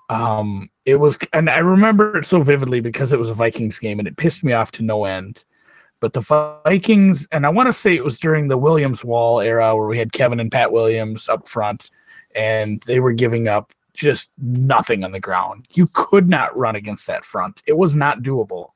Um, 0.09 0.69
it 0.85 0.95
was, 0.95 1.17
and 1.31 1.49
I 1.49 1.59
remember 1.59 2.17
it 2.17 2.25
so 2.25 2.41
vividly 2.41 2.81
because 2.81 3.13
it 3.13 3.19
was 3.19 3.29
a 3.29 3.33
Vikings 3.33 3.79
game, 3.79 3.99
and 3.99 4.07
it 4.07 4.17
pissed 4.17 4.43
me 4.43 4.51
off 4.51 4.71
to 4.73 4.83
no 4.83 5.05
end. 5.05 5.45
But 6.03 6.11
the 6.11 6.59
Vikings, 6.65 7.29
and 7.31 7.45
I 7.45 7.49
want 7.49 7.67
to 7.67 7.71
say 7.71 7.95
it 7.95 8.03
was 8.03 8.19
during 8.19 8.49
the 8.49 8.57
Williams 8.57 9.05
Wall 9.05 9.39
era 9.39 9.73
where 9.73 9.87
we 9.87 9.97
had 9.97 10.11
Kevin 10.11 10.41
and 10.41 10.51
Pat 10.51 10.73
Williams 10.73 11.29
up 11.29 11.47
front, 11.47 11.91
and 12.35 12.83
they 12.87 12.99
were 12.99 13.13
giving 13.13 13.47
up 13.47 13.71
just 13.93 14.29
nothing 14.37 15.05
on 15.05 15.13
the 15.13 15.21
ground. 15.21 15.65
You 15.75 15.87
could 15.93 16.27
not 16.27 16.57
run 16.57 16.75
against 16.75 17.07
that 17.07 17.23
front. 17.23 17.61
It 17.67 17.77
was 17.77 17.95
not 17.95 18.21
doable. 18.21 18.71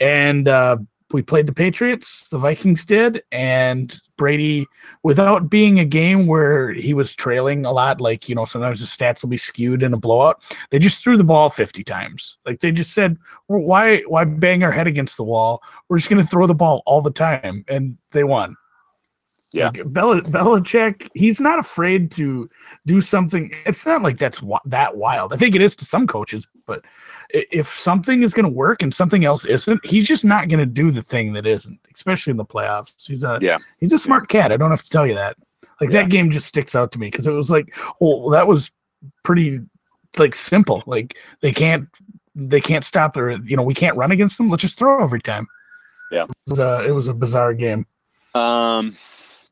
And 0.00 0.48
uh, 0.48 0.78
we 1.12 1.22
played 1.22 1.46
the 1.46 1.52
Patriots, 1.52 2.28
the 2.28 2.38
Vikings 2.38 2.84
did, 2.84 3.22
and 3.32 3.98
Brady, 4.16 4.66
without 5.02 5.50
being 5.50 5.78
a 5.78 5.84
game 5.84 6.26
where 6.26 6.72
he 6.72 6.94
was 6.94 7.14
trailing 7.14 7.64
a 7.64 7.72
lot, 7.72 8.00
like, 8.00 8.28
you 8.28 8.34
know, 8.34 8.44
sometimes 8.44 8.80
the 8.80 8.86
stats 8.86 9.22
will 9.22 9.30
be 9.30 9.36
skewed 9.36 9.82
in 9.82 9.92
a 9.92 9.96
blowout, 9.96 10.42
they 10.70 10.78
just 10.78 11.02
threw 11.02 11.16
the 11.16 11.24
ball 11.24 11.50
50 11.50 11.82
times. 11.84 12.36
Like 12.46 12.60
they 12.60 12.72
just 12.72 12.92
said, 12.92 13.16
"Well, 13.48 13.60
why, 13.60 13.98
why 14.06 14.24
bang 14.24 14.62
our 14.62 14.72
head 14.72 14.86
against 14.86 15.16
the 15.16 15.24
wall? 15.24 15.62
We're 15.88 15.98
just 15.98 16.10
going 16.10 16.22
to 16.22 16.28
throw 16.28 16.46
the 16.46 16.54
ball 16.54 16.82
all 16.86 17.02
the 17.02 17.10
time. 17.10 17.64
And 17.68 17.96
they 18.12 18.24
won. 18.24 18.56
Yeah. 19.52 19.70
Like, 19.74 19.92
Bel- 19.92 20.20
Belichick, 20.22 21.08
he's 21.14 21.40
not 21.40 21.58
afraid 21.58 22.10
to 22.12 22.48
do 22.86 23.00
something. 23.00 23.50
It's 23.66 23.84
not 23.84 24.02
like 24.02 24.16
that's 24.18 24.40
that 24.66 24.96
wild. 24.96 25.32
I 25.32 25.36
think 25.36 25.54
it 25.54 25.62
is 25.62 25.74
to 25.76 25.84
some 25.84 26.06
coaches, 26.06 26.46
but 26.66 26.84
if 27.30 27.68
something 27.68 28.22
is 28.22 28.32
going 28.34 28.44
to 28.44 28.50
work 28.52 28.82
and 28.82 28.92
something 28.92 29.24
else 29.24 29.44
isn't, 29.44 29.84
he's 29.84 30.06
just 30.06 30.24
not 30.24 30.48
going 30.48 30.60
to 30.60 30.66
do 30.66 30.90
the 30.90 31.02
thing 31.02 31.32
that 31.34 31.46
isn't, 31.46 31.78
especially 31.94 32.30
in 32.32 32.36
the 32.36 32.44
playoffs. 32.44 33.06
He's 33.06 33.22
a 33.24 33.38
Yeah. 33.40 33.58
he's 33.78 33.92
a 33.92 33.98
smart 33.98 34.28
cat. 34.28 34.52
I 34.52 34.56
don't 34.56 34.70
have 34.70 34.82
to 34.82 34.90
tell 34.90 35.06
you 35.06 35.14
that. 35.14 35.36
Like 35.80 35.90
Yeah. 35.90 36.02
that 36.02 36.10
game 36.10 36.30
just 36.30 36.46
sticks 36.46 36.74
out 36.74 36.92
to 36.92 36.98
me 36.98 37.08
because 37.08 37.26
it 37.26 37.32
was 37.32 37.50
like, 37.50 37.74
well, 38.00 38.28
that 38.30 38.46
was 38.46 38.70
pretty 39.22 39.60
like 40.18 40.34
simple. 40.34 40.82
Like 40.86 41.16
they 41.40 41.52
can't 41.52 41.88
they 42.34 42.60
can't 42.60 42.84
stop 42.84 43.16
or 43.16 43.32
you 43.32 43.56
know 43.56 43.62
we 43.62 43.74
can't 43.74 43.96
run 43.96 44.10
against 44.12 44.38
them. 44.38 44.48
Let's 44.50 44.62
just 44.62 44.78
throw 44.78 45.02
every 45.02 45.20
time. 45.20 45.46
Yeah. 46.12 46.24
it 46.24 46.30
was 46.50 46.58
a, 46.58 46.84
it 46.86 46.90
was 46.90 47.08
a 47.08 47.14
bizarre 47.14 47.54
game. 47.54 47.86
Um, 48.34 48.96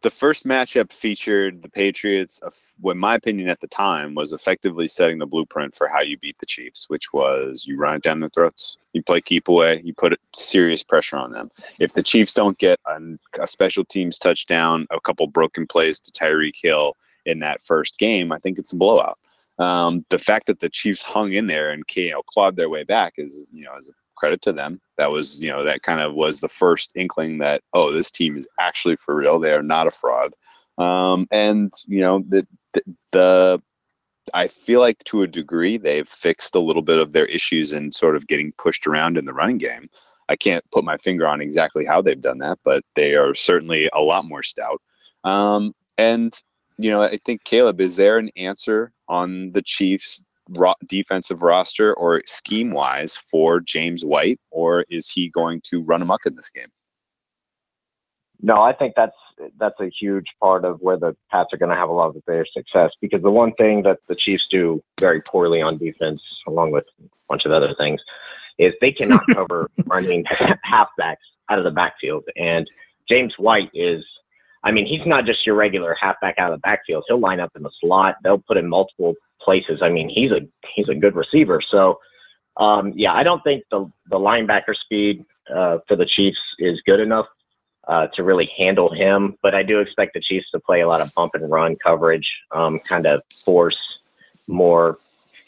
the 0.03 0.11
first 0.11 0.47
matchup 0.47 0.93
featured 0.93 1.63
the 1.63 1.69
Patriots. 1.69 2.39
Of, 2.41 2.55
what 2.81 2.97
my 2.97 3.17
opinion 3.17 3.49
at 3.49 3.61
the 3.61 3.67
time 3.67 4.15
was 4.15 4.33
effectively 4.33 4.87
setting 4.87 5.19
the 5.19 5.27
blueprint 5.27 5.75
for 5.75 5.89
how 5.89 6.01
you 6.01 6.17
beat 6.19 6.39
the 6.39 6.47
Chiefs, 6.47 6.89
which 6.89 7.13
was 7.13 7.67
you 7.67 7.77
run 7.77 7.97
it 7.97 8.03
down 8.03 8.21
their 8.21 8.31
throats, 8.31 8.79
you 8.93 9.03
play 9.03 9.21
keep 9.21 9.49
away, 9.49 9.81
you 9.85 9.93
put 9.95 10.19
serious 10.35 10.83
pressure 10.83 11.17
on 11.17 11.33
them. 11.33 11.51
If 11.81 11.95
the 11.95 12.03
Chiefs 12.03 12.33
don't 12.33 12.59
get 12.59 12.79
a, 12.87 12.99
a 13.41 13.47
special 13.47 13.85
teams 13.85 14.19
touchdown, 14.19 14.87
a 14.91 15.01
couple 15.01 15.27
broken 15.27 15.67
plays 15.67 15.99
to 16.01 16.13
Tyreek 16.13 16.57
Hill 16.63 16.95
in 17.27 17.41
that 17.41 17.61
first 17.61 17.99
game, 17.99 18.31
I 18.33 18.39
think 18.39 18.59
it's 18.59 18.73
a 18.73 18.77
blowout. 18.77 19.19
Um, 19.59 20.05
the 20.11 20.19
fact 20.19 20.47
that 20.47 20.61
the 20.61 20.71
Chiefs 20.71 21.03
hung 21.03 21.33
in 21.33 21.49
there 21.49 21.71
and 21.71 21.83
you 21.97 22.23
clawed 22.27 22.55
their 22.55 22.69
way 22.69 22.85
back 22.85 23.15
is, 23.17 23.51
you 23.53 23.65
know, 23.65 23.77
is 23.77 23.89
a 23.89 23.93
credit 24.19 24.43
to 24.43 24.53
them. 24.53 24.81
That 24.99 25.11
was, 25.11 25.43
you 25.43 25.51
know, 25.51 25.65
that 25.65 25.83
kind 25.83 26.01
of 26.01 26.15
was 26.15 26.41
the 26.41 26.49
first 26.49 26.91
inkling 26.95 27.39
that, 27.39 27.63
oh, 27.73 27.93
this 27.93 28.11
team 28.11 28.37
is 28.37 28.49
actually 28.59 28.97
for 28.97 29.15
real. 29.15 29.39
They 29.39 29.53
are 29.53 29.63
not 29.63 29.87
a 29.87 29.91
fraud. 29.91 30.35
Um, 30.77 31.27
and, 31.31 31.73
you 31.87 32.01
know, 32.01 32.25
the, 32.29 32.47
the, 32.75 32.83
the, 33.13 33.63
I 34.35 34.49
feel 34.49 34.81
like 34.81 35.03
to 35.05 35.23
a 35.23 35.27
degree 35.27 35.79
they've 35.79 36.09
fixed 36.09 36.55
a 36.55 36.61
little 36.61 36.83
bit 36.83 36.99
of 36.99 37.13
their 37.13 37.27
issues 37.27 37.73
in 37.73 37.93
sort 37.93 38.17
of 38.17 38.27
getting 38.27 38.53
pushed 38.59 38.87
around 38.87 39.17
in 39.17 39.25
the 39.25 39.33
running 39.33 39.59
game. 39.59 39.89
I 40.29 40.37
can't 40.37 40.65
put 40.71 40.85
my 40.85 40.99
finger 40.99 41.27
on 41.27 41.41
exactly 41.41 41.87
how 41.87 42.03
they've 42.03 42.21
done 42.21 42.39
that, 42.39 42.59
but 42.63 42.83
they 42.95 43.15
are 43.15 43.35
certainly 43.35 43.89
a 43.95 44.01
lot 44.01 44.27
more 44.27 44.43
stout. 44.43 44.83
Um, 45.25 45.73
and, 45.97 46.39
you 46.77 46.91
know, 46.91 47.03
I 47.03 47.19
think 47.25 47.45
Caleb, 47.45 47.81
is 47.81 47.97
there 47.97 48.19
an 48.19 48.31
answer 48.37 48.93
on 49.09 49.53
the 49.53 49.63
Chiefs 49.63 50.21
ro- 50.49 50.75
defensive 50.87 51.43
roster 51.43 51.95
or 51.95 52.23
scheme 52.27 52.73
wise 52.73 53.17
for 53.17 53.61
James 53.61 54.05
White, 54.05 54.41
or 54.51 54.85
is 54.89 55.09
he 55.09 55.29
going 55.29 55.61
to 55.71 55.83
run 55.83 56.03
amok 56.03 56.27
in 56.27 56.35
this 56.35 56.51
game? 56.51 56.69
No, 58.41 58.63
I 58.63 58.73
think 58.73 58.95
that's 58.97 59.17
that's 59.59 59.79
a 59.81 59.91
huge 60.01 60.27
part 60.41 60.65
of 60.65 60.81
where 60.81 60.97
the 60.97 61.17
Pats 61.31 61.53
are 61.53 61.59
going 61.59 61.71
to 61.71 61.77
have 61.77 61.89
a 61.89 61.93
lot 61.93 62.15
of 62.15 62.23
their 62.27 62.45
success 62.47 62.91
because 63.01 63.23
the 63.23 63.31
one 63.31 63.53
thing 63.55 63.83
that 63.83 63.99
the 64.09 64.15
Chiefs 64.17 64.47
do 64.51 64.83
very 65.01 65.21
poorly 65.23 65.61
on 65.61 65.79
defense, 65.79 66.21
along 66.47 66.73
with 66.73 66.85
a 67.01 67.09
bunch 67.29 67.45
of 67.45 67.53
other 67.53 67.75
things, 67.79 68.01
is 68.59 68.73
they 68.81 68.93
cannot 68.93 69.23
cover 69.35 69.71
running 69.87 70.25
halfbacks 70.25 71.17
out 71.51 71.59
of 71.59 71.65
the 71.65 71.71
backfield. 71.71 72.25
And 72.37 72.69
James 73.09 73.35
White 73.39 73.71
is, 73.75 74.05
I 74.65 74.71
mean, 74.71 74.87
he's 74.87 75.07
not 75.07 75.25
just 75.25 75.47
your 75.47 75.55
regular 75.55 75.97
halfback 76.01 76.39
out 76.39 76.53
of 76.53 76.59
the 76.59 76.63
backfield. 76.63 77.05
He'll 77.09 77.21
line 77.21 77.41
up 77.41 77.53
in 77.57 77.63
the 77.63 77.71
slot. 77.81 78.17
They'll 78.23 78.43
put 78.47 78.57
in 78.57 78.69
multiple 78.69 79.15
places. 79.41 79.81
I 79.83 79.89
mean, 79.89 80.09
he's 80.09 80.31
a 80.31 80.41
he's 80.75 80.89
a 80.89 80.95
good 80.95 81.15
receiver. 81.15 81.61
So, 81.71 82.01
um, 82.57 82.93
yeah, 82.95 83.13
I 83.13 83.23
don't 83.23 83.43
think 83.43 83.65
the 83.71 83.91
the 84.11 84.19
linebacker 84.19 84.75
speed 84.75 85.25
uh, 85.55 85.79
for 85.87 85.97
the 85.97 86.07
Chiefs 86.07 86.41
is 86.59 86.81
good 86.87 87.01
enough 87.01 87.27
uh, 87.87 88.07
to 88.15 88.23
really 88.23 88.51
handle 88.57 88.93
him. 88.93 89.37
But 89.43 89.55
I 89.55 89.63
do 89.63 89.81
expect 89.81 90.15
the 90.15 90.21
Chiefs 90.21 90.51
to 90.53 90.61
play 90.61 90.81
a 90.81 90.89
lot 90.89 91.01
of 91.01 91.13
bump 91.15 91.35
and 91.35 91.51
run 91.51 91.77
coverage, 91.77 92.29
um, 92.53 92.79
kind 92.81 93.07
of 93.07 93.23
force 93.45 93.79
more, 94.47 94.99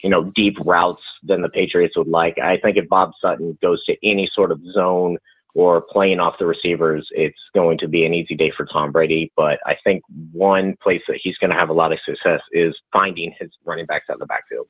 you 0.01 0.09
know, 0.09 0.31
deep 0.35 0.57
routes 0.65 1.03
than 1.23 1.41
the 1.41 1.49
Patriots 1.49 1.97
would 1.97 2.07
like. 2.07 2.37
I 2.39 2.57
think 2.57 2.77
if 2.77 2.87
Bob 2.89 3.11
Sutton 3.21 3.57
goes 3.61 3.83
to 3.85 3.95
any 4.03 4.29
sort 4.33 4.51
of 4.51 4.61
zone 4.73 5.17
or 5.53 5.81
playing 5.81 6.19
off 6.19 6.35
the 6.39 6.45
receivers, 6.45 7.07
it's 7.11 7.37
going 7.53 7.77
to 7.79 7.87
be 7.87 8.05
an 8.05 8.13
easy 8.13 8.35
day 8.35 8.51
for 8.55 8.65
Tom 8.65 8.91
Brady. 8.91 9.31
But 9.35 9.59
I 9.65 9.75
think 9.83 10.03
one 10.31 10.77
place 10.81 11.01
that 11.07 11.19
he's 11.21 11.37
going 11.37 11.49
to 11.49 11.55
have 11.55 11.69
a 11.69 11.73
lot 11.73 11.91
of 11.91 11.99
success 12.05 12.41
is 12.51 12.75
finding 12.93 13.33
his 13.39 13.49
running 13.65 13.85
backs 13.85 14.05
out 14.09 14.15
of 14.15 14.19
the 14.19 14.25
backfield. 14.25 14.67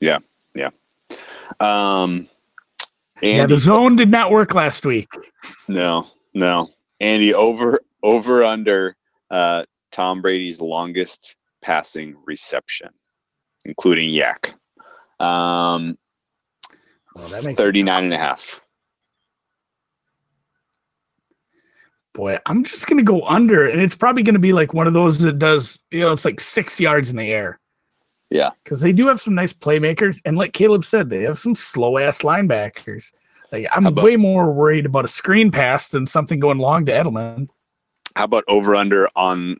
Yeah, 0.00 0.18
yeah. 0.54 0.70
Um, 1.58 2.28
yeah, 3.20 3.46
the 3.46 3.58
zone 3.58 3.96
did 3.96 4.10
not 4.10 4.30
work 4.30 4.54
last 4.54 4.86
week. 4.86 5.08
no, 5.68 6.06
no. 6.34 6.70
Andy 7.00 7.34
over 7.34 7.80
over 8.02 8.44
under 8.44 8.96
uh, 9.30 9.64
Tom 9.90 10.22
Brady's 10.22 10.60
longest 10.60 11.36
passing 11.62 12.16
reception, 12.24 12.88
including 13.64 14.10
YAC. 14.10 14.54
Um, 15.24 15.98
Well, 17.14 17.28
that 17.28 17.44
makes 17.44 17.56
39 17.58 18.04
and 18.04 18.14
a 18.14 18.18
half. 18.18 18.62
Boy, 22.12 22.38
I'm 22.46 22.64
just 22.64 22.86
gonna 22.86 23.02
go 23.04 23.22
under, 23.22 23.68
and 23.68 23.80
it's 23.80 23.94
probably 23.94 24.22
gonna 24.22 24.38
be 24.40 24.52
like 24.52 24.74
one 24.74 24.86
of 24.86 24.94
those 24.94 25.18
that 25.20 25.38
does, 25.38 25.80
you 25.90 26.00
know, 26.00 26.12
it's 26.12 26.24
like 26.24 26.40
six 26.40 26.80
yards 26.80 27.10
in 27.10 27.16
the 27.16 27.30
air. 27.30 27.60
Yeah. 28.30 28.50
Because 28.64 28.80
they 28.80 28.92
do 28.92 29.06
have 29.08 29.20
some 29.20 29.34
nice 29.34 29.52
playmakers, 29.52 30.20
and 30.24 30.36
like 30.36 30.52
Caleb 30.52 30.84
said, 30.84 31.08
they 31.10 31.22
have 31.22 31.38
some 31.38 31.54
slow 31.54 31.98
ass 31.98 32.18
linebackers. 32.22 33.06
Like 33.52 33.66
I'm 33.72 33.86
about- 33.86 34.04
way 34.04 34.16
more 34.16 34.52
worried 34.52 34.86
about 34.86 35.04
a 35.04 35.08
screen 35.08 35.50
pass 35.50 35.88
than 35.88 36.06
something 36.06 36.38
going 36.40 36.58
long 36.58 36.84
to 36.86 36.92
Edelman. 36.92 37.48
How 38.16 38.24
about 38.24 38.44
over 38.48 38.74
under 38.74 39.08
on 39.16 39.56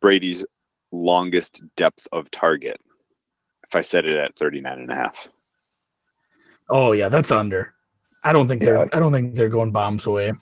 Brady's 0.00 0.44
longest 0.92 1.62
depth 1.76 2.06
of 2.12 2.30
target? 2.30 2.80
If 3.66 3.76
I 3.76 3.80
set 3.82 4.04
it 4.06 4.16
at 4.16 4.36
39 4.36 4.78
and 4.78 4.90
a 4.90 4.94
half. 4.94 5.28
Oh 6.70 6.92
yeah, 6.92 7.08
that's 7.08 7.30
under. 7.30 7.74
I 8.24 8.32
don't 8.32 8.48
think 8.48 8.62
Yeah. 8.62 8.66
they're 8.72 8.96
I 8.96 8.98
don't 8.98 9.12
think 9.12 9.34
they're 9.34 9.48
going 9.48 9.72
bombs 9.72 10.06
away. 10.06 10.32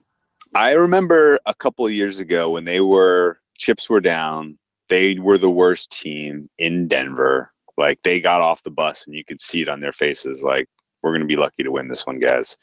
I 0.56 0.72
remember 0.72 1.38
a 1.44 1.52
couple 1.52 1.84
of 1.84 1.92
years 1.92 2.18
ago 2.18 2.48
when 2.48 2.64
they 2.64 2.80
were 2.80 3.40
chips 3.58 3.90
were 3.90 4.00
down, 4.00 4.58
they 4.88 5.18
were 5.18 5.36
the 5.36 5.50
worst 5.50 5.92
team 5.92 6.48
in 6.56 6.88
Denver. 6.88 7.52
Like 7.76 8.02
they 8.02 8.22
got 8.22 8.40
off 8.40 8.62
the 8.62 8.70
bus 8.70 9.06
and 9.06 9.14
you 9.14 9.22
could 9.22 9.38
see 9.38 9.60
it 9.60 9.68
on 9.68 9.80
their 9.80 9.92
faces 9.92 10.42
like 10.42 10.66
we're 11.02 11.10
going 11.10 11.20
to 11.20 11.26
be 11.26 11.36
lucky 11.36 11.62
to 11.62 11.70
win 11.70 11.88
this 11.88 12.06
one, 12.06 12.20
guys. 12.20 12.56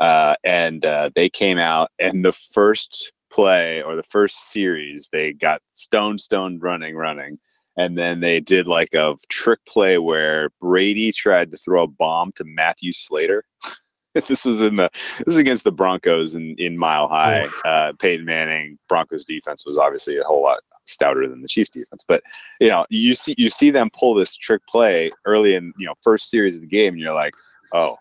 Uh, 0.00 0.34
and 0.42 0.84
uh, 0.84 1.10
they 1.14 1.28
came 1.28 1.56
out 1.56 1.92
and 2.00 2.24
the 2.24 2.32
first 2.32 3.12
play 3.30 3.80
or 3.80 3.94
the 3.94 4.02
first 4.02 4.50
series 4.50 5.08
they 5.12 5.32
got 5.32 5.62
stone 5.68 6.18
stone 6.18 6.58
running 6.58 6.96
running 6.96 7.38
and 7.76 7.96
then 7.96 8.18
they 8.18 8.40
did 8.40 8.66
like 8.66 8.92
a 8.92 9.14
trick 9.28 9.60
play 9.68 9.98
where 9.98 10.50
Brady 10.60 11.12
tried 11.12 11.52
to 11.52 11.56
throw 11.56 11.84
a 11.84 11.88
bomb 11.88 12.32
to 12.32 12.44
Matthew 12.44 12.92
Slater. 12.92 13.44
this 14.28 14.46
is 14.46 14.62
in 14.62 14.76
the 14.76 14.90
this 15.24 15.34
is 15.34 15.38
against 15.38 15.64
the 15.64 15.72
Broncos 15.72 16.34
in, 16.34 16.54
in 16.58 16.78
Mile 16.78 17.08
High. 17.08 17.46
Uh, 17.64 17.92
Peyton 17.98 18.24
Manning 18.24 18.78
Broncos 18.88 19.24
defense 19.24 19.64
was 19.66 19.78
obviously 19.78 20.16
a 20.18 20.24
whole 20.24 20.42
lot 20.42 20.60
stouter 20.86 21.28
than 21.28 21.42
the 21.42 21.48
Chiefs 21.48 21.70
defense, 21.70 22.04
but 22.06 22.22
you 22.60 22.68
know 22.68 22.86
you 22.88 23.12
see 23.14 23.34
you 23.36 23.48
see 23.48 23.70
them 23.70 23.90
pull 23.92 24.14
this 24.14 24.36
trick 24.36 24.62
play 24.68 25.10
early 25.24 25.54
in 25.54 25.72
you 25.78 25.86
know 25.86 25.94
first 26.00 26.30
series 26.30 26.56
of 26.56 26.62
the 26.62 26.66
game, 26.66 26.94
and 26.94 27.00
you're 27.00 27.14
like, 27.14 27.34
oh, 27.72 27.96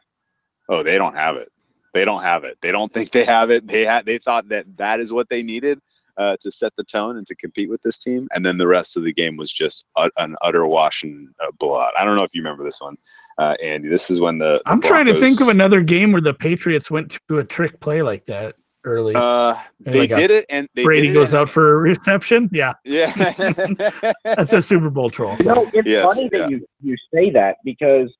oh, 0.70 0.84
they 0.84 0.98
don't 0.98 1.16
have 1.16 1.36
it. 1.36 1.52
They 1.94 2.06
don't 2.06 2.24
have 2.24 2.44
it. 2.44 2.58
They 2.62 2.72
don't 2.72 2.94
think 2.94 3.12
they 3.12 3.26
have 3.26 3.52
it. 3.52 3.68
They 3.68 3.86
had 3.86 4.06
they 4.06 4.18
thought 4.18 4.50
that 4.50 4.66
that 4.78 5.00
is 5.00 5.12
what 5.12 5.30
they 5.30 5.44
needed 5.44 5.80
uh, 6.18 6.38
to 6.42 6.52
set 6.52 6.74
the 6.78 6.84
tone 6.84 7.18
and 7.18 7.28
to 7.28 7.36
compete 7.36 7.70
with 7.70 7.82
this 7.82 7.98
team, 7.98 8.28
and 8.34 8.46
then 8.46 8.58
the 8.58 8.68
rest 8.68 8.96
of 8.96 9.04
the 9.04 9.14
game 9.14 9.38
was 9.38 9.52
just 9.52 9.86
an 10.18 10.36
utter 10.42 10.66
wash 10.66 11.04
and 11.04 11.30
blowout. 11.60 11.94
I 12.00 12.06
don't 12.06 12.16
know 12.16 12.24
if 12.24 12.34
you 12.34 12.42
remember 12.42 12.64
this 12.64 12.80
one, 12.80 12.98
uh, 13.38 13.56
Andy. 13.64 13.90
This 13.90 14.10
is 14.10 14.20
when 14.20 14.38
the, 14.38 14.62
the 14.66 14.72
I'm 14.72 14.82
trying 14.82 15.06
to 15.08 15.20
think 15.20 15.42
of 15.42 15.48
another 15.50 15.82
game 15.82 16.12
where 16.12 16.22
the 16.22 16.34
Patriots 16.34 16.90
went 16.92 17.18
to 17.30 17.40
a 17.40 17.44
trick 17.44 17.80
play 17.80 18.02
like 18.02 18.26
that 18.26 18.56
early. 18.84 19.14
Uh, 19.16 19.56
they 19.80 20.02
like 20.08 20.10
did 20.12 20.32
it, 20.32 20.46
and 20.50 20.68
they 20.76 20.84
Brady 20.84 21.08
did 21.08 21.12
it 21.12 21.14
goes 21.16 21.34
and- 21.34 21.42
out 21.42 21.50
for 21.50 21.74
a 21.74 21.78
reception. 21.78 22.50
Yeah, 22.52 22.74
Yeah, 22.86 23.12
that's 24.24 24.54
a 24.54 24.62
Super 24.62 24.90
Bowl 24.90 25.10
troll. 25.10 25.36
You 25.40 25.46
know, 25.46 25.70
it's 25.74 25.88
Yes, 25.88 26.06
funny 26.06 26.30
yeah. 26.32 26.40
that 26.40 26.50
you, 26.52 26.66
you 26.82 26.96
say 27.14 27.30
that 27.32 27.58
because 27.64 28.14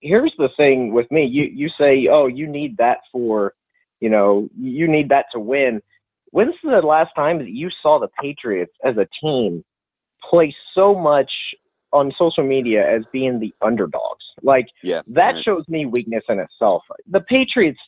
here's 0.00 0.32
the 0.38 0.48
thing 0.56 0.92
with 0.92 1.10
me. 1.10 1.24
You 1.24 1.44
you 1.44 1.68
say, 1.78 2.08
oh, 2.10 2.26
you 2.26 2.46
need 2.46 2.76
that 2.78 2.98
for, 3.10 3.54
you 4.00 4.08
know, 4.10 4.48
you 4.58 4.88
need 4.88 5.08
that 5.10 5.26
to 5.32 5.40
win. 5.40 5.82
When's 6.30 6.54
the 6.64 6.80
last 6.80 7.10
time 7.14 7.38
that 7.38 7.50
you 7.50 7.68
saw 7.82 7.98
the 7.98 8.08
Patriots 8.20 8.72
as 8.84 8.96
a 8.96 9.06
team 9.20 9.62
play 10.30 10.54
so 10.74 10.94
much 10.94 11.30
on 11.92 12.12
social 12.18 12.44
media 12.44 12.88
as 12.88 13.02
being 13.12 13.38
the 13.38 13.54
underdogs? 13.62 14.24
Like 14.42 14.66
yeah. 14.82 15.02
that 15.08 15.32
right. 15.32 15.44
shows 15.44 15.64
me 15.68 15.86
weakness 15.86 16.24
in 16.28 16.38
itself. 16.38 16.82
The 17.08 17.20
Patriots 17.22 17.80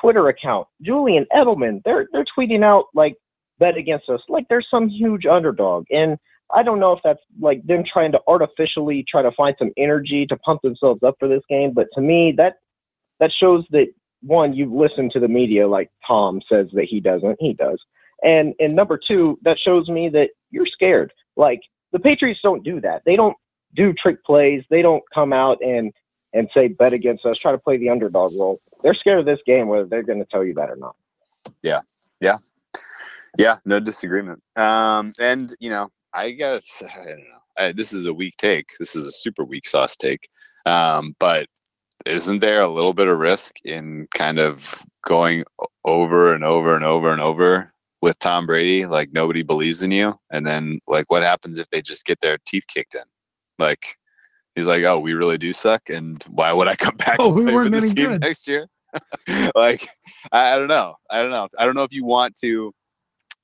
Twitter 0.00 0.28
account, 0.28 0.66
Julian 0.82 1.26
Edelman, 1.34 1.82
they're 1.84 2.08
they're 2.12 2.26
tweeting 2.38 2.64
out 2.64 2.86
like 2.94 3.14
bet 3.58 3.76
against 3.76 4.08
us 4.08 4.20
like 4.28 4.46
they're 4.48 4.64
some 4.70 4.88
huge 4.88 5.26
underdog. 5.26 5.86
And 5.90 6.18
I 6.54 6.62
don't 6.62 6.78
know 6.78 6.92
if 6.92 7.00
that's 7.02 7.20
like 7.40 7.66
them 7.66 7.82
trying 7.90 8.12
to 8.12 8.20
artificially 8.26 9.04
try 9.10 9.22
to 9.22 9.32
find 9.32 9.56
some 9.58 9.72
energy 9.76 10.26
to 10.26 10.36
pump 10.36 10.62
themselves 10.62 11.02
up 11.02 11.16
for 11.18 11.28
this 11.28 11.42
game, 11.48 11.72
but 11.74 11.88
to 11.94 12.00
me 12.00 12.32
that 12.36 12.56
that 13.18 13.32
shows 13.32 13.64
that 13.70 13.86
one, 14.22 14.54
you've 14.54 14.72
listened 14.72 15.12
to 15.12 15.20
the 15.20 15.28
media 15.28 15.68
like 15.68 15.90
Tom 16.06 16.40
says 16.50 16.66
that 16.72 16.84
he 16.84 17.00
doesn't, 17.00 17.36
he 17.40 17.54
does. 17.54 17.80
And 18.22 18.54
and 18.58 18.74
number 18.74 18.98
two, 18.98 19.38
that 19.42 19.58
shows 19.58 19.88
me 19.88 20.08
that 20.10 20.30
you're 20.50 20.66
scared. 20.66 21.12
Like 21.36 21.60
the 21.92 21.98
Patriots 21.98 22.40
don't 22.42 22.64
do 22.64 22.80
that. 22.80 23.02
They 23.04 23.16
don't 23.16 23.36
do 23.76 23.92
trick 23.92 24.24
plays. 24.24 24.64
They 24.70 24.82
don't 24.82 25.04
come 25.14 25.32
out 25.32 25.58
and 25.62 25.92
and 26.32 26.48
say 26.52 26.68
bet 26.68 26.92
against 26.92 27.24
us, 27.24 27.38
try 27.38 27.52
to 27.52 27.58
play 27.58 27.76
the 27.78 27.88
underdog 27.88 28.32
role. 28.38 28.60
They're 28.82 28.94
scared 28.94 29.20
of 29.20 29.26
this 29.26 29.38
game, 29.46 29.68
whether 29.68 29.86
they're 29.86 30.02
going 30.02 30.18
to 30.18 30.26
tell 30.26 30.44
you 30.44 30.54
that 30.54 30.70
or 30.70 30.76
not. 30.76 30.94
Yeah, 31.62 31.80
yeah, 32.20 32.36
yeah. 33.38 33.58
no 33.64 33.80
disagreement. 33.80 34.42
Um, 34.56 35.12
and 35.18 35.54
you 35.60 35.70
know, 35.70 35.88
I 36.12 36.32
guess 36.32 36.82
I 36.82 37.04
don't 37.04 37.18
know. 37.18 37.36
I, 37.58 37.72
this 37.72 37.92
is 37.92 38.06
a 38.06 38.12
weak 38.12 38.36
take. 38.36 38.72
This 38.78 38.96
is 38.96 39.06
a 39.06 39.12
super 39.12 39.44
weak 39.44 39.66
sauce 39.66 39.96
take. 39.96 40.28
Um, 40.66 41.14
but 41.18 41.48
isn't 42.04 42.40
there 42.40 42.60
a 42.60 42.68
little 42.68 42.92
bit 42.92 43.08
of 43.08 43.18
risk 43.18 43.54
in 43.64 44.06
kind 44.14 44.38
of 44.38 44.82
going 45.04 45.44
over 45.84 46.34
and 46.34 46.44
over 46.44 46.74
and 46.76 46.84
over 46.84 47.12
and 47.12 47.22
over 47.22 47.72
with 48.02 48.18
Tom 48.18 48.46
Brady? 48.46 48.84
Like 48.84 49.12
nobody 49.12 49.42
believes 49.42 49.82
in 49.82 49.90
you, 49.90 50.18
and 50.30 50.46
then 50.46 50.80
like 50.86 51.10
what 51.10 51.22
happens 51.22 51.58
if 51.58 51.68
they 51.70 51.80
just 51.80 52.04
get 52.04 52.20
their 52.20 52.38
teeth 52.46 52.64
kicked 52.68 52.94
in? 52.94 53.02
Like 53.58 53.96
he's 54.54 54.66
like, 54.66 54.84
oh, 54.84 54.98
we 54.98 55.14
really 55.14 55.38
do 55.38 55.52
suck, 55.52 55.90
and 55.90 56.22
why 56.24 56.52
would 56.52 56.68
I 56.68 56.76
come 56.76 56.96
back? 56.98 57.16
Oh, 57.18 57.28
and 57.28 57.36
we 57.36 57.42
play 57.42 57.52
for 57.52 57.56
weren't 57.56 57.72
this 57.72 57.84
any 57.84 57.94
good. 57.94 58.20
next 58.20 58.46
year. 58.48 58.66
like 59.54 59.88
I, 60.32 60.54
I 60.54 60.56
don't 60.56 60.68
know. 60.68 60.94
I 61.10 61.20
don't 61.20 61.30
know. 61.30 61.48
I 61.58 61.64
don't 61.64 61.74
know 61.74 61.82
if 61.84 61.92
you 61.92 62.04
want 62.04 62.34
to 62.36 62.72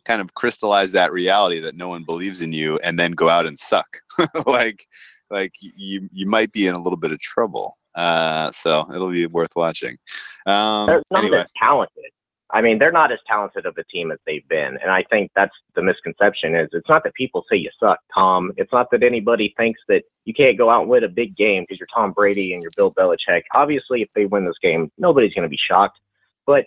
kind 0.05 0.21
of 0.21 0.35
crystallize 0.35 0.93
that 0.93 1.13
reality 1.13 1.61
that 1.61 1.77
no 1.77 1.89
one 1.89 2.05
believes 2.05 2.43
in 2.43 2.53
you 2.53 2.79
and 2.83 2.99
then 2.99 3.13
go 3.13 3.29
out 3.29 3.47
and 3.47 3.57
suck 3.59 3.99
like 4.47 4.87
like 5.31 5.53
you 5.61 6.09
you 6.13 6.27
might 6.27 6.51
be 6.51 6.67
in 6.67 6.75
a 6.75 6.83
little 6.83 6.97
bit 6.97 7.13
of 7.13 7.21
trouble 7.21 7.79
uh 7.95 8.51
so 8.51 8.85
it'll 8.93 9.13
be 9.13 9.27
worth 9.27 9.55
watching 9.55 9.97
um 10.47 10.87
They're 10.87 11.03
not 11.11 11.25
anyway 11.25 11.39
as 11.39 11.47
talented. 11.57 12.11
I 12.53 12.61
mean, 12.61 12.79
they're 12.79 12.93
not 12.93 13.11
as 13.11 13.19
talented 13.27 13.65
of 13.65 13.79
a 13.79 13.85
team 13.85 14.13
as 14.13 14.19
they've 14.27 14.47
been, 14.49 14.77
and 14.83 14.91
I 14.91 15.05
think 15.09 15.31
that's 15.35 15.55
the 15.75 15.83
misconception. 15.83 16.55
Is 16.55 16.69
it's 16.73 16.89
not 16.89 17.03
that 17.05 17.15
people 17.15 17.45
say 17.51 17.57
you 17.57 17.71
suck, 17.81 17.99
Tom. 18.15 18.53
It's 18.57 18.73
not 18.73 18.91
that 18.91 19.03
anybody 19.03 19.55
thinks 19.57 19.81
that 19.89 20.03
you 20.27 20.35
can't 20.35 20.59
go 20.59 20.71
out 20.71 20.83
and 20.83 20.91
win 20.91 21.05
a 21.05 21.09
big 21.09 21.35
game 21.37 21.63
because 21.63 21.79
you're 21.79 21.89
Tom 21.95 22.13
Brady 22.13 22.53
and 22.53 22.63
you're 22.63 22.73
Bill 22.77 22.93
Belichick. 22.93 23.43
Obviously, 23.55 24.03
if 24.03 24.13
they 24.13 24.27
win 24.27 24.45
this 24.45 24.59
game, 24.61 24.93
nobody's 24.99 25.33
going 25.33 25.45
to 25.45 25.49
be 25.49 25.59
shocked, 25.59 25.99
but 26.47 26.67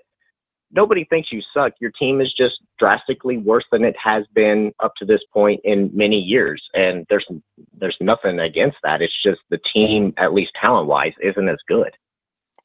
nobody 0.72 1.06
thinks 1.06 1.32
you 1.32 1.42
suck. 1.54 1.74
Your 1.80 1.92
team 1.92 2.20
is 2.20 2.34
just 2.34 2.62
drastically 2.80 3.38
worse 3.38 3.66
than 3.72 3.84
it 3.84 3.96
has 4.04 4.26
been 4.34 4.74
up 4.80 4.94
to 4.98 5.06
this 5.06 5.22
point 5.32 5.62
in 5.64 5.92
many 5.94 6.18
years, 6.18 6.64
and 6.74 7.06
there's 7.10 7.28
there's 7.78 7.98
nothing 8.02 8.40
against 8.40 8.78
that. 8.84 9.02
It's 9.02 9.14
just 9.24 9.42
the 9.50 9.60
team, 9.74 10.14
at 10.18 10.34
least 10.34 10.52
talent 10.60 10.88
wise, 10.88 11.14
isn't 11.22 11.48
as 11.50 11.60
good. 11.68 11.92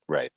right 0.08 0.32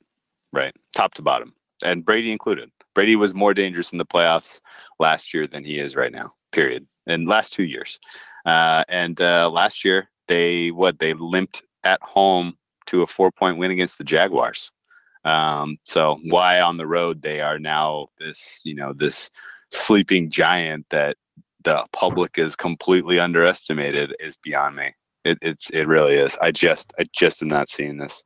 right 0.52 0.74
top 0.92 1.14
to 1.14 1.22
bottom 1.22 1.54
and 1.82 2.04
brady 2.04 2.32
included. 2.32 2.70
Brady 2.94 3.16
was 3.16 3.34
more 3.34 3.54
dangerous 3.54 3.92
in 3.92 3.98
the 3.98 4.06
playoffs 4.06 4.60
last 5.00 5.34
year 5.34 5.46
than 5.46 5.64
he 5.64 5.78
is 5.78 5.96
right 5.96 6.12
now 6.12 6.32
period 6.54 6.86
in 7.06 7.26
last 7.26 7.52
two 7.52 7.64
years. 7.64 7.98
Uh 8.46 8.84
and 8.88 9.20
uh 9.20 9.50
last 9.50 9.84
year 9.84 10.08
they 10.28 10.70
what 10.70 10.98
they 10.98 11.12
limped 11.14 11.62
at 11.82 12.00
home 12.00 12.54
to 12.86 13.02
a 13.02 13.06
four 13.06 13.30
point 13.30 13.58
win 13.58 13.70
against 13.70 13.98
the 13.98 14.04
jaguars. 14.04 14.70
Um 15.24 15.76
so 15.84 16.18
why 16.24 16.60
on 16.60 16.76
the 16.76 16.86
road 16.86 17.22
they 17.22 17.40
are 17.40 17.58
now 17.58 18.06
this 18.18 18.60
you 18.64 18.74
know 18.74 18.92
this 18.92 19.28
sleeping 19.70 20.30
giant 20.30 20.86
that 20.90 21.16
the 21.64 21.84
public 21.92 22.38
is 22.38 22.54
completely 22.54 23.18
underestimated 23.18 24.14
is 24.20 24.36
beyond 24.36 24.76
me. 24.76 24.94
It, 25.24 25.38
it's 25.42 25.70
it 25.70 25.86
really 25.86 26.14
is. 26.14 26.36
I 26.40 26.52
just 26.52 26.92
i 26.98 27.04
just 27.12 27.42
am 27.42 27.48
not 27.48 27.68
seeing 27.68 27.96
this. 27.98 28.22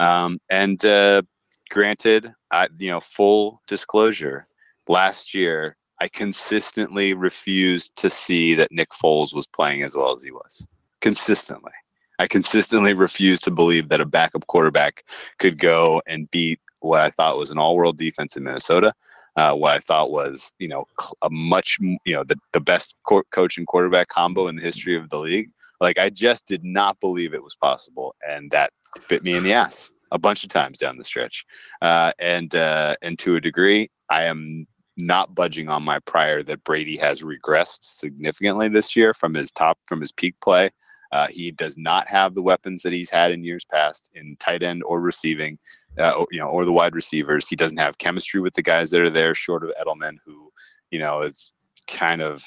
Um 0.00 0.40
and 0.50 0.84
uh 0.84 1.22
granted 1.70 2.32
i 2.50 2.68
you 2.78 2.88
know 2.88 3.00
full 3.00 3.60
disclosure 3.66 4.46
last 4.88 5.34
year 5.34 5.76
i 6.00 6.08
consistently 6.08 7.14
refused 7.14 7.94
to 7.96 8.08
see 8.10 8.54
that 8.54 8.72
nick 8.72 8.90
foles 8.90 9.34
was 9.34 9.46
playing 9.46 9.82
as 9.82 9.94
well 9.94 10.14
as 10.14 10.22
he 10.22 10.30
was 10.30 10.66
consistently 11.00 11.72
I 12.18 12.26
consistently 12.26 12.94
refused 12.94 13.44
to 13.44 13.50
believe 13.50 13.88
that 13.88 14.00
a 14.00 14.06
backup 14.06 14.46
quarterback 14.48 15.04
could 15.38 15.58
go 15.58 16.02
and 16.06 16.30
beat 16.30 16.60
what 16.80 17.00
I 17.00 17.10
thought 17.10 17.38
was 17.38 17.50
an 17.50 17.58
all-world 17.58 17.96
defense 17.96 18.36
in 18.36 18.44
Minnesota. 18.44 18.92
Uh, 19.36 19.54
what 19.54 19.74
I 19.74 19.78
thought 19.78 20.10
was, 20.10 20.52
you 20.58 20.66
know, 20.66 20.84
a 21.22 21.30
much, 21.30 21.78
you 21.80 22.14
know, 22.14 22.24
the, 22.24 22.36
the 22.52 22.60
best 22.60 22.96
co- 23.06 23.22
coach 23.30 23.56
and 23.56 23.68
quarterback 23.68 24.08
combo 24.08 24.48
in 24.48 24.56
the 24.56 24.62
history 24.62 24.96
of 24.96 25.08
the 25.10 25.18
league. 25.18 25.50
Like 25.80 25.96
I 25.96 26.10
just 26.10 26.46
did 26.46 26.64
not 26.64 26.98
believe 26.98 27.34
it 27.34 27.44
was 27.44 27.54
possible, 27.54 28.16
and 28.28 28.50
that 28.50 28.70
bit 29.08 29.22
me 29.22 29.34
in 29.34 29.44
the 29.44 29.52
ass 29.52 29.92
a 30.12 30.18
bunch 30.18 30.44
of 30.44 30.50
times 30.50 30.78
down 30.78 30.98
the 30.98 31.04
stretch. 31.04 31.44
Uh, 31.82 32.12
and 32.18 32.54
uh, 32.54 32.94
and 33.02 33.18
to 33.20 33.36
a 33.36 33.40
degree, 33.40 33.90
I 34.10 34.24
am 34.24 34.66
not 34.96 35.34
budging 35.34 35.68
on 35.68 35.82
my 35.82 36.00
prior 36.00 36.42
that 36.42 36.64
Brady 36.64 36.96
has 36.96 37.22
regressed 37.22 37.84
significantly 37.84 38.68
this 38.68 38.96
year 38.96 39.14
from 39.14 39.34
his 39.34 39.50
top 39.50 39.78
from 39.86 40.00
his 40.00 40.12
peak 40.12 40.34
play. 40.42 40.70
Uh, 41.12 41.26
he 41.28 41.50
does 41.50 41.78
not 41.78 42.06
have 42.06 42.34
the 42.34 42.42
weapons 42.42 42.82
that 42.82 42.92
he's 42.92 43.08
had 43.08 43.32
in 43.32 43.42
years 43.42 43.64
past 43.64 44.10
in 44.14 44.36
tight 44.38 44.62
end 44.62 44.82
or 44.84 45.00
receiving, 45.00 45.58
uh, 45.98 46.12
or, 46.12 46.26
you 46.30 46.38
know, 46.38 46.48
or 46.48 46.66
the 46.66 46.72
wide 46.72 46.94
receivers. 46.94 47.48
He 47.48 47.56
doesn't 47.56 47.78
have 47.78 47.96
chemistry 47.96 48.40
with 48.40 48.54
the 48.54 48.62
guys 48.62 48.90
that 48.90 49.00
are 49.00 49.08
there, 49.08 49.34
short 49.34 49.64
of 49.64 49.72
Edelman, 49.80 50.16
who 50.26 50.50
you 50.90 50.98
know 50.98 51.22
is 51.22 51.52
kind 51.86 52.20
of 52.20 52.44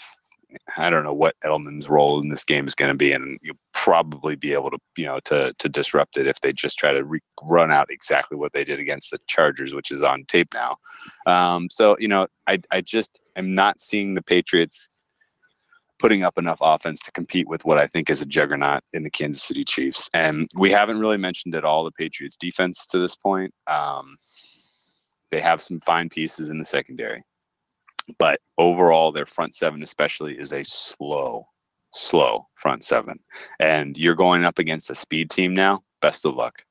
I 0.78 0.90
don't 0.90 1.04
know 1.04 1.14
what 1.14 1.40
Edelman's 1.44 1.88
role 1.90 2.22
in 2.22 2.30
this 2.30 2.44
game 2.44 2.68
is 2.68 2.76
going 2.76 2.92
to 2.92 2.98
be, 2.98 3.12
and 3.12 3.40
you'll 3.42 3.56
probably 3.74 4.36
be 4.36 4.54
able 4.54 4.72
to, 4.72 4.78
you 4.98 5.06
know, 5.06 5.20
to 5.26 5.54
to 5.58 5.70
disrupt 5.70 6.18
it 6.18 6.28
if 6.28 6.42
they 6.42 6.54
just 6.54 6.78
try 6.78 6.92
to 6.92 7.04
re- 7.04 7.20
run 7.44 7.72
out 7.72 7.92
exactly 7.92 8.38
what 8.38 8.54
they 8.54 8.64
did 8.64 8.80
against 8.80 9.12
the 9.12 9.20
Chargers, 9.28 9.74
which 9.74 9.92
is 9.92 10.04
on 10.04 10.24
tape 10.24 10.54
now. 10.54 10.78
Um, 11.26 11.70
so 11.70 11.96
you 12.00 12.08
know, 12.08 12.28
I 12.48 12.60
I 12.72 12.82
just 12.82 13.20
am 13.36 13.56
not 13.56 13.80
seeing 13.80 14.14
the 14.14 14.22
Patriots 14.22 14.90
putting 16.00 16.24
up 16.24 16.38
enough 16.38 16.58
offense 16.62 17.00
to 17.02 17.12
compete 17.12 17.48
with 17.48 17.64
what 17.64 17.78
I 17.78 17.86
think 17.86 18.10
is 18.10 18.22
a 18.22 18.26
juggernaut 18.26 18.82
in 18.92 19.04
the 19.04 19.12
Kansas 19.12 19.44
City 19.44 19.64
Chiefs, 19.64 20.10
and 20.14 20.50
we 20.56 20.72
haven't 20.72 21.00
really 21.00 21.18
mentioned 21.18 21.56
at 21.56 21.66
all 21.66 21.84
the 21.84 21.92
Patriots 21.92 22.38
defense 22.38 22.86
to 22.88 22.98
this 22.98 23.16
point. 23.16 23.54
Um, 23.68 24.18
they 25.30 25.40
have 25.40 25.62
some 25.62 25.80
fine 25.80 26.10
pieces 26.10 26.50
in 26.50 26.58
the 26.58 26.66
secondary 26.66 27.24
but 28.18 28.40
overall 28.58 29.12
their 29.12 29.26
front 29.26 29.54
seven 29.54 29.84
especially 29.84 30.38
is 30.38 30.52
a 30.54 30.64
slow 30.64 31.48
slow 31.94 32.48
front 32.56 32.84
seven. 32.84 33.20
And 33.60 33.98
you're 33.98 34.16
going 34.16 34.46
up 34.46 34.60
against 34.60 34.90
a 34.90 34.96
speed 34.96 35.30
team 35.30 35.54
now 35.54 35.84
best 36.02 36.26
of 36.26 36.36
luck. 36.36 36.64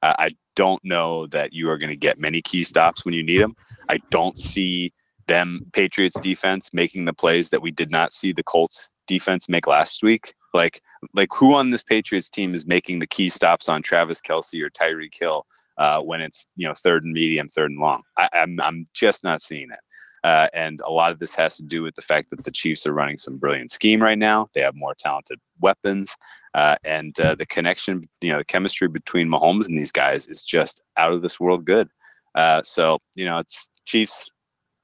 Uh, 0.00 0.14
i 0.18 0.28
don't 0.54 0.84
know 0.84 1.26
that 1.26 1.52
you 1.52 1.68
are 1.68 1.76
going 1.76 1.90
to 1.90 1.96
get 1.96 2.20
many 2.20 2.40
key 2.40 2.62
stops 2.62 3.04
when 3.04 3.14
you 3.14 3.22
need 3.22 3.40
them 3.40 3.56
i 3.88 3.98
don't 4.10 4.38
see 4.38 4.92
them 5.26 5.66
patriots 5.72 6.18
defense 6.20 6.70
making 6.72 7.04
the 7.04 7.12
plays 7.12 7.48
that 7.48 7.62
we 7.62 7.70
did 7.70 7.90
not 7.90 8.12
see 8.12 8.32
the 8.32 8.42
colts 8.42 8.88
defense 9.08 9.48
make 9.48 9.66
last 9.66 10.02
week. 10.04 10.34
Like 10.54 10.80
like 11.14 11.30
who 11.32 11.54
on 11.54 11.70
this 11.70 11.82
patriots 11.82 12.28
team 12.28 12.54
is 12.54 12.66
making 12.66 13.00
the 13.00 13.06
key 13.06 13.28
stops 13.28 13.68
on 13.68 13.82
travis 13.82 14.20
Kelce 14.20 14.62
or 14.62 14.70
Tyreek 14.70 15.18
Hill 15.18 15.46
uh, 15.78 16.00
when 16.00 16.20
it's 16.20 16.46
you 16.54 16.68
know 16.68 16.74
third 16.74 17.04
and 17.04 17.12
medium 17.12 17.48
third 17.48 17.70
and 17.70 17.80
long? 17.80 18.02
I, 18.16 18.28
I'm, 18.32 18.60
I'm 18.60 18.86
just 18.94 19.24
not 19.24 19.42
seeing 19.42 19.70
it 19.70 19.80
uh, 20.24 20.48
and 20.52 20.80
a 20.84 20.90
lot 20.90 21.12
of 21.12 21.18
this 21.18 21.34
has 21.34 21.56
to 21.56 21.62
do 21.62 21.82
with 21.82 21.94
the 21.94 22.02
fact 22.02 22.30
that 22.30 22.44
the 22.44 22.50
Chiefs 22.50 22.86
are 22.86 22.92
running 22.92 23.16
some 23.16 23.38
brilliant 23.38 23.70
scheme 23.70 24.02
right 24.02 24.18
now. 24.18 24.48
They 24.54 24.60
have 24.60 24.74
more 24.74 24.94
talented 24.94 25.38
weapons. 25.60 26.16
Uh, 26.54 26.76
and 26.84 27.18
uh, 27.20 27.34
the 27.34 27.46
connection, 27.46 28.02
you 28.20 28.32
know, 28.32 28.38
the 28.38 28.44
chemistry 28.44 28.88
between 28.88 29.28
Mahomes 29.28 29.68
and 29.68 29.78
these 29.78 29.92
guys 29.92 30.26
is 30.26 30.42
just 30.42 30.80
out 30.96 31.12
of 31.12 31.22
this 31.22 31.38
world 31.38 31.64
good. 31.64 31.88
Uh, 32.34 32.62
so, 32.62 32.98
you 33.14 33.24
know, 33.24 33.38
it's 33.38 33.70
Chiefs 33.84 34.30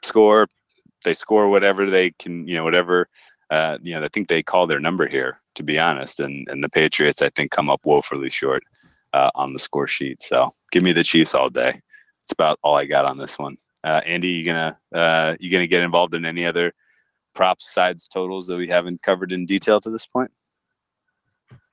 score, 0.02 0.47
they 1.05 1.15
score 1.15 1.48
whatever 1.48 1.89
they 1.89 2.11
can, 2.12 2.47
you 2.47 2.55
know, 2.55 2.65
whatever, 2.65 3.09
uh, 3.51 3.78
you 3.82 3.94
know, 3.94 4.05
I 4.05 4.09
think 4.09 4.28
they 4.28 4.43
call 4.43 4.66
their 4.66 4.81
number 4.81 5.06
here, 5.06 5.40
to 5.55 5.62
be 5.62 5.78
honest. 5.78 6.20
And, 6.20 6.47
and 6.48 6.62
the 6.62 6.69
Patriots, 6.69 7.23
I 7.23 7.31
think, 7.31 7.51
come 7.51 7.70
up 7.70 7.81
woefully 7.85 8.31
short 8.31 8.62
uh, 9.12 9.31
on 9.35 9.52
the 9.52 9.59
score 9.59 9.86
sheet. 9.86 10.23
So 10.23 10.55
give 10.70 10.82
me 10.82 10.93
the 10.93 11.05
Chiefs 11.05 11.35
all 11.35 11.51
day. 11.51 11.81
It's 12.23 12.32
about 12.32 12.59
all 12.62 12.74
I 12.74 12.86
got 12.86 13.05
on 13.05 13.19
this 13.19 13.39
one. 13.39 13.56
Uh, 13.85 14.01
Andy, 14.06 14.28
you 14.28 14.44
gonna 14.47 14.78
uh, 14.94 15.36
you 15.39 15.51
gonna 15.51 15.66
get 15.66 15.82
involved 15.82 16.15
in 16.15 16.24
any 16.24 16.47
other 16.47 16.73
props, 17.35 17.70
sides, 17.73 18.09
totals 18.09 18.47
that 18.47 18.56
we 18.56 18.66
haven't 18.66 19.02
covered 19.02 19.31
in 19.31 19.44
detail 19.44 19.78
to 19.82 19.90
this 19.90 20.06
point? 20.06 20.31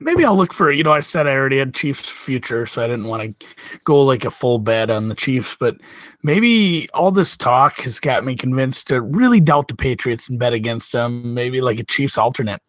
Maybe 0.01 0.25
I'll 0.25 0.35
look 0.35 0.51
for 0.51 0.71
you 0.73 0.83
know 0.83 0.91
I 0.91 0.99
said 0.99 1.25
I 1.25 1.31
already 1.31 1.59
had 1.59 1.73
Chiefs 1.73 2.09
future, 2.09 2.65
so 2.65 2.83
I 2.83 2.87
didn't 2.87 3.07
want 3.07 3.39
to 3.39 3.47
go 3.85 4.03
like 4.03 4.25
a 4.25 4.31
full 4.31 4.59
bet 4.59 4.89
on 4.89 5.07
the 5.07 5.15
Chiefs, 5.15 5.55
but 5.57 5.77
maybe 6.21 6.89
all 6.93 7.11
this 7.11 7.37
talk 7.37 7.79
has 7.81 8.01
got 8.01 8.25
me 8.25 8.35
convinced 8.35 8.87
to 8.87 8.99
really 8.99 9.39
doubt 9.39 9.69
the 9.69 9.75
Patriots 9.75 10.27
and 10.27 10.37
bet 10.37 10.51
against 10.51 10.91
them. 10.91 11.33
Maybe 11.33 11.61
like 11.61 11.79
a 11.79 11.85
Chiefs 11.85 12.17
alternate, 12.17 12.61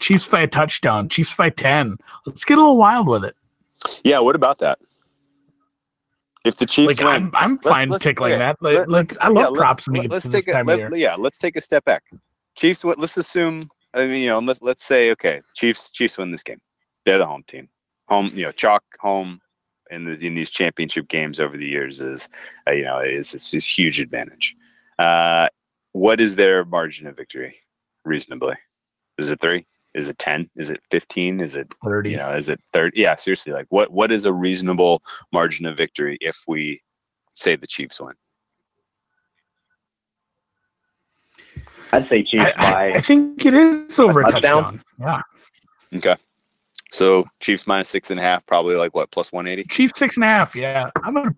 Chiefs 0.00 0.28
by 0.28 0.42
a 0.42 0.46
touchdown, 0.46 1.08
Chiefs 1.08 1.34
by 1.34 1.48
ten. 1.48 1.96
Let's 2.26 2.44
get 2.44 2.58
a 2.58 2.60
little 2.60 2.76
wild 2.76 3.08
with 3.08 3.24
it. 3.24 3.36
Yeah, 4.04 4.18
what 4.18 4.36
about 4.36 4.58
that? 4.58 4.78
If 6.44 6.56
the 6.56 6.66
Chiefs 6.66 6.98
like, 7.00 7.06
win, 7.06 7.26
I'm, 7.26 7.30
I'm 7.34 7.52
let's- 7.54 7.68
fine 7.68 7.88
let's- 7.88 8.02
tickling 8.02 8.32
okay, 8.32 8.38
that. 8.38 8.56
Like, 8.60 8.86
let's, 8.88 9.16
I 9.20 9.28
love 9.28 9.54
yeah, 9.54 9.60
props 9.60 9.86
when 9.86 9.92
we 9.94 9.98
let- 10.00 10.02
get 10.04 10.12
let's 10.12 10.24
to 10.26 10.30
take 10.32 10.44
this 10.46 10.54
a, 10.54 10.56
time 10.58 10.66
let- 10.66 10.78
year. 10.78 10.90
yeah, 10.96 11.14
let's 11.14 11.38
take 11.38 11.56
a 11.56 11.60
step 11.60 11.84
back. 11.84 12.02
Chiefs, 12.56 12.84
what? 12.84 12.98
Let's 12.98 13.16
assume. 13.16 13.68
I 13.94 14.06
mean, 14.06 14.22
you 14.22 14.28
know, 14.30 14.38
let, 14.38 14.62
let's 14.62 14.84
say, 14.84 15.10
okay, 15.12 15.40
Chiefs, 15.54 15.90
Chiefs 15.90 16.18
win 16.18 16.30
this 16.30 16.42
game. 16.42 16.60
They're 17.04 17.18
the 17.18 17.26
home 17.26 17.44
team. 17.46 17.68
Home, 18.08 18.30
you 18.34 18.44
know, 18.44 18.52
chalk 18.52 18.82
home 19.00 19.40
in 19.90 20.04
the, 20.04 20.12
in 20.26 20.34
these 20.34 20.50
championship 20.50 21.08
games 21.08 21.38
over 21.40 21.56
the 21.56 21.66
years 21.66 22.00
is, 22.00 22.28
uh, 22.66 22.72
you 22.72 22.84
know, 22.84 22.98
is 22.98 23.34
is 23.34 23.50
this 23.50 23.66
huge 23.78 24.00
advantage. 24.00 24.56
Uh, 24.98 25.48
what 25.92 26.20
is 26.20 26.36
their 26.36 26.64
margin 26.64 27.06
of 27.06 27.16
victory? 27.16 27.56
Reasonably, 28.04 28.56
is 29.18 29.30
it 29.30 29.40
three? 29.40 29.66
Is 29.94 30.08
it 30.08 30.18
ten? 30.18 30.48
Is 30.56 30.70
it 30.70 30.80
fifteen? 30.90 31.40
Is 31.40 31.54
it 31.54 31.72
Thirty. 31.84 32.10
you 32.10 32.16
know 32.16 32.30
is 32.30 32.48
it 32.48 32.60
30 32.72 32.98
yeah 33.00 33.16
seriously 33.16 33.52
like 33.52 33.66
what 33.70 33.92
what 33.92 34.10
is 34.10 34.24
a 34.24 34.32
reasonable 34.32 35.00
margin 35.32 35.66
of 35.66 35.76
victory 35.76 36.16
if 36.20 36.42
we 36.46 36.80
say 37.34 37.56
the 37.56 37.66
chiefs 37.66 38.00
win 38.00 38.14
I'd 41.94 42.08
say 42.08 42.22
Chiefs 42.22 42.52
I, 42.56 42.66
I, 42.66 42.72
by 42.72 42.98
I 42.98 43.00
think 43.00 43.44
it 43.44 43.52
is 43.52 43.98
over 43.98 44.22
a 44.22 44.30
touchdown? 44.30 44.62
touchdown. 44.62 44.82
Yeah. 45.92 45.98
Okay 45.98 46.16
so 46.90 47.26
chiefs 47.40 47.66
minus 47.66 47.88
six 47.88 48.10
and 48.10 48.20
a 48.20 48.22
half 48.22 48.44
probably 48.46 48.76
like 48.76 48.94
what 48.94 49.10
plus 49.10 49.32
180 49.32 49.68
Chiefs 49.68 49.98
six 49.98 50.16
and 50.16 50.24
a 50.24 50.28
half. 50.28 50.54
Yeah, 50.54 50.90
I'm 51.02 51.14
gonna 51.14 51.34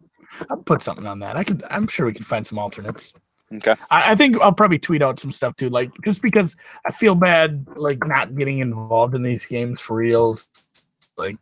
I'll 0.51 0.57
put 0.59 0.83
something 0.83 1.07
on 1.07 1.21
that. 1.21 1.37
I 1.37 1.45
could. 1.45 1.63
I'm 1.71 1.87
sure 1.87 2.07
we 2.07 2.13
can 2.13 2.25
find 2.25 2.47
some 2.47 2.59
alternates. 2.59 3.15
Okay 3.55 3.75
I, 3.91 4.13
I 4.13 4.15
think 4.15 4.41
I'll 4.41 4.53
probably 4.53 4.79
tweet 4.79 5.03
out 5.03 5.21
some 5.21 5.33
stuff 5.33 5.57
too, 5.57 5.71
like 5.71 5.91
just 6.05 6.23
because 6.23 6.57
I 6.87 6.93
feel 6.93 7.15
bad, 7.15 7.67
like 7.77 8.07
not 8.07 8.37
getting 8.37 8.59
involved 8.59 9.15
in 9.15 9.23
these 9.23 9.47
games 9.47 9.81
for 9.81 9.97
reals. 9.97 10.49
Like 11.17 11.37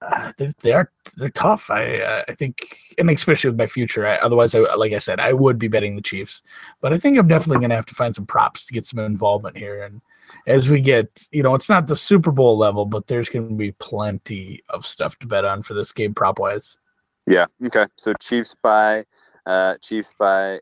uh, 0.00 0.32
they're 0.36 0.52
they're 0.60 0.92
they're 1.16 1.30
tough. 1.30 1.70
I 1.70 1.98
uh, 1.98 2.22
I 2.28 2.34
think, 2.34 2.78
and 2.98 3.10
especially 3.10 3.50
with 3.50 3.58
my 3.58 3.66
future. 3.66 4.06
I, 4.06 4.16
otherwise, 4.16 4.54
I 4.54 4.60
like 4.60 4.92
I 4.92 4.98
said, 4.98 5.20
I 5.20 5.32
would 5.32 5.58
be 5.58 5.68
betting 5.68 5.96
the 5.96 6.02
Chiefs, 6.02 6.42
but 6.80 6.92
I 6.92 6.98
think 6.98 7.18
I'm 7.18 7.28
definitely 7.28 7.60
gonna 7.62 7.74
have 7.74 7.86
to 7.86 7.94
find 7.94 8.14
some 8.14 8.26
props 8.26 8.64
to 8.66 8.72
get 8.72 8.86
some 8.86 9.00
involvement 9.00 9.56
here. 9.56 9.82
And 9.82 10.00
as 10.46 10.68
we 10.68 10.80
get, 10.80 11.26
you 11.32 11.42
know, 11.42 11.54
it's 11.54 11.68
not 11.68 11.86
the 11.86 11.96
Super 11.96 12.30
Bowl 12.30 12.56
level, 12.56 12.86
but 12.86 13.06
there's 13.06 13.28
gonna 13.28 13.54
be 13.54 13.72
plenty 13.72 14.62
of 14.68 14.86
stuff 14.86 15.18
to 15.18 15.26
bet 15.26 15.44
on 15.44 15.62
for 15.62 15.74
this 15.74 15.92
game 15.92 16.14
prop 16.14 16.38
wise. 16.38 16.78
yeah 17.26 17.46
okay 17.66 17.86
so 17.96 18.14
chiefs 18.20 18.56
by 18.62 19.04
uh 19.46 19.76
chiefs 19.82 20.14
by 20.18 20.58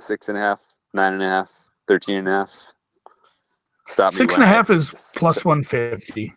six 0.00 0.28
and 0.28 0.36
a 0.38 0.40
half 0.40 0.60
nine 0.94 1.12
and 1.14 1.22
a 1.22 1.26
half 1.26 1.52
13 1.88 2.16
and 2.16 2.28
a 2.28 2.30
half 2.30 2.72
stop 3.88 4.12
me 4.12 4.16
Six 4.16 4.34
when 4.36 4.42
and 4.42 4.50
a 4.50 4.54
I- 4.54 4.56
half 4.56 4.70
is 4.70 4.90
s- 4.90 5.14
plus 5.16 5.44
one 5.44 5.62
fifty. 5.62 6.34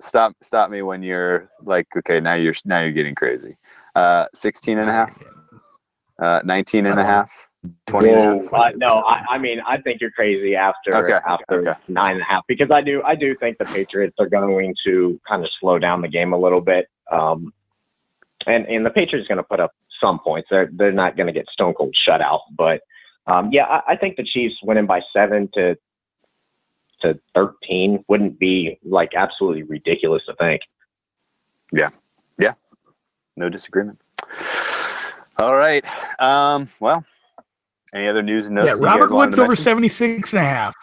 stop 0.00 0.34
stop 0.42 0.70
me 0.70 0.82
when 0.82 1.02
you're 1.02 1.48
like 1.62 1.86
okay 1.96 2.20
now 2.20 2.34
you're 2.34 2.54
now 2.64 2.80
you're 2.80 2.92
getting 2.92 3.14
crazy 3.14 3.56
uh 3.96 4.26
16 4.34 4.78
and 4.78 4.88
a 4.88 4.92
half 4.92 5.18
uh 6.22 6.40
19 6.44 6.86
and 6.86 6.98
a 7.00 7.04
half 7.04 7.30
20 7.86 8.08
and 8.10 8.18
a 8.18 8.22
half 8.44 8.52
uh, 8.54 8.70
no, 8.76 8.86
I, 8.86 9.24
I 9.34 9.38
mean 9.38 9.60
I 9.66 9.78
think 9.82 10.00
you're 10.00 10.10
crazy 10.12 10.54
after 10.56 10.94
Okay, 10.96 11.18
after 11.28 11.60
okay. 11.68 11.74
nine 11.88 12.12
and 12.12 12.22
a 12.22 12.24
half 12.24 12.44
because 12.48 12.70
I 12.70 12.80
do 12.80 13.02
I 13.02 13.14
do 13.14 13.34
think 13.36 13.58
the 13.58 13.66
Patriots 13.66 14.16
are 14.18 14.28
going 14.28 14.74
to 14.86 15.20
kind 15.28 15.42
of 15.44 15.50
slow 15.60 15.78
down 15.78 16.00
the 16.00 16.08
game 16.08 16.32
a 16.32 16.38
little 16.38 16.62
bit. 16.62 16.86
Um, 17.12 17.52
and 18.46 18.64
and 18.64 18.86
the 18.86 18.90
Patriots 18.90 19.26
are 19.26 19.34
going 19.34 19.44
to 19.44 19.48
put 19.48 19.60
up 19.60 19.72
some 20.00 20.18
points. 20.20 20.48
They're 20.50 20.70
they're 20.72 20.90
not 20.90 21.18
going 21.18 21.26
to 21.26 21.34
get 21.34 21.44
stone 21.52 21.74
cold 21.74 21.94
shut 22.06 22.22
out, 22.22 22.40
but 22.56 22.80
um, 23.26 23.50
yeah, 23.52 23.64
I, 23.64 23.92
I 23.92 23.96
think 23.96 24.16
the 24.16 24.24
Chiefs 24.24 24.54
winning 24.62 24.86
by 24.86 25.00
seven 25.12 25.48
to 25.54 25.76
to 27.02 27.18
thirteen 27.34 28.04
wouldn't 28.08 28.38
be 28.38 28.78
like 28.84 29.10
absolutely 29.16 29.62
ridiculous 29.62 30.22
to 30.26 30.34
think. 30.34 30.60
Yeah, 31.72 31.90
yeah, 32.38 32.54
no 33.36 33.48
disagreement 33.48 33.98
all 35.40 35.56
right 35.56 35.84
um 36.20 36.68
well 36.80 37.04
any 37.94 38.06
other 38.06 38.22
news 38.22 38.46
and 38.46 38.56
notes 38.56 38.78
Yeah, 38.80 38.86
Robert 38.86 39.10
Woods 39.12 39.38
over 39.38 39.48
mention? 39.48 39.64
76 39.64 40.32
and 40.32 40.42
a 40.42 40.48
half. 40.48 40.76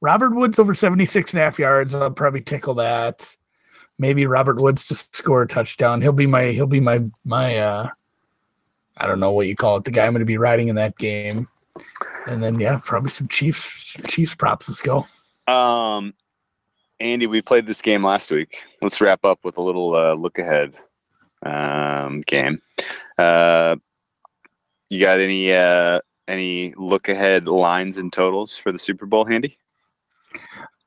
Robert 0.00 0.32
Woods 0.32 0.60
over 0.60 0.74
76 0.74 1.32
and 1.32 1.40
a 1.40 1.44
half 1.44 1.58
yards. 1.58 1.92
I'll 1.92 2.08
probably 2.10 2.40
tickle 2.40 2.74
that. 2.74 3.34
Maybe 3.98 4.26
Robert 4.26 4.60
Woods 4.60 4.86
to 4.88 4.94
score 4.94 5.42
a 5.42 5.48
touchdown. 5.48 6.02
He'll 6.02 6.12
be 6.12 6.26
my 6.26 6.52
he'll 6.52 6.66
be 6.66 6.78
my 6.78 6.98
my 7.24 7.58
uh 7.58 7.88
I 8.96 9.06
don't 9.06 9.18
know 9.18 9.32
what 9.32 9.48
you 9.48 9.56
call 9.56 9.78
it, 9.78 9.84
the 9.84 9.90
guy 9.90 10.06
I'm 10.06 10.12
gonna 10.12 10.24
be 10.24 10.38
riding 10.38 10.68
in 10.68 10.76
that 10.76 10.96
game. 10.98 11.48
And 12.26 12.42
then 12.42 12.58
yeah, 12.58 12.80
probably 12.84 13.10
some 13.10 13.28
Chiefs 13.28 13.92
Chiefs 14.08 14.34
props. 14.34 14.68
Let's 14.68 14.82
go. 14.82 15.06
Um, 15.46 16.14
Andy, 17.00 17.26
we 17.26 17.42
played 17.42 17.66
this 17.66 17.82
game 17.82 18.02
last 18.02 18.30
week. 18.30 18.62
Let's 18.82 19.00
wrap 19.00 19.24
up 19.24 19.40
with 19.44 19.58
a 19.58 19.62
little 19.62 19.94
uh, 19.94 20.14
look 20.14 20.38
ahead 20.38 20.76
um, 21.42 22.22
game. 22.26 22.60
Uh, 23.18 23.76
you 24.88 25.00
got 25.00 25.20
any 25.20 25.52
uh, 25.52 26.00
any 26.28 26.72
look 26.76 27.08
ahead 27.08 27.48
lines 27.48 27.98
and 27.98 28.12
totals 28.12 28.56
for 28.56 28.72
the 28.72 28.78
Super 28.78 29.06
Bowl 29.06 29.24
handy? 29.24 29.58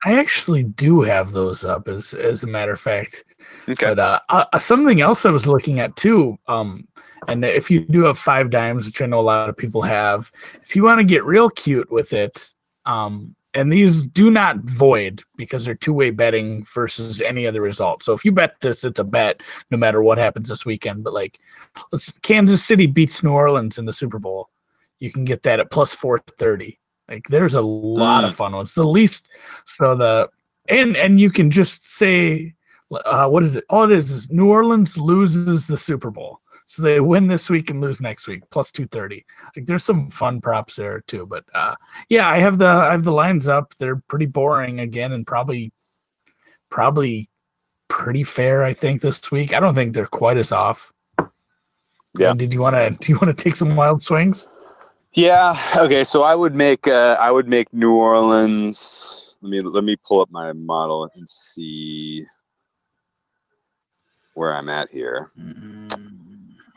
I 0.05 0.17
actually 0.17 0.63
do 0.63 1.01
have 1.01 1.31
those 1.33 1.65
up 1.65 1.87
as 1.87 2.13
as 2.13 2.43
a 2.43 2.47
matter 2.47 2.73
of 2.73 2.79
fact. 2.79 3.23
Okay. 3.67 3.85
But 3.85 3.99
uh, 3.99 4.19
uh, 4.29 4.57
something 4.57 5.01
else 5.01 5.25
I 5.25 5.31
was 5.31 5.47
looking 5.47 5.79
at 5.79 5.95
too, 5.95 6.37
um, 6.47 6.87
and 7.27 7.43
if 7.43 7.69
you 7.69 7.81
do 7.81 8.03
have 8.03 8.17
5Dimes, 8.17 8.85
which 8.85 9.01
I 9.01 9.05
know 9.05 9.19
a 9.19 9.21
lot 9.21 9.49
of 9.49 9.57
people 9.57 9.81
have, 9.81 10.31
if 10.61 10.75
you 10.75 10.83
want 10.83 10.99
to 10.99 11.05
get 11.05 11.23
real 11.25 11.49
cute 11.49 11.91
with 11.91 12.13
it, 12.13 12.53
um, 12.85 13.35
and 13.53 13.71
these 13.71 14.05
do 14.05 14.29
not 14.29 14.57
void 14.57 15.23
because 15.35 15.65
they're 15.65 15.73
two 15.73 15.93
way 15.93 16.11
betting 16.11 16.65
versus 16.65 17.19
any 17.21 17.47
other 17.47 17.61
result. 17.61 18.03
So 18.03 18.13
if 18.13 18.23
you 18.23 18.31
bet 18.31 18.55
this, 18.61 18.83
it's 18.83 18.99
a 18.99 19.03
bet 19.03 19.41
no 19.71 19.77
matter 19.77 20.03
what 20.03 20.17
happens 20.17 20.49
this 20.49 20.65
weekend. 20.65 21.03
But 21.03 21.13
like, 21.13 21.39
Kansas 22.21 22.63
City 22.63 22.85
beats 22.85 23.23
New 23.23 23.31
Orleans 23.31 23.77
in 23.77 23.85
the 23.85 23.93
Super 23.93 24.19
Bowl, 24.19 24.49
you 24.99 25.11
can 25.11 25.25
get 25.25 25.43
that 25.43 25.59
at 25.59 25.71
plus 25.71 25.93
four 25.93 26.19
thirty. 26.37 26.79
Like, 27.09 27.27
there's 27.27 27.55
a 27.55 27.61
lot 27.61 28.23
of 28.23 28.35
fun 28.35 28.53
ones. 28.53 28.75
The 28.75 28.85
least, 28.85 29.29
so 29.65 29.95
the 29.95 30.29
and 30.67 30.95
and 30.95 31.19
you 31.19 31.31
can 31.31 31.49
just 31.49 31.91
say, 31.91 32.53
uh, 32.91 33.27
what 33.27 33.43
is 33.43 33.55
it? 33.55 33.63
All 33.69 33.83
it 33.83 33.91
is 33.91 34.11
is 34.11 34.29
New 34.29 34.49
Orleans 34.49 34.95
loses 34.95 35.65
the 35.65 35.77
Super 35.77 36.11
Bowl. 36.11 36.39
So 36.69 36.83
they 36.83 36.99
win 36.99 37.25
this 37.25 37.49
week 37.49 37.71
and 37.71 37.81
lose 37.81 37.99
next 37.99 38.27
week, 38.27 38.43
plus 38.51 38.71
two 38.71 38.85
thirty. 38.85 39.25
Like 39.55 39.65
there's 39.65 39.83
some 39.83 40.11
fun 40.11 40.39
props 40.39 40.75
there 40.75 41.01
too. 41.07 41.25
But 41.25 41.43
uh, 41.55 41.73
yeah, 42.09 42.29
I 42.29 42.37
have 42.37 42.59
the 42.59 42.67
I 42.67 42.91
have 42.91 43.03
the 43.03 43.11
lines 43.11 43.47
up. 43.47 43.73
They're 43.79 44.03
pretty 44.07 44.27
boring 44.27 44.79
again, 44.79 45.11
and 45.11 45.25
probably 45.25 45.73
probably 46.69 47.27
pretty 47.87 48.23
fair. 48.23 48.63
I 48.63 48.75
think 48.75 49.01
this 49.01 49.31
week. 49.31 49.51
I 49.51 49.59
don't 49.59 49.73
think 49.73 49.95
they're 49.95 50.05
quite 50.05 50.37
as 50.37 50.51
off. 50.51 50.93
Yeah. 52.19 52.35
Did 52.35 52.53
you 52.53 52.61
want 52.61 52.75
to 52.75 52.95
do 52.99 53.13
you 53.13 53.17
want 53.19 53.35
to 53.35 53.43
take 53.43 53.55
some 53.55 53.75
wild 53.75 54.03
swings? 54.03 54.47
Yeah. 55.13 55.59
Okay. 55.75 56.03
So 56.03 56.21
I 56.21 56.35
would 56.35 56.53
make 56.53 56.87
uh, 56.87 57.17
I 57.19 57.31
would 57.31 57.47
make 57.47 57.73
New 57.73 57.95
Orleans. 57.95 59.35
Let 59.41 59.49
me 59.49 59.61
let 59.61 59.83
me 59.83 59.95
pull 59.95 60.21
up 60.21 60.29
my 60.29 60.53
model 60.53 61.09
and 61.15 61.27
see 61.27 62.27
where 64.35 64.53
I'm 64.53 64.69
at 64.69 64.91
here. 64.91 65.31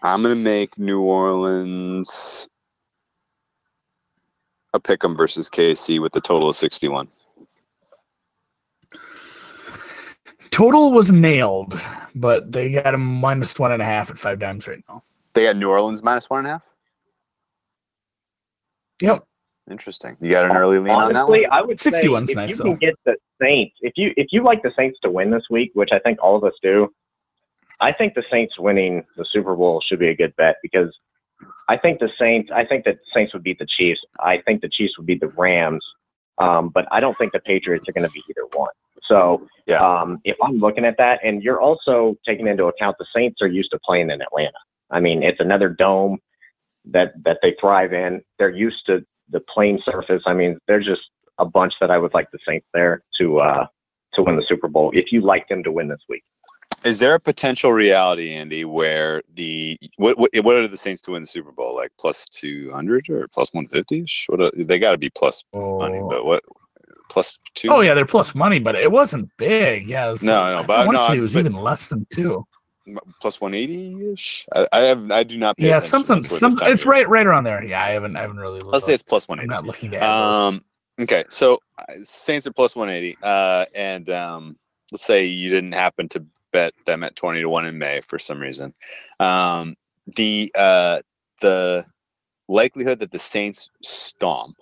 I'm 0.03 0.23
gonna 0.23 0.35
make 0.35 0.77
New 0.79 1.03
Orleans 1.03 2.49
a 4.74 4.81
pick'em 4.81 5.16
versus 5.16 5.49
KC 5.49 6.01
with 6.01 6.16
a 6.16 6.20
total 6.20 6.49
of 6.49 6.57
61. 6.57 7.07
Total 10.51 10.91
was 10.91 11.11
nailed, 11.11 11.81
but 12.15 12.53
they 12.53 12.70
got 12.70 12.95
a 12.95 12.99
minus 12.99 13.59
one 13.59 13.73
and 13.73 13.81
a 13.81 13.85
half 13.85 14.11
at 14.11 14.16
5Dimes 14.16 14.66
right 14.66 14.83
now. 14.89 15.03
They 15.35 15.45
got 15.45 15.57
New 15.57 15.70
Orleans 15.70 16.03
minus 16.03 16.29
one 16.29 16.41
and 16.41 16.49
a 16.49 16.51
half. 16.51 16.74
Yep. 19.01 19.24
Interesting. 19.70 20.16
You 20.20 20.31
got 20.31 20.45
an 20.45 20.57
early 20.57 20.79
lean 20.79 20.91
on 20.91 21.12
that 21.12 21.27
one. 21.27 21.39
Honestly, 21.39 21.47
I 21.47 21.62
would 21.62 21.81
say 21.81 21.91
61's 21.91 22.31
if 22.31 22.37
nice, 22.37 22.51
you 22.51 22.57
though. 22.57 22.65
can 22.65 22.77
get 22.77 22.95
the 23.07 23.16
Saints, 23.41 23.74
if 23.81 23.93
you 23.97 24.12
if 24.16 24.29
you 24.31 24.45
like 24.45 24.62
the 24.62 24.73
Saints 24.77 24.99
to 25.03 25.11
win 25.11 25.31
this 25.31 25.45
week, 25.51 25.70
which 25.74 25.91
I 25.93 25.99
think 26.01 26.19
all 26.23 26.37
of 26.37 26.45
us 26.45 26.53
do, 26.62 26.93
I 27.83 27.93
think 27.93 28.15
the 28.15 28.23
Saints 28.31 28.59
winning 28.59 29.05
the 29.17 29.27
Super 29.33 29.57
Bowl 29.57 29.83
should 29.87 29.99
be 29.99 30.09
a 30.09 30.17
good 30.17 30.35
bet 30.37 30.57
because 30.63 30.97
I 31.69 31.77
think 31.77 31.99
the 31.99 32.09
Saints, 32.19 32.51
I 32.55 32.65
think 32.65 32.85
that 32.85 32.99
Saints 33.13 33.35
would 33.35 33.43
beat 33.43 33.59
the 33.59 33.67
Chiefs. 33.77 34.01
I 34.21 34.39
think 34.47 34.63
the 34.63 34.69
Chiefs 34.69 34.97
would 34.97 35.07
beat 35.07 35.21
the 35.21 35.29
Rams, 35.29 35.85
um, 36.39 36.69
but 36.69 36.87
I 36.93 37.01
don't 37.01 37.19
think 37.19 37.33
the 37.33 37.41
Patriots 37.41 37.85
are 37.89 37.93
going 37.93 38.07
to 38.07 38.11
be 38.11 38.23
either 38.31 38.47
one. 38.53 38.71
So 39.09 39.47
Yeah. 39.67 39.81
um, 39.83 40.21
if 40.25 40.37
I'm 40.43 40.59
looking 40.59 40.85
at 40.85 40.97
that, 40.99 41.19
and 41.25 41.43
you're 41.43 41.61
also 41.61 42.17
taking 42.25 42.47
into 42.47 42.67
account 42.67 42.97
the 42.99 43.07
Saints 43.15 43.43
are 43.43 43.49
used 43.49 43.73
to 43.73 43.81
playing 43.85 44.11
in 44.11 44.23
Atlanta. 44.23 44.59
I 44.91 45.01
mean, 45.01 45.25
it's 45.25 45.41
another 45.41 45.69
dome 45.69 46.19
that 46.85 47.13
that 47.25 47.39
they 47.43 47.57
thrive 47.61 47.93
in. 47.93 48.23
They're 48.39 48.51
used 48.51 48.87
to 48.87 49.05
the 49.31 49.41
playing 49.41 49.81
surface. 49.85 50.23
I 50.27 50.35
mean, 50.35 50.59
there's 50.69 50.87
just 50.87 51.03
a 51.39 51.45
bunch 51.45 51.73
that 51.81 51.91
I 51.91 51.99
would 51.99 52.15
like 52.15 52.31
the 52.31 52.39
Saints 52.47 52.67
there 52.73 53.03
to 53.19 53.41
uh, 53.41 53.67
to 54.15 54.23
win 54.23 54.37
the 54.37 54.45
Super 54.47 54.69
Bowl. 54.69 54.91
If 54.95 55.11
you 55.11 55.21
like 55.21 55.49
them 55.49 55.65
to 55.65 55.73
win 55.73 55.89
this 55.89 56.03
week, 56.09 56.23
Is 56.85 56.99
there 56.99 57.15
a 57.15 57.21
potential 57.21 57.73
reality, 57.73 58.31
Andy, 58.33 58.65
where 58.65 59.23
the 59.35 59.79
what 59.97 60.19
what, 60.19 60.31
what 60.43 60.57
are 60.57 60.67
the 60.69 60.77
Saints 60.77 61.01
to 61.03 61.13
win 61.13 61.23
the 61.23 61.27
Super 61.29 61.53
Bowl? 61.53 61.75
Like 61.75 61.91
plus 61.99 62.29
two 62.29 62.71
hundred 62.73 63.09
or 63.09 63.29
plus 63.29 63.53
one 63.53 63.67
fifty? 63.69 64.05
What 64.27 64.41
are, 64.41 64.51
they 64.57 64.79
got 64.79 64.93
to 64.93 64.99
be 64.99 65.11
plus 65.11 65.45
money, 65.55 66.01
but 66.09 66.25
what 66.25 66.43
plus 67.09 67.39
two? 67.55 67.69
Oh 67.69 67.81
yeah, 67.81 67.95
they're 67.95 68.07
plus 68.07 68.35
money, 68.35 68.59
but 68.59 68.75
it 68.75 68.91
wasn't 68.91 69.31
big. 69.37 69.87
Yeah, 69.89 70.11
was 70.11 70.23
No, 70.23 70.33
like- 70.41 70.53
no, 70.53 70.59
I 70.59 70.63
but- 70.67 70.87
want 70.87 70.99
to 70.99 71.03
no, 71.03 71.09
say 71.09 71.19
it 71.19 71.21
was 71.21 71.37
even 71.37 71.53
less 71.55 71.89
than 71.89 72.07
two. 72.13 72.45
plus 73.21 73.41
one 73.41 73.55
eighty 73.55 74.13
ish. 74.13 74.45
I, 74.55 74.67
I 74.73 74.79
have 74.81 75.11
I 75.11 75.23
do 75.23 75.39
not. 75.39 75.57
Pay 75.57 75.69
Yeah, 75.69 75.79
something. 75.81 76.23
Some, 76.23 76.57
it's 76.63 76.85
right, 76.85 77.09
right 77.09 77.27
around 77.27 77.45
there. 77.45 77.63
Yeah, 77.63 77.83
I 77.85 77.91
haven't, 77.91 78.17
I 78.17 78.23
haven't 78.23 78.39
really. 78.39 78.59
Looked 78.59 78.73
Let's 78.73 78.87
say 78.87 78.95
it's 78.95 79.03
plus 79.05 79.29
one 79.29 79.39
I'm 79.39 79.47
not 79.47 79.65
looking 79.65 79.91
those. 79.91 80.03
Um. 80.03 80.65
Okay, 81.01 81.25
so 81.31 81.59
uh, 81.79 81.85
Saints 82.03 82.47
are 82.47 82.53
plus 82.53 82.75
one 82.77 82.91
eighty. 82.91 83.17
Uh, 83.23 83.67
and 83.75 84.11
um, 84.11 84.57
let's 84.91 85.05
say 85.05 85.25
you 85.25 85.49
didn't 85.49 85.73
happen 85.73 86.09
to 86.11 86.25
bet 86.53 86.74
them 86.87 87.03
at 87.03 87.16
twenty 87.16 87.41
to 87.41 87.49
one 87.49 87.66
in 87.66 87.79
May 87.79 88.01
for 88.01 88.19
some 88.19 88.41
reason. 88.41 88.74
Um, 89.20 89.77
the 90.16 90.53
uh 90.55 91.01
the 91.41 91.85
likelihood 92.49 92.99
that 93.01 93.11
the 93.11 93.19
Saints 93.19 93.70
stomp, 93.83 94.57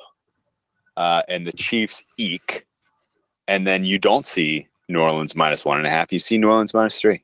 uh, 0.96 1.22
and 1.28 1.46
the 1.46 1.52
Chiefs 1.52 2.04
eke, 2.16 2.66
and 3.48 3.66
then 3.66 3.84
you 3.84 3.98
don't 3.98 4.24
see 4.24 4.68
New 4.88 5.00
Orleans 5.00 5.36
minus 5.36 5.64
one 5.64 5.78
and 5.78 5.86
a 5.86 5.90
half. 5.90 6.12
You 6.12 6.18
see 6.18 6.38
New 6.38 6.48
Orleans 6.48 6.74
minus 6.74 7.00
three, 7.00 7.22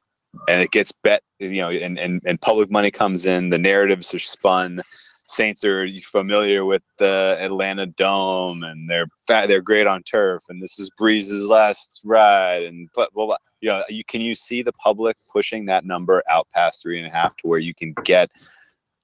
and 0.48 0.60
it 0.60 0.70
gets 0.70 0.92
bet. 0.92 1.22
You 1.38 1.60
know, 1.60 1.70
and 1.70 1.98
and 1.98 2.22
and 2.24 2.40
public 2.40 2.70
money 2.70 2.90
comes 2.90 3.26
in. 3.26 3.50
The 3.50 3.58
narratives 3.58 4.14
are 4.14 4.18
spun. 4.18 4.82
Saints 5.26 5.64
are 5.64 5.88
familiar 6.02 6.64
with 6.64 6.82
the 6.98 7.36
Atlanta 7.40 7.86
Dome, 7.86 8.62
and 8.62 8.88
they're 8.88 9.08
they're 9.26 9.60
great 9.60 9.86
on 9.86 10.02
turf, 10.04 10.44
and 10.48 10.62
this 10.62 10.78
is 10.78 10.88
Brees's 10.98 11.48
last 11.48 12.00
ride, 12.04 12.62
and 12.62 12.88
blah, 12.94 13.08
blah, 13.12 13.26
blah. 13.26 13.36
you 13.60 13.68
know, 13.68 13.82
you 13.88 14.04
can 14.04 14.20
you 14.20 14.34
see 14.34 14.62
the 14.62 14.72
public 14.72 15.16
pushing 15.28 15.66
that 15.66 15.84
number 15.84 16.22
out 16.30 16.46
past 16.54 16.80
three 16.80 16.98
and 16.98 17.06
a 17.06 17.10
half 17.10 17.36
to 17.38 17.48
where 17.48 17.58
you 17.58 17.74
can 17.74 17.92
get 18.04 18.30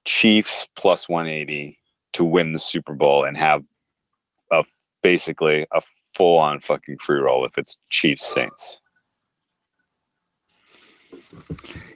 Chiefs 0.05 0.67
plus 0.75 1.09
one 1.09 1.27
eighty 1.27 1.77
to 2.13 2.23
win 2.23 2.53
the 2.53 2.59
Super 2.59 2.93
Bowl 2.93 3.25
and 3.25 3.35
have 3.35 3.63
a 4.51 4.63
basically 5.01 5.67
a 5.73 5.81
full 6.15 6.39
on 6.39 6.61
fucking 6.61 6.97
free 6.99 7.19
roll 7.19 7.45
if 7.45 7.57
it's 7.57 7.77
Chiefs 7.89 8.25
Saints. 8.25 8.81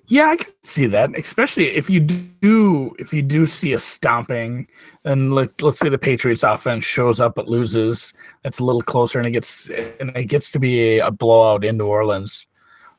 Yeah, 0.09 0.27
I 0.29 0.37
can 0.37 0.53
see 0.63 0.87
that, 0.87 1.09
especially 1.17 1.67
if 1.75 1.89
you 1.89 1.99
do 1.99 2.95
if 2.97 3.11
you 3.11 3.21
do 3.21 3.45
see 3.45 3.73
a 3.73 3.79
stomping, 3.79 4.67
and 5.03 5.35
let, 5.35 5.61
let's 5.61 5.79
say 5.79 5.89
the 5.89 5.97
Patriots 5.97 6.43
offense 6.43 6.85
shows 6.85 7.19
up 7.19 7.35
but 7.35 7.49
loses, 7.49 8.13
that's 8.43 8.59
a 8.59 8.63
little 8.63 8.81
closer, 8.81 9.19
and 9.19 9.27
it 9.27 9.31
gets 9.31 9.67
and 9.99 10.15
it 10.15 10.25
gets 10.25 10.49
to 10.51 10.59
be 10.59 10.99
a, 10.99 11.07
a 11.07 11.11
blowout 11.11 11.65
in 11.65 11.77
New 11.77 11.87
Orleans, 11.87 12.47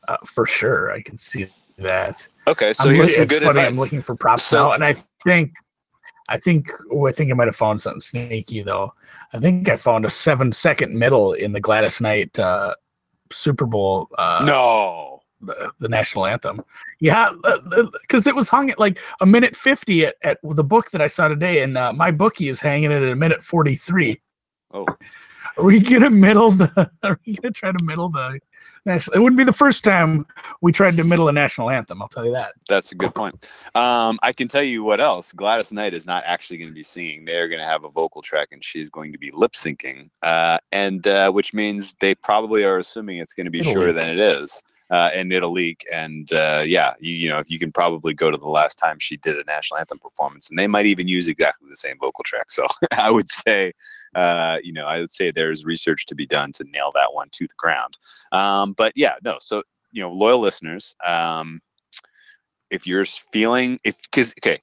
uh, 0.06 0.18
for 0.26 0.44
sure. 0.44 0.92
I 0.92 1.00
can 1.00 1.16
see 1.16 1.46
that. 1.78 2.28
Okay, 2.46 2.74
so 2.74 2.90
I'm 2.90 2.94
here's 2.96 3.08
loo- 3.08 3.14
some 3.14 3.26
good 3.26 3.42
funny, 3.42 3.58
advice. 3.60 3.74
I'm 3.74 3.80
looking 3.80 4.02
for 4.02 4.14
props 4.16 4.42
So- 4.44 4.56
now, 4.66 4.72
and 4.72 4.84
I 4.84 4.94
think, 5.24 5.54
I 6.28 6.38
think, 6.38 6.70
oh, 6.92 7.06
I 7.06 7.12
think 7.12 7.30
I 7.30 7.34
might 7.34 7.48
have 7.48 7.56
found 7.56 7.80
something 7.80 8.02
sneaky 8.02 8.62
though. 8.62 8.92
I 9.32 9.38
think 9.38 9.66
I 9.70 9.76
found 9.76 10.04
a 10.04 10.10
seven 10.10 10.52
second 10.52 10.94
middle 10.98 11.32
in 11.32 11.52
the 11.52 11.60
Gladys 11.60 12.02
Knight 12.02 12.38
uh, 12.38 12.74
Super 13.32 13.64
Bowl. 13.64 14.08
Uh, 14.18 14.42
no. 14.44 15.17
The, 15.40 15.70
the 15.78 15.88
national 15.88 16.26
anthem. 16.26 16.62
Yeah, 17.00 17.32
because 18.02 18.26
it 18.26 18.34
was 18.34 18.48
hung 18.48 18.70
at 18.70 18.78
like 18.78 18.98
a 19.20 19.26
minute 19.26 19.56
fifty 19.56 20.06
at, 20.06 20.16
at 20.22 20.38
the 20.42 20.64
book 20.64 20.90
that 20.90 21.00
I 21.00 21.06
saw 21.06 21.28
today, 21.28 21.62
and 21.62 21.76
uh, 21.76 21.92
my 21.92 22.10
bookie 22.10 22.48
is 22.48 22.60
hanging 22.60 22.90
it 22.90 23.02
at 23.02 23.12
a 23.12 23.16
minute 23.16 23.42
forty 23.42 23.74
three. 23.74 24.20
Oh. 24.72 24.86
Are 25.58 25.64
we 25.64 25.80
gonna 25.80 26.10
middle 26.10 26.52
the? 26.52 26.90
Are 27.02 27.18
we 27.26 27.34
gonna 27.34 27.52
try 27.52 27.72
to 27.72 27.84
middle 27.84 28.08
the 28.10 28.38
national? 28.86 29.16
It 29.16 29.18
wouldn't 29.20 29.38
be 29.38 29.44
the 29.44 29.52
first 29.52 29.82
time 29.82 30.24
we 30.60 30.70
tried 30.70 30.96
to 30.96 31.04
middle 31.04 31.28
a 31.28 31.32
national 31.32 31.68
anthem. 31.68 32.00
I'll 32.00 32.08
tell 32.08 32.24
you 32.24 32.30
that. 32.32 32.52
That's 32.68 32.92
a 32.92 32.94
good 32.94 33.12
point. 33.12 33.50
Um, 33.74 34.20
I 34.22 34.32
can 34.32 34.46
tell 34.46 34.62
you 34.62 34.84
what 34.84 35.00
else. 35.00 35.32
Gladys 35.32 35.72
Knight 35.72 35.94
is 35.94 36.06
not 36.06 36.22
actually 36.26 36.58
going 36.58 36.70
to 36.70 36.74
be 36.74 36.84
singing. 36.84 37.24
They're 37.24 37.48
going 37.48 37.58
to 37.58 37.66
have 37.66 37.82
a 37.82 37.90
vocal 37.90 38.22
track, 38.22 38.48
and 38.52 38.64
she's 38.64 38.88
going 38.88 39.10
to 39.10 39.18
be 39.18 39.32
lip 39.32 39.52
syncing, 39.52 40.10
uh, 40.22 40.58
and 40.70 41.04
uh, 41.08 41.32
which 41.32 41.52
means 41.52 41.94
they 42.00 42.14
probably 42.14 42.64
are 42.64 42.78
assuming 42.78 43.18
it's 43.18 43.34
going 43.34 43.46
to 43.46 43.50
be 43.50 43.58
It'll 43.58 43.72
shorter 43.72 43.92
than 43.92 44.10
it 44.10 44.20
is, 44.20 44.62
uh, 44.90 45.10
and 45.14 45.32
it'll 45.32 45.52
leak. 45.52 45.86
And 45.92 46.32
uh, 46.32 46.62
yeah, 46.66 46.94
you, 46.98 47.12
you 47.12 47.28
know, 47.28 47.42
you 47.46 47.58
can 47.58 47.72
probably 47.72 48.14
go 48.14 48.30
to 48.30 48.36
the 48.36 48.48
last 48.48 48.76
time 48.78 48.98
she 48.98 49.16
did 49.16 49.38
a 49.38 49.44
national 49.44 49.78
anthem 49.78 49.98
performance, 49.98 50.48
and 50.48 50.58
they 50.58 50.66
might 50.66 50.86
even 50.86 51.08
use 51.08 51.28
exactly 51.28 51.68
the 51.68 51.76
same 51.76 51.98
vocal 51.98 52.24
track. 52.24 52.50
So 52.50 52.66
I 52.92 53.10
would 53.10 53.30
say, 53.30 53.72
uh, 54.14 54.58
you 54.62 54.72
know, 54.72 54.86
I 54.86 55.00
would 55.00 55.10
say 55.10 55.30
there's 55.30 55.64
research 55.64 56.06
to 56.06 56.14
be 56.14 56.26
done 56.26 56.52
to 56.52 56.64
nail 56.64 56.92
that 56.94 57.12
one 57.12 57.28
to 57.32 57.46
the 57.46 57.54
ground. 57.56 57.98
Um, 58.32 58.72
but 58.72 58.92
yeah, 58.96 59.14
no. 59.24 59.38
So 59.40 59.62
you 59.92 60.02
know, 60.02 60.12
loyal 60.12 60.40
listeners. 60.40 60.94
Um, 61.06 61.60
if 62.70 62.86
you're 62.86 63.04
feeling 63.04 63.80
if 63.84 63.96
because 64.10 64.34
okay 64.38 64.60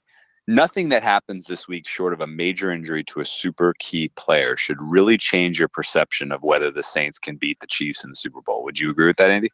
nothing 0.47 0.89
that 0.89 1.03
happens 1.03 1.45
this 1.45 1.67
week 1.67 1.87
short 1.87 2.13
of 2.13 2.21
a 2.21 2.27
major 2.27 2.71
injury 2.71 3.03
to 3.03 3.19
a 3.19 3.25
super 3.25 3.73
key 3.79 4.09
player 4.15 4.55
should 4.55 4.81
really 4.81 5.17
change 5.17 5.59
your 5.59 5.67
perception 5.67 6.31
of 6.31 6.43
whether 6.43 6.69
the 6.69 6.83
Saints 6.83 7.17
can 7.17 7.35
beat 7.35 7.59
the 7.59 7.67
Chiefs 7.67 8.03
in 8.03 8.11
the 8.11 8.15
Super 8.15 8.41
Bowl. 8.41 8.63
Would 8.63 8.79
you 8.79 8.91
agree 8.91 9.07
with 9.07 9.17
that, 9.17 9.31
Andy? 9.31 9.51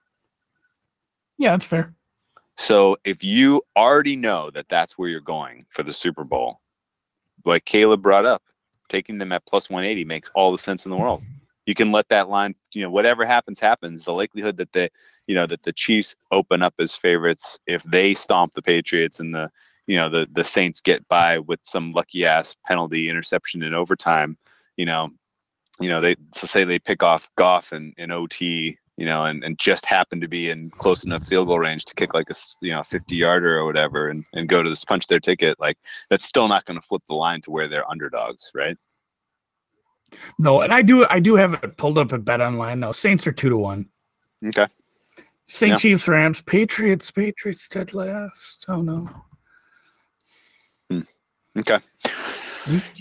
Yeah, 1.42 1.54
that's 1.54 1.66
fair. 1.66 1.92
So 2.56 2.98
if 3.04 3.24
you 3.24 3.64
already 3.76 4.16
know 4.16 4.52
that 4.52 4.70
that's 4.70 4.96
where 4.96 5.10
you're 5.10 5.20
going 5.20 5.64
for 5.70 5.82
the 5.82 5.92
Super 5.92 6.24
Bowl, 6.24 6.62
like 7.44 7.66
Caleb 7.66 8.04
brought 8.04 8.28
up, 8.28 8.44
taking 8.90 9.18
them 9.18 9.32
at 9.32 9.48
plus 9.48 9.68
180 9.68 10.06
makes 10.06 10.30
all 10.36 10.52
the 10.52 10.60
sense 10.60 10.86
in 10.86 10.92
the 10.92 10.98
world. 10.98 11.24
You 11.66 11.74
can 11.74 11.92
let 11.92 12.10
that 12.10 12.30
line, 12.30 12.54
you 12.76 12.84
know, 12.84 12.92
whatever 12.92 13.26
happens, 13.26 13.60
happens. 13.60 14.06
The 14.06 14.14
likelihood 14.14 14.58
that 14.58 14.72
the, 14.74 14.92
you 15.26 15.34
know, 15.34 15.48
that 15.48 15.64
the 15.64 15.74
Chiefs 15.74 16.16
open 16.32 16.62
up 16.62 16.76
as 16.78 16.94
favorites 16.94 17.58
if 17.66 17.82
they 17.86 18.14
stomp 18.14 18.54
the 18.54 18.62
Patriots 18.62 19.20
and 19.20 19.34
the, 19.34 19.50
you 19.88 19.96
know, 19.96 20.10
the 20.10 20.28
the 20.32 20.44
Saints 20.44 20.80
get 20.80 21.08
by 21.08 21.40
with 21.40 21.62
some 21.64 21.92
lucky 21.92 22.24
ass 22.24 22.56
penalty 22.68 23.10
interception 23.10 23.64
in 23.64 23.74
overtime, 23.74 24.38
you 24.78 24.86
know, 24.86 25.10
you 25.80 25.90
know, 25.90 26.02
they 26.02 26.18
so 26.36 26.46
say 26.46 26.66
they 26.66 26.78
pick 26.78 27.02
off 27.02 27.32
Goff 27.36 27.72
and 27.72 27.96
in 27.98 28.12
OT, 28.12 28.78
you 28.98 29.06
know, 29.06 29.26
and, 29.26 29.44
and 29.44 29.58
just 29.58 29.86
happen 29.86 30.22
to 30.22 30.28
be 30.28 30.50
in 30.50 30.70
close 30.72 31.04
enough 31.04 31.24
field 31.24 31.48
goal 31.48 31.60
range 31.60 31.86
to 31.86 31.96
kick 31.96 32.14
like 32.14 32.30
a 32.30 32.36
you 32.62 32.72
know 32.72 32.84
50 32.84 33.16
yarder 33.16 33.58
or 33.58 33.66
whatever 33.66 34.10
and, 34.10 34.26
and 34.34 34.50
go 34.50 34.62
to 34.62 34.70
this 34.70 34.86
punch 34.86 35.08
their 35.08 35.20
ticket, 35.20 35.60
like 35.60 35.78
that's 36.10 36.26
still 36.26 36.48
not 36.48 36.66
going 36.66 36.80
to 36.80 36.86
flip 36.86 37.02
the 37.08 37.16
line 37.16 37.42
to 37.42 37.52
where 37.52 37.68
they're 37.68 37.90
underdogs, 37.90 38.52
right? 38.54 38.78
No, 40.38 40.62
and 40.62 40.74
I 40.74 40.82
do 40.82 41.06
I 41.10 41.20
do 41.20 41.36
have 41.36 41.54
it 41.54 41.78
pulled 41.78 41.98
up 41.98 42.14
at 42.14 42.22
BetOnline 42.22 42.80
now. 42.80 42.92
Saints 42.92 43.26
are 43.28 43.32
two 43.32 43.50
to 43.50 43.58
one. 43.58 43.88
Okay. 44.46 44.68
Saint 45.48 45.72
Yeah. 45.72 45.78
Chiefs, 45.78 46.08
Rams, 46.08 46.42
Patriots, 46.42 47.10
Patriots 47.12 47.68
dead 47.70 47.94
last. 47.94 48.66
Oh 48.68 48.82
no. 48.82 49.10
Okay. 51.58 51.80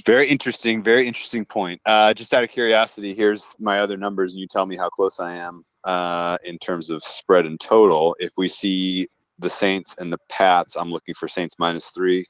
Very 0.06 0.26
interesting. 0.28 0.82
Very 0.82 1.06
interesting 1.06 1.44
point. 1.44 1.80
Uh, 1.84 2.14
just 2.14 2.32
out 2.32 2.42
of 2.42 2.50
curiosity, 2.50 3.14
here's 3.14 3.54
my 3.58 3.80
other 3.80 3.96
numbers, 3.96 4.32
and 4.32 4.40
you 4.40 4.48
tell 4.48 4.66
me 4.66 4.76
how 4.76 4.88
close 4.88 5.20
I 5.20 5.36
am 5.36 5.64
uh, 5.84 6.36
in 6.44 6.58
terms 6.58 6.90
of 6.90 7.02
spread 7.02 7.46
and 7.46 7.58
total. 7.60 8.14
If 8.18 8.32
we 8.36 8.48
see 8.48 9.08
the 9.38 9.50
Saints 9.50 9.94
and 9.98 10.12
the 10.12 10.18
Pats, 10.28 10.76
I'm 10.76 10.90
looking 10.90 11.14
for 11.14 11.28
Saints 11.28 11.56
minus 11.58 11.88
three. 11.90 12.26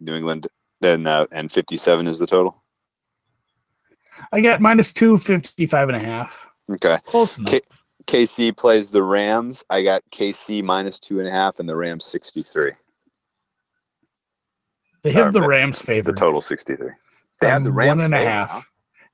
New 0.00 0.14
England, 0.14 0.46
then 0.80 1.06
uh, 1.06 1.26
and 1.32 1.50
57 1.50 2.06
is 2.06 2.18
the 2.18 2.26
total. 2.26 2.62
I 4.32 4.40
got 4.40 4.60
minus 4.60 4.92
two 4.92 5.16
fifty 5.18 5.66
five 5.66 5.88
and 5.88 5.96
a 5.96 6.00
half. 6.00 6.48
Okay. 6.72 6.98
Close 7.06 7.36
enough. 7.38 7.50
K- 7.50 7.60
KC 8.06 8.56
plays 8.56 8.90
the 8.90 9.02
Rams. 9.02 9.64
I 9.70 9.82
got 9.82 10.02
KC 10.12 10.62
minus 10.62 10.98
two 10.98 11.18
and 11.20 11.28
a 11.28 11.30
half, 11.30 11.58
and 11.58 11.68
the 11.68 11.76
Rams 11.76 12.04
63. 12.06 12.72
They 15.02 15.12
have 15.12 15.28
Or 15.28 15.32
the 15.32 15.40
the- 15.40 15.46
Rams 15.48 15.78
The 15.80 16.12
total 16.16 16.40
63. 16.40 16.88
They 17.40 17.48
have 17.48 17.64
the 17.64 17.70
Um, 17.70 17.76
Rams 17.76 17.98
one 17.98 18.04
and 18.06 18.14
a 18.14 18.16
favored, 18.18 18.30
half. 18.30 18.50
huh? 18.50 18.60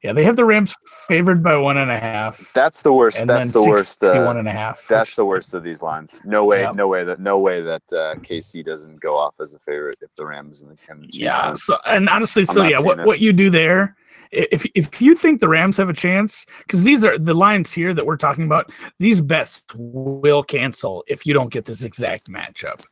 Yeah, 0.02 0.14
they 0.14 0.24
have 0.24 0.36
the 0.36 0.46
Rams 0.46 0.74
favored 1.08 1.42
by 1.42 1.56
one 1.56 1.76
and 1.76 1.90
a 1.90 1.98
half. 1.98 2.52
That's 2.54 2.82
the 2.82 2.92
worst. 2.92 3.26
That's 3.26 3.52
the 3.52 3.62
worst. 3.62 4.00
61 4.00 4.36
Uh, 4.36 4.38
and 4.40 4.48
a 4.48 4.52
half. 4.52 4.86
That's 4.88 5.14
the 5.14 5.26
worst 5.26 5.52
of 5.52 5.62
these 5.62 5.82
lines. 5.82 6.22
No 6.24 6.46
way, 6.46 6.62
Yep. 6.62 6.74
no 6.76 6.88
way 6.88 7.04
that 7.04 7.20
no 7.20 7.38
way 7.38 7.60
that 7.60 7.82
uh, 7.92 8.14
KC 8.16 8.64
doesn't 8.64 8.98
go 9.00 9.16
off 9.18 9.34
as 9.40 9.52
a 9.52 9.58
favorite 9.58 9.98
if 10.00 10.12
the 10.16 10.24
Rams 10.24 10.62
and 10.62 10.70
the, 10.72 10.76
Chiefs 10.76 11.18
Yeah. 11.18 11.52
So 11.54 11.76
and 11.84 12.08
honestly, 12.08 12.42
I'm 12.48 12.54
so 12.54 12.62
yeah, 12.64 12.80
what, 12.80 13.00
it. 13.00 13.06
what 13.06 13.20
you 13.20 13.34
do 13.34 13.50
there, 13.50 13.94
if 14.32 14.64
if 14.74 15.02
you 15.02 15.14
think 15.14 15.40
the 15.40 15.48
Rams 15.48 15.76
have 15.76 15.90
a 15.90 15.94
chance, 15.94 16.46
because 16.66 16.82
these 16.82 17.04
are 17.04 17.18
the 17.18 17.34
lines 17.34 17.70
here 17.70 17.92
that 17.92 18.06
we're 18.06 18.16
talking 18.16 18.44
about, 18.44 18.72
these 19.00 19.20
bets 19.20 19.62
will 19.76 20.42
cancel 20.42 21.04
if 21.08 21.26
you 21.26 21.34
don't 21.34 21.52
get 21.52 21.66
this 21.66 21.82
exact 21.82 22.30
matchup. 22.30 22.82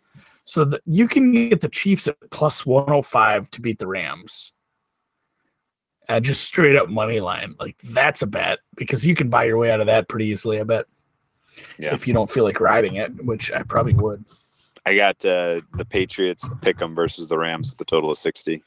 So 0.44 0.64
that 0.66 0.82
you 0.84 1.08
can 1.08 1.32
get 1.32 1.60
the 1.62 1.68
Chiefs 1.70 2.06
at 2.08 2.16
plus 2.30 2.66
one 2.66 2.84
hundred 2.86 3.02
five 3.06 3.50
to 3.52 3.62
beat 3.62 3.78
the 3.78 3.86
Rams. 3.86 4.52
Uh, 6.08 6.18
just 6.18 6.44
straight 6.44 6.74
up 6.74 6.88
money 6.88 7.20
line, 7.20 7.54
like 7.60 7.76
that's 7.82 8.22
a 8.22 8.26
bet 8.26 8.58
because 8.76 9.06
you 9.06 9.14
can 9.14 9.28
buy 9.28 9.44
your 9.44 9.58
way 9.58 9.70
out 9.70 9.80
of 9.80 9.86
that 9.86 10.08
pretty 10.08 10.24
easily. 10.24 10.58
I 10.58 10.64
bet. 10.64 10.86
Yeah. 11.78 11.92
If 11.92 12.08
you 12.08 12.14
don't 12.14 12.30
feel 12.30 12.44
like 12.44 12.60
riding 12.60 12.96
it, 12.96 13.24
which 13.24 13.52
I 13.52 13.62
probably 13.62 13.92
would. 13.94 14.24
I 14.86 14.96
got 14.96 15.22
uh, 15.24 15.60
the 15.74 15.84
Patriots 15.84 16.48
pick 16.62 16.80
'em 16.80 16.94
versus 16.94 17.28
the 17.28 17.36
Rams 17.36 17.70
with 17.70 17.80
a 17.80 17.84
total 17.84 18.10
of 18.10 18.16
sixty. 18.16 18.62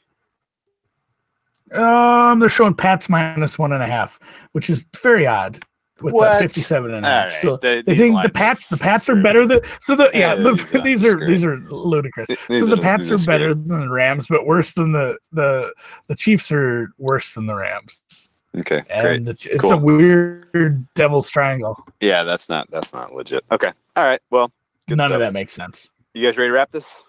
Um, 1.72 2.38
they're 2.38 2.48
showing 2.48 2.74
Pats 2.74 3.08
minus 3.08 3.58
one 3.58 3.72
and 3.72 3.82
a 3.82 3.86
half, 3.86 4.20
which 4.52 4.70
is 4.70 4.86
very 5.02 5.26
odd 5.26 5.58
with 6.02 6.14
uh, 6.14 6.16
What? 6.18 6.34
the 6.34 6.48
57 6.48 6.94
and 6.94 7.04
a 7.04 7.08
half. 7.08 7.28
right, 7.28 7.38
So 7.42 7.56
the- 7.58 7.82
they 7.86 7.96
think 7.96 8.22
the 8.22 8.28
Pats, 8.28 8.66
the 8.66 8.76
Pats 8.76 9.08
are 9.08 9.16
better 9.16 9.46
than 9.46 9.60
so 9.80 9.94
the 9.96 10.10
yeah, 10.14 10.34
Yeah, 10.34 10.34
the, 10.36 10.52
these 10.52 10.74
lines 10.74 10.84
these 10.84 11.04
are 11.04 11.22
are 11.22 11.26
these 11.26 11.44
are 11.44 11.58
ludicrous. 11.70 12.28
These 12.48 12.66
so 12.66 12.72
are- 12.72 12.76
the 12.76 12.82
Pats 12.82 13.08
these 13.08 13.22
are 13.22 13.26
better 13.26 13.54
than 13.54 13.80
the 13.80 13.88
Rams, 13.88 14.26
but 14.28 14.46
worse 14.46 14.72
than 14.72 14.92
the 14.92 15.16
the 15.32 15.72
the 16.08 16.14
Chiefs 16.14 16.50
are 16.52 16.92
worse 16.98 17.34
than 17.34 17.46
the 17.46 17.54
Rams. 17.54 18.28
Okay, 18.58 18.82
great. 19.00 19.16
And 19.16 19.28
it's, 19.28 19.46
it's 19.46 19.62
Cool. 19.62 19.72
a 19.72 19.76
weird 19.78 20.86
devil's 20.94 21.30
triangle. 21.30 21.82
Yeah, 22.00 22.22
that's 22.22 22.48
not 22.50 22.70
that's 22.70 22.92
not 22.92 23.14
legit. 23.14 23.44
Okay, 23.50 23.72
all 23.96 24.04
right. 24.04 24.20
Well, 24.30 24.52
None 24.88 24.98
stuff. 24.98 25.12
of 25.12 25.20
that 25.20 25.32
makes 25.32 25.54
sense. 25.54 25.88
You 26.12 26.26
guys 26.26 26.36
ready 26.36 26.48
to 26.50 26.52
wrap 26.52 26.70
this? 26.70 27.02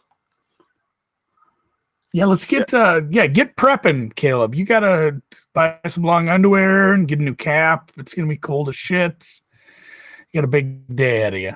Yeah, 2.14 2.26
let's 2.26 2.46
get 2.46 2.72
uh 2.76 3.02
yeah, 3.10 3.26
get 3.26 3.56
prepping, 3.58 4.16
Caleb. 4.16 4.54
You 4.54 4.66
gotta 4.66 5.20
buy 5.54 5.80
some 5.88 6.04
long 6.04 6.30
underwear 6.30 6.94
and 6.94 7.08
get 7.08 7.20
a 7.20 7.24
new 7.24 7.34
cap. 7.34 7.92
It's 7.98 8.14
gonna 8.14 8.28
be 8.28 8.38
cold 8.38 8.70
as 8.70 8.76
shit. 8.76 9.42
You 10.32 10.40
got 10.40 10.46
a 10.46 10.48
big 10.48 10.96
day 10.96 11.22
ahead 11.22 11.34
of 11.34 11.40
you. 11.40 11.56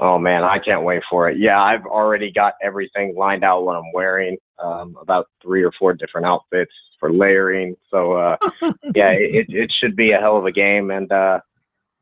Oh 0.00 0.18
man, 0.18 0.42
I 0.42 0.58
can't 0.58 0.84
wait 0.84 1.02
for 1.08 1.28
it. 1.28 1.38
Yeah, 1.38 1.60
I've 1.60 1.84
already 1.84 2.32
got 2.32 2.54
everything 2.62 3.14
lined 3.14 3.44
out 3.44 3.64
what 3.64 3.76
I'm 3.76 3.92
wearing. 3.92 4.38
Um, 4.58 4.96
about 5.00 5.26
three 5.42 5.62
or 5.62 5.72
four 5.78 5.92
different 5.92 6.26
outfits 6.26 6.72
for 6.98 7.12
layering. 7.12 7.76
So 7.90 8.14
uh, 8.14 8.36
yeah, 8.94 9.10
it, 9.10 9.46
it 9.50 9.70
should 9.78 9.96
be 9.96 10.12
a 10.12 10.18
hell 10.18 10.38
of 10.38 10.46
a 10.46 10.52
game. 10.52 10.90
And 10.90 11.12
uh, 11.12 11.40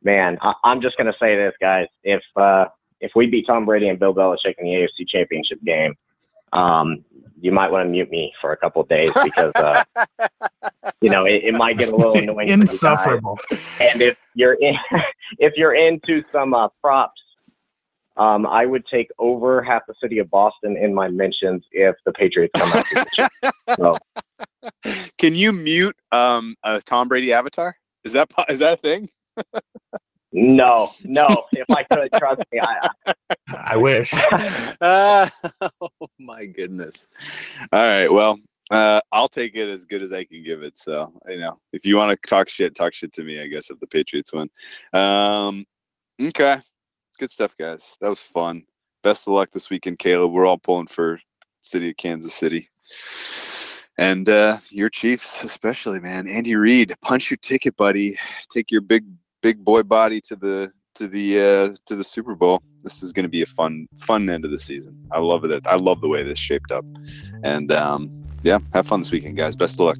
man, 0.05 0.39
I, 0.41 0.55
I'm 0.63 0.81
just 0.81 0.97
gonna 0.97 1.15
say 1.19 1.35
this, 1.35 1.55
guys. 1.61 1.87
If 2.05 2.23
uh, 2.37 2.67
if 3.01 3.11
we 3.17 3.27
beat 3.27 3.49
Tom 3.49 3.67
Brady 3.67 3.89
and 3.89 3.99
Bill 3.99 4.15
Belichick 4.15 4.55
in 4.59 4.67
the 4.67 4.73
AFC 4.73 5.09
Championship 5.09 5.59
game, 5.65 5.95
um, 6.55 7.05
you 7.41 7.53
might 7.53 7.71
want 7.71 7.85
to 7.85 7.91
mute 7.91 8.11
me 8.11 8.33
for 8.41 8.53
a 8.53 8.57
couple 8.57 8.81
of 8.81 8.89
days 8.89 9.11
because 9.23 9.53
uh, 9.57 9.85
you 11.03 11.11
know 11.11 11.27
it, 11.27 11.43
it 11.45 11.53
might 11.53 11.79
get 11.79 11.91
a 11.91 11.97
little 11.97 12.13
annoying. 12.17 12.35
for 12.37 12.43
you 12.45 12.57
guys. 12.57 12.73
Insufferable. 12.73 13.39
And 13.81 14.01
if 14.01 14.17
you're 14.35 14.55
in, 14.55 14.75
if 15.39 15.53
you're 15.57 15.75
into 15.75 16.23
some 16.33 16.55
uh, 16.55 16.69
props, 16.81 17.21
um, 18.17 18.47
I 18.47 18.65
would 18.65 18.87
take 18.87 19.09
over 19.19 19.63
half 19.63 19.83
the 19.87 19.95
city 20.03 20.19
of 20.19 20.31
Boston 20.31 20.77
in 20.77 20.95
my 20.95 21.09
mentions 21.09 21.65
if 21.73 21.97
the 22.07 22.13
Patriots 22.13 22.53
come 22.57 22.73
out. 22.73 22.87
to 22.87 22.95
the 22.95 23.07
Chiefs. 23.15 23.57
So, 23.77 25.03
Can 25.19 25.35
you 25.35 25.53
mute 25.53 25.97
um, 26.13 26.55
a 26.63 26.81
Tom 26.81 27.09
Brady 27.09 27.33
avatar? 27.33 27.77
Is 28.05 28.13
that 28.13 28.31
po- 28.31 28.45
is 28.49 28.61
that 28.61 28.75
a 28.75 28.77
thing? 28.77 29.09
No, 30.35 30.93
no. 31.05 31.47
If 31.53 31.71
I 31.71 31.85
could, 31.85 32.11
trust 32.19 32.43
me, 32.53 32.61
I, 32.61 32.89
I 33.49 33.77
wish. 33.77 34.13
Ah, 34.81 35.33
oh 35.81 36.09
my 36.19 36.45
goodness. 36.45 37.07
All 37.73 37.87
right. 37.87 38.09
Well, 38.09 38.39
uh, 38.71 39.01
I'll 39.13 39.29
take 39.29 39.55
it 39.55 39.69
as 39.69 39.85
good 39.85 40.03
as 40.03 40.13
I 40.13 40.25
can 40.25 40.43
give 40.43 40.63
it. 40.63 40.77
So 40.77 41.13
you 41.29 41.39
know, 41.39 41.61
if 41.73 41.87
you 41.87 41.97
want 41.97 42.21
to 42.21 42.29
talk 42.29 42.49
shit, 42.49 42.75
talk 42.75 42.95
shit 42.95 43.13
to 43.13 43.23
me. 43.23 43.41
I 43.41 43.47
guess 43.47 43.71
if 43.71 43.79
the 43.79 43.87
Patriots 43.87 44.33
win. 44.33 44.51
Um, 44.93 45.65
okay. 46.21 46.57
Good 47.19 47.31
stuff, 47.31 47.55
guys. 47.57 47.97
That 48.01 48.11
was 48.11 48.19
fun. 48.19 48.65
Best 49.05 49.29
of 49.29 49.35
luck 49.35 49.53
this 49.53 49.71
weekend, 49.71 50.01
Caleb. 50.01 50.33
We're 50.33 50.47
all 50.47 50.59
pulling 50.59 50.89
for 50.89 51.21
City 51.61 51.91
of 51.91 51.97
Kansas 51.97 52.35
City. 52.35 52.69
And 53.99 54.29
uh, 54.29 54.59
your 54.71 54.91
Chiefs, 54.91 55.45
especially, 55.45 56.01
man. 56.01 56.27
Andy 56.27 56.57
Reid, 56.57 56.93
punch 57.03 57.31
your 57.31 57.39
ticket, 57.39 57.77
buddy. 57.77 58.19
Take 58.51 58.73
your 58.73 58.81
big, 58.81 59.05
big 59.45 59.63
boy 59.63 59.83
body 59.83 60.23
to 60.23 60.35
the 60.35 60.73
to 60.95 61.07
the 61.07 61.39
uh, 61.39 61.77
to 61.85 61.95
the 61.95 62.03
Super 62.03 62.35
Bowl. 62.35 62.63
This 62.83 63.03
is 63.03 63.13
going 63.13 63.25
to 63.25 63.29
be 63.29 63.43
a 63.43 63.47
fun, 63.47 63.87
fun 63.99 64.31
end 64.31 64.45
of 64.45 64.51
the 64.51 64.59
season. 64.59 64.97
I 65.13 65.21
love 65.21 65.45
it. 65.45 65.67
I 65.67 65.77
love 65.77 66.01
the 66.01 66.09
way 66.09 66.23
this 66.23 66.39
shaped 66.39 66.73
up. 66.73 66.85
And 67.43 67.71
um, 67.71 68.11
yeah, 68.43 68.59
have 68.73 68.87
fun 68.87 69.01
this 69.01 69.11
weekend, 69.11 69.37
guys. 69.37 69.55
Best 69.55 69.75
of 69.75 69.81
luck. 69.81 69.99